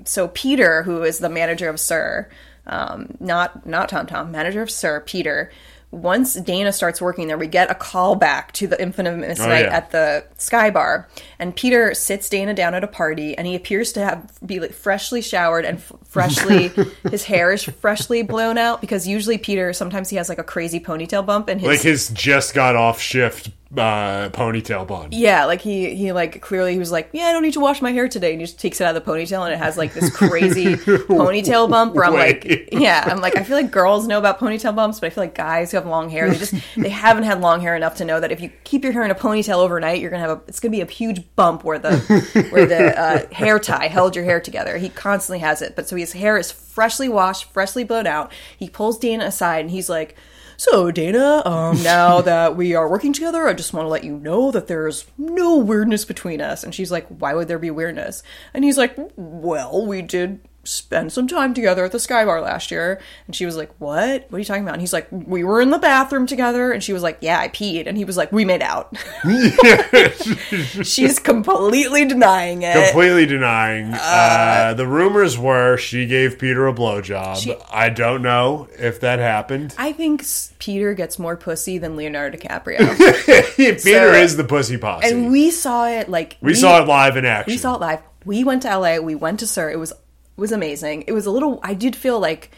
so 0.06 0.28
peter 0.30 0.84
who 0.84 1.04
is 1.04 1.20
the 1.20 1.30
manager 1.30 1.70
of 1.70 1.80
sir 1.80 2.30
um 2.68 3.16
not 3.20 3.66
not 3.66 3.90
tom 3.90 4.06
tom 4.08 4.32
manager 4.32 4.62
of 4.62 4.72
sir 4.72 5.00
peter 5.02 5.52
once 5.92 6.36
dana 6.36 6.72
starts 6.72 7.02
working 7.02 7.28
there 7.28 7.38
we 7.38 7.46
get 7.48 7.70
a 7.70 7.76
call 7.76 8.16
back 8.16 8.52
to 8.54 8.66
the 8.66 8.82
infamous 8.82 9.40
Oh, 9.42 9.48
night 9.48 9.66
yeah. 9.66 9.76
at 9.76 9.92
the 9.92 10.24
sky 10.38 10.70
bar 10.70 11.10
and 11.38 11.54
peter 11.56 11.94
sits 11.94 12.30
dana 12.30 12.54
down 12.54 12.74
at 12.74 12.84
a 12.84 12.88
party 12.88 13.38
and 13.38 13.46
he 13.46 13.56
appears 13.56 13.92
to 13.94 14.00
have 14.04 14.32
be 14.46 14.60
like 14.62 14.72
freshly 14.74 15.22
showered 15.22 15.66
and 15.66 15.80
f- 15.80 15.92
freshly 16.06 16.70
his 17.12 17.26
hair 17.26 17.52
is 17.52 17.64
freshly 17.64 18.24
blown 18.24 18.58
out 18.58 18.80
because 18.80 19.06
usually 19.08 19.38
peter 19.38 19.74
sometimes 19.74 20.10
he 20.10 20.16
has 20.16 20.30
like 20.30 20.40
a 20.40 20.44
crazy 20.44 20.80
ponytail 20.80 21.26
bump 21.26 21.50
and 21.50 21.60
his 21.60 21.68
like 21.68 21.82
his 21.82 22.10
just 22.10 22.54
got 22.54 22.76
off 22.78 23.02
shift 23.02 23.52
uh, 23.78 24.30
ponytail 24.30 24.86
bun. 24.86 25.10
Yeah, 25.12 25.46
like 25.46 25.62
he 25.62 25.96
he 25.96 26.12
like 26.12 26.42
clearly 26.42 26.74
he 26.74 26.80
was 26.80 26.92
like, 26.92 27.10
yeah, 27.14 27.26
I 27.26 27.32
don't 27.32 27.42
need 27.42 27.54
to 27.54 27.60
wash 27.60 27.82
my 27.82 27.92
hair 27.92 28.08
today, 28.08 28.32
and 28.32 28.42
he 28.42 28.46
just 28.46 28.60
takes 28.60 28.82
it 28.82 28.84
out 28.84 28.96
of 28.96 29.04
the 29.04 29.10
ponytail, 29.10 29.46
and 29.46 29.54
it 29.54 29.58
has 29.58 29.78
like 29.78 29.94
this 29.94 30.14
crazy 30.16 30.76
ponytail 30.76 31.70
bump. 31.70 31.96
Where 31.96 32.06
I'm 32.06 32.14
like, 32.14 32.70
yeah, 32.72 33.04
I'm 33.08 33.22
like, 33.22 33.38
I 33.38 33.44
feel 33.44 33.56
like 33.56 33.72
girls 33.72 34.08
know 34.08 34.18
about 34.18 34.40
ponytail 34.40 34.76
bumps, 34.76 35.00
but 35.00 35.08
I 35.08 35.10
feel 35.10 35.24
like 35.24 35.36
guys 35.36 35.72
who 35.72 35.78
have 35.78 35.86
long 35.86 36.10
hair, 36.10 36.30
they 36.30 36.38
just 36.38 36.56
they 36.76 36.90
haven't 36.90 37.24
had 37.24 37.40
long 37.42 37.62
hair 37.62 37.76
enough 37.76 37.96
to 37.96 38.06
know 38.06 38.20
that 38.20 38.32
if 38.32 38.42
you 38.42 38.52
keep 38.64 38.84
your 38.84 38.94
hair 38.94 39.04
in 39.04 39.12
a 39.12 39.16
ponytail 39.16 39.58
overnight, 39.58 40.02
you're 40.02 40.12
gonna 40.12 40.28
have 40.28 40.38
a 40.38 40.42
it's 40.48 40.60
gonna 40.60 40.72
be 40.72 40.82
a 40.82 40.86
huge 40.86 41.24
bump 41.36 41.64
where 41.64 41.80
the 41.80 41.98
where 42.52 42.66
the 42.66 43.00
uh, 43.00 43.34
hair 43.34 43.60
tie 43.60 43.88
held 43.88 44.16
your 44.16 44.26
hair 44.26 44.42
together. 44.42 44.78
He 44.78 44.90
constantly 44.90 45.40
has 45.40 45.62
it, 45.62 45.76
but 45.76 45.88
so 45.88 45.96
his 45.96 46.14
hair 46.14 46.38
is 46.38 46.52
freshly 46.52 47.08
washed, 47.08 47.46
freshly 47.52 47.84
blown 47.84 48.08
out. 48.08 48.32
He 48.58 48.70
pulls 48.70 48.98
Dana 49.00 49.26
aside, 49.26 49.60
and 49.62 49.72
he's 49.72 49.90
like. 49.90 50.16
So, 50.62 50.92
Dana, 50.92 51.42
um, 51.44 51.82
now 51.84 52.22
that 52.22 52.56
we 52.56 52.76
are 52.76 52.88
working 52.88 53.14
together, 53.14 53.48
I 53.48 53.54
just 53.54 53.74
want 53.74 53.86
to 53.86 53.90
let 53.90 54.04
you 54.04 54.16
know 54.16 54.52
that 54.52 54.68
there's 54.68 55.08
no 55.18 55.58
weirdness 55.58 56.06
between 56.06 56.40
us. 56.40 56.64
And 56.64 56.76
she's 56.76 56.92
like, 56.92 57.08
Why 57.08 57.34
would 57.34 57.48
there 57.48 57.58
be 57.58 57.72
weirdness? 57.72 58.22
And 58.54 58.64
he's 58.64 58.78
like, 58.78 58.94
Well, 59.16 59.88
we 59.88 60.04
did 60.04 60.40
spend 60.64 61.12
some 61.12 61.28
time 61.28 61.54
together 61.56 61.84
at 61.86 61.92
the 61.92 62.00
Sky 62.00 62.24
Bar 62.24 62.40
last 62.42 62.70
year. 62.72 63.02
And 63.26 63.36
she 63.36 63.46
was 63.46 63.56
like, 63.58 63.72
What? 63.80 64.26
What 64.30 64.36
are 64.36 64.40
you 64.40 64.46
talking 64.46 64.64
about? 64.64 64.74
And 64.76 64.82
he's 64.82 64.94
like, 64.94 65.08
We 65.12 65.44
were 65.44 65.60
in 65.62 65.70
the 65.72 65.80
bathroom 65.80 66.28
together. 66.28 66.72
And 66.72 66.84
she 66.84 66.94
was 66.94 67.02
like, 67.04 67.18
Yeah, 67.22 67.40
I 67.40 67.48
peed. 67.48 67.88
And 67.88 67.98
he 67.98 68.06
was 68.06 68.16
like, 68.18 68.32
We 68.32 68.46
made 68.46 68.62
out. 68.62 68.96
she's 70.84 71.20
completely 71.20 72.06
denying 72.06 72.62
it. 72.64 72.74
Completely 72.74 73.26
denying. 73.26 73.92
Uh, 73.94 74.74
the 74.76 74.86
rumors 74.88 75.38
were 75.38 75.78
she 75.78 76.06
gave 76.06 76.38
Peter 76.40 76.68
a 76.68 76.74
blowjob. 76.74 77.38
She- 77.38 77.56
I 77.72 77.90
don't 77.90 78.22
know 78.22 78.68
if 78.78 79.00
that 79.02 79.20
happened. 79.20 79.74
I 79.78 79.94
think 79.94 80.24
Peter 80.60 80.94
gets 80.94 81.18
more 81.20 81.36
pussy 81.38 81.78
than 81.78 81.96
Leonardo 81.96 82.38
DiCaprio. 82.38 82.78
Peter 83.56 83.80
So- 83.80 84.14
is 84.14 84.38
the 84.38 84.44
pussy 84.44 84.78
posse. 84.78 85.08
and 85.10 85.32
we 85.32 85.52
saw 85.52 85.88
it 85.88 86.10
like 86.10 86.38
we, 86.42 86.54
saw 86.54 86.82
it 86.82 86.88
live 86.88 87.18
in 87.18 87.26
action. 87.26 87.52
We 87.54 87.58
saw 87.58 87.76
it 87.76 87.82
live. 87.82 88.02
We 88.26 88.44
went 88.44 88.62
to 88.64 88.78
LA. 88.78 88.98
We 89.00 89.16
went 89.16 89.40
to 89.40 89.48
Sir. 89.48 89.72
It 89.72 89.80
was 89.80 89.94
was 90.42 90.52
amazing. 90.52 91.06
It 91.08 91.14
was 91.14 91.26
a 91.26 91.32
little. 91.32 91.60
I 91.64 91.74
did 91.74 91.96
feel 91.96 92.20
like. 92.20 92.52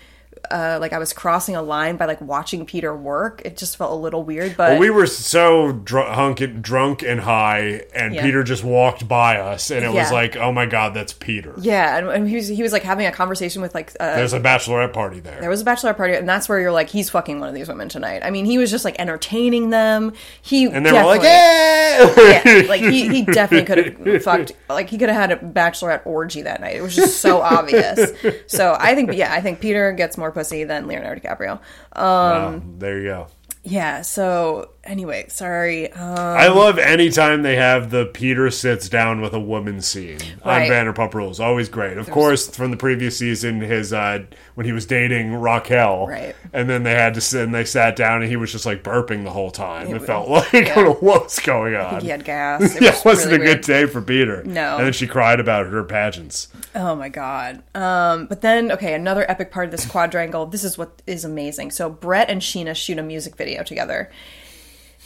Uh, 0.51 0.77
like 0.81 0.93
I 0.93 0.97
was 0.99 1.13
crossing 1.13 1.55
a 1.55 1.61
line 1.61 1.95
by 1.95 2.05
like 2.05 2.19
watching 2.21 2.65
Peter 2.65 2.95
work. 2.95 3.41
It 3.45 3.55
just 3.57 3.77
felt 3.77 3.91
a 3.91 3.95
little 3.95 4.23
weird, 4.23 4.55
but 4.57 4.77
we 4.79 4.89
were 4.89 5.07
so 5.07 5.71
dr- 5.71 6.13
hunk- 6.13 6.61
drunk 6.61 7.01
and 7.01 7.21
high, 7.21 7.83
and 7.95 8.13
Yeah. 8.13 8.21
Peter 8.23 8.43
just 8.43 8.63
walked 8.63 9.07
by 9.07 9.37
us, 9.37 9.71
and 9.71 9.85
it 9.85 9.91
was 9.93 10.11
like, 10.11 10.35
oh 10.35 10.51
my 10.51 10.65
god, 10.65 10.93
that's 10.93 11.13
Peter. 11.13 11.53
yeah, 11.57 11.97
and, 11.97 12.09
and 12.09 12.27
he 12.29 12.35
was 12.35 12.47
he 12.49 12.61
was 12.61 12.71
like 12.73 12.83
having 12.83 13.05
a 13.07 13.11
conversation 13.11 13.61
with 13.61 13.73
like 13.73 13.93
uh, 13.99 14.15
There's 14.15 14.33
a 14.33 14.39
bachelorette 14.39 14.93
party 14.93 15.19
there. 15.21 15.39
There 15.39 15.49
was 15.49 15.61
a 15.61 15.65
bachelorette 15.65 15.97
party, 15.97 16.13
and 16.15 16.27
that's 16.27 16.49
where 16.49 16.59
you're 16.59 16.71
like, 16.73 16.89
he's 16.89 17.09
fucking 17.09 17.39
one 17.39 17.47
of 17.49 17.55
these 17.55 17.69
women 17.69 17.87
tonight. 17.89 18.21
I 18.23 18.29
mean, 18.29 18.45
he 18.45 18.57
was 18.57 18.69
just 18.69 18.83
like 18.85 18.99
entertaining 18.99 19.69
them. 19.69 20.13
He 20.41 20.65
and 20.65 20.85
they 20.85 20.91
were 20.91 21.03
like, 21.05 21.21
eh! 21.23 22.43
yeah, 22.45 22.67
like 22.67 22.81
he, 22.81 23.07
he 23.07 23.21
definitely 23.23 23.65
could 23.65 24.07
have 24.07 24.23
fucked. 24.23 24.51
Like 24.67 24.89
he 24.89 24.97
could 24.97 25.09
have 25.09 25.29
had 25.29 25.31
a 25.31 25.37
bachelorette 25.43 26.05
orgy 26.05 26.41
that 26.41 26.59
night. 26.61 26.75
It 26.75 26.81
was 26.81 26.95
just 26.95 27.21
so 27.21 27.41
obvious. 27.41 28.11
So 28.47 28.75
I 28.79 28.93
think, 28.95 29.13
yeah, 29.13 29.33
I 29.33 29.39
think 29.41 29.59
Peter 29.61 29.91
gets 29.93 30.17
more 30.17 30.32
pussy 30.33 30.63
than 30.63 30.87
Leonardo 30.87 31.21
DiCaprio. 31.21 31.53
Um, 31.93 32.01
Oh, 32.03 32.61
there 32.79 32.97
you 32.99 33.05
go. 33.05 33.27
yeah. 33.63 34.01
So 34.01 34.69
anyway, 34.83 35.25
sorry. 35.29 35.91
Um, 35.91 36.17
I 36.17 36.47
love 36.47 36.77
anytime 36.77 37.41
they 37.41 37.55
have 37.55 37.89
the 37.89 38.05
Peter 38.05 38.49
sits 38.51 38.89
down 38.89 39.21
with 39.21 39.33
a 39.33 39.39
woman 39.39 39.81
scene 39.81 40.19
Right. 40.45 40.69
on 40.69 40.93
Vanderpump 40.93 41.13
Rules. 41.13 41.39
Always 41.39 41.69
great. 41.69 41.97
Of 41.97 42.09
course, 42.09 42.47
from 42.55 42.71
the 42.71 42.77
previous 42.77 43.17
season, 43.17 43.61
his 43.61 43.93
uh, 43.93 44.23
when 44.55 44.65
he 44.65 44.71
was 44.71 44.85
dating 44.85 45.35
Raquel, 45.35 46.07
Right. 46.07 46.35
and 46.53 46.69
then 46.69 46.83
they 46.83 46.93
had 46.95 47.13
to 47.15 47.21
sit 47.21 47.43
and 47.43 47.53
they 47.55 47.65
sat 47.65 47.95
down, 47.95 48.21
and 48.21 48.29
he 48.29 48.35
was 48.37 48.51
just 48.51 48.65
like 48.65 48.83
burping 48.83 49.23
the 49.23 49.31
whole 49.31 49.51
time. 49.51 49.87
It, 49.87 49.93
was- 49.93 50.05
felt 50.05 50.27
like 50.29 50.51
yeah. 50.53 50.59
I 50.59 50.75
don't 50.75 50.85
know 50.85 50.93
what 50.95 51.23
was 51.25 51.39
going 51.39 51.75
on. 51.75 52.01
he 52.01 52.09
had 52.09 52.23
gas. 52.25 52.75
It 52.75 52.81
yeah, 52.81 52.91
was 52.91 53.05
wasn't 53.05 53.31
really 53.33 53.43
a 53.43 53.47
weird. 53.47 53.57
good 53.61 53.65
day 53.67 53.85
for 53.85 54.01
Peter. 54.01 54.43
No. 54.43 54.77
and 54.77 54.85
then 54.85 54.93
she 54.93 55.07
cried 55.07 55.39
about 55.39 55.67
her 55.67 55.83
pageants. 55.83 56.47
Oh 56.75 56.95
my 56.95 57.09
god. 57.09 57.63
Um, 57.75 58.25
but 58.27 58.41
then, 58.41 58.71
okay, 58.71 58.93
another 58.93 59.25
epic 59.29 59.51
part 59.51 59.65
of 59.65 59.71
this 59.71 59.85
quadrangle. 59.85 60.45
This 60.47 60.63
is 60.63 60.77
what 60.77 61.01
is 61.07 61.23
amazing. 61.25 61.71
So 61.71 61.89
Brett 61.89 62.29
and 62.29 62.41
Sheena 62.41 62.75
shoot 62.75 62.97
a 62.97 63.03
music 63.03 63.35
video 63.35 63.63
together, 63.63 64.11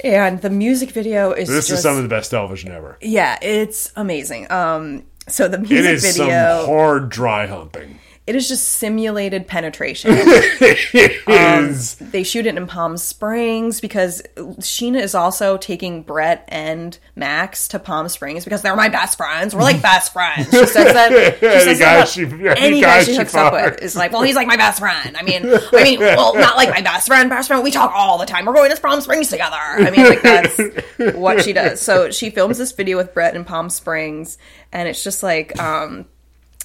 and 0.03 0.41
the 0.41 0.49
music 0.49 0.91
video 0.91 1.31
is 1.31 1.47
This 1.47 1.67
just 1.67 1.79
is 1.79 1.81
some 1.81 1.97
of 1.97 2.03
the 2.03 2.09
best 2.09 2.31
television 2.31 2.71
ever. 2.71 2.97
yeah, 3.01 3.37
it's 3.41 3.91
amazing. 3.95 4.51
Um, 4.51 5.03
so 5.27 5.47
the 5.47 5.57
music 5.57 5.85
is 5.85 6.17
video, 6.17 6.59
some 6.61 6.65
hard 6.69 7.09
dry 7.09 7.47
humping. 7.47 7.99
It 8.27 8.35
is 8.35 8.47
just 8.49 8.65
simulated 8.67 9.47
penetration. 9.47 10.11
It 10.19 11.27
Um, 11.27 12.07
they 12.11 12.23
shoot 12.23 12.45
it 12.45 12.55
in 12.57 12.67
Palm 12.67 12.97
Springs 12.97 13.79
because 13.81 14.21
Scheana 14.35 15.01
is 15.01 15.15
also 15.15 15.57
taking 15.57 16.01
Brett 16.03 16.43
and 16.49 16.97
Max 17.15 17.67
to 17.69 17.79
Palm 17.79 18.09
Springs 18.09 18.43
because 18.43 18.61
they're 18.61 18.75
my 18.75 18.89
best 18.89 19.17
friends. 19.17 19.55
We're 19.55 19.61
like 19.61 19.81
best 19.81 20.11
friends. 20.13 20.49
She 20.49 20.65
says 20.65 20.93
that. 20.93 21.37
She 21.39 21.59
says 21.61 21.79
guy 21.79 21.95
that 21.97 22.07
she- 22.09 22.23
any 22.61 22.81
guy 22.81 23.03
she 23.03 23.15
hooks 23.15 23.33
up 23.33 23.53
with 23.53 23.81
is 23.81 23.95
like, 23.95 24.11
well, 24.11 24.21
he's 24.23 24.35
like 24.35 24.47
my 24.47 24.57
best 24.57 24.79
friend. 24.79 25.15
I 25.15 25.23
mean, 25.23 25.43
I 25.45 25.83
mean, 25.83 25.99
well, 26.01 26.35
not 26.35 26.57
like 26.57 26.69
my 26.69 26.81
best 26.81 27.07
friend, 27.07 27.29
best 27.29 27.47
friend. 27.47 27.63
We 27.63 27.71
talk 27.71 27.91
all 27.95 28.17
the 28.17 28.25
time. 28.25 28.45
We're 28.45 28.53
going 28.53 28.73
to 28.75 28.81
Palm 28.81 28.99
Springs 29.01 29.29
together. 29.29 29.55
I 29.57 29.89
mean, 29.89 30.05
like 30.05 30.21
that's 30.21 31.15
what 31.15 31.43
she 31.43 31.53
does. 31.53 31.79
So 31.81 32.11
she 32.11 32.29
films 32.29 32.57
this 32.57 32.71
video 32.73 32.97
with 32.97 33.13
Brett 33.13 33.35
in 33.35 33.45
Palm 33.45 33.69
Springs, 33.69 34.37
and 34.73 34.87
it's 34.89 35.03
just 35.03 35.23
like. 35.23 35.57
um 35.61 36.05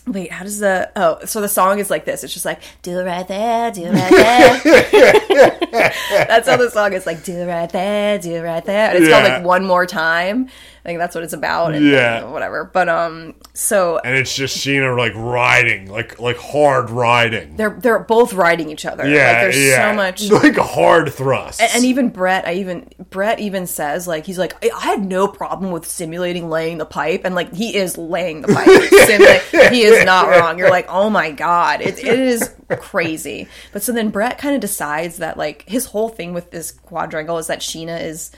Wait, 0.07 0.33
how 0.33 0.43
does 0.43 0.59
the 0.59 0.91
oh? 0.97 1.25
So 1.27 1.41
the 1.41 1.49
song 1.49 1.79
is 1.79 1.89
like 1.89 2.05
this. 2.05 2.25
It's 2.25 2.33
just 2.33 2.45
like 2.45 2.61
do 2.83 2.99
it 2.99 3.05
right 3.05 3.27
there, 3.29 3.71
do 3.71 3.83
it 3.85 3.93
right 3.93 4.11
there. 4.11 5.61
that's 6.27 6.49
how 6.49 6.57
the 6.57 6.71
song 6.71 6.93
is 6.93 7.07
like 7.07 7.23
do 7.23 7.39
it 7.39 7.47
right 7.47 7.71
there, 7.71 8.19
do 8.19 8.35
it 8.35 8.41
right 8.41 8.65
there. 8.65 8.91
And 8.91 8.99
it's 8.99 9.13
called 9.13 9.25
like 9.25 9.45
one 9.45 9.65
more 9.65 9.87
time. 9.87 10.49
I 10.85 10.89
think 10.89 10.99
that's 10.99 11.15
what 11.15 11.23
it's 11.23 11.33
about. 11.33 11.75
And 11.75 11.87
Yeah. 11.87 12.25
whatever. 12.25 12.65
But 12.65 12.89
um, 12.89 13.35
so 13.55 14.01
And 14.05 14.17
it's 14.17 14.35
just 14.35 14.57
Scheana 14.59 14.97
like 14.99 15.13
riding, 15.15 15.89
like 15.89 16.19
like 16.19 16.37
hard 16.37 16.91
riding. 16.91 17.57
they're 17.57 17.79
they're 17.81 18.01
both 18.01 18.33
riding 18.33 18.69
each 18.71 18.85
other. 18.85 19.09
Yeah, 19.09 19.27
like 19.29 19.41
there's 19.43 19.59
yeah. 19.65 19.91
so 19.93 19.97
much. 19.97 20.31
like 20.45 20.57
hard 20.57 21.13
thrusts. 21.13 21.61
And 21.75 21.85
even 21.85 22.09
Brett, 22.09 22.49
I 22.49 22.55
even 22.55 22.89
Brett 23.11 23.39
even 23.39 23.69
says 23.69 24.09
like 24.09 24.27
he's 24.27 24.39
like 24.39 24.55
I 24.65 24.71
I 24.77 24.81
had 24.87 25.05
no 25.05 25.29
problem 25.29 25.71
with 25.71 25.87
simulating 25.87 26.51
laying 26.51 26.79
the 26.79 26.87
pipe, 26.87 27.21
and 27.25 27.37
like 27.37 27.55
he 27.55 27.77
is 27.77 27.97
laying 27.97 28.43
the 28.43 28.49
pipe. 28.53 28.67
Simula- 28.67 29.71
he 29.71 29.83
is 29.83 30.05
not 30.05 30.29
wrong. 30.37 30.59
You're 30.59 30.71
like, 30.71 30.87
oh 30.89 31.09
my 31.11 31.31
god, 31.31 31.81
it, 31.81 31.99
it 32.01 32.19
is 32.19 32.51
crazy. 32.77 33.49
But 33.73 33.83
so 33.83 33.93
then 33.93 34.11
Brett 34.11 34.39
kind 34.39 34.55
of 34.55 34.61
decides 34.61 35.19
that 35.19 35.37
like 35.37 35.65
his 35.69 35.87
whole 35.87 36.09
thing 36.09 36.33
with 36.33 36.51
this 36.51 36.73
quadrangle 36.73 37.39
is 37.39 37.47
that 37.49 37.61
Scheana 37.61 38.01
is 38.03 38.31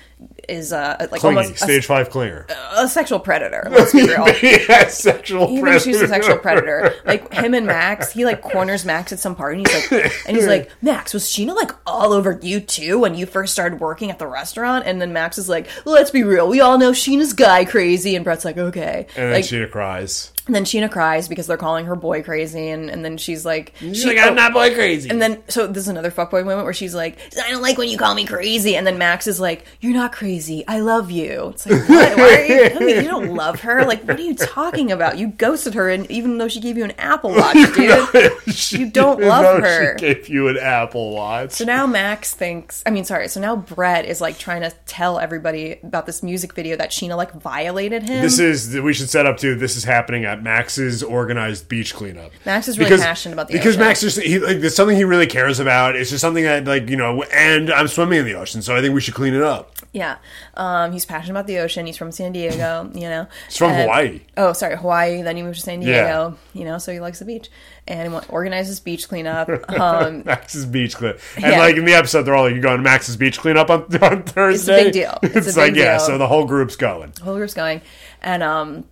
is 0.49 0.73
uh 0.73 0.97
like 1.11 1.21
Clingy, 1.21 1.37
almost 1.39 1.55
a, 1.55 1.59
stage 1.59 1.85
five 1.87 2.09
clinger. 2.09 2.49
a 2.77 2.89
sexual 2.89 3.19
predator. 3.21 3.67
Let's 3.71 3.93
be 3.93 4.03
real. 4.09 4.27
yeah, 4.43 4.89
sexual 4.89 5.51
Even 5.51 5.61
predator. 5.63 5.85
she's 5.85 6.01
a 6.01 6.09
sexual 6.09 6.39
predator. 6.39 6.95
Like 7.05 7.33
him 7.33 7.53
and 7.55 7.67
Max, 7.67 8.13
he 8.13 8.25
like 8.25 8.41
corners 8.41 8.85
Max 8.85 9.13
at 9.13 9.19
some 9.19 9.35
party. 9.35 9.59
And 9.59 9.69
he's 9.69 9.93
like, 9.93 10.13
and 10.27 10.37
he's 10.37 10.47
like, 10.47 10.71
Max, 10.83 11.13
was 11.13 11.25
Scheana 11.25 11.55
like 11.55 11.73
all 11.87 12.13
over 12.13 12.39
you 12.43 12.61
too 12.61 13.01
when 13.01 13.15
you 13.15 13.27
first 13.27 13.53
started 13.53 13.81
working 13.81 14.11
at 14.11 14.19
the 14.19 14.27
restaurant? 14.27 14.87
And 14.87 15.01
then 15.01 15.13
Max 15.13 15.37
is 15.37 15.49
like, 15.49 15.69
let's 15.85 16.11
be 16.11 16.23
real, 16.23 16.49
we 16.49 16.61
all 16.61 16.79
know 16.79 16.93
Scheana's 16.93 17.33
guy 17.33 17.65
crazy. 17.65 18.15
And 18.17 18.25
Brett's 18.25 18.45
like, 18.45 18.57
okay. 18.57 19.07
And 19.17 19.25
then 19.27 19.33
like, 19.33 19.45
Scheana 19.45 19.71
cries. 19.71 20.33
And 20.47 20.55
then 20.55 20.65
Scheana 20.65 20.91
cries 20.91 21.27
because 21.27 21.47
they're 21.47 21.57
calling 21.57 21.87
her 21.87 21.97
boy 21.97 22.23
crazy, 22.23 22.69
and, 22.69 22.91
and 22.91 23.03
then 23.03 23.17
she's 23.17 23.47
like, 23.47 23.73
She's 23.79 24.03
she, 24.03 24.09
like, 24.09 24.19
I'm 24.19 24.33
oh, 24.33 24.35
not 24.35 24.53
boy 24.53 24.75
crazy. 24.75 25.09
and 25.09 25.21
then, 25.23 25.43
so 25.49 25.67
this 25.67 25.85
is 25.85 25.89
another 25.89 26.11
fuckboy 26.11 26.45
moment 26.45 26.65
where 26.65 26.75
she's 26.75 26.95
like, 26.95 27.17
I 27.43 27.51
don't 27.51 27.63
like 27.63 27.79
when 27.79 27.89
you 27.89 27.97
call 27.97 28.15
me 28.15 28.27
crazy. 28.27 28.77
And 28.77 28.87
then 28.87 28.99
Max 28.99 29.27
is 29.27 29.41
like, 29.41 29.65
You're 29.81 29.95
not 29.95 30.13
crazy. 30.13 30.63
I 30.69 30.81
love 30.81 31.11
you. 31.11 31.49
It's 31.55 31.65
like, 31.67 31.89
what? 31.89 32.19
Why 32.19 32.25
are 32.25 32.45
you, 32.45 32.65
I 32.77 32.79
mean, 32.81 32.97
you 32.97 33.09
don't 33.11 33.35
love 33.35 33.61
her. 33.61 33.87
Like, 33.87 34.05
what 34.05 34.19
are 34.19 34.23
you 34.23 34.35
talking 34.35 34.93
about? 34.93 35.17
You 35.17 35.29
ghosted 35.29 35.73
her, 35.75 35.89
and 35.89 36.11
even 36.11 36.37
though 36.37 36.49
she 36.49 36.61
gave 36.61 36.77
you 36.77 36.85
an 36.85 36.93
Apple 36.99 37.31
Watch, 37.35 37.55
dude. 37.75 38.73
you 38.73 38.91
don't 38.91 39.21
love 39.23 39.61
No, 39.63 39.67
her. 39.67 39.97
She 39.99 40.05
gave 40.15 40.29
you 40.29 40.49
an 40.49 40.59
Apple 40.59 41.15
Watch. 41.15 41.53
So 41.53 41.65
now 41.65 41.87
Max 41.87 42.35
thinks, 42.35 42.83
I 42.85 42.91
mean, 42.91 43.05
sorry. 43.05 43.29
So 43.29 43.41
now 43.41 43.57
Brett 43.57 44.05
is 44.05 44.21
like 44.21 44.39
trying 44.39 44.61
to 44.61 44.73
tell 44.87 45.19
everybody 45.19 45.79
about 45.83 46.05
this 46.05 46.23
music 46.23 46.53
video 46.53 46.77
that 46.77 46.91
Scheana 46.91 47.17
like 47.17 47.33
violated 47.33 48.03
him. 48.03 48.21
This 48.23 48.39
is 48.39 48.79
we 48.79 48.93
should 48.93 49.09
set 49.09 49.25
up 49.25 49.39
too. 49.39 49.55
This 49.55 49.77
is 49.77 49.85
happening 49.85 50.27
at 50.35 50.43
Max's 50.43 51.03
organized 51.03 51.69
beach 51.69 51.95
cleanup. 51.95 52.31
Max 52.45 52.69
is 52.69 52.79
really 52.79 52.97
passionate 52.99 53.33
about 53.35 53.49
the 53.49 53.55
ocean. 53.55 53.61
because 53.61 53.75
ocean. 53.77 53.87
Max 53.87 54.01
just 54.01 54.21
he 54.21 54.39
like 54.39 54.61
there's 54.61 54.75
something 54.77 54.97
he 54.97 55.05
really 55.05 55.27
cares 55.27 55.61
about. 55.61 55.97
It's 55.97 56.11
just 56.11 56.21
something 56.21 56.45
that 56.45 56.65
like 56.65 56.89
you 56.91 56.97
know. 56.97 57.23
And 57.25 57.71
I'm 57.71 57.89
swimming 57.89 58.19
in 58.21 58.25
the 58.25 58.35
ocean, 58.35 58.63
so 58.63 58.77
I 58.77 58.81
think 58.81 58.95
we 58.95 59.01
should 59.01 59.15
clean 59.15 59.35
it 59.35 59.43
up. 59.43 59.71
Yeah. 59.93 60.17
Um, 60.55 60.91
he's 60.93 61.05
passionate 61.05 61.33
about 61.35 61.47
the 61.47 61.59
ocean. 61.59 61.87
He's 61.87 61.97
from 61.97 62.11
San 62.11 62.33
Diego, 62.33 62.91
you 62.95 63.03
know. 63.09 63.29
It's 63.47 63.57
from 63.57 63.71
And- 63.71 63.83
Hawaii. 63.83 64.21
Oh, 64.37 64.53
sorry, 64.53 64.77
Hawaii. 64.77 65.23
Then 65.23 65.37
he 65.37 65.43
moved 65.45 65.55
to 65.57 65.63
San 65.63 65.81
Yeah. 65.83 66.03
Diego, 66.05 66.37
you 66.53 66.65
know, 66.65 66.79
so 66.79 66.93
he 66.93 66.99
likes 66.99 67.21
the 67.21 67.25
beach. 67.25 67.49
And 67.87 68.13
he 68.13 68.19
organizes 68.29 68.81
beach 68.81 69.09
cleanup. 69.09 69.49
Um, 69.71 70.23
Max's 70.27 70.67
beach 70.67 70.97
cleanup, 70.97 71.19
and 71.37 71.45
Yeah. 71.45 71.59
like 71.61 71.77
in 71.77 71.85
the 71.85 71.93
episode, 71.95 72.23
they're 72.23 72.35
all 72.35 72.45
like, 72.45 72.55
"You 72.57 72.61
going 72.61 72.79
to 72.79 72.83
Max's 72.83 73.17
beach 73.17 73.39
cleanup 73.39 73.71
on, 73.71 73.83
on 74.03 74.23
Thursday?" 74.25 74.73
It's 74.73 74.81
a 74.81 74.85
big 74.85 74.93
deal. 74.93 75.19
It's 75.23 75.35
a 75.35 75.39
It's, 75.39 75.47
big 75.49 75.57
like 75.57 75.75
yeah, 75.77 75.99
so 75.99 76.19
the 76.19 76.27
whole 76.27 76.45
group's 76.45 76.75
going. 76.77 77.13
The 77.15 77.23
whole 77.25 77.37
group's 77.37 77.55
going. 77.55 77.81
And 78.23 78.43
um, 78.43 78.85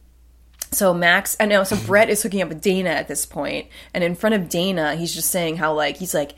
so 0.73 0.93
Max, 0.95 1.37
I 1.39 1.47
know, 1.47 1.65
so 1.65 1.77
Brett 1.77 2.11
is 2.11 2.23
hooking 2.23 2.43
up 2.43 2.49
with 2.49 2.61
Dana 2.61 2.91
at 2.91 3.09
this 3.09 3.27
point, 3.27 3.69
and 3.95 4.03
in 4.03 4.15
front 4.15 4.35
of 4.35 4.49
Dana, 4.49 4.97
he's 4.97 5.15
just 5.15 5.31
saying 5.31 5.57
how 5.57 5.75
like 5.75 5.97
he's 5.99 6.15
like, 6.15 6.33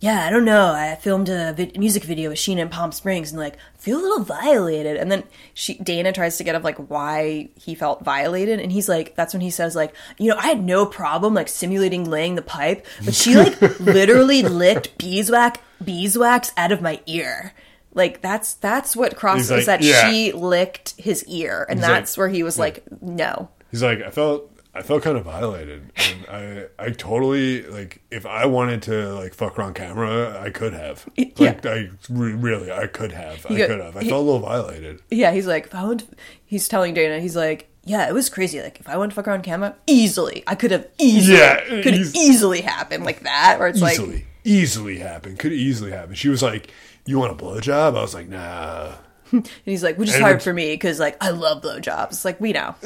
yeah, 0.00 0.24
I 0.26 0.30
don't 0.30 0.44
know, 0.44 0.72
I 0.72 0.96
filmed 0.96 1.28
a 1.28 1.52
vid- 1.52 1.78
music 1.78 2.02
video 2.02 2.30
with 2.30 2.38
Scheana 2.38 2.58
in 2.58 2.68
Palm 2.68 2.90
Springs, 2.90 3.30
and 3.30 3.40
like 3.40 3.56
feel 3.78 3.98
a 3.98 4.02
little 4.02 4.24
violated, 4.24 4.96
and 4.96 5.12
then 5.12 5.22
she 5.54 5.74
Dana 5.78 6.12
tries 6.12 6.38
to 6.38 6.44
get 6.44 6.54
up 6.54 6.64
like 6.64 6.78
why 6.90 7.50
he 7.56 7.74
felt 7.74 8.04
violated, 8.04 8.58
and 8.58 8.72
he's 8.72 8.88
like, 8.88 9.14
that's 9.14 9.32
when 9.32 9.42
he 9.42 9.50
says 9.50 9.76
like, 9.76 9.94
you 10.18 10.28
know, 10.30 10.36
I 10.36 10.46
had 10.46 10.64
no 10.64 10.86
problem 10.86 11.34
like 11.34 11.48
simulating 11.48 12.08
laying 12.08 12.34
the 12.34 12.42
pipe, 12.42 12.84
but 13.04 13.14
she 13.14 13.36
like 13.36 13.60
literally 13.80 14.42
licked 14.42 14.98
beeswax 14.98 15.60
beeswax 15.84 16.52
out 16.56 16.72
of 16.72 16.80
my 16.80 17.00
ear. 17.06 17.52
Like 17.94 18.22
that's 18.22 18.54
that's 18.54 18.96
what 18.96 19.16
crosses 19.16 19.50
like, 19.50 19.66
that 19.66 19.82
yeah. 19.82 20.10
she 20.10 20.32
licked 20.32 20.94
his 20.98 21.24
ear, 21.26 21.66
and 21.68 21.78
He's 21.78 21.86
that's 21.86 22.12
like- 22.16 22.18
where 22.18 22.28
he 22.28 22.42
was 22.42 22.58
like, 22.58 22.84
"No." 23.02 23.50
He's 23.72 23.82
like, 23.82 24.00
I 24.02 24.10
felt. 24.10 24.48
I 24.74 24.80
felt 24.80 25.02
kind 25.02 25.18
of 25.18 25.24
violated, 25.26 25.92
and 25.96 26.26
I, 26.30 26.64
I 26.86 26.90
totally 26.92 27.62
like. 27.66 28.00
If 28.10 28.24
I 28.24 28.46
wanted 28.46 28.80
to 28.84 29.12
like 29.14 29.34
fuck 29.34 29.56
her 29.56 29.62
on 29.62 29.74
camera, 29.74 30.40
I 30.40 30.48
could 30.48 30.72
have. 30.72 31.06
Like, 31.36 31.66
I 31.66 31.90
re- 32.08 32.32
really, 32.32 32.72
I 32.72 32.86
could 32.86 33.12
have. 33.12 33.44
I 33.50 33.56
go- 33.58 33.66
could 33.66 33.80
have. 33.80 33.98
I 33.98 34.02
he- 34.04 34.08
felt 34.08 34.22
a 34.22 34.24
little 34.24 34.40
violated. 34.40 35.02
Yeah, 35.10 35.32
he's 35.32 35.46
like, 35.46 35.66
if 35.66 35.74
I 35.74 35.84
went, 35.84 36.08
he's 36.46 36.68
telling 36.68 36.94
Dana, 36.94 37.20
he's 37.20 37.36
like, 37.36 37.68
"Yeah, 37.84 38.08
it 38.08 38.14
was 38.14 38.30
crazy. 38.30 38.62
Like, 38.62 38.80
if 38.80 38.88
I 38.88 38.96
went 38.96 39.12
to 39.12 39.16
fuck 39.16 39.26
her 39.26 39.32
on 39.32 39.42
camera, 39.42 39.76
easily, 39.86 40.42
I 40.46 40.54
could 40.54 40.70
have 40.70 40.88
easily, 40.98 41.36
Yeah, 41.38 41.82
could 41.82 41.94
easily 41.94 42.62
happen 42.62 43.04
like 43.04 43.20
that." 43.24 43.56
Where 43.58 43.68
it's 43.68 43.82
Easily, 43.82 44.14
like, 44.14 44.26
easily 44.44 44.98
happen. 45.00 45.36
Could 45.36 45.52
easily 45.52 45.90
happen. 45.90 46.14
She 46.14 46.30
was 46.30 46.42
like, 46.42 46.70
"You 47.04 47.18
want 47.18 47.32
a 47.38 47.44
blowjob?" 47.44 47.88
I 47.94 48.00
was 48.00 48.14
like, 48.14 48.28
"Nah." 48.30 48.92
and 49.44 49.50
he's 49.64 49.82
like, 49.82 49.98
"Which 49.98 50.10
is 50.10 50.18
hard 50.18 50.42
for 50.42 50.52
me 50.52 50.72
because 50.74 51.00
like 51.00 51.16
I 51.20 51.30
love 51.30 51.62
blowjobs." 51.62 52.08
It's 52.10 52.24
like 52.24 52.40
we 52.40 52.52
know, 52.52 52.74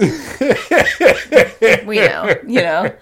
we 1.86 1.96
know, 2.00 2.34
you 2.46 2.60
know, 2.60 2.92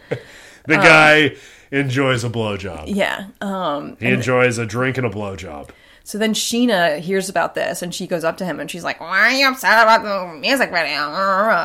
The 0.67 0.77
guy 0.77 1.37
enjoys 1.71 2.25
a 2.25 2.31
blowjob. 2.31 2.85
yeah. 2.87 3.27
Um, 3.41 3.97
He 4.01 4.07
enjoys 4.09 4.59
a 4.59 4.67
drink 4.67 4.97
and 4.99 5.07
a 5.07 5.11
blowjob. 5.11 5.71
So 6.07 6.19
then 6.19 6.35
Scheana 6.35 6.99
hears 6.99 7.29
about 7.31 7.55
this 7.55 7.81
and 7.81 7.95
she 7.95 8.07
goes 8.07 8.25
up 8.25 8.37
to 8.37 8.45
him 8.45 8.61
and 8.61 8.71
she's 8.71 8.85
like, 8.85 9.01
Why 9.01 9.21
are 9.21 9.31
you 9.31 9.49
upset 9.49 9.83
about 9.83 10.03
the 10.03 10.39
music 10.39 10.71
video? 10.71 10.93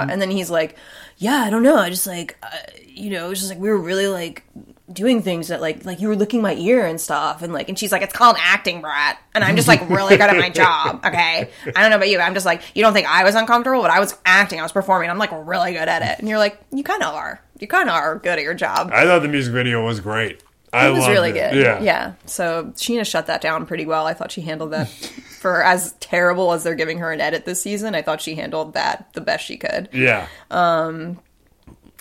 And 0.09 0.21
then 0.21 0.31
he's 0.31 0.49
like, 0.49 0.75
Yeah, 1.17 1.43
I 1.45 1.49
don't 1.49 1.63
know. 1.63 1.75
I 1.75 1.89
just 1.89 2.07
like, 2.07 2.37
uh, 2.41 2.47
you 2.87 3.09
know, 3.09 3.31
it's 3.31 3.41
just 3.41 3.51
like 3.51 3.59
we 3.59 3.69
were 3.69 3.77
really 3.77 4.07
like 4.07 4.43
doing 4.91 5.21
things 5.21 5.49
that 5.49 5.61
like 5.61 5.85
like 5.85 5.99
you 5.99 6.07
were 6.07 6.15
licking 6.15 6.41
my 6.41 6.55
ear 6.55 6.85
and 6.85 6.99
stuff 6.99 7.41
and 7.41 7.53
like 7.53 7.69
and 7.69 7.77
she's 7.77 7.91
like 7.91 8.01
it's 8.01 8.13
called 8.13 8.35
acting 8.39 8.81
brat 8.81 9.19
and 9.35 9.43
i'm 9.43 9.55
just 9.55 9.67
like 9.67 9.87
really 9.89 10.17
good 10.17 10.29
at 10.29 10.35
my 10.35 10.49
job 10.49 10.99
okay 11.05 11.49
i 11.75 11.81
don't 11.81 11.91
know 11.91 11.95
about 11.97 12.09
you 12.09 12.17
i'm 12.19 12.33
just 12.33 12.45
like 12.45 12.61
you 12.73 12.81
don't 12.81 12.93
think 12.93 13.07
i 13.07 13.23
was 13.23 13.35
uncomfortable 13.35 13.81
but 13.81 13.91
i 13.91 13.99
was 13.99 14.17
acting 14.25 14.59
i 14.59 14.63
was 14.63 14.71
performing 14.71 15.09
i'm 15.09 15.19
like 15.19 15.29
really 15.45 15.73
good 15.73 15.87
at 15.87 16.01
it 16.01 16.17
and 16.17 16.27
you're 16.27 16.39
like 16.39 16.59
you 16.71 16.83
kind 16.83 17.03
of 17.03 17.13
are 17.13 17.39
you 17.59 17.67
kind 17.67 17.87
of 17.89 17.95
are 17.95 18.17
good 18.17 18.39
at 18.39 18.43
your 18.43 18.53
job 18.53 18.89
I 18.93 19.03
thought 19.05 19.21
the 19.21 19.27
music 19.27 19.53
video 19.53 19.83
was 19.83 19.99
great. 19.99 20.41
I 20.71 20.87
it 20.87 20.91
was 20.91 21.07
really 21.07 21.31
it. 21.31 21.33
good. 21.33 21.55
Yeah. 21.55 21.81
Yeah. 21.81 22.13
So 22.25 22.71
Scheana 22.75 23.05
shut 23.05 23.27
that 23.27 23.41
down 23.41 23.65
pretty 23.65 23.85
well. 23.85 24.05
I 24.05 24.13
thought 24.13 24.31
she 24.31 24.41
handled 24.41 24.71
that 24.71 24.87
for 25.39 25.63
as 25.63 25.93
terrible 25.93 26.51
as 26.53 26.63
they're 26.63 26.75
giving 26.75 26.99
her 26.99 27.11
an 27.11 27.21
edit 27.21 27.45
this 27.45 27.61
season. 27.61 27.95
I 27.95 28.01
thought 28.01 28.21
she 28.21 28.35
handled 28.35 28.73
that 28.75 29.09
the 29.13 29.21
best 29.21 29.45
she 29.45 29.57
could. 29.57 29.89
Yeah. 29.91 30.27
Um, 30.51 31.19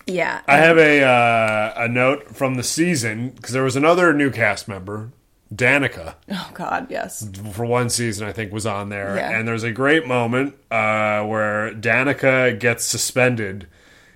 Yeah. 0.09 0.41
I 0.49 0.57
have 0.57 0.79
a 0.79 1.03
uh, 1.03 1.75
a 1.77 1.89
note 1.89 2.35
from 2.35 2.55
the 2.55 2.63
season 2.63 3.31
because 3.31 3.53
there 3.53 3.63
was 3.63 3.77
another 3.77 4.13
new 4.13 4.31
cast 4.31 4.67
member, 4.69 5.11
Danica, 5.55 6.15
oh 6.31 6.51
God, 6.55 6.91
yes. 6.91 7.29
for 7.53 7.65
one 7.65 7.89
season 7.91 8.27
I 8.27 8.33
think 8.33 8.53
was 8.53 8.67
on 8.67 8.89
there, 8.89 9.17
Yeah. 9.17 9.39
and 9.39 9.47
there's 9.47 9.63
a 9.63 9.73
great 9.73 10.07
moment 10.07 10.55
uh, 10.71 11.23
where 11.25 11.73
Danica 11.75 12.59
gets 12.59 12.85
suspended 12.85 13.67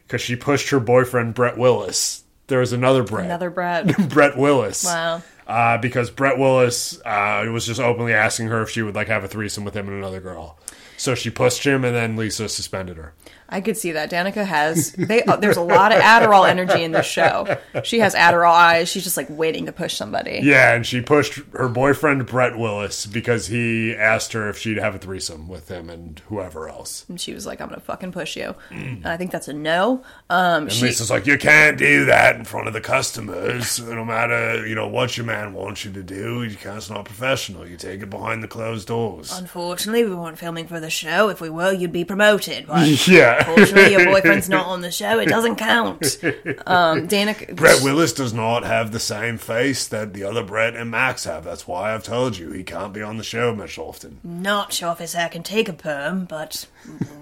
because 0.07 0.20
she 0.20 0.36
pushed 0.36 0.70
her 0.70 0.80
boyfriend 0.80 1.34
Brett 1.34 1.57
Willis. 1.57 2.24
There 2.49 2.59
was 2.59 2.72
another 2.72 3.03
Brett, 3.03 3.26
Another 3.26 3.51
Brad. 3.51 3.95
Brett 4.11 4.36
Willis. 4.36 4.84
Wow. 4.84 5.22
Uh, 5.47 5.78
because 5.78 6.11
Brett 6.11 6.38
Willis 6.38 7.01
uh, 7.05 7.45
was 7.51 7.66
just 7.66 7.80
openly 7.80 8.12
asking 8.12 8.49
her 8.49 8.62
if 8.62 8.70
she 8.70 8.82
would 8.82 8.95
like 8.95 9.09
have 9.09 9.24
a 9.24 9.28
threesome 9.28 9.64
with 9.64 9.74
him 9.74 9.88
and 9.88 9.97
another 9.99 10.20
girl. 10.20 10.59
So 10.99 11.14
she 11.14 11.30
pushed 11.30 11.64
him, 11.64 11.84
and 11.84 11.95
then 11.97 12.14
Lisa 12.16 12.49
suspended 12.49 12.97
her. 12.97 13.12
I 13.53 13.61
could 13.61 13.76
see 13.76 13.92
that. 13.92 14.11
Danica 14.11 14.44
has 14.44 14.92
they. 14.92 15.22
Uh, 15.22 15.36
there's 15.36 15.57
a 15.57 15.62
lot 15.62 15.92
of 15.92 16.00
Adderall 16.00 16.48
energy 16.48 16.82
in 16.82 16.92
this 16.92 17.07
show. 17.07 17.57
She 17.84 18.00
has 18.00 18.14
Adderall 18.14 18.53
eyes. 18.53 18.88
She's 18.88 19.05
just 19.05 19.16
like 19.16 19.28
waiting 19.30 19.66
to 19.66 19.72
push 19.72 19.94
somebody. 19.94 20.40
Yeah, 20.42 20.74
and 20.74 20.84
she 20.86 21.00
pushed 21.00 21.40
her 21.53 21.68
boyfriend 21.68 22.26
Brett 22.26 22.59
Willis 22.59 23.07
because 23.07 23.46
he 23.48 23.94
asked 23.94 24.32
her 24.32 24.48
if 24.48 24.59
she'd 24.59 24.78
have 24.78 24.94
a 24.94 24.98
threesome 24.98 25.48
with 25.48 25.68
him 25.68 25.88
and 25.90 26.20
whoever 26.28 26.68
else. 26.68 27.05
And 27.09 27.20
she 27.20 27.34
was 27.34 27.46
like, 27.46 27.61
"I'm 27.61 27.68
gonna 27.68 27.80
fucking 27.80 28.12
push 28.12 28.36
you." 28.36 28.55
And 28.70 29.07
I 29.07 29.16
think 29.16 29.30
that's 29.30 29.48
a 29.48 29.53
no. 29.53 30.03
Um, 30.30 30.64
And 30.64 30.72
she, 30.72 30.86
Lisa's 30.86 31.11
like, 31.11 31.26
you 31.26 31.36
can't 31.38 31.76
do 31.78 32.07
that 32.07 32.36
in 32.36 32.44
front 32.44 32.66
of 32.68 32.72
the 32.72 32.80
customers. 32.80 33.78
No 33.80 34.05
matter 34.05 34.66
you 34.66 34.74
know 34.74 34.88
what 34.88 35.16
your 35.16 35.26
man 35.26 35.53
wants 35.53 35.84
you 35.84 35.92
to 35.92 36.03
do, 36.03 36.42
you 36.44 36.57
can't. 36.57 36.76
It's 36.78 36.88
not 36.90 37.05
professional. 37.05 37.66
You 37.68 37.76
take 37.76 38.03
it 38.03 38.11
behind 38.11 38.42
the 38.42 38.48
closed 38.48 38.88
doors. 38.88 39.36
Unfortunately, 39.38 40.05
we 40.05 40.14
weren't 40.14 40.38
filming 40.38 40.66
for 40.66 40.80
the 40.80 40.90
show. 40.90 41.28
If 41.28 41.40
we 41.40 41.50
were, 41.50 41.72
you'd 41.72 41.92
be 41.92 42.05
promoted. 42.05 42.66
But 42.66 43.07
yeah, 43.09 43.41
unfortunately, 43.49 43.93
your 43.93 44.05
boyfriend's 44.12 44.49
not 44.49 44.66
on 44.66 44.80
the 44.80 44.90
show. 44.90 45.18
It 45.18 45.26
doesn't 45.28 45.57
count. 45.57 46.18
Um, 46.66 47.09
Danica. 47.09 47.55
Brett 47.55 47.82
Willis 47.82 48.12
does 48.12 48.32
not 48.32 48.64
have 48.64 48.93
the 48.93 49.01
same 49.01 49.38
face 49.38 49.86
that 49.88 50.12
the 50.14 50.24
other 50.24 50.43
Brett 50.43 50.74
and 50.76 50.90
Max 50.90 51.24
have. 51.24 51.45
That's 51.45 51.66
why 51.66 51.95
I've 51.95 52.05
told 52.05 52.36
you 52.36 52.53
he 52.53 52.62
can't 52.64 52.93
be 52.93 53.03
on 53.03 53.16
the 53.16 53.24
show 53.24 53.55
much 53.55 53.78
often. 53.78 54.20
Not 54.22 54.72
sure 54.72 54.93
if 54.93 54.99
his 54.99 55.12
hair 55.14 55.28
can 55.28 55.43
take 55.43 55.68
a 55.68 55.72
perm, 55.72 56.24
but 56.24 56.66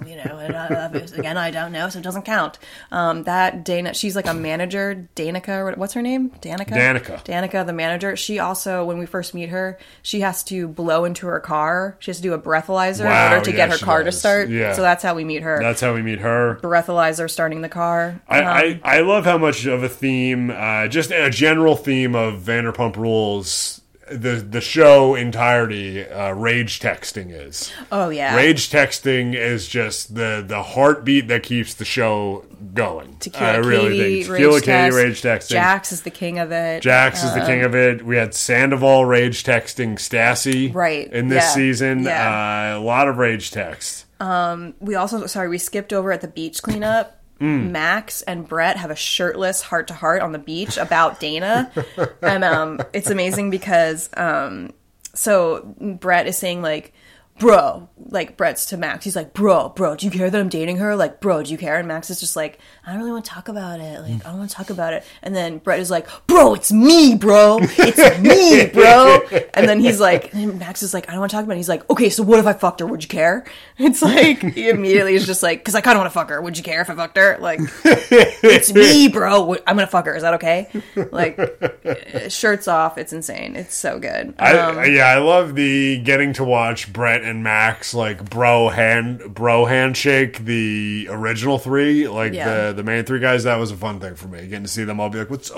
you 0.07 0.17
know, 0.17 0.39
and 0.39 0.57
I, 0.57 0.67
I- 0.67 1.19
again, 1.19 1.37
I 1.37 1.51
don't 1.51 1.73
know, 1.73 1.89
so 1.89 1.99
it 1.99 2.03
doesn't 2.03 2.23
count. 2.25 2.59
Um, 2.91 3.25
that 3.25 3.65
Dana, 3.65 3.95
she's 3.95 4.17
like 4.17 4.27
a 4.27 4.35
manager, 4.35 5.09
Danica. 5.17 5.77
What's 5.77 5.95
her 5.95 6.03
name? 6.03 6.31
Danica. 6.41 6.69
Danica. 6.71 7.25
Danica, 7.25 7.67
the 7.67 7.73
manager. 7.73 8.17
She 8.17 8.39
also, 8.39 8.85
when 8.85 8.99
we 8.99 9.07
first 9.07 9.35
meet 9.35 9.51
her, 9.51 9.79
she 10.03 10.21
has 10.21 10.43
to 10.45 10.69
blow 10.69 11.05
into 11.05 11.27
her 11.27 11.41
car. 11.41 11.97
She 12.01 12.11
has 12.11 12.17
to 12.19 12.23
do 12.23 12.33
a 12.33 12.39
breathalyzer 12.39 13.05
Wow, 13.05 13.27
in 13.27 13.33
order 13.35 13.45
to 13.47 13.51
yeah, 13.51 13.57
get 13.57 13.71
her 13.71 13.79
car 13.85 14.03
to 14.03 14.13
start. 14.13 14.49
Yeah. 14.49 14.73
So 14.73 14.83
that's 14.83 15.03
how 15.03 15.15
we 15.15 15.25
meet 15.25 15.43
her. 15.43 15.61
That's 15.63 15.81
how 15.81 15.95
we 15.95 16.00
meet 16.03 16.21
her. 16.21 16.59
breathalyzer 16.63 17.29
starting 17.31 17.63
the 17.63 17.69
car. 17.69 18.21
I, 18.29 18.39
Um, 18.41 18.47
I, 18.47 18.81
I 18.99 19.01
love 19.01 19.25
how 19.25 19.39
much 19.39 19.67
of 19.67 19.83
a 19.83 19.89
theme, 19.89 20.51
uh, 20.51 20.89
just 20.89 21.11
a 21.11 21.31
general 21.31 21.77
theme 21.77 22.15
of 22.15 22.41
Vanderpump 22.41 22.97
Rules, 22.97 23.81
the 24.11 24.33
the 24.37 24.61
show 24.61 25.15
entirety, 25.15 26.05
uh, 26.05 26.33
rage 26.33 26.81
texting 26.81 27.29
is. 27.31 27.71
oh 27.93 28.09
yeah. 28.09 28.35
Rage 28.35 28.69
texting 28.69 29.35
is 29.37 29.69
just 29.69 30.17
the 30.17 30.43
the 30.45 30.63
heartbeat 30.65 31.29
that 31.29 31.45
keeps 31.45 31.75
the 31.75 31.85
show 31.85 32.45
going. 32.75 33.17
Tequila 33.21 33.53
I 33.53 33.57
really 33.59 33.91
Katie, 33.99 34.23
think 34.25 34.35
Tequila 34.37 34.55
rage 34.57 34.65
Katie 34.65 34.97
rage 34.97 35.23
texting. 35.23 35.49
Jax 35.51 35.93
is 35.93 36.03
the 36.03 36.11
king 36.11 36.41
of 36.41 36.51
it. 36.51 36.83
Jax 36.83 37.23
is 37.23 37.33
the 37.35 37.41
king 37.47 37.63
of 37.63 37.77
it. 37.77 38.05
We 38.05 38.17
had 38.17 38.35
Sandoval 38.35 39.05
rage 39.05 39.45
texting 39.45 39.95
Stassi 39.95 40.75
Right, 40.75 41.07
in 41.13 41.29
this 41.29 41.45
yeah, 41.45 41.51
season. 41.51 42.03
yeah. 42.03 42.75
Uh, 42.75 42.81
a 42.81 42.83
lot 42.83 43.07
of 43.07 43.17
rage 43.17 43.53
text. 44.21 44.75
we 44.81 44.95
also 44.95 45.27
sorry 45.27 45.49
we 45.49 45.59
skipped 45.59 45.93
over 45.93 46.13
at 46.13 46.21
the 46.21 46.29
beach 46.29 46.63
cleanup 46.63 47.17
max 47.73 48.21
and 48.23 48.47
brett 48.47 48.77
have 48.77 48.91
a 48.91 48.97
shirtless 48.97 49.63
heart 49.63 49.89
to 49.89 49.95
heart 49.95 50.21
on 50.21 50.33
the 50.33 50.39
beach 50.39 50.77
about 50.77 51.21
dana 51.21 51.73
and 52.23 52.45
um 52.45 52.79
it's 52.93 53.09
amazing 53.11 53.49
because 53.51 54.11
um 54.17 54.71
so 55.15 55.75
brett 55.79 56.27
is 56.27 56.37
saying 56.37 56.61
like 56.61 56.93
bro 57.41 57.89
like 58.13 58.37
brett's 58.37 58.67
to 58.67 58.77
max. 58.77 59.05
He's 59.05 59.15
like 59.15 59.35
bro 59.35 59.69
bro 59.71 59.95
do 59.95 60.05
you 60.07 60.11
care 60.13 60.31
that 60.31 60.41
i'm 60.41 60.49
dating 60.49 60.77
her? 60.79 60.95
Like 60.97 61.21
bro 61.21 61.43
do 61.43 61.51
you 61.51 61.59
care? 61.59 61.77
And 61.79 61.87
max 61.89 62.11
is 62.11 62.21
just 62.21 62.35
like 62.37 62.59
i 62.87 62.91
don't 62.91 62.99
really 63.01 63.13
want 63.13 63.25
to 63.25 63.31
talk 63.31 63.49
about 63.49 63.81
it. 63.81 64.01
Like 64.01 64.13
i 64.27 64.31
don't 64.31 64.39
want 64.39 64.51
to 64.51 64.57
talk 64.57 64.71
about 64.71 64.93
it. 64.93 65.05
And 65.23 65.35
then 65.35 65.59
brett 65.59 65.81
is 65.81 65.91
like 65.91 66.07
bro 66.27 66.55
it's 66.55 66.71
me 66.73 67.15
bro. 67.17 67.59
It's 67.63 68.19
me 68.21 68.67
bro. 68.67 69.21
And 69.55 69.69
then 69.69 69.81
he's 69.81 70.01
like 70.01 70.33
and 70.35 70.59
max 70.59 70.83
is 70.83 70.95
like 70.95 71.09
i 71.09 71.13
don't 71.13 71.21
want 71.21 71.31
to 71.31 71.37
talk 71.37 71.45
about 71.45 71.55
it. 71.55 71.59
He's 71.59 71.69
like 71.69 71.89
okay 71.91 72.09
so 72.11 72.23
what 72.23 72.39
if 72.39 72.47
i 72.47 72.53
fucked 72.53 72.81
her? 72.81 72.87
Would 72.87 73.03
you 73.03 73.09
care? 73.09 73.45
It's 73.81 74.03
like 74.03 74.43
he 74.43 74.69
immediately 74.69 75.15
is 75.15 75.27
just 75.27 75.43
like 75.43 75.61
because 75.61 75.75
i 75.75 75.81
kind 75.81 75.97
of 75.97 76.01
want 76.03 76.13
to 76.13 76.15
fuck 76.15 76.29
her. 76.29 76.41
Would 76.41 76.59
you 76.59 76.63
care 76.63 76.83
if 76.83 76.91
i 76.91 76.95
fucked 76.95 77.17
her? 77.17 77.39
Like 77.41 77.61
it's 77.85 78.73
me 78.75 79.09
bro. 79.09 79.55
I'm 79.67 79.77
gonna 79.77 79.87
fuck 79.87 80.05
her. 80.05 80.15
Is 80.15 80.23
that 80.23 80.35
okay? 80.35 80.69
Like 81.11 81.39
shirts 82.29 82.69
off. 82.69 82.99
It's 82.99 83.13
insane. 83.15 83.57
It's 83.57 83.75
so 83.75 83.99
good. 83.99 84.35
I, 84.39 84.59
Um, 84.59 84.93
yeah, 84.95 85.07
I 85.07 85.19
love 85.19 85.55
the 85.55 85.99
getting 86.03 86.33
to 86.35 86.45
watch 86.45 86.93
Brett 86.93 87.23
and 87.31 87.43
Max 87.43 87.95
like 87.95 88.29
bro 88.29 88.69
hand 88.69 89.33
bro 89.35 89.65
handshake 89.65 90.45
the 90.45 91.07
original 91.11 91.59
three 91.59 92.07
like 92.09 92.33
Yeah. 92.35 92.67
the 92.69 92.73
the 92.75 92.83
main 92.83 93.05
three 93.05 93.21
guys. 93.21 93.45
That 93.45 93.57
was 93.59 93.71
a 93.71 93.77
fun 93.77 94.01
thing 94.01 94.15
for 94.17 94.29
me 94.29 94.47
getting 94.49 94.65
to 94.65 94.69
see 94.69 94.85
them 94.85 95.01
all 95.01 95.09
be 95.09 95.19
like, 95.19 95.31
"What's? 95.31 95.51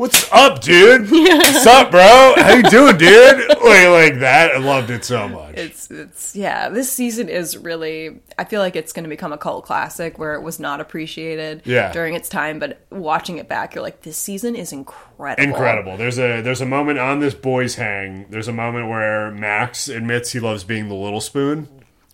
What's 0.00 0.32
up, 0.32 0.62
dude? 0.62 1.10
What's 1.10 1.66
up, 1.66 1.90
bro? 1.90 2.32
How 2.38 2.54
you 2.54 2.62
doing, 2.62 2.96
dude?" 2.96 3.48
Like, 3.50 3.88
like 3.88 4.20
that. 4.20 4.50
I 4.54 4.56
loved 4.56 4.88
it 4.88 5.04
so 5.04 5.28
much. 5.28 5.58
It's 5.58 5.90
it's 5.90 6.34
yeah. 6.34 6.70
This 6.70 6.90
season 6.90 7.28
is 7.28 7.58
really. 7.58 8.18
I 8.38 8.44
feel 8.44 8.62
like 8.62 8.76
it's 8.76 8.94
going 8.94 9.02
to 9.04 9.10
become 9.10 9.34
a 9.34 9.36
cult 9.36 9.66
classic 9.66 10.18
where 10.18 10.32
it 10.32 10.40
was 10.40 10.58
not 10.58 10.80
appreciated 10.80 11.60
Yeah. 11.66 11.92
during 11.92 12.14
its 12.14 12.30
time, 12.30 12.58
but 12.58 12.80
watching 12.88 13.36
it 13.36 13.46
back, 13.46 13.74
you're 13.74 13.84
like, 13.84 14.00
this 14.00 14.16
season 14.16 14.56
is 14.56 14.72
incredible. 14.72 15.44
Incredible. 15.46 15.98
There's 15.98 16.18
a 16.18 16.40
there's 16.40 16.62
a 16.62 16.66
moment 16.66 16.98
on 16.98 17.20
this 17.20 17.34
boys 17.34 17.74
hang. 17.74 18.24
There's 18.30 18.48
a 18.48 18.54
moment 18.54 18.88
where 18.88 19.30
Max 19.30 19.86
admits 19.88 20.32
he 20.32 20.40
loves 20.40 20.64
being 20.64 20.88
the 20.88 20.94
little 20.94 21.20
spoon, 21.20 21.68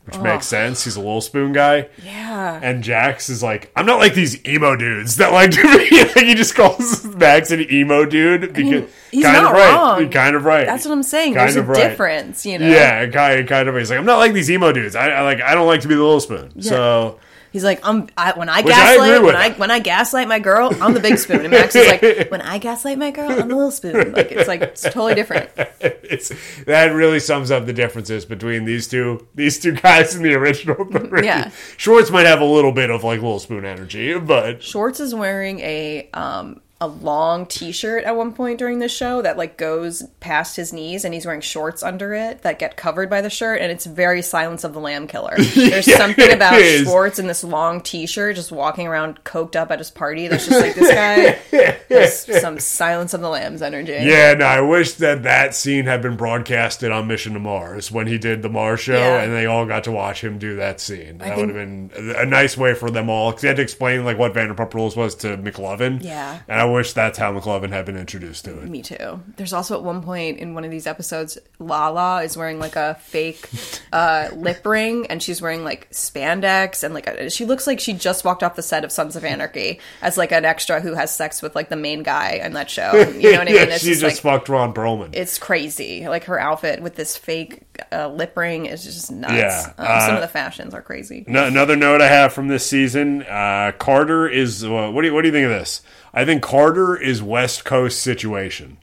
which 0.07 0.19
makes 0.21 0.47
sense. 0.47 0.85
He's 0.85 0.95
a 0.95 1.01
little 1.01 1.21
spoon 1.21 1.53
guy. 1.53 1.89
Yeah. 2.05 2.61
And 2.63 2.85
Jax 2.85 3.29
is 3.29 3.43
like, 3.43 3.73
I'm 3.75 3.87
not 3.87 3.99
like 3.99 4.15
these 4.15 4.45
emo 4.47 4.77
dudes 4.77 5.17
that 5.17 5.33
like 5.33 5.51
to 5.51 5.63
be 5.63 6.05
like 6.05 6.27
he 6.27 6.35
just 6.35 6.55
calls 6.55 7.05
Max 7.05 7.51
an 7.51 7.71
emo 7.73 8.05
dude 8.05 8.53
because 8.53 8.89
he's 9.11 9.25
kind 9.25 9.43
not 9.43 9.47
of 9.47 9.53
right. 9.53 9.75
wrong. 9.75 10.11
Kind 10.11 10.37
of 10.37 10.45
right. 10.45 10.65
That's 10.65 10.85
what 10.85 10.93
I'm 10.93 11.03
saying. 11.03 11.35
Kind 11.35 11.49
There's 11.49 11.57
a 11.57 11.63
right. 11.65 11.77
difference, 11.77 12.47
you 12.47 12.59
know. 12.59 12.69
Yeah, 12.69 13.07
kind 13.09 13.49
kind 13.49 13.69
of. 13.69 13.75
He's 13.75 13.91
like, 13.91 13.99
I'm 13.99 14.07
not 14.07 14.19
like 14.19 14.33
these 14.33 14.51
emo 14.51 14.73
dudes. 14.73 14.95
I, 14.95 15.09
I 15.09 15.23
like. 15.23 15.41
I 15.41 15.55
don't 15.55 15.67
like 15.67 15.81
to 15.81 15.89
be 15.89 15.95
the 15.95 16.03
little 16.03 16.21
spoon. 16.21 16.63
So 16.63 17.19
He's 17.57 17.65
like, 17.65 17.81
I'm 17.85 18.07
I, 18.19 18.35
when 18.39 18.51
I 18.51 18.61
Which 18.61 18.75
gaslight 18.75 19.13
with. 19.13 19.23
when 19.25 19.35
I 19.35 19.51
when 19.53 19.71
I 19.71 19.79
gaslight 19.79 20.29
my 20.29 20.39
girl, 20.39 20.77
I'm 20.79 20.93
the 20.93 21.01
big 21.01 21.17
spoon, 21.17 21.41
and 21.41 21.51
Max 21.51 21.75
is 21.75 21.89
like, 21.89 22.03
when 22.31 22.43
I 22.43 22.59
gaslight 22.59 22.99
my 22.99 23.11
girl, 23.11 23.31
I'm 23.31 23.49
the 23.49 23.55
little 23.57 23.71
spoon. 23.71 24.13
Like 24.13 24.31
it's 24.31 24.47
like 24.47 24.61
it's 24.61 24.83
totally 24.83 25.15
different. 25.15 25.49
it's 25.81 26.31
that 26.67 26.89
really 26.89 27.19
sums 27.19 27.51
up 27.51 27.65
the 27.65 27.73
differences 27.73 28.27
between 28.27 28.67
these 28.67 28.87
two 28.89 29.27
these 29.35 29.59
two 29.59 29.73
guys 29.73 30.15
in 30.15 30.23
the 30.23 30.35
original 30.35 30.85
three. 31.09 31.25
Yeah. 31.25 31.51
Schwartz 31.79 32.11
might 32.11 32.27
have 32.27 32.43
a 32.43 32.45
little 32.45 32.73
bit 32.73 32.91
of 32.91 33.03
like 33.05 33.23
little 33.23 33.39
spoon 33.39 33.65
energy, 33.65 34.19
but 34.19 34.63
Schwartz 34.63 35.01
is 35.01 35.15
wearing 35.15 35.61
a 35.61 36.11
um 36.13 36.61
a 36.79 36.87
long 36.87 37.47
t-shirt 37.47 38.05
at 38.05 38.14
one 38.14 38.33
point 38.35 38.59
during 38.59 38.81
the 38.81 38.89
show 38.89 39.22
that 39.22 39.39
like 39.39 39.57
goes 39.57 40.03
past 40.20 40.57
his 40.57 40.74
knees 40.74 41.07
and 41.07 41.14
he's 41.14 41.24
wearing 41.24 41.41
shorts 41.41 41.83
under 41.83 42.12
it 42.12 42.43
that 42.43 42.59
get 42.59 42.77
covered 42.77 43.09
by 43.09 43.22
the 43.22 43.31
shirt 43.31 43.62
and 43.62 43.72
it's 43.72 43.87
very 43.87 44.20
silence 44.20 44.62
of 44.62 44.74
the 44.74 44.79
lamb 44.79 45.07
killer 45.07 45.35
there's 45.55 45.89
Yeah, 45.89 45.97
something 45.97 46.31
about 46.31 46.61
schwartz 46.61 47.18
in 47.18 47.29
this 47.29 47.43
long 47.43 47.81
t-shirt 47.81 48.37
just 48.37 48.53
walking 48.53 48.87
around 48.87 49.24
coked 49.24 49.57
up 49.57 49.70
at 49.70 49.79
his 49.79 49.91
party 49.91 50.29
that's 50.29 50.47
just 50.47 50.61
like 50.61 50.74
this 50.74 50.93
guy 50.93 51.77
has 51.89 52.43
some 52.43 52.59
silence 52.61 53.14
of 53.14 53.22
the 53.22 53.29
lambs 53.31 53.62
energy 53.62 53.93
Yeah, 53.93 54.35
no, 54.35 54.45
I 54.45 54.61
wish 54.61 54.93
that 54.95 55.22
that 55.22 55.55
scene 55.55 55.87
had 55.87 56.03
been 56.03 56.16
broadcasted 56.18 56.93
on 56.93 57.07
Mission 57.07 57.33
to 57.33 57.39
Mars 57.41 57.91
when 57.91 58.07
he 58.07 58.18
did 58.18 58.43
the 58.43 58.51
Mars 58.51 58.81
show, 58.81 58.99
Yeah. 58.99 59.22
and 59.22 59.33
they 59.33 59.47
all 59.47 59.64
got 59.64 59.85
to 59.85 59.93
watch 59.93 60.22
him 60.22 60.37
do 60.39 60.57
that 60.57 60.81
scene. 60.83 61.18
That 61.18 61.39
would 61.39 61.49
have 61.49 61.57
been 61.57 61.91
a- 61.97 62.22
a 62.22 62.27
nice 62.27 62.55
way 62.57 62.74
for 62.74 62.91
them 62.91 63.09
all 63.09 63.31
because 63.31 63.43
he 63.43 63.49
had 63.49 63.57
to 63.57 63.62
explain 63.62 64.05
like 64.05 64.18
what 64.18 64.35
Vanderpump 64.35 64.74
Rules 64.74 64.95
was 64.95 65.14
to 65.16 65.39
McLovin. 65.39 66.03
Yeah. 66.05 66.41
and 66.49 66.61
I 66.61 66.66
wish 66.73 66.93
that's 66.93 67.19
how 67.19 67.33
McLovin 67.33 67.71
had 67.71 67.85
been 67.87 67.97
introduced 67.97 68.45
to 68.47 68.59
it. 68.61 68.69
Me 68.69 68.83
too. 68.83 69.23
There's 69.37 69.53
also 69.53 69.77
at 69.77 69.83
one 69.83 70.03
point 70.03 70.39
in 70.39 70.55
one 70.55 70.64
of 70.64 70.71
these 70.71 70.87
episodes, 70.87 71.39
Lala 71.59 72.23
is 72.23 72.37
wearing 72.37 72.59
like 72.59 72.77
a 72.77 72.95
fake 73.01 73.49
uh, 73.93 74.29
lip 74.35 74.64
ring, 74.67 75.07
and 75.09 75.23
she's 75.23 75.41
wearing 75.43 75.64
like 75.64 75.91
spandex, 75.91 76.83
and 76.85 76.95
like 76.95 77.07
a, 77.07 77.31
she 77.31 77.45
looks 77.45 77.67
like 77.67 77.81
she 77.81 77.93
just 77.93 78.25
walked 78.25 78.43
off 78.43 78.57
the 78.57 78.62
set 78.62 78.85
of 78.85 78.93
Sons 78.93 79.17
of 79.17 79.25
Anarchy 79.25 79.81
as 80.03 80.17
like 80.17 80.33
an 80.33 80.45
extra 80.45 80.81
who 80.81 80.95
has 80.95 81.14
sex 81.14 81.43
with 81.43 81.55
like 81.55 81.69
the 81.69 81.77
main 81.77 82.03
guy 82.03 82.41
on 82.45 82.53
that 82.53 82.71
show. 82.71 82.93
You 82.95 83.33
know 83.33 83.39
what 83.39 83.41
I 83.43 83.45
mean? 83.53 83.55
yeah, 83.55 83.62
It's 83.64 83.83
she 83.83 83.91
just, 83.91 84.01
just 84.01 84.25
like 84.25 84.35
fucked 84.35 84.49
Ron 84.49 84.73
Perlman. 84.75 85.11
it's 85.14 85.39
crazy. 85.39 86.09
Like 86.09 86.25
her 86.25 86.39
outfit 86.39 86.83
with 86.83 86.95
this 86.97 87.17
fake 87.17 87.62
uh, 87.93 88.09
lip 88.09 88.37
ring 88.37 88.67
is 88.67 88.85
just 88.85 89.11
nuts. 89.12 89.33
Yeah, 89.35 89.73
um, 89.79 90.01
some 90.01 90.12
uh, 90.12 90.14
of 90.17 90.21
the 90.23 90.29
fashions 90.29 90.75
are 90.75 90.83
crazy. 90.83 91.25
No, 91.27 91.47
another 91.47 91.77
note 91.77 92.01
I 92.01 92.09
have 92.09 92.33
from 92.33 92.49
this 92.49 92.67
season: 92.67 93.23
uh, 93.23 93.73
Carter 93.79 94.29
is. 94.29 94.64
Uh, 94.64 94.91
what 94.91 95.03
do 95.03 95.09
you 95.09 95.14
What 95.14 95.23
do 95.23 95.29
you 95.29 95.33
think 95.33 95.45
of 95.45 95.51
this? 95.51 95.83
I 96.17 96.25
think 96.25 96.43
Carter 96.43 96.97
is 96.97 97.23
West 97.23 97.64
Coast 97.67 98.01
situation. 98.01 98.79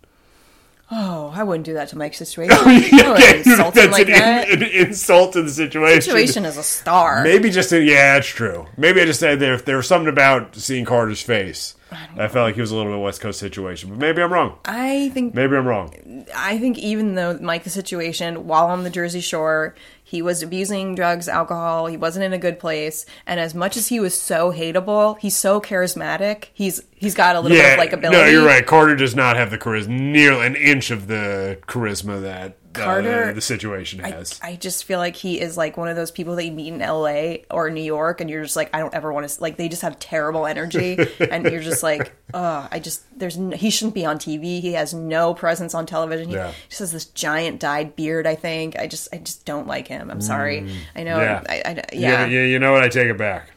Oh, 0.91 1.31
I 1.33 1.41
wouldn't 1.41 1.65
do 1.65 1.73
that 1.73 1.89
to 1.89 1.97
Mike's 1.97 2.17
situation. 2.19 2.55
yeah, 2.61 3.33
insult 3.33 3.73
That's 3.73 3.91
like 3.91 4.07
an, 4.07 4.13
that. 4.13 4.49
an 4.51 4.61
insult 4.61 5.33
to 5.33 5.41
the 5.41 5.49
situation. 5.49 6.01
Situation 6.03 6.45
is 6.45 6.57
a 6.57 6.63
star. 6.63 7.23
Maybe 7.23 7.49
just 7.49 7.71
a, 7.71 7.81
yeah, 7.81 8.17
it's 8.17 8.27
true. 8.27 8.67
Maybe 8.77 9.01
I 9.01 9.05
just 9.05 9.19
said 9.19 9.39
there 9.39 9.57
there 9.57 9.77
was 9.77 9.87
something 9.87 10.07
about 10.09 10.55
seeing 10.55 10.85
Carter's 10.85 11.21
face. 11.23 11.75
I, 12.17 12.27
felt 12.27 12.45
like 12.45 12.55
he 12.55 12.61
was 12.61 12.71
a 12.71 12.75
little 12.75 12.91
bit 12.91 13.01
West 13.01 13.21
Coast 13.21 13.39
situation, 13.39 13.89
but 13.89 13.99
maybe 13.99 14.21
I'm 14.21 14.33
wrong. 14.33 14.57
I 14.65 15.09
think 15.09 15.35
Maybe 15.35 15.55
I'm 15.55 15.67
wrong. 15.67 16.25
I 16.35 16.57
think 16.57 16.77
even 16.79 17.15
though 17.15 17.37
Mike 17.39 17.63
the 17.63 17.69
situation, 17.69 18.47
while 18.47 18.67
on 18.67 18.83
the 18.83 18.89
Jersey 18.89 19.21
Shore, 19.21 19.75
he 20.13 20.21
was 20.21 20.43
abusing 20.43 20.93
drugs, 20.93 21.27
alcohol, 21.27 21.87
he 21.87 21.97
wasn't 21.97 22.23
in 22.23 22.33
a 22.33 22.37
good 22.37 22.59
place, 22.59 23.03
and 23.25 23.39
as 23.39 23.55
much 23.55 23.75
as 23.75 23.87
he 23.87 23.99
was 23.99 24.13
so 24.13 24.51
hateable, 24.53 25.17
he's 25.17 25.35
so 25.35 25.59
charismatic. 25.59 26.45
He's 26.53 26.83
he's 26.95 27.15
got 27.15 27.35
a 27.35 27.39
little 27.39 27.57
Yeah, 27.57 27.75
bit 27.75 27.91
of 27.91 27.99
like 27.99 28.11
likability. 28.11 28.11
no, 28.11 28.25
you're 28.27 28.45
right. 28.45 28.63
Carter 28.65 28.95
does 28.95 29.15
not 29.15 29.35
have 29.37 29.49
the 29.49 29.57
charisma, 29.57 29.87
nearly 29.99 30.45
an 30.45 30.55
inch 30.55 30.91
of 30.91 31.07
the 31.07 31.57
charisma 31.67 32.21
that 32.21 32.57
Carter- 32.73 33.29
uh, 33.29 33.33
the 33.33 33.41
situation 33.41 33.99
has. 33.99 34.39
I 34.43 34.55
just 34.55 34.83
feel 34.85 34.99
like 34.99 35.15
he 35.15 35.39
is 35.39 35.55
like 35.57 35.77
one 35.77 35.87
of 35.89 35.95
those 35.95 36.11
people 36.11 36.35
that 36.35 36.45
you 36.45 36.51
meet 36.51 36.73
in 36.73 36.79
LA 36.79 37.35
or 37.51 37.69
New 37.69 37.81
York, 37.83 38.19
and 38.21 38.29
you're 38.29 38.43
just 38.43 38.55
like, 38.55 38.69
I 38.73 38.79
don't 38.79 38.93
ever 38.93 39.11
want 39.13 39.27
to. 39.29 39.41
Like, 39.41 39.57
they 39.57 39.69
just 39.69 39.81
have 39.83 39.99
terrible 39.99 40.45
energy, 40.45 40.97
and 41.19 41.45
you're 41.45 41.61
just 41.61 41.83
like, 41.83 42.13
oh, 42.33 42.67
I 42.71 42.79
just 42.79 43.03
there's 43.17 43.37
no, 43.37 43.55
he 43.55 43.69
shouldn't 43.69 43.95
be 43.95 44.05
on 44.05 44.17
TV. 44.17 44.59
He 44.61 44.73
has 44.73 44.93
no 44.93 45.33
presence 45.33 45.73
on 45.73 45.85
television. 45.85 46.29
He 46.29 46.35
Yeah. 46.35 46.51
just 46.69 46.79
has 46.79 46.91
this 46.91 47.05
giant 47.05 47.59
dyed 47.59 47.95
beard. 47.95 48.25
I 48.27 48.35
think 48.35 48.77
I 48.79 48.87
just 48.87 49.07
I 49.13 49.17
just 49.17 49.45
don't 49.45 49.67
like 49.67 49.87
him. 49.87 50.09
I'm 50.09 50.21
sorry. 50.21 50.67
I 50.95 51.03
know. 51.03 51.17
Mm. 51.17 51.21
yeah, 51.21 51.43
I, 51.49 51.53
I, 51.65 51.73
yeah. 51.73 51.85
yeah, 51.93 52.25
You, 52.25 52.39
you 52.41 52.59
know 52.59 52.71
what? 52.73 52.83
I 52.83 52.89
take 52.89 53.07
it 53.07 53.17
back. 53.17 53.49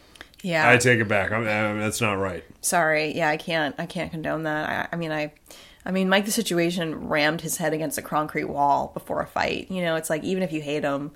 yeah. 0.42 0.68
I 0.70 0.76
take 0.76 1.00
it 1.00 1.08
back. 1.08 1.32
I'm, 1.32 1.42
uh, 1.42 1.80
that's 1.82 2.00
not 2.00 2.14
right. 2.14 2.44
sorry. 2.60 3.16
Yeah, 3.16 3.28
I 3.30 3.36
can't. 3.36 3.74
I 3.78 3.86
can't 3.86 4.10
condone 4.10 4.42
that. 4.44 4.88
I, 4.92 4.94
I 4.94 4.98
mean, 4.98 5.10
I. 5.12 5.32
I 5.86 5.92
mean, 5.92 6.08
Mike 6.08 6.24
the 6.24 6.32
Situation 6.32 7.08
rammed 7.08 7.40
his 7.42 7.56
head 7.58 7.72
against 7.72 7.96
a 7.96 8.02
concrete 8.02 8.44
wall 8.46 8.90
before 8.92 9.20
a 9.22 9.26
fight. 9.26 9.70
You 9.70 9.82
know, 9.82 9.94
it's 9.96 10.10
like 10.10 10.24
even 10.24 10.42
if 10.42 10.52
you 10.52 10.60
hate 10.60 10.82
him, 10.82 11.12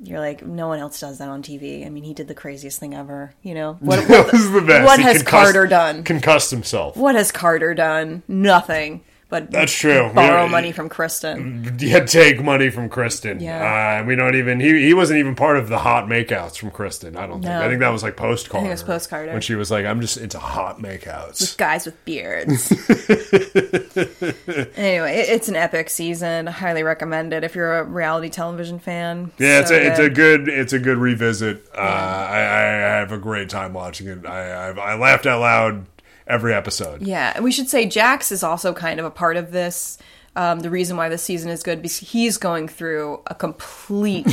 you're 0.00 0.20
like 0.20 0.44
no 0.46 0.68
one 0.68 0.78
else 0.78 1.00
does 1.00 1.18
that 1.18 1.28
on 1.28 1.42
TV. 1.42 1.84
I 1.84 1.90
mean, 1.90 2.04
he 2.04 2.14
did 2.14 2.28
the 2.28 2.34
craziest 2.34 2.78
thing 2.78 2.94
ever. 2.94 3.34
You 3.42 3.54
know, 3.54 3.72
what, 3.80 4.06
That 4.08 4.32
was 4.32 4.50
the 4.52 4.60
best. 4.60 4.84
what 4.86 5.00
has 5.00 5.16
concussed- 5.18 5.26
Carter 5.26 5.66
done? 5.66 6.04
Concussed 6.04 6.50
himself. 6.52 6.96
What 6.96 7.16
has 7.16 7.32
Carter 7.32 7.74
done? 7.74 8.22
Nothing. 8.28 9.02
But 9.30 9.50
That's 9.50 9.72
true. 9.72 10.10
Borrow 10.14 10.44
Yeah. 10.44 10.48
money 10.50 10.70
from 10.70 10.88
Kristen. 10.88 11.76
Yeah, 11.80 12.04
take 12.04 12.42
money 12.42 12.70
from 12.70 12.88
Kristen. 12.88 13.40
Yeah. 13.40 14.02
Uh, 14.02 14.06
we 14.06 14.14
don't 14.16 14.36
even. 14.36 14.60
He, 14.60 14.84
he 14.86 14.94
wasn't 14.94 15.18
even 15.18 15.34
part 15.34 15.56
of 15.56 15.68
the 15.68 15.78
hot 15.78 16.06
makeouts 16.06 16.56
from 16.58 16.70
Kristen. 16.70 17.16
I 17.16 17.22
don't 17.26 17.40
think. 17.42 17.46
No. 17.46 17.62
I 17.62 17.68
think 17.68 17.80
that 17.80 17.88
was 17.88 18.02
like 18.02 18.16
postcard. 18.16 18.58
I 18.58 18.60
think 18.62 18.68
it 18.68 18.74
was 18.74 18.82
post-Carter. 18.84 19.32
when 19.32 19.40
she 19.40 19.54
was 19.56 19.70
like, 19.70 19.86
"I'm 19.86 20.00
just 20.00 20.18
into 20.18 20.38
hot 20.38 20.78
makeouts." 20.78 21.40
with 21.40 21.56
Guys 21.56 21.86
with 21.86 22.04
beards. 22.04 22.70
anyway, 24.76 25.16
it, 25.16 25.28
it's 25.30 25.48
an 25.48 25.56
epic 25.56 25.90
season. 25.90 26.46
Highly 26.46 26.82
recommend 26.82 27.32
it 27.32 27.44
if 27.44 27.54
you're 27.54 27.78
a 27.80 27.84
reality 27.84 28.28
television 28.28 28.78
fan. 28.78 29.32
Yeah, 29.38 29.60
it's 29.60 29.70
So 29.70 29.76
a 29.76 29.80
it's 29.80 29.98
a 29.98 30.10
good 30.10 30.48
it's 30.48 30.72
a 30.72 30.78
good 30.78 30.98
revisit. 30.98 31.64
Uh, 31.74 31.80
I, 31.80 32.40
I 32.40 32.62
I 32.62 32.96
have 32.98 33.12
a 33.12 33.18
great 33.18 33.48
time 33.48 33.72
watching 33.72 34.08
it. 34.08 34.26
I 34.26 34.68
I, 34.68 34.92
I 34.92 34.94
laughed 34.96 35.26
out 35.26 35.40
loud 35.40 35.86
every 36.26 36.54
episode. 36.54 37.02
Yeah, 37.02 37.32
and 37.34 37.44
we 37.44 37.52
should 37.52 37.68
say 37.68 37.86
Jax 37.86 38.32
is 38.32 38.42
also 38.42 38.72
kind 38.72 38.98
of 39.00 39.06
a 39.06 39.10
part 39.10 39.36
of 39.36 39.50
this. 39.52 39.98
Um, 40.36 40.58
the 40.58 40.70
reason 40.70 40.96
why 40.96 41.08
this 41.08 41.22
season 41.22 41.48
is 41.48 41.62
good 41.62 41.80
because 41.80 41.96
he's 41.96 42.38
going 42.38 42.66
through 42.66 43.22
a 43.28 43.36
complete 43.36 44.26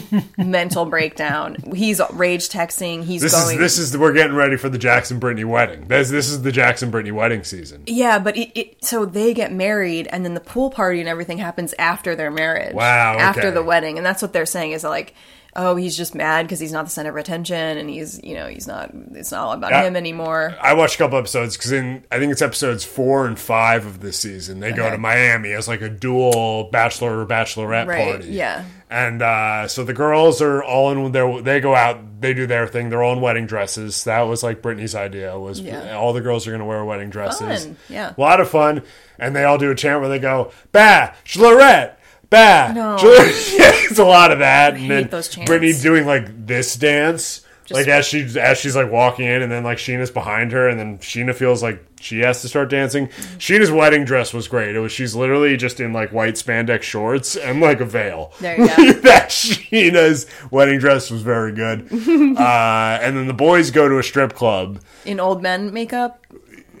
mental 0.36 0.84
breakdown. 0.84 1.56
He's 1.74 2.00
rage 2.12 2.48
texting. 2.48 3.04
He's 3.04 3.22
This 3.22 3.32
going. 3.34 3.54
is 3.54 3.58
this 3.60 3.78
is 3.78 3.96
we're 3.96 4.12
getting 4.12 4.34
ready 4.34 4.56
for 4.56 4.68
the 4.68 4.78
Jackson 4.78 5.20
Brittany 5.20 5.44
wedding. 5.44 5.86
This 5.86 6.10
this 6.10 6.28
is 6.28 6.42
the 6.42 6.50
Jackson 6.50 6.90
Brittany 6.90 7.12
wedding 7.12 7.44
season. 7.44 7.84
yeah, 7.86 8.18
but 8.18 8.36
it, 8.36 8.50
it 8.58 8.84
so 8.84 9.04
they 9.04 9.32
get 9.32 9.52
married, 9.52 10.08
and 10.08 10.24
then 10.24 10.34
the 10.34 10.40
pool 10.40 10.70
party 10.70 10.98
and 10.98 11.08
everything 11.08 11.38
happens 11.38 11.72
after 11.78 12.16
their 12.16 12.32
marriage. 12.32 12.74
Wow, 12.74 13.14
okay. 13.14 13.22
After 13.22 13.50
the 13.52 13.62
wedding, 13.62 13.96
and 13.96 14.04
that's 14.04 14.22
what 14.22 14.32
they're 14.32 14.44
saying 14.46 14.72
is 14.72 14.82
like, 14.82 15.14
oh, 15.56 15.76
he's 15.76 15.96
just 15.96 16.14
mad 16.14 16.44
because 16.46 16.60
he's 16.60 16.72
not 16.72 16.84
the 16.84 16.90
center 16.90 17.10
of 17.10 17.16
attention, 17.16 17.56
and 17.78 17.88
he's 17.90 18.22
you 18.22 18.34
know 18.34 18.46
he's 18.48 18.66
not. 18.66 18.90
It's 19.12 19.32
not 19.32 19.40
all 19.42 19.52
about 19.52 19.70
Yeah. 19.72 19.84
him 19.84 19.96
anymore. 19.96 20.54
I 20.60 20.74
watched 20.74 20.94
a 20.96 20.98
couple 20.98 21.18
episodes 21.18 21.56
because 21.56 21.72
in 21.72 22.04
I 22.10 22.18
think 22.18 22.32
it's 22.32 22.42
episodes 22.42 22.84
four 22.84 23.26
and 23.26 23.38
five 23.38 23.86
of 23.86 24.00
this 24.00 24.18
season. 24.18 24.60
They 24.60 24.72
go 24.72 24.90
to 24.90 24.98
Miami 24.98 25.52
as 25.52 25.68
like 25.68 25.80
a 25.82 25.88
dual 25.88 26.64
bachelor 26.70 27.20
or 27.20 27.26
bachelorette 27.26 27.86
Right, 27.86 28.12
party. 28.12 28.28
yeah. 28.28 28.64
and 28.90 29.20
uh, 29.22 29.68
so 29.68 29.84
the 29.84 29.94
girls 29.94 30.40
are 30.42 30.62
all 30.62 30.90
in 30.92 31.12
their. 31.12 31.42
They 31.42 31.60
go 31.60 31.74
out. 31.74 32.20
They 32.20 32.34
do 32.34 32.46
their 32.48 32.66
thing. 32.66 32.90
They're 32.90 33.02
all 33.02 33.12
in 33.12 33.20
wedding 33.20 33.46
dresses. 33.46 34.02
That 34.04 34.22
was 34.22 34.42
like 34.42 34.60
Brittany's 34.60 34.94
idea. 34.96 35.38
Was 35.38 35.60
Yeah. 35.60 35.96
all 35.96 36.12
the 36.12 36.20
girls 36.20 36.46
are 36.46 36.50
going 36.50 36.58
to 36.60 36.64
wear 36.66 36.84
wedding 36.84 37.10
dresses. 37.10 37.64
Fun, 37.66 37.76
yeah. 37.88 38.12
a 38.16 38.20
lot 38.20 38.40
of 38.40 38.48
fun. 38.50 38.82
And 39.20 39.34
they 39.36 39.44
all 39.44 39.56
do 39.58 39.70
a 39.70 39.74
chant 39.74 40.00
where 40.00 40.08
they 40.08 40.18
go 40.18 40.50
bachelorette. 40.72 41.94
Bah, 42.30 42.72
No. 42.74 42.96
yeah, 42.98 43.20
it's 43.90 43.98
a 43.98 44.04
lot 44.04 44.32
of 44.32 44.40
that. 44.40 44.74
and 44.74 44.90
then 44.90 45.08
those 45.08 45.28
chants. 45.28 45.48
Brittany 45.48 45.72
doing 45.72 46.06
like 46.06 46.46
this 46.46 46.76
dance, 46.76 47.40
Just- 47.64 47.78
like 47.78 47.88
as 47.88 48.06
she 48.06 48.26
as 48.38 48.58
she's 48.58 48.76
like 48.76 48.90
walking 48.90 49.24
in, 49.26 49.42
and 49.42 49.50
then 49.50 49.64
like 49.64 49.78
Scheana's 49.78 50.10
behind 50.10 50.52
her, 50.52 50.68
and 50.68 50.78
then 50.78 50.98
Scheana 50.98 51.34
feels 51.34 51.62
like 51.62 51.84
she 52.00 52.20
has 52.20 52.42
to 52.42 52.48
start 52.48 52.70
dancing. 52.70 53.08
Mm-hmm. 53.08 53.38
Scheana's 53.38 53.70
wedding 53.72 54.04
dress 54.04 54.32
was 54.32 54.46
great. 54.46 54.76
It 54.76 54.78
was 54.78 54.92
she's 54.92 55.16
literally 55.16 55.56
just 55.56 55.80
in 55.80 55.92
like 55.92 56.12
white 56.12 56.34
spandex 56.34 56.82
shorts 56.82 57.34
and 57.34 57.60
like 57.60 57.80
a 57.80 57.84
veil. 57.86 58.32
There 58.40 58.56
you 58.60 58.68
go. 58.76 58.92
that 59.00 59.30
Scheana's 59.30 60.26
wedding 60.50 60.78
dress 60.78 61.10
was 61.10 61.22
very 61.22 61.52
good. 61.52 61.90
uh, 61.92 62.98
and 63.02 63.16
then 63.16 63.26
the 63.26 63.34
boys 63.34 63.70
go 63.70 63.88
to 63.88 63.98
a 63.98 64.02
strip 64.02 64.34
club. 64.34 64.80
In 65.04 65.18
old 65.18 65.42
men 65.42 65.72
makeup, 65.72 66.24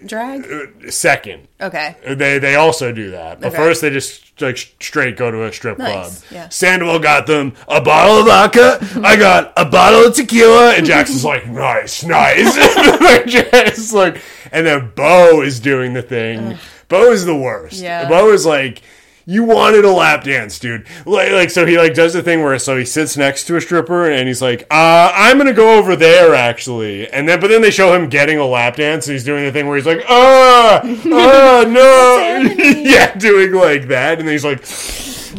drag. 0.06 0.50
Uh, 0.50 0.90
second, 0.90 1.48
Okay. 1.60 1.96
They 2.06 2.38
they 2.38 2.54
also 2.54 2.92
do 2.92 3.10
that, 3.12 3.40
but 3.40 3.48
Okay. 3.48 3.56
first 3.56 3.80
they 3.82 3.90
just 3.90 4.40
like 4.40 4.56
straight 4.56 5.16
go 5.16 5.30
to 5.30 5.44
a 5.44 5.52
strip 5.52 5.78
Nice, 5.78 6.20
club. 6.20 6.22
yeah. 6.30 6.48
Sandoval 6.48 7.00
got 7.00 7.26
them 7.26 7.54
a 7.66 7.80
bottle 7.80 8.18
of 8.20 8.26
vodka. 8.26 8.78
I 9.02 9.16
got 9.16 9.52
a 9.56 9.64
bottle 9.64 10.06
of 10.06 10.14
tequila, 10.14 10.74
and 10.74 10.86
Jackson's 10.86 11.24
like, 11.24 11.46
nice, 11.50 12.04
nice. 12.04 12.56
like, 13.00 13.26
just 13.26 13.92
like, 13.92 14.22
and 14.52 14.64
then 14.66 14.92
Beau 14.94 15.42
is 15.42 15.58
doing 15.60 15.92
the 15.94 16.02
thing. 16.02 16.56
Beau 16.88 17.10
is 17.10 17.24
the 17.24 17.34
worst. 17.36 17.80
Yeah. 17.82 18.08
Beau 18.08 18.30
is 18.32 18.46
like. 18.46 18.82
You 19.30 19.44
wanted 19.44 19.84
a 19.84 19.90
lap 19.90 20.24
dance, 20.24 20.58
dude. 20.58 20.86
Like, 21.04 21.32
like, 21.32 21.50
so 21.50 21.66
he 21.66 21.76
like 21.76 21.92
does 21.92 22.14
the 22.14 22.22
thing 22.22 22.42
where 22.42 22.58
so 22.58 22.78
he 22.78 22.86
sits 22.86 23.14
next 23.14 23.44
to 23.48 23.56
a 23.56 23.60
stripper 23.60 24.10
and 24.10 24.26
he's 24.26 24.40
like, 24.40 24.62
uh, 24.70 25.12
I'm 25.14 25.36
gonna 25.36 25.52
go 25.52 25.78
over 25.78 25.96
there 25.96 26.34
actually. 26.34 27.06
And 27.10 27.28
then, 27.28 27.38
but 27.38 27.48
then 27.48 27.60
they 27.60 27.70
show 27.70 27.94
him 27.94 28.08
getting 28.08 28.38
a 28.38 28.46
lap 28.46 28.76
dance 28.76 29.06
and 29.06 29.12
he's 29.12 29.24
doing 29.24 29.44
the 29.44 29.52
thing 29.52 29.66
where 29.66 29.76
he's 29.76 29.84
like, 29.84 30.02
ah, 30.08 30.80
ah, 30.82 31.64
no, 31.68 32.54
yeah, 32.80 33.14
doing 33.16 33.52
like 33.52 33.88
that, 33.88 34.18
and 34.18 34.26
then 34.26 34.32
he's 34.32 34.46
like, 34.46 34.60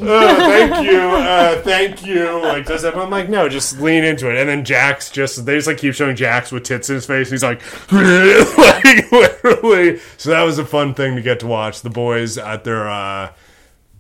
oh, 0.07 0.35
"Thank 0.35 0.87
you, 0.87 0.99
uh, 0.99 1.59
thank 1.63 2.05
you." 2.05 2.43
Like 2.43 2.67
does 2.67 2.83
that? 2.83 2.93
But 2.93 3.01
I'm 3.01 3.09
like, 3.09 3.27
no, 3.27 3.49
just 3.49 3.79
lean 3.81 4.03
into 4.03 4.29
it. 4.29 4.37
And 4.37 4.47
then 4.47 4.65
Jax 4.65 5.09
just 5.09 5.47
they 5.47 5.55
just 5.55 5.65
like 5.65 5.79
keep 5.79 5.95
showing 5.95 6.15
Jax 6.15 6.51
with 6.51 6.61
tits 6.61 6.89
in 6.89 6.93
his 6.93 7.07
face. 7.07 7.29
And 7.29 7.33
he's 7.33 7.41
like, 7.41 7.63
like 7.91 9.11
literally. 9.11 9.99
So 10.17 10.29
that 10.29 10.43
was 10.43 10.59
a 10.59 10.65
fun 10.65 10.93
thing 10.93 11.15
to 11.15 11.23
get 11.23 11.39
to 11.39 11.47
watch. 11.47 11.81
The 11.81 11.89
boys 11.89 12.37
at 12.37 12.63
their 12.63 12.87
uh, 12.87 13.31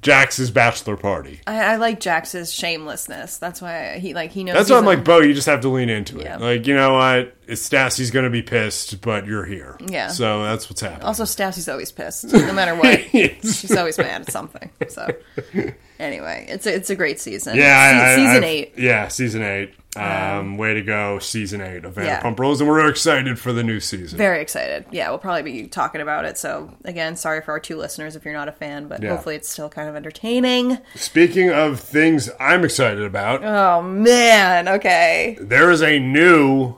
Jax's 0.01 0.49
bachelor 0.49 0.95
party. 0.95 1.41
I, 1.45 1.73
I 1.73 1.75
like 1.75 1.99
Jax's 1.99 2.53
shamelessness. 2.53 3.37
That's 3.37 3.61
why 3.61 3.99
he 3.99 4.13
like 4.13 4.31
he 4.31 4.43
knows. 4.45 4.55
That's 4.55 4.69
why 4.69 4.77
I'm 4.77 4.83
a- 4.85 4.87
like, 4.87 5.03
Beau, 5.03 5.19
you 5.19 5.33
just 5.33 5.47
have 5.47 5.59
to 5.61 5.69
lean 5.69 5.89
into 5.89 6.19
it. 6.19 6.23
Yeah. 6.23 6.37
Like, 6.37 6.65
you 6.67 6.73
know 6.75 6.93
what? 6.93 7.35
Stassi's 7.49 8.09
gonna 8.09 8.29
be 8.29 8.41
pissed, 8.41 9.01
but 9.01 9.25
you're 9.25 9.43
here. 9.45 9.77
Yeah. 9.85 10.07
So 10.07 10.43
that's 10.43 10.69
what's 10.69 10.79
happening. 10.81 11.03
Also, 11.05 11.23
Stassi's 11.25 11.67
always 11.67 11.91
pissed, 11.91 12.25
no 12.25 12.53
matter 12.53 12.75
what. 12.75 13.01
She's 13.11 13.75
always 13.75 13.97
mad 13.97 14.21
at 14.21 14.31
something. 14.31 14.69
So, 14.87 15.07
anyway, 15.99 16.45
it's 16.49 16.65
a, 16.65 16.73
it's 16.75 16.89
a 16.89 16.95
great 16.95 17.19
season. 17.19 17.57
Yeah, 17.57 17.63
Se- 17.63 17.97
I- 17.97 18.11
I- 18.11 18.15
season 18.15 18.37
I've- 18.37 18.45
eight. 18.45 18.73
Yeah, 18.77 19.07
season 19.09 19.41
eight. 19.41 19.73
Um, 19.99 20.57
way 20.57 20.73
to 20.73 20.81
go, 20.81 21.19
season 21.19 21.61
eight 21.61 21.85
of 21.85 21.97
Yeah. 21.97 22.21
Vanderpump 22.21 22.39
Rules, 22.39 22.61
and 22.61 22.69
we're 22.69 22.87
excited 22.89 23.37
for 23.39 23.51
the 23.53 23.63
new 23.63 23.79
season. 23.79 24.17
Very 24.17 24.41
excited. 24.41 24.85
Yeah, 24.91 25.09
we'll 25.09 25.17
probably 25.19 25.43
be 25.43 25.67
talking 25.67 26.01
about 26.01 26.25
it. 26.25 26.37
So, 26.37 26.71
again, 26.85 27.15
sorry 27.15 27.41
for 27.41 27.51
our 27.51 27.59
two 27.59 27.77
listeners 27.77 28.15
if 28.15 28.23
you're 28.25 28.33
not 28.33 28.47
a 28.47 28.51
fan, 28.51 28.87
but 28.87 29.01
Yeah. 29.03 29.09
hopefully 29.09 29.35
it's 29.35 29.49
still 29.49 29.69
kind 29.69 29.89
of 29.89 29.95
entertaining. 29.95 30.77
Speaking 30.95 31.49
of 31.51 31.79
things 31.79 32.29
I'm 32.39 32.63
excited 32.63 33.03
about, 33.03 33.43
Oh 33.43 33.81
man, 33.81 34.67
okay, 34.67 35.37
there 35.41 35.69
is 35.71 35.81
a 35.81 35.99
new 35.99 36.75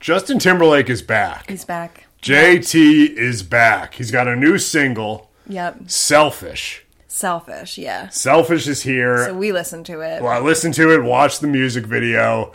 Justin 0.00 0.38
Timberlake 0.38 0.90
is 0.90 1.00
back. 1.02 1.48
he's 1.48 1.64
back. 1.64 2.06
JT 2.22 3.16
is 3.16 3.42
back. 3.42 3.94
He's 3.94 4.10
got 4.10 4.28
a 4.28 4.36
new 4.36 4.58
single, 4.58 5.30
Yep. 5.48 5.76
Selfish. 5.88 6.84
Selfish. 7.12 7.76
Yeah. 7.78 8.08
Selfish 8.08 8.66
is 8.66 8.82
here. 8.82 9.26
So 9.26 9.34
we 9.34 9.52
listen 9.52 9.84
to 9.84 10.00
it. 10.00 10.22
Well, 10.22 10.32
I 10.32 10.38
listen 10.40 10.72
to 10.72 10.92
it, 10.94 11.02
watch 11.04 11.40
the 11.40 11.46
music 11.46 11.84
video. 11.84 12.52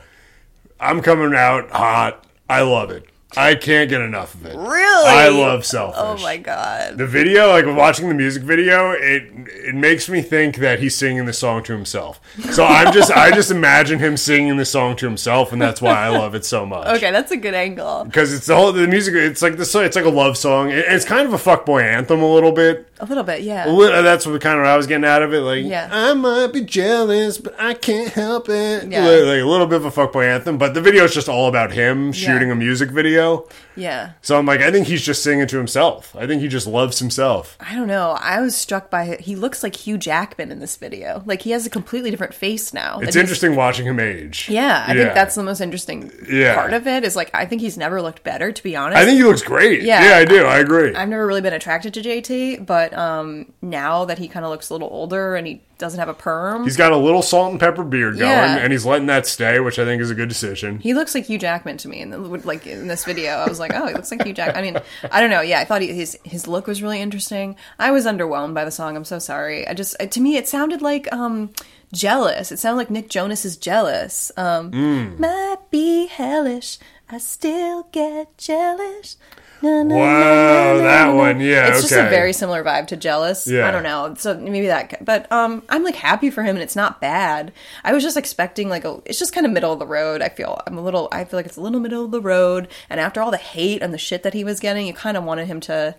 I'm 0.80 1.02
coming 1.02 1.36
out 1.38 1.70
hot. 1.72 2.26
I 2.50 2.62
love 2.62 2.90
it. 2.92 3.06
I 3.36 3.56
can't 3.56 3.90
get 3.90 4.02
enough 4.02 4.34
of 4.36 4.46
it. 4.46 4.56
Really? 4.56 5.08
I 5.08 5.28
love 5.28 5.66
Selfish. 5.66 6.00
Oh 6.02 6.18
my 6.24 6.38
god. 6.38 6.98
The 6.98 7.06
video, 7.06 7.50
like 7.50 7.66
watching 7.68 8.08
the 8.08 8.16
music 8.16 8.42
video, 8.42 8.92
it 8.94 9.24
it 9.48 9.76
makes 9.76 10.08
me 10.10 10.22
think 10.22 10.56
that 10.58 10.80
he's 10.80 10.96
singing 10.96 11.26
the 11.26 11.34
song 11.34 11.62
to 11.64 11.74
himself. 11.74 12.20
So 12.52 12.66
I'm 12.66 12.92
just 12.94 13.12
I 13.12 13.32
just 13.32 13.52
imagine 13.52 14.00
him 14.00 14.16
singing 14.18 14.56
the 14.58 14.66
song 14.66 14.96
to 14.98 15.06
himself, 15.06 15.52
and 15.52 15.62
that's 15.62 15.82
why 15.82 15.92
I 15.92 16.08
love 16.08 16.36
it 16.36 16.46
so 16.46 16.66
much. 16.66 16.88
Okay, 16.98 17.12
that's 17.12 17.32
a 17.32 17.38
good 17.38 17.54
angle. 17.54 18.06
Because 18.06 18.34
it's 18.34 18.48
the 18.48 18.56
whole 18.56 18.72
the 18.72 18.88
music. 18.88 19.14
It's 19.14 19.42
like 19.42 19.58
this. 19.58 19.76
It's 19.76 19.96
like 19.98 20.06
a 20.06 20.10
love 20.10 20.38
song. 20.38 20.72
It- 20.72 20.86
It's 20.88 21.06
kind 21.06 21.28
of 21.28 21.34
a 21.34 21.38
fuckboy 21.38 21.84
anthem 21.84 22.22
a 22.22 22.34
little 22.34 22.54
bit. 22.54 22.87
A 23.00 23.06
little 23.06 23.24
bit, 23.24 23.42
yeah. 23.42 23.68
A 23.68 23.72
li- 23.72 24.02
That's 24.02 24.26
what 24.26 24.42
kind 24.42 24.58
of 24.58 24.64
what 24.64 24.72
I 24.72 24.78
was 24.78 24.88
getting 24.88 25.06
out 25.06 25.22
of 25.22 25.34
it. 25.34 25.42
Like, 25.42 25.64
Yeah. 25.66 25.88
I 25.92 26.14
might 26.14 26.48
be 26.48 26.62
jealous, 26.62 27.38
but 27.38 27.54
I 27.60 27.74
can't 27.76 28.10
help 28.10 28.50
it. 28.50 28.88
Yeah. 28.92 29.06
Like, 29.06 29.26
like 29.26 29.42
a 29.42 29.46
little 29.46 29.68
bit 29.68 29.76
of 29.78 29.86
a 29.86 29.92
fuckboy 29.92 30.28
anthem, 30.28 30.58
but 30.58 30.74
the 30.74 30.82
video 30.82 31.04
is 31.04 31.14
just 31.14 31.30
all 31.30 31.48
about 31.48 31.72
him 31.72 32.12
shooting 32.12 32.50
a 32.52 32.56
music 32.56 32.90
video. 32.90 33.48
Yeah. 33.76 34.12
So 34.24 34.38
I'm 34.40 34.48
like, 34.48 34.62
I 34.62 34.72
think 34.72 34.88
he's 34.88 35.04
just 35.04 35.22
singing 35.22 35.46
to 35.48 35.58
himself. 35.58 36.16
I 36.18 36.26
think 36.26 36.42
he 36.42 36.48
just 36.48 36.66
loves 36.66 36.98
himself. 36.98 37.56
I 37.60 37.76
don't 37.76 37.86
know. 37.88 38.18
I 38.20 38.42
was 38.42 38.56
struck 38.56 38.90
by 38.90 39.18
he 39.20 39.36
looks 39.36 39.62
like 39.62 39.76
Hugh 39.76 40.00
Jackman 40.00 40.52
in 40.52 40.58
this 40.60 40.78
video. 40.78 41.22
Like 41.28 41.44
he 41.44 41.52
has 41.52 41.68
a 41.68 41.70
completely 41.70 42.10
different 42.10 42.34
face 42.34 42.74
now. 42.74 42.98
It's 43.00 43.16
interesting 43.16 43.56
watching 43.56 43.86
him 43.86 44.00
age. 44.00 44.48
Yeah, 44.50 44.84
I 44.88 44.94
Yeah. 44.94 45.04
think 45.04 45.14
that's 45.14 45.36
the 45.36 45.44
most 45.44 45.62
interesting 45.62 46.12
Yeah. 46.28 46.56
part 46.56 46.74
of 46.74 46.88
it. 46.88 47.04
Is 47.04 47.16
like 47.16 47.30
I 47.36 47.46
think 47.46 47.62
he's 47.62 47.78
never 47.78 48.02
looked 48.02 48.24
better. 48.24 48.52
To 48.52 48.64
be 48.64 48.76
honest, 48.76 48.98
I 48.98 49.06
think 49.06 49.18
he 49.20 49.24
looks 49.24 49.44
great. 49.44 49.84
Yeah. 49.84 50.04
Yeah, 50.04 50.18
I 50.18 50.26
do. 50.26 50.44
I 50.46 50.58
agree. 50.58 50.96
I've 50.96 51.10
never 51.10 51.28
really 51.28 51.42
been 51.42 51.54
attracted 51.54 51.94
to 51.94 52.02
JT, 52.02 52.66
but 52.66 52.87
um, 52.96 53.52
now 53.62 54.06
that 54.06 54.18
he 54.20 54.28
kind 54.28 54.46
of 54.46 54.52
looks 54.52 54.70
a 54.70 54.74
little 54.74 54.90
older 54.92 55.36
and 55.36 55.48
he 55.48 55.62
doesn't 55.78 56.00
have 56.00 56.10
a 56.10 56.14
perm, 56.14 56.64
he's 56.64 56.78
got 56.78 56.92
a 56.92 56.98
little 56.98 57.22
salt 57.22 57.52
and 57.52 57.60
pepper 57.60 57.84
beard 57.84 58.18
going, 58.18 58.30
Yeah. 58.32 58.58
and 58.58 58.72
he's 58.72 58.86
letting 58.86 59.08
that 59.08 59.26
stay, 59.26 59.60
which 59.60 59.80
I 59.80 59.86
think 59.86 60.02
is 60.02 60.12
a 60.12 60.16
good 60.16 60.30
decision. 60.30 60.80
he 60.80 60.94
looks 60.94 61.16
like 61.16 61.26
Hugh 61.26 61.38
Jackman 61.40 61.78
to 61.78 61.88
me. 61.88 62.02
And 62.02 62.46
like 62.46 62.68
in 62.68 62.88
this 62.88 63.06
video, 63.06 63.32
I 63.34 63.48
was 63.48 63.60
like, 63.60 63.72
oh, 63.74 63.88
he 63.88 63.94
looks 63.94 64.12
like 64.12 64.24
Hugh 64.24 64.34
Jack. 64.34 64.56
I 64.56 64.62
mean, 64.62 64.78
I 65.12 65.22
don't 65.22 65.30
know. 65.30 65.42
Yeah, 65.42 65.60
I 65.60 65.66
thought 65.66 65.82
he, 65.82 65.94
his 65.94 66.18
his 66.24 66.48
look 66.48 66.68
was 66.68 66.82
really 66.84 67.02
interesting. 67.02 67.56
I 67.80 67.92
was 67.92 68.06
underwhelmed 68.06 68.54
by 68.54 68.66
the 68.66 68.72
song. 68.72 68.96
I'm 68.96 69.06
so 69.06 69.20
sorry. 69.20 69.68
I 69.68 69.74
just 69.74 69.96
to 70.00 70.20
me 70.22 70.38
it 70.38 70.48
sounded 70.48 70.82
like 70.82 71.12
um 71.14 71.52
jealous. 71.94 72.52
It 72.52 72.60
sounded 72.60 72.78
like 72.78 72.90
Nick 72.90 73.10
Jonas 73.10 73.46
is 73.46 73.56
jealous. 73.58 74.32
Um, 74.38 74.72
Hmm. 74.72 75.22
might 75.22 75.58
be 75.72 76.08
hellish. 76.08 76.78
I 77.10 77.18
still 77.20 77.88
get 77.94 78.38
jealous. 78.38 79.16
Na, 79.62 79.84
na, 79.84 79.96
Wow, 79.96 80.78
na, 80.78 80.84
that 80.84 81.10
one, 81.10 81.40
yeah, 81.40 81.70
it's 81.70 81.82
just 81.82 81.94
a 81.94 82.10
very 82.10 82.32
similar 82.32 82.64
vibe 82.64 82.88
to 82.88 82.98
jealous. 82.98 83.48
Yeah. 83.48 83.68
I 83.68 83.72
don't 83.72 83.84
know. 83.84 84.14
So 84.18 84.38
maybe 84.38 84.68
that, 84.68 85.04
but 85.04 85.32
um, 85.32 85.64
I'm 85.70 85.84
like 85.84 85.96
happy 85.96 86.30
for 86.30 86.44
him, 86.44 86.56
and 86.56 86.64
it's 86.64 86.76
not 86.76 87.02
bad. 87.02 87.52
I 87.84 87.94
was 87.94 88.04
just 88.04 88.18
expecting 88.18 88.70
like 88.70 88.86
a, 88.86 89.02
it's 89.06 89.18
just 89.20 89.34
kind 89.34 89.46
of 89.46 89.52
middle 89.52 89.74
of 89.74 89.80
the 89.80 89.88
road. 89.88 90.22
I 90.22 90.30
feel 90.30 90.62
I'm 90.68 90.78
a 90.78 90.82
little, 90.82 91.08
I 91.12 91.26
feel 91.26 91.40
like 91.40 91.48
it's 91.48 91.58
a 91.58 91.62
little 91.62 91.80
middle 91.80 92.06
of 92.06 92.12
the 92.12 92.22
road. 92.22 92.68
And 92.90 93.00
after 93.00 93.22
all 93.22 93.32
the 93.32 93.38
hate 93.38 93.82
and 93.82 93.94
the 93.94 93.98
shit 93.98 94.24
that 94.24 94.34
he 94.34 94.44
was 94.44 94.60
getting, 94.60 94.86
you 94.86 94.94
kind 94.94 95.18
of 95.18 95.24
wanted 95.24 95.48
him 95.48 95.60
to 95.62 95.96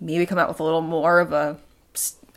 maybe 0.00 0.26
come 0.26 0.38
out 0.38 0.48
with 0.48 0.60
a 0.60 0.64
little 0.64 0.82
more 0.82 1.20
of 1.20 1.32
a. 1.32 1.58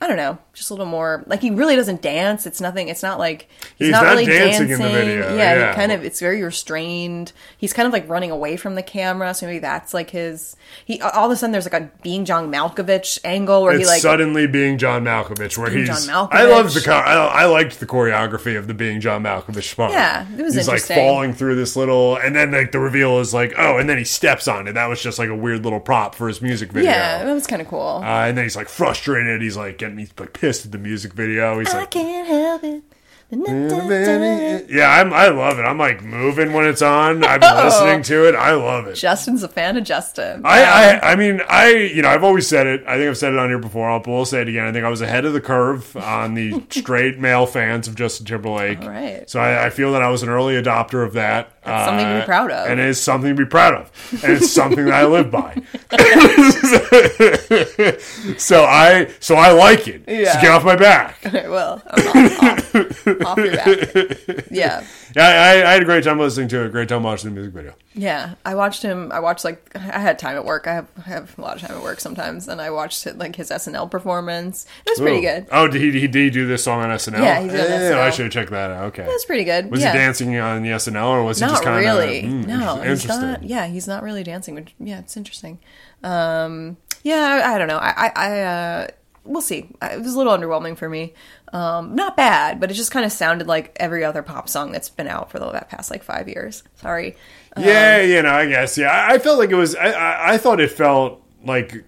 I 0.02 0.08
don't 0.08 0.18
know, 0.18 0.38
just 0.54 0.70
a 0.70 0.74
little 0.74 0.86
more 0.86 1.24
like 1.26 1.40
he 1.42 1.52
really 1.52 1.76
doesn't 1.78 2.02
dance. 2.02 2.46
It's 2.46 2.60
nothing. 2.60 2.90
It's 2.90 3.02
not 3.02 3.18
like 3.18 3.48
he's, 3.78 3.88
He's 3.88 3.92
not, 3.92 4.04
not 4.04 4.10
really 4.12 4.26
dancing 4.26 4.68
dancing. 4.68 4.86
in 4.86 4.92
the 4.92 5.00
video, 5.00 5.36
Yeah, 5.38 5.56
yeah. 5.56 5.70
he 5.72 5.76
kind 5.76 5.92
of 5.94 6.04
it's 6.04 6.20
very 6.20 6.44
restrained. 6.44 7.32
He's 7.58 7.72
kind 7.72 7.88
of 7.88 7.94
like 7.94 8.08
running 8.10 8.30
away 8.30 8.58
from 8.58 8.76
the 8.76 8.84
camera, 8.84 9.34
so 9.34 9.46
maybe 9.46 9.60
that's 9.60 9.94
like 9.94 10.10
his. 10.10 10.58
He 10.84 11.00
all 11.02 11.26
of 11.28 11.32
a 11.32 11.36
sudden 11.38 11.54
there's 11.54 11.66
like 11.72 11.82
a 11.82 11.90
being 12.04 12.26
John 12.26 12.52
Malkovich 12.52 13.20
angle 13.24 13.64
where 13.64 13.78
he 13.78 13.86
like 13.86 14.02
suddenly 14.02 14.48
being 14.48 14.78
John 14.78 15.06
Malkovich, 15.06 15.58
where 15.58 15.70
Being 15.72 15.86
he's. 15.88 16.06
John 16.08 16.28
I 16.32 16.44
loved 16.44 16.76
the. 16.76 16.82
Malkovich. 16.82 16.88
I, 16.90 17.14
I 17.28 17.46
liked 17.46 17.80
the 17.80 17.86
choreography 17.86 18.58
of 18.58 18.68
the 18.68 18.74
being 18.74 19.00
John 19.00 19.24
Malkovich 19.24 19.76
part. 19.78 19.92
Yeah, 19.92 20.28
it 20.38 20.42
was 20.44 20.58
interesting. 20.58 20.74
He's 20.74 20.90
like 20.90 20.98
falling 21.00 21.34
through 21.34 21.56
this 21.56 21.78
little, 21.78 22.18
and 22.18 22.36
then 22.36 22.52
like 22.52 22.74
the 22.74 22.80
reveal 22.80 23.20
is 23.20 23.34
like, 23.34 23.54
oh, 23.58 23.78
and 23.78 23.90
then 23.90 23.98
he 23.98 24.04
steps 24.04 24.48
on 24.50 24.68
it. 24.68 24.74
That 24.74 24.88
was 24.88 25.02
just 25.02 25.20
like 25.20 25.30
a 25.30 25.36
weird 25.36 25.64
little 25.64 25.80
prop 25.80 26.16
for 26.16 26.28
his 26.28 26.42
music 26.42 26.74
video. 26.74 26.92
yeah, 26.92 27.24
that 27.24 27.34
was 27.34 27.48
kind 27.48 27.62
of 27.62 27.70
cool. 27.70 28.02
Uh, 28.04 28.28
and 28.28 28.38
then 28.38 28.44
he's 28.44 28.58
like 28.58 28.68
frustrated. 28.68 29.42
He's 29.42 29.56
like 29.56 29.85
getting 29.86 30.00
he's 30.00 30.14
like 30.18 30.34
pissed 30.34 30.66
at 30.66 30.72
the 30.72 30.78
music 30.78 31.14
video. 31.14 31.60
He's 31.60 31.68
like, 31.68 31.76
I 31.76 31.80
like, 31.80 31.92
can't 31.92 32.28
help 32.28 32.64
it. 32.64 32.84
Yeah, 33.32 34.90
I'm, 34.90 35.12
I 35.12 35.30
love 35.30 35.58
it. 35.58 35.64
I'm 35.64 35.80
like 35.80 36.04
moving 36.04 36.54
when 36.54 36.66
it's 36.68 36.82
on. 36.84 37.24
I've 37.24 37.42
been 37.42 37.50
oh. 37.54 37.66
listening 37.66 38.04
to 38.04 38.28
it. 38.28 38.36
I 38.36 38.54
love 38.54 38.86
it. 38.88 38.94
Justin's 38.94 39.42
a 39.42 39.48
fan 39.48 39.78
of 39.78 39.84
Justin. 39.84 40.46
I, 40.46 40.64
I, 40.64 40.94
um, 40.94 41.00
I 41.04 41.16
mean, 41.16 41.42
I, 41.50 41.72
you 41.72 42.04
know, 42.04 42.10
I've 42.10 42.24
always 42.24 42.48
said 42.48 42.68
it. 42.68 42.84
I 42.88 42.98
think 42.98 43.10
I've 43.10 43.18
said 43.18 43.34
it 43.34 43.40
on 43.40 43.50
here 43.50 43.58
before. 43.58 43.90
I'll, 43.90 44.04
we'll 44.06 44.26
say 44.26 44.42
it 44.42 44.48
again. 44.48 44.68
I 44.68 44.72
think 44.72 44.86
I 44.86 44.90
was 44.90 45.02
ahead 45.02 45.26
of 45.26 45.34
the 45.34 45.42
curve 45.42 45.98
on 45.98 46.36
the 46.36 46.64
straight 46.70 47.18
male 47.18 47.48
fans 47.48 47.88
of 47.88 47.96
Justin 47.96 48.28
Timberlake. 48.28 48.82
All 48.82 48.90
right. 48.90 49.28
So 49.30 49.40
I, 49.40 49.66
I 49.66 49.70
feel 49.72 49.92
that 49.94 50.04
I 50.04 50.10
was 50.10 50.22
an 50.22 50.30
early 50.30 50.54
adopter 50.54 51.04
of 51.04 51.14
that. 51.14 51.52
Something 51.66 52.06
to 52.06 52.14
be 52.16 52.22
uh, 52.22 52.26
proud 52.26 52.52
of. 52.52 52.70
And 52.70 52.80
it's 52.80 53.00
something 53.00 53.36
to 53.36 53.46
be 53.46 53.50
proud 53.50 53.74
of. 53.74 53.92
And 54.24 54.34
it's 54.34 54.52
something 54.52 54.86
that 54.86 54.94
I 54.94 55.06
live 55.06 55.32
by. 55.32 55.56
so 58.38 58.64
I, 58.66 59.10
so 59.20 59.36
I 59.36 59.52
like 59.52 59.88
it. 59.88 60.04
So 60.06 60.12
Yeah. 60.12 60.42
get 60.42 60.52
off 60.52 60.64
my 60.64 60.76
back. 60.76 61.18
well, 61.34 61.82
I'm 61.90 62.08
off, 62.08 62.76
off, 62.76 63.08
off 63.26 63.38
your 63.38 63.56
back. 63.56 64.46
Yeah. 64.52 64.84
Yeah, 65.16 65.28
I, 65.28 65.70
I 65.70 65.74
had 65.74 65.82
a 65.82 65.86
great 65.86 66.04
time 66.04 66.20
listening 66.20 66.50
to 66.50 66.66
it. 66.66 66.72
Great 66.74 66.90
time 66.90 67.04
watching 67.04 67.30
the 67.30 67.36
music 67.36 67.54
video. 67.54 67.74
Yeah, 67.94 68.36
I 68.46 68.54
watched 68.56 68.82
him. 68.82 69.14
I 69.14 69.22
watched 69.22 69.46
like 69.46 69.74
I 69.74 70.00
had 70.00 70.20
time 70.20 70.36
at 70.36 70.44
work. 70.44 70.68
I 70.68 70.74
have 70.74 70.88
I 70.98 71.02
have 71.10 71.38
a 71.38 71.42
lot 71.42 71.56
of 71.56 71.62
time 71.62 71.78
at 71.78 71.84
work 71.84 72.02
sometimes, 72.02 72.50
and 72.50 72.60
I 72.60 72.70
watched 72.70 73.08
it, 73.08 73.18
like 73.18 73.38
his 73.38 73.50
SNL 73.50 73.90
performance. 73.90 74.66
It 74.86 74.90
was 74.90 75.00
pretty 75.00 75.22
good. 75.22 75.48
Oh, 75.52 75.70
did 75.70 75.82
he, 75.82 75.92
he 76.02 76.08
did 76.08 76.16
he 76.16 76.30
do 76.30 76.46
this 76.46 76.66
song 76.66 76.82
on 76.82 76.90
SNL? 76.90 77.20
Yeah, 77.20 77.42
he 77.42 77.48
did 77.48 77.94
I 77.94 78.10
should 78.10 78.26
have 78.26 78.34
checked 78.34 78.52
that 78.52 78.72
out. 78.72 78.84
Okay. 78.88 79.04
It 79.04 79.08
was 79.08 79.24
pretty 79.24 79.46
good. 79.46 79.72
Was 79.72 79.82
yeah. 79.82 79.94
he 79.94 79.98
dancing 79.98 80.38
on 80.38 80.64
the 80.64 80.70
SNL 80.70 81.08
or 81.08 81.24
was 81.24 81.40
he 81.40 81.46
just 81.46 81.64
kind 81.64 81.78
of 81.78 81.82
really. 81.82 82.20
of 82.20 82.48
no, 82.48 82.82
he's 82.82 83.08
not. 83.08 83.44
Yeah, 83.44 83.68
he's 83.68 83.88
not 83.88 84.04
really 84.04 84.24
dancing. 84.24 84.56
Which, 84.56 84.76
yeah, 84.80 85.00
it's 85.00 85.16
interesting. 85.16 85.60
Um, 86.04 86.76
yeah, 87.04 87.42
I, 87.46 87.56
I 87.56 87.58
don't 87.58 87.68
know. 87.68 87.78
I, 87.78 88.08
I, 88.08 88.12
I 88.16 88.42
uh, 88.42 88.88
we'll 89.24 89.42
see. 89.42 89.70
It 89.82 90.02
was 90.02 90.14
a 90.14 90.18
little 90.18 90.36
underwhelming 90.38 90.78
for 90.78 90.90
me. 90.90 91.14
Um, 91.56 91.96
not 91.96 92.18
bad, 92.18 92.60
but 92.60 92.70
it 92.70 92.74
just 92.74 92.92
kind 92.92 93.06
of 93.06 93.12
sounded 93.14 93.48
like 93.48 93.72
every 93.80 94.04
other 94.04 94.22
pop 94.22 94.50
song 94.50 94.72
that's 94.74 94.90
been 94.90 95.08
out 95.08 95.32
for 95.32 95.40
the 95.40 95.50
past 95.70 95.90
like 95.90 96.04
five 96.04 96.28
years. 96.28 96.64
Sorry. 96.76 97.16
Yeah, 97.58 98.00
Um, 98.04 98.10
you 98.10 98.22
know, 98.24 98.34
I 98.34 98.46
guess. 98.48 98.78
Yeah, 98.78 98.88
I, 98.90 99.14
I 99.14 99.20
felt 99.20 99.40
like 99.40 99.52
it 99.52 99.56
was. 99.56 99.74
I, 99.76 99.92
I, 99.92 100.34
I 100.34 100.38
thought 100.38 100.60
it 100.60 100.72
felt 100.72 101.24
like 101.46 101.86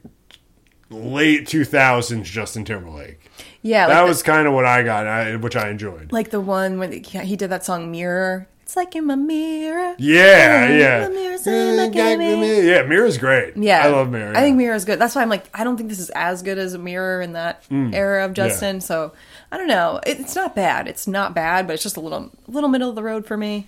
late 0.90 1.48
two 1.48 1.66
thousands 1.66 2.30
Justin 2.30 2.64
Timberlake. 2.66 3.20
Yeah, 3.62 3.88
like 3.88 3.96
that 3.96 4.02
the- 4.04 4.08
was 4.08 4.24
kind 4.24 4.48
of 4.48 4.54
what 4.54 4.66
I 4.66 4.84
got, 4.84 5.06
I, 5.06 5.36
which 5.36 5.56
I 5.56 5.70
enjoyed. 5.70 6.12
like 6.14 6.30
the 6.30 6.40
one 6.40 6.80
when 6.80 6.92
he 6.94 7.00
he 7.02 7.36
did 7.36 7.50
that 7.50 7.66
song 7.66 7.92
"Mirror." 7.92 8.48
It's 8.68 8.76
like 8.76 8.98
in 8.98 9.06
my 9.06 9.16
mirror. 9.16 9.96
yeah, 9.98 10.68
yeah, 10.76 11.08
The 11.08 11.14
mirror's 11.14 11.48
in 11.48 11.78
my 11.78 11.88
cabin. 11.90 12.66
yeah. 12.66 12.82
Mirror's 12.84 13.18
great. 13.18 13.56
Yeah, 13.56 13.86
I 13.86 13.88
love 13.88 14.10
Mira. 14.12 14.38
I 14.38 14.42
think 14.42 14.58
Mirror 14.58 14.76
is 14.76 14.84
good. 14.84 15.00
That's 15.00 15.16
why 15.16 15.22
I'm 15.22 15.30
like, 15.30 15.46
I 15.54 15.64
don't 15.64 15.78
think 15.78 15.88
this 15.88 16.00
is 16.00 16.10
as 16.10 16.42
good 16.44 16.58
as 16.58 16.74
a 16.74 16.78
Mirror 16.78 17.22
in 17.22 17.32
that 17.32 17.64
Mm. 17.70 17.96
era 17.96 18.26
of 18.26 18.34
Justin. 18.34 18.82
So 18.82 19.14
I 19.54 19.58
don't 19.58 19.70
know. 19.70 20.02
It's 20.06 20.36
not 20.36 20.54
bad. 20.54 20.90
It's 20.90 21.08
not 21.08 21.34
bad, 21.34 21.66
but 21.66 21.76
it's 21.76 21.84
just 21.84 21.96
a 21.96 22.02
little, 22.02 22.30
little 22.50 22.68
middle 22.68 22.90
of 22.90 22.96
the 22.96 23.04
road 23.04 23.26
for 23.26 23.38
me. 23.38 23.68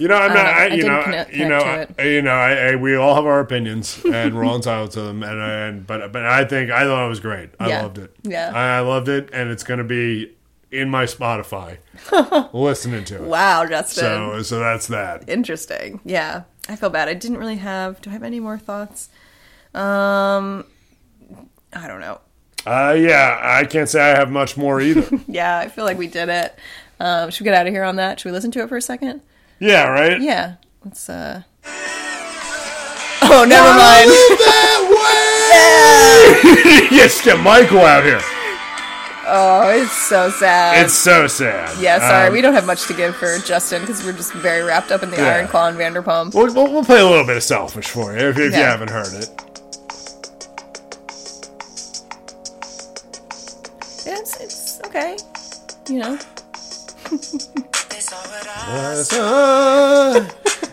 You 0.00 0.08
know, 0.08 0.16
I'm 0.16 0.34
not. 0.34 0.42
don't. 0.42 0.46
I, 0.56 0.64
I 0.64 0.66
you 0.74 0.82
know, 0.88 1.02
connect- 1.04 1.32
you 1.34 1.48
know, 1.48 1.58
I- 1.98 2.02
you 2.02 2.22
know. 2.22 2.32
I, 2.32 2.74
we 2.74 2.96
all 2.96 3.14
have 3.14 3.26
our 3.26 3.38
opinions, 3.38 4.02
and 4.12 4.34
we're 4.34 4.44
all 4.44 4.56
entitled 4.56 4.90
to 4.92 5.02
them. 5.02 5.22
And, 5.22 5.38
and 5.40 5.86
but 5.86 6.10
but 6.10 6.24
I 6.26 6.44
think 6.46 6.72
I 6.72 6.82
thought 6.82 7.06
it 7.06 7.08
was 7.08 7.20
great. 7.20 7.50
I 7.60 7.68
Yeah. 7.68 7.82
loved 7.82 7.98
it. 7.98 8.12
Yeah. 8.24 8.50
I, 8.52 8.78
I 8.78 8.80
loved 8.80 9.08
it, 9.08 9.30
and 9.32 9.50
it's 9.50 9.62
going 9.62 9.78
to 9.78 9.84
be 9.84 10.32
in 10.72 10.88
my 10.90 11.04
Spotify, 11.04 11.78
listening 12.52 13.04
to 13.04 13.16
it. 13.16 13.22
Wow, 13.22 13.66
Justin. 13.66 14.02
So 14.04 14.42
so 14.42 14.58
that's 14.58 14.86
that. 14.88 15.28
Interesting. 15.28 16.00
Yeah, 16.04 16.42
I 16.68 16.76
feel 16.76 16.90
bad. 16.90 17.08
I 17.08 17.14
didn't 17.14 17.36
really 17.38 17.56
have. 17.56 18.00
Do 18.00 18.10
I 18.10 18.12
have 18.14 18.22
any 18.22 18.40
more 18.40 18.58
thoughts? 18.58 19.08
Um, 19.74 20.64
I 21.72 21.86
don't 21.86 22.00
know. 22.00 22.20
Uh, 22.66 22.94
yeah, 22.98 23.38
I 23.42 23.64
can't 23.64 23.88
say 23.88 24.00
I 24.00 24.16
have 24.16 24.30
much 24.30 24.56
more 24.56 24.80
either. 24.80 25.08
Yeah, 25.28 25.58
I 25.58 25.68
feel 25.68 25.84
like 25.84 25.98
we 25.98 26.06
did 26.06 26.28
it. 26.28 26.56
Um, 27.00 27.30
should 27.30 27.40
we 27.40 27.44
get 27.44 27.54
out 27.54 27.66
of 27.66 27.72
here 27.72 27.82
on 27.84 27.96
that? 27.96 28.20
Should 28.20 28.28
we 28.28 28.32
listen 28.32 28.50
to 28.52 28.60
it 28.62 28.68
for 28.68 28.76
a 28.76 28.82
second? 28.82 29.20
yeah, 29.58 29.88
right. 29.88 30.20
Yeah. 30.20 30.56
Let's. 30.84 31.08
uh 31.08 31.42
Oh, 33.24 33.44
never 33.48 33.68
mind. 33.68 34.10
that 34.42 34.80
way. 36.90 36.90
yes, 36.96 37.24
get 37.24 37.40
Michael 37.40 37.78
out 37.80 38.04
here. 38.04 38.20
Oh, 39.24 39.68
it's 39.70 39.92
so 39.92 40.30
sad. 40.30 40.84
It's 40.84 40.94
so 40.94 41.26
sad. 41.26 41.78
Yeah, 41.80 41.98
sorry, 42.00 42.26
Um, 42.28 42.32
we 42.32 42.40
don't 42.40 42.54
have 42.54 42.66
much 42.66 42.86
to 42.88 42.94
give 42.94 43.14
for 43.16 43.38
Justin 43.38 43.80
because 43.82 44.04
we're 44.04 44.12
just 44.12 44.32
very 44.32 44.62
wrapped 44.62 44.90
up 44.90 45.02
in 45.02 45.10
the 45.10 45.16
Yeah. 45.16 45.36
Iron 45.36 45.48
Claw 45.48 45.68
and 45.68 45.78
Vanderpump. 45.78 46.34
We'll, 46.34 46.52
we'll, 46.52 46.72
we'll 46.72 46.84
play 46.84 47.00
a 47.00 47.06
little 47.06 47.24
bit 47.24 47.36
of 47.36 47.42
Selfish 47.42 47.88
for 47.88 48.12
you 48.12 48.28
if, 48.28 48.38
if 48.38 48.52
you 48.52 48.58
haven't 48.58 48.90
heard 48.90 49.12
it. 49.14 49.28
It's, 54.04 54.40
it's 54.40 54.80
okay, 54.86 55.16
you 55.88 56.00
know. 56.00 56.18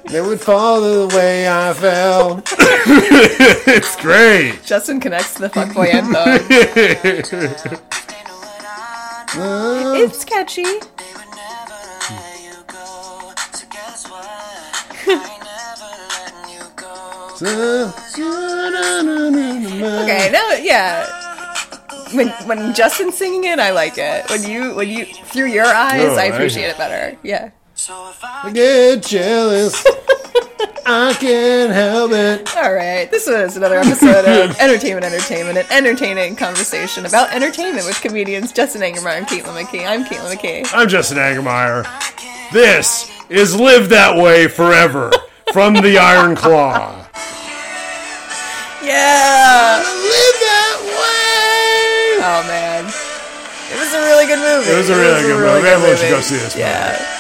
They 0.05 0.21
would 0.21 0.41
follow 0.41 1.07
the 1.07 1.15
way 1.15 1.47
I 1.47 1.71
fell. 1.73 2.41
it's 3.67 3.95
great. 3.97 4.63
Justin 4.65 4.99
connects 4.99 5.35
to 5.35 5.41
the 5.41 5.49
fuckboy 5.49 5.93
anthem. 5.93 7.80
it's 9.35 10.26
catchy. 10.26 10.65
Okay, 19.01 20.30
no, 20.34 20.51
yeah. 20.61 21.06
When 22.14 22.27
when 22.47 22.73
Justin's 22.73 23.15
singing 23.18 23.43
it, 23.45 23.60
I 23.60 23.72
like 23.72 23.97
it. 23.97 24.30
When 24.30 24.43
you 24.43 24.76
when 24.76 24.89
you 24.89 25.06
through 25.06 25.47
your 25.47 25.65
eyes, 25.65 26.07
No, 26.07 26.15
I 26.15 26.23
I- 26.23 26.26
appreciate 26.26 26.65
it 26.69 26.77
better. 26.77 27.18
Yeah. 27.23 27.51
I 27.88 28.51
get 28.53 29.03
jealous. 29.03 29.85
I 30.85 31.15
can't 31.18 31.72
help 31.72 32.11
it. 32.11 32.53
All 32.57 32.73
right, 32.73 33.10
this 33.10 33.26
was 33.26 33.56
another 33.56 33.77
episode 33.77 34.26
of 34.26 34.57
Entertainment, 34.60 35.06
Entertainment, 35.06 35.57
an 35.57 35.65
entertaining 35.72 36.35
conversation 36.35 37.06
about 37.06 37.34
entertainment 37.34 37.85
with 37.85 38.01
comedians 38.01 38.51
Justin 38.51 38.81
Angermeyer 38.81 39.19
and 39.19 39.27
Caitlin 39.27 39.64
McKee. 39.64 39.88
I'm 39.88 40.03
Caitlin 40.03 40.35
McKee. 40.35 40.69
I'm 40.73 40.89
Justin 40.89 41.19
Angermeyer. 41.19 41.85
This 42.51 43.10
is 43.30 43.57
Live 43.57 43.88
That 43.89 44.18
Way 44.18 44.49
Forever 44.49 45.11
from 45.53 45.76
the 45.76 45.97
Iron 45.99 46.35
Claw. 46.35 47.07
Yeah. 48.84 49.77
Live 49.80 50.38
that 50.43 50.77
way! 50.84 52.23
Oh 52.26 52.43
man, 52.45 52.85
it 52.85 53.80
was 53.80 53.93
a 53.93 54.01
really 54.01 54.26
good 54.26 54.39
movie. 54.39 54.69
It 54.69 54.77
was 54.77 54.89
a 54.89 54.97
really 54.97 55.22
good 55.22 55.39
movie. 55.39 55.68
Everyone 55.69 55.95
should 55.95 56.10
go 56.10 56.19
see 56.19 56.35
this 56.35 56.56
movie. 56.56 56.68
Yeah. 56.68 57.18